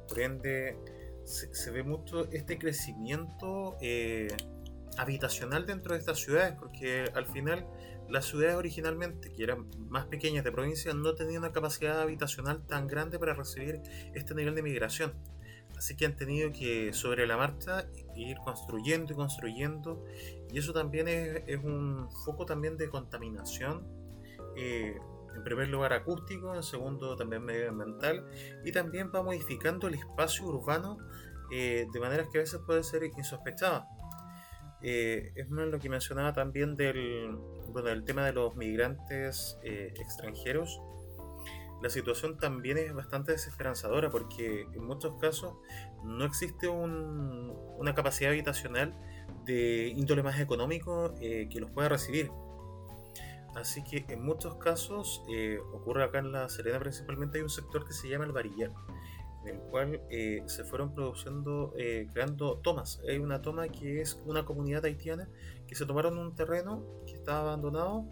Por 0.10 0.20
ende, 0.20 0.78
se, 1.24 1.72
ve 1.72 1.84
mucho 1.84 2.30
este 2.32 2.60
crecimiento 2.60 3.78
eh, 3.82 4.28
habitacional 4.98 5.66
dentro 5.66 5.94
de 5.94 6.00
estas 6.00 6.20
ciudades, 6.20 6.54
porque 6.60 7.10
al 7.16 7.26
final 7.26 7.66
las 8.10 8.26
ciudades 8.26 8.56
originalmente, 8.56 9.32
que 9.32 9.44
eran 9.44 9.70
más 9.90 10.06
pequeñas 10.08 10.44
de 10.44 10.52
provincia, 10.52 10.94
no 10.94 11.16
tenían 11.16 11.40
una 11.40 11.54
capacidad 11.54 12.02
habitacional 12.02 12.66
tan 12.68 12.88
grande 12.88 13.20
para 13.20 13.34
recibir 13.34 13.82
este 14.14 14.36
nivel 14.36 14.54
de 14.54 14.64
migración. 14.64 15.14
Así 15.78 15.96
que 15.96 16.06
han 16.06 16.16
tenido 16.16 16.52
que 16.52 16.92
sobre 16.92 17.28
la 17.28 17.38
marcha 17.38 17.88
ir 18.16 18.38
construyendo 18.38 19.14
y 19.14 19.16
construyendo. 19.16 20.04
Y 20.52 20.58
eso 20.58 20.74
también 20.74 21.08
es, 21.08 21.44
es 21.46 21.64
un 21.64 22.10
foco 22.26 22.46
también 22.46 22.78
de 22.78 22.90
contaminación 22.90 23.86
eh, 24.56 24.98
en 25.38 25.44
primer 25.44 25.70
lugar 25.70 25.94
acústico, 25.94 26.56
en 26.56 26.64
segundo 26.64 27.16
también 27.16 27.44
medioambiental 27.44 28.26
y 28.66 28.72
también 28.72 29.12
va 29.14 29.22
modificando 29.22 29.88
el 29.88 29.94
espacio 29.94 30.46
urbano 30.46 30.98
eh, 31.52 31.86
de 31.94 32.00
maneras 32.00 32.28
que 32.32 32.40
a 32.40 32.42
veces 32.42 32.60
puede 32.66 32.84
ser 32.84 33.04
insospechada. 33.04 33.88
Eh, 34.82 35.32
es 35.36 35.50
lo 35.50 35.80
que 35.80 35.90
mencionaba 35.90 36.34
también 36.34 36.76
del, 36.76 37.36
bueno, 37.70 37.90
del 37.90 38.04
tema 38.04 38.26
de 38.26 38.34
los 38.34 38.56
migrantes 38.56 39.58
eh, 39.64 39.94
extranjeros. 40.00 40.82
La 41.82 41.90
situación 41.90 42.38
también 42.38 42.78
es 42.78 42.94
bastante 42.94 43.32
desesperanzadora 43.32 44.10
porque 44.10 44.68
en 44.74 44.84
muchos 44.84 45.16
casos 45.20 45.54
no 46.04 46.26
existe 46.26 46.68
una 46.68 47.94
capacidad 47.94 48.32
habitacional 48.32 48.96
de 49.46 49.94
índole 49.96 50.24
más 50.24 50.40
económico 50.40 51.14
que 51.20 51.60
los 51.60 51.70
pueda 51.72 51.90
recibir. 51.90 52.32
Así 53.58 53.84
que 53.84 54.06
en 54.10 54.24
muchos 54.24 54.56
casos, 54.56 55.24
eh, 55.30 55.58
ocurre 55.74 56.04
acá 56.04 56.20
en 56.20 56.32
La 56.32 56.48
Serena 56.48 56.80
principalmente, 56.80 57.40
hay 57.40 57.44
un 57.44 57.50
sector 57.50 57.86
que 57.88 57.94
se 57.94 58.08
llama 58.08 58.26
el 58.26 58.32
varillar, 58.32 58.72
en 59.44 59.56
el 59.56 59.62
cual 59.62 60.00
eh, 60.12 60.44
se 60.46 60.64
fueron 60.64 60.94
produciendo, 60.94 61.74
eh, 61.76 62.08
creando 62.14 62.60
tomas. 62.60 63.02
Hay 63.10 63.18
una 63.18 63.42
toma 63.42 63.68
que 63.70 64.02
es 64.02 64.22
una 64.26 64.46
comunidad 64.46 64.86
haitiana 64.86 65.28
que 65.68 65.74
se 65.74 65.88
tomaron 65.88 66.20
un 66.20 66.36
terreno 66.36 66.84
que 67.08 67.14
estaba 67.14 67.40
abandonado 67.40 68.06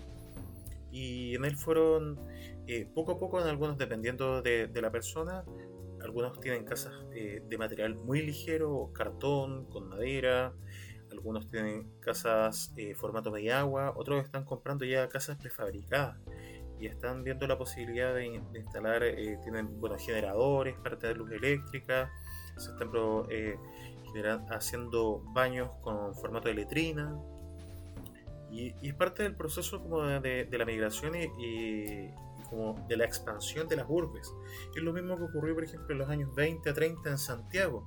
y 0.91 1.35
en 1.35 1.45
él 1.45 1.55
fueron 1.55 2.17
poco 2.93 3.13
a 3.13 3.19
poco, 3.19 3.41
en 3.41 3.47
algunos 3.47 3.77
dependiendo 3.77 4.41
de, 4.41 4.69
la 4.81 4.91
persona, 4.91 5.43
algunos 6.01 6.39
tienen 6.39 6.65
casas 6.65 6.93
de 7.11 7.57
material 7.57 7.95
muy 7.95 8.21
ligero, 8.21 8.91
cartón, 8.93 9.65
con 9.65 9.89
madera, 9.89 10.53
algunos 11.11 11.49
tienen 11.49 11.89
casas 11.99 12.73
eh, 12.77 12.93
formato 12.95 13.31
de 13.31 13.51
agua, 13.51 13.93
otros 13.95 14.23
están 14.23 14.43
comprando 14.45 14.85
ya 14.85 15.07
casas 15.09 15.37
prefabricadas 15.37 16.17
y 16.79 16.87
están 16.87 17.23
viendo 17.23 17.47
la 17.47 17.57
posibilidad 17.57 18.13
de, 18.13 18.25
instalar, 18.25 19.03
eh, 19.03 19.39
tienen 19.43 19.79
buenos 19.79 20.05
generadores 20.05 20.75
para 20.79 20.97
tener 20.99 21.17
luz 21.17 21.31
eléctrica, 21.31 22.11
se 22.57 22.71
están 22.71 22.91
eh, 23.29 23.57
haciendo 24.49 25.21
baños 25.33 25.69
con 25.81 26.13
formato 26.15 26.47
de 26.49 26.55
letrina 26.55 27.17
y, 28.51 28.73
es 28.81 28.93
parte 28.93 29.23
del 29.23 29.35
proceso 29.35 29.81
como 29.81 30.01
de, 30.01 30.47
la 30.51 30.65
migración 30.65 31.15
y, 31.15 32.09
como 32.55 32.87
de 32.87 32.97
la 32.97 33.05
expansión 33.05 33.67
de 33.67 33.75
las 33.75 33.85
urbes. 33.89 34.31
Es 34.75 34.81
lo 34.81 34.93
mismo 34.93 35.17
que 35.17 35.23
ocurrió 35.23 35.53
por 35.53 35.63
ejemplo 35.63 35.93
en 35.93 35.99
los 35.99 36.09
años 36.09 36.33
20 36.35 36.69
a 36.69 36.73
30 36.73 37.09
en 37.09 37.17
Santiago 37.17 37.85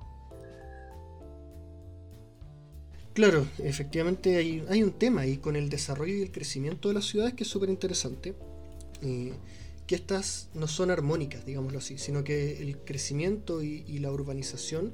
Claro, 3.19 3.45
efectivamente 3.57 4.37
hay, 4.37 4.81
un 4.81 4.93
tema 4.93 5.21
ahí 5.21 5.39
con 5.39 5.57
el 5.57 5.69
desarrollo 5.69 6.13
y 6.13 6.21
el 6.21 6.31
crecimiento 6.31 6.87
de 6.87 6.93
las 6.93 7.03
ciudades 7.03 7.33
que 7.33 7.43
es 7.43 7.49
súper 7.49 7.69
interesante. 7.69 8.33
Eh, 9.01 9.33
que 9.87 9.95
estas 9.95 10.49
no 10.53 10.67
son 10.67 10.89
armónicas, 10.89 11.45
digámoslo 11.45 11.79
así, 11.79 11.97
sino 11.97 12.23
que 12.23 12.61
el 12.61 12.77
crecimiento 12.77 13.61
y, 13.61 13.97
la 13.99 14.09
urbanización 14.09 14.93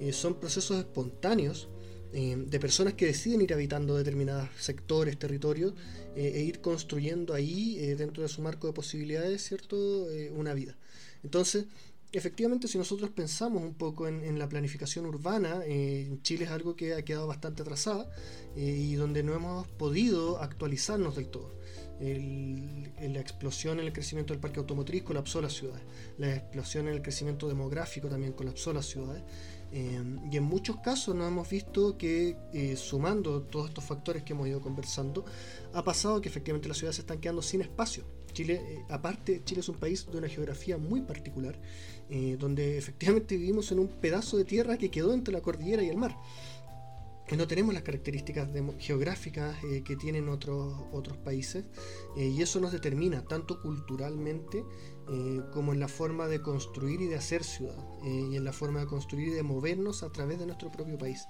eh, 0.00 0.12
son 0.12 0.34
procesos 0.34 0.80
espontáneos 0.80 1.70
eh, 2.12 2.36
de 2.36 2.60
personas 2.60 2.94
que 2.94 3.06
deciden 3.06 3.40
ir 3.42 3.52
habitando 3.54 3.96
determinados 3.96 4.48
sectores, 4.58 5.18
territorios, 5.18 5.74
e 6.14 6.42
ir 6.42 6.60
construyendo 6.60 7.32
ahí, 7.32 7.94
dentro 7.96 8.22
de 8.22 8.28
su 8.28 8.42
marco 8.42 8.66
de 8.66 8.74
posibilidades, 8.74 9.42
¿cierto?, 9.42 10.06
una 10.34 10.52
vida. 10.52 10.76
Entonces, 11.22 11.64
efectivamente, 12.12 12.68
si 12.68 12.78
nosotros 12.78 13.10
pensamos 13.10 13.62
un 13.62 13.74
poco 13.74 14.06
en, 14.06 14.38
la 14.38 14.48
planificación 14.48 15.06
urbana, 15.06 15.62
eh, 15.64 16.06
en 16.06 16.22
Chile 16.22 16.44
es 16.44 16.50
algo 16.50 16.76
que 16.76 16.94
ha 16.94 17.02
quedado 17.02 17.26
bastante 17.26 17.62
atrasada 17.62 18.10
eh, 18.54 18.60
y 18.60 18.94
donde 18.94 19.22
no 19.22 19.34
hemos 19.34 19.66
podido 19.66 20.40
actualizarnos 20.40 21.16
del 21.16 21.28
todo. 21.28 21.54
la 22.00 23.20
explosión 23.20 23.78
en 23.80 23.86
el 23.86 23.92
crecimiento 23.92 24.34
del 24.34 24.40
parque 24.40 24.58
automotriz 24.60 25.02
colapsó 25.04 25.40
las 25.40 25.54
ciudades, 25.54 25.84
la 26.18 26.34
explosión 26.34 26.88
en 26.88 26.94
el 26.94 27.02
crecimiento 27.02 27.48
demográfico 27.48 28.08
también 28.08 28.32
colapsó 28.32 28.72
las 28.72 28.86
ciudades. 28.86 29.22
Eh, 29.72 30.02
y 30.30 30.36
en 30.36 30.42
muchos 30.44 30.76
casos 30.78 31.14
nos 31.14 31.28
hemos 31.28 31.48
visto 31.48 31.96
que 31.96 32.36
sumando 32.76 33.42
todos 33.42 33.68
estos 33.68 33.84
factores 33.84 34.22
que 34.22 34.34
hemos 34.34 34.46
ido 34.46 34.60
conversando, 34.60 35.24
ha 35.72 35.82
pasado 35.82 36.20
que 36.20 36.28
efectivamente 36.28 36.68
las 36.68 36.76
ciudades 36.76 36.96
se 36.96 37.02
están 37.02 37.18
quedando 37.18 37.42
sin 37.42 37.62
espacio. 37.62 38.04
Chile, 38.32 38.84
aparte, 38.88 39.42
Chile 39.44 39.60
es 39.60 39.68
un 39.68 39.76
país 39.76 40.06
de 40.10 40.16
una 40.18 40.28
geografía 40.28 40.78
muy 40.78 41.02
particular 41.02 41.58
eh, 42.14 42.36
donde 42.38 42.76
efectivamente 42.76 43.38
vivimos 43.38 43.72
en 43.72 43.78
un 43.78 43.88
pedazo 43.88 44.36
de 44.36 44.44
tierra 44.44 44.76
que 44.76 44.90
quedó 44.90 45.14
entre 45.14 45.32
la 45.32 45.40
cordillera 45.40 45.82
y 45.82 45.88
el 45.88 45.96
mar. 45.96 46.14
No 47.30 47.46
tenemos 47.46 47.72
las 47.72 47.82
características 47.82 48.50
geográficas 48.78 49.56
eh, 49.64 49.82
que 49.82 49.96
tienen 49.96 50.28
otros, 50.28 50.74
otros 50.92 51.16
países 51.16 51.64
eh, 52.16 52.26
y 52.26 52.42
eso 52.42 52.60
nos 52.60 52.72
determina 52.72 53.24
tanto 53.24 53.60
culturalmente 53.60 54.64
como 55.52 55.72
en 55.72 55.80
la 55.80 55.88
forma 55.88 56.28
de 56.28 56.40
construir 56.40 57.00
y 57.00 57.06
de 57.06 57.16
hacer 57.16 57.42
ciudad 57.42 57.76
y 58.04 58.36
en 58.36 58.44
la 58.44 58.52
forma 58.52 58.78
de 58.78 58.86
construir 58.86 59.28
y 59.28 59.30
de 59.32 59.42
movernos 59.42 60.04
a 60.04 60.12
través 60.12 60.38
de 60.38 60.46
nuestro 60.46 60.70
propio 60.70 60.96
país. 60.96 61.26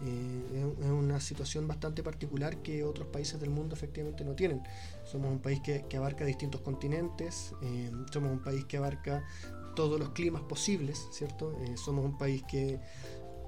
es 0.00 0.88
una 0.88 1.18
situación 1.18 1.66
bastante 1.66 2.04
particular 2.04 2.62
que 2.62 2.84
otros 2.84 3.08
países 3.08 3.40
del 3.40 3.50
mundo 3.50 3.74
efectivamente 3.74 4.24
no 4.24 4.36
tienen. 4.36 4.62
Somos 5.04 5.32
un 5.32 5.40
país 5.40 5.60
que, 5.60 5.84
que 5.88 5.96
abarca 5.96 6.24
distintos 6.24 6.60
continentes, 6.60 7.52
somos 8.12 8.30
un 8.30 8.40
país 8.40 8.64
que 8.66 8.76
abarca 8.76 9.24
todos 9.78 10.00
los 10.00 10.08
climas 10.08 10.42
posibles, 10.42 11.06
¿cierto? 11.12 11.56
Eh, 11.62 11.76
somos 11.76 12.04
un 12.04 12.18
país 12.18 12.42
que, 12.48 12.80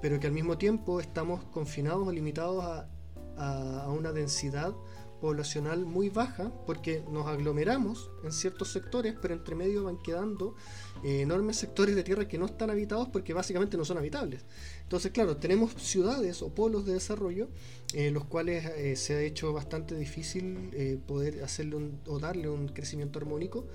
pero 0.01 0.19
que 0.19 0.27
al 0.27 0.33
mismo 0.33 0.57
tiempo 0.57 0.99
estamos 0.99 1.43
confinados 1.45 2.07
o 2.07 2.11
limitados 2.11 2.63
a 2.63 2.89
a, 3.37 3.89
una 3.89 4.11
densidad 4.11 4.73
poblacional 5.19 5.85
muy 5.85 6.09
baja 6.09 6.51
porque 6.65 7.03
nos 7.11 7.27
aglomeramos 7.27 8.09
en 8.23 8.31
ciertos 8.31 8.71
sectores, 8.71 9.13
pero 9.21 9.35
entre 9.35 9.53
medio 9.53 9.83
van 9.83 10.01
quedando 10.01 10.55
eh, 11.03 11.21
enormes 11.21 11.57
sectores 11.57 11.95
de 11.95 12.03
tierra 12.03 12.27
que 12.27 12.39
no 12.39 12.47
están 12.47 12.71
habitados 12.71 13.07
porque 13.09 13.31
básicamente 13.31 13.77
no 13.77 13.85
son 13.85 13.99
habitables. 13.99 14.43
Entonces, 14.81 15.11
claro, 15.11 15.37
tenemos 15.37 15.73
ciudades 15.73 16.41
o 16.41 16.49
polos 16.49 16.87
de 16.87 16.93
desarrollo 16.93 17.49
eh, 17.93 18.09
los 18.09 18.25
cuales 18.25 18.65
eh, 18.65 18.95
se 18.95 19.13
ha 19.13 19.21
hecho 19.21 19.53
bastante 19.53 19.95
difícil 19.95 21.01
poder 21.05 21.43
hacerle 21.43 21.91
o 22.07 22.19
darle 22.19 22.49
un 22.49 22.69
crecimiento 22.69 23.19
armónico. 23.19 23.67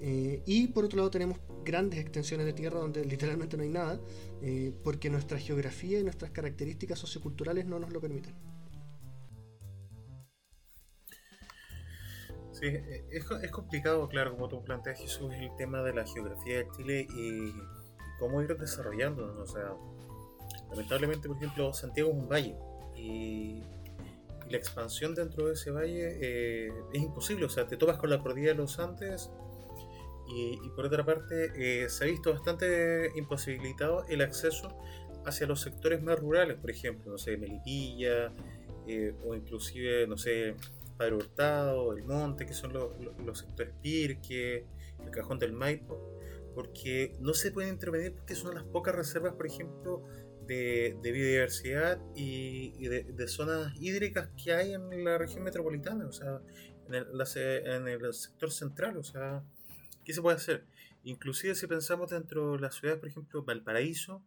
Y 0.00 0.68
por 0.68 0.84
otro 0.84 0.98
lado 0.98 1.10
tenemos 1.10 1.38
grandes 1.64 2.00
extensiones 2.00 2.46
de 2.46 2.52
tierra 2.52 2.78
donde 2.78 3.04
literalmente 3.04 3.56
no 3.56 3.62
hay 3.62 3.68
nada 3.68 4.00
porque 4.82 5.08
nuestra 5.10 5.38
geografía 5.38 6.00
y 6.00 6.02
nuestras 6.02 6.30
características 6.30 6.98
socioculturales 6.98 7.66
no 7.66 7.78
nos 7.78 7.92
lo 7.92 8.00
permiten. 8.00 8.34
Sí, 12.52 12.68
es, 13.10 13.24
es, 13.42 13.50
complicado, 13.50 14.08
claro, 14.08 14.30
como 14.32 14.48
tú 14.48 14.62
planteas, 14.62 15.00
Jesús, 15.00 15.32
el 15.34 15.50
tema 15.56 15.82
de 15.82 15.92
la 15.92 16.06
geografía 16.06 16.58
de 16.58 16.68
Chile 16.76 17.06
y, 17.12 17.52
cómo 18.18 18.40
ir 18.42 18.56
desarrollando. 18.56 19.42
O 19.42 19.46
sea, 19.46 19.74
lamentablemente, 20.70 21.28
por 21.28 21.36
ejemplo, 21.36 21.72
Santiago 21.72 22.10
es 22.10 22.16
un 22.16 22.28
valle 22.28 22.56
y, 22.96 23.62
la 24.48 24.58
expansión 24.58 25.14
dentro 25.14 25.46
de 25.46 25.54
ese 25.54 25.70
valle 25.70 26.18
eh, 26.20 26.72
es 26.92 27.02
imposible. 27.02 27.46
O 27.46 27.48
sea, 27.48 27.66
te 27.66 27.76
topas 27.76 27.96
con 27.96 28.10
la 28.10 28.18
cordillera 28.20 28.52
de 28.52 28.58
los 28.58 28.78
Andes 28.78 29.30
y, 30.26 30.56
por 30.70 30.86
otra 30.86 31.04
parte, 31.04 31.52
eh, 31.56 31.88
se 31.88 32.04
ha 32.04 32.06
visto 32.06 32.32
bastante 32.32 33.10
imposibilitado 33.16 34.04
el 34.08 34.22
acceso 34.22 34.78
hacia 35.26 35.46
los 35.46 35.60
sectores 35.60 36.02
más 36.02 36.18
rurales, 36.18 36.56
por 36.58 36.70
ejemplo, 36.70 37.12
no 37.12 37.18
sé, 37.18 37.36
Melipilla, 37.36 38.32
eh, 38.86 39.14
o 39.24 39.34
inclusive, 39.34 40.06
no 40.06 40.16
sé, 40.16 40.54
Padre 40.96 41.16
Hurtado, 41.16 41.96
El 41.96 42.04
Monte, 42.04 42.46
que 42.46 42.54
son 42.54 42.72
los, 42.72 43.38
sectores 43.38 43.74
Pirque, 43.82 44.66
el 45.02 45.10
Cajón 45.10 45.38
del 45.38 45.52
Maipo, 45.52 46.18
porque 46.54 47.16
no 47.20 47.34
se 47.34 47.50
pueden 47.50 47.74
intervenir 47.74 48.14
porque 48.14 48.34
son 48.34 48.54
las 48.54 48.64
pocas 48.64 48.94
reservas, 48.94 49.34
por 49.34 49.46
ejemplo, 49.46 50.04
de, 50.46 50.96
biodiversidad 51.02 52.00
y, 52.14 52.86
de, 52.86 53.28
zonas 53.28 53.72
hídricas 53.80 54.28
que 54.42 54.52
hay 54.52 54.74
en 54.74 55.04
la 55.04 55.18
región 55.18 55.42
metropolitana, 55.42 56.06
o 56.06 56.12
sea, 56.12 56.40
en 56.88 57.88
el, 57.88 58.14
sector 58.14 58.52
central, 58.52 58.98
o 58.98 59.02
sea, 59.02 59.42
¿qué 60.04 60.12
se 60.12 60.22
puede 60.22 60.36
hacer? 60.36 60.66
Inclusive 61.02 61.54
si 61.54 61.66
pensamos 61.66 62.10
dentro 62.10 62.52
de 62.52 62.60
las 62.60 62.76
ciudades, 62.76 63.00
por 63.00 63.08
ejemplo, 63.08 63.42
Valparaíso, 63.44 64.22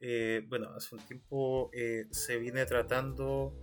eh, 0.00 0.44
bueno, 0.48 0.70
hace 0.76 0.94
un 0.94 1.00
tiempo 1.02 1.70
eh, 1.72 2.06
se 2.10 2.38
viene 2.38 2.64
tratando 2.66 3.56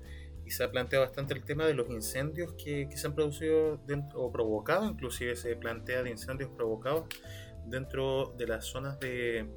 y 0.45 0.51
se 0.51 0.63
ha 0.63 0.71
planteado 0.71 1.05
bastante 1.05 1.33
el 1.33 1.43
tema 1.43 1.65
de 1.65 1.73
los 1.73 1.89
incendios 1.89 2.53
que, 2.53 2.87
se 2.95 3.07
han 3.07 3.15
producido 3.15 3.77
dentro, 3.77 4.21
o 4.21 4.31
provocado, 4.31 4.85
inclusive 4.85 5.35
se 5.35 5.55
plantea 5.55 6.03
de 6.03 6.11
incendios 6.11 6.51
provocados 6.51 7.05
dentro 7.65 8.35
de 8.37 8.47
las 8.47 8.65
zonas 8.65 8.99
de, 8.99 9.49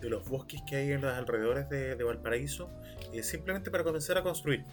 de 0.00 0.10
los 0.10 0.28
bosques 0.28 0.60
que 0.68 0.76
hay 0.76 0.92
en 0.92 1.00
los 1.00 1.12
alrededores 1.12 1.68
de, 1.68 1.94
Valparaíso, 2.02 2.70
eh, 3.12 3.22
simplemente 3.22 3.70
para 3.70 3.84
comenzar 3.84 4.18
a 4.18 4.22
construir, 4.22 4.64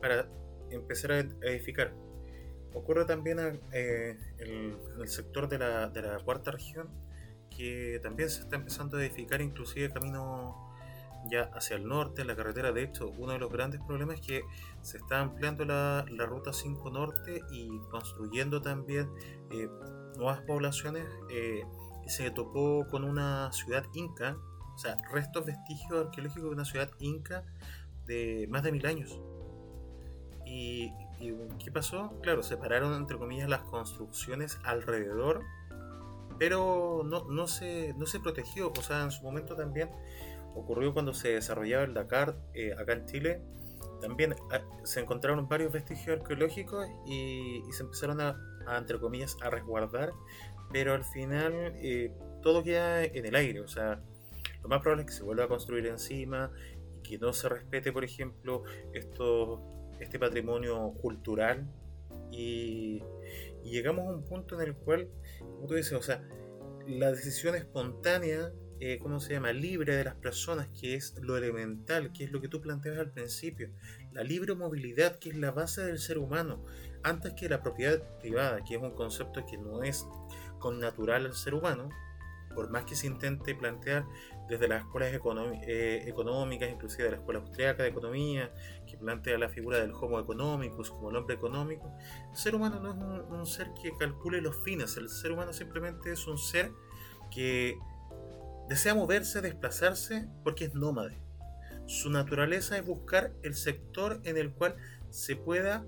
para 0.00 0.26
empezar 0.70 1.12
a 1.12 1.18
edificar. 1.18 1.92
Ocurre 2.74 3.04
también 3.04 3.38
eh, 3.72 4.18
en 4.38 4.78
el 5.00 5.08
sector 5.08 5.48
de 5.48 5.58
la, 5.58 5.88
de 5.88 6.02
la 6.02 6.18
cuarta 6.18 6.50
región, 6.50 6.88
que 7.50 8.00
también 8.02 8.30
se 8.30 8.40
está 8.42 8.56
empezando 8.56 8.96
a 8.96 9.00
edificar 9.00 9.40
inclusive 9.42 9.92
camino 9.92 10.72
ya 11.30 11.50
hacia 11.54 11.76
el 11.76 11.86
norte, 11.86 12.22
en 12.22 12.28
la 12.28 12.36
carretera. 12.36 12.72
De 12.72 12.82
hecho, 12.82 13.10
uno 13.18 13.32
de 13.32 13.38
los 13.38 13.50
grandes 13.50 13.80
problemas 13.80 14.16
es 14.16 14.26
que 14.26 14.42
se 14.80 14.98
está 14.98 15.20
ampliando 15.20 15.64
la, 15.64 16.04
ruta 16.26 16.52
5 16.52 16.90
norte 16.90 17.42
y 17.50 17.78
construyendo 17.90 18.60
también 18.60 19.08
eh, 19.50 19.68
nuevas 20.16 20.40
poblaciones. 20.40 21.04
Eh, 21.30 21.64
se 22.06 22.30
topó 22.30 22.86
con 22.90 23.04
una 23.04 23.52
ciudad 23.52 23.84
inca, 23.94 24.36
o 24.74 24.78
sea, 24.78 24.96
restos 25.12 25.46
vestigios 25.46 26.06
arqueológicos 26.06 26.44
de 26.44 26.54
una 26.54 26.64
ciudad 26.64 26.90
inca 26.98 27.44
de 28.06 28.46
más 28.50 28.62
de 28.62 28.72
mil 28.72 28.86
años. 28.86 29.20
Y, 30.44 30.92
qué 31.62 31.70
pasó? 31.70 32.18
Claro, 32.22 32.42
separaron 32.42 32.94
entre 32.94 33.18
comillas 33.18 33.48
las 33.48 33.62
construcciones 33.62 34.58
alrededor, 34.64 35.42
pero 36.38 37.02
no, 37.04 37.24
no, 37.28 37.46
se, 37.46 37.94
no 37.94 38.06
se 38.06 38.20
protegió. 38.20 38.72
O 38.76 38.82
sea, 38.82 39.02
en 39.02 39.10
su 39.10 39.22
momento 39.22 39.54
también 39.54 39.90
ocurrió 40.54 40.92
cuando 40.92 41.14
se 41.14 41.34
desarrollaba 41.34 41.84
el 41.84 41.94
Dakar 41.94 42.36
eh, 42.54 42.74
acá 42.78 42.92
en 42.92 43.06
Chile. 43.06 43.42
También 44.00 44.34
ah, 44.50 44.60
se 44.84 45.00
encontraron 45.00 45.48
varios 45.48 45.72
vestigios 45.72 46.20
arqueológicos 46.20 46.86
y, 47.06 47.62
se 47.70 47.82
empezaron 47.82 48.20
a, 48.20 48.36
entre 48.76 48.98
comillas, 48.98 49.36
a 49.42 49.50
resguardar, 49.50 50.12
pero 50.72 50.94
al 50.94 51.04
final 51.04 51.52
eh, 51.76 52.12
todo 52.42 52.62
queda 52.62 53.04
en 53.04 53.24
el 53.24 53.34
aire. 53.34 53.60
O 53.60 53.68
sea, 53.68 54.00
lo 54.62 54.68
más 54.68 54.80
probable 54.80 55.02
es 55.02 55.10
que 55.10 55.16
se 55.16 55.22
vuelva 55.22 55.44
a 55.44 55.48
construir 55.48 55.86
encima 55.86 56.50
y 56.98 57.02
que 57.02 57.18
no 57.18 57.32
se 57.32 57.48
respete, 57.48 57.92
por 57.92 58.04
ejemplo, 58.04 58.64
esto, 58.92 59.71
este 60.02 60.18
patrimonio 60.18 60.92
cultural. 61.00 61.66
Y, 62.30 63.02
llegamos 63.62 64.08
a 64.08 64.10
un 64.10 64.24
punto 64.24 64.60
en 64.60 64.68
el 64.68 64.74
cual, 64.74 65.08
como 65.38 65.66
tú 65.66 65.74
dices, 65.74 65.92
o 65.92 66.02
sea, 66.02 66.22
la 66.86 67.12
decisión 67.12 67.54
espontánea 67.54 68.52
eh, 68.84 68.98
¿cómo 69.00 69.20
se 69.20 69.34
llama?, 69.34 69.52
libre 69.52 69.94
de 69.94 70.02
las 70.02 70.16
personas, 70.16 70.68
que 70.70 70.96
es 70.96 71.14
lo 71.20 71.36
elemental, 71.36 72.12
que 72.12 72.24
es 72.24 72.32
lo 72.32 72.40
que 72.40 72.48
tú 72.48 72.60
planteabas 72.60 72.98
al 72.98 73.12
principio, 73.12 73.70
la 74.10 74.24
libre 74.24 74.56
movilidad, 74.56 75.20
que 75.20 75.28
es 75.28 75.36
la 75.36 75.52
base 75.52 75.84
del 75.84 76.00
ser 76.00 76.18
humano, 76.18 76.64
antes 77.04 77.34
que 77.34 77.48
la 77.48 77.62
propiedad 77.62 78.02
privada, 78.18 78.64
que 78.64 78.74
es 78.74 78.82
un 78.82 78.90
concepto 78.96 79.46
que 79.46 79.56
no 79.56 79.84
es 79.84 80.04
con 80.58 80.80
natural 80.80 81.26
al 81.26 81.34
ser 81.34 81.54
humano, 81.54 81.90
por 82.54 82.70
más 82.70 82.84
que 82.84 82.94
se 82.94 83.06
intente 83.06 83.54
plantear 83.54 84.04
desde 84.48 84.68
las 84.68 84.82
escuelas 84.82 85.12
eh, 85.12 86.04
económicas, 86.06 86.70
inclusive 86.70 87.04
de 87.04 87.10
la 87.12 87.16
escuela 87.16 87.40
austriaca 87.40 87.82
de 87.82 87.88
economía, 87.88 88.52
que 88.86 88.96
plantea 88.96 89.38
la 89.38 89.48
figura 89.48 89.78
del 89.78 89.92
homo 89.92 90.18
economicus 90.20 90.90
como 90.90 91.10
el 91.10 91.16
hombre 91.16 91.34
económico, 91.34 91.90
el 92.30 92.36
ser 92.36 92.54
humano 92.54 92.80
no 92.80 93.16
es 93.16 93.30
un 93.30 93.46
ser 93.46 93.68
que 93.80 93.92
calcule 93.96 94.40
los 94.40 94.56
fines, 94.62 94.96
el 94.96 95.08
ser 95.08 95.32
humano 95.32 95.52
simplemente 95.52 96.12
es 96.12 96.26
un 96.26 96.38
ser 96.38 96.70
que 97.30 97.78
Desea 98.68 98.94
moverse, 98.94 99.40
desplazarse 99.40 100.28
porque 100.44 100.64
es 100.64 100.74
nómade. 100.74 101.18
Su 101.86 102.10
naturaleza 102.10 102.78
es 102.78 102.86
buscar 102.86 103.32
el 103.42 103.54
sector 103.54 104.20
en 104.24 104.36
el 104.36 104.52
cual 104.52 104.76
se 105.10 105.36
pueda, 105.36 105.84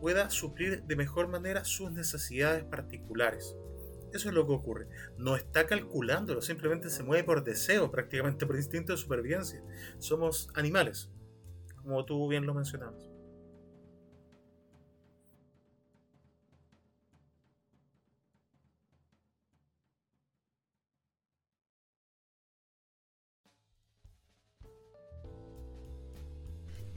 pueda 0.00 0.30
suplir 0.30 0.84
de 0.84 0.96
mejor 0.96 1.28
manera 1.28 1.64
sus 1.64 1.90
necesidades 1.90 2.64
particulares. 2.64 3.56
Eso 4.14 4.28
es 4.28 4.34
lo 4.36 4.46
que 4.46 4.52
ocurre. 4.52 4.86
No 5.18 5.34
está 5.34 5.66
calculándolo, 5.66 6.40
simplemente 6.40 6.88
se 6.88 7.02
mueve 7.02 7.24
por 7.24 7.42
deseo, 7.42 7.90
prácticamente 7.90 8.46
por 8.46 8.54
instinto 8.54 8.92
de 8.92 8.98
supervivencia. 8.98 9.60
Somos 9.98 10.50
animales, 10.54 11.10
como 11.82 12.04
tú 12.04 12.28
bien 12.28 12.46
lo 12.46 12.54
mencionabas. 12.54 13.10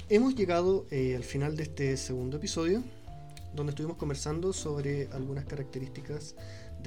Hemos 0.09 0.35
llegado 0.35 0.85
eh, 0.91 1.15
al 1.15 1.23
final 1.23 1.57
de 1.57 1.63
este 1.63 1.97
segundo 1.97 2.37
episodio, 2.37 2.83
donde 3.55 3.71
estuvimos 3.71 3.97
conversando 3.97 4.53
sobre 4.53 5.07
algunas 5.11 5.45
características 5.45 6.35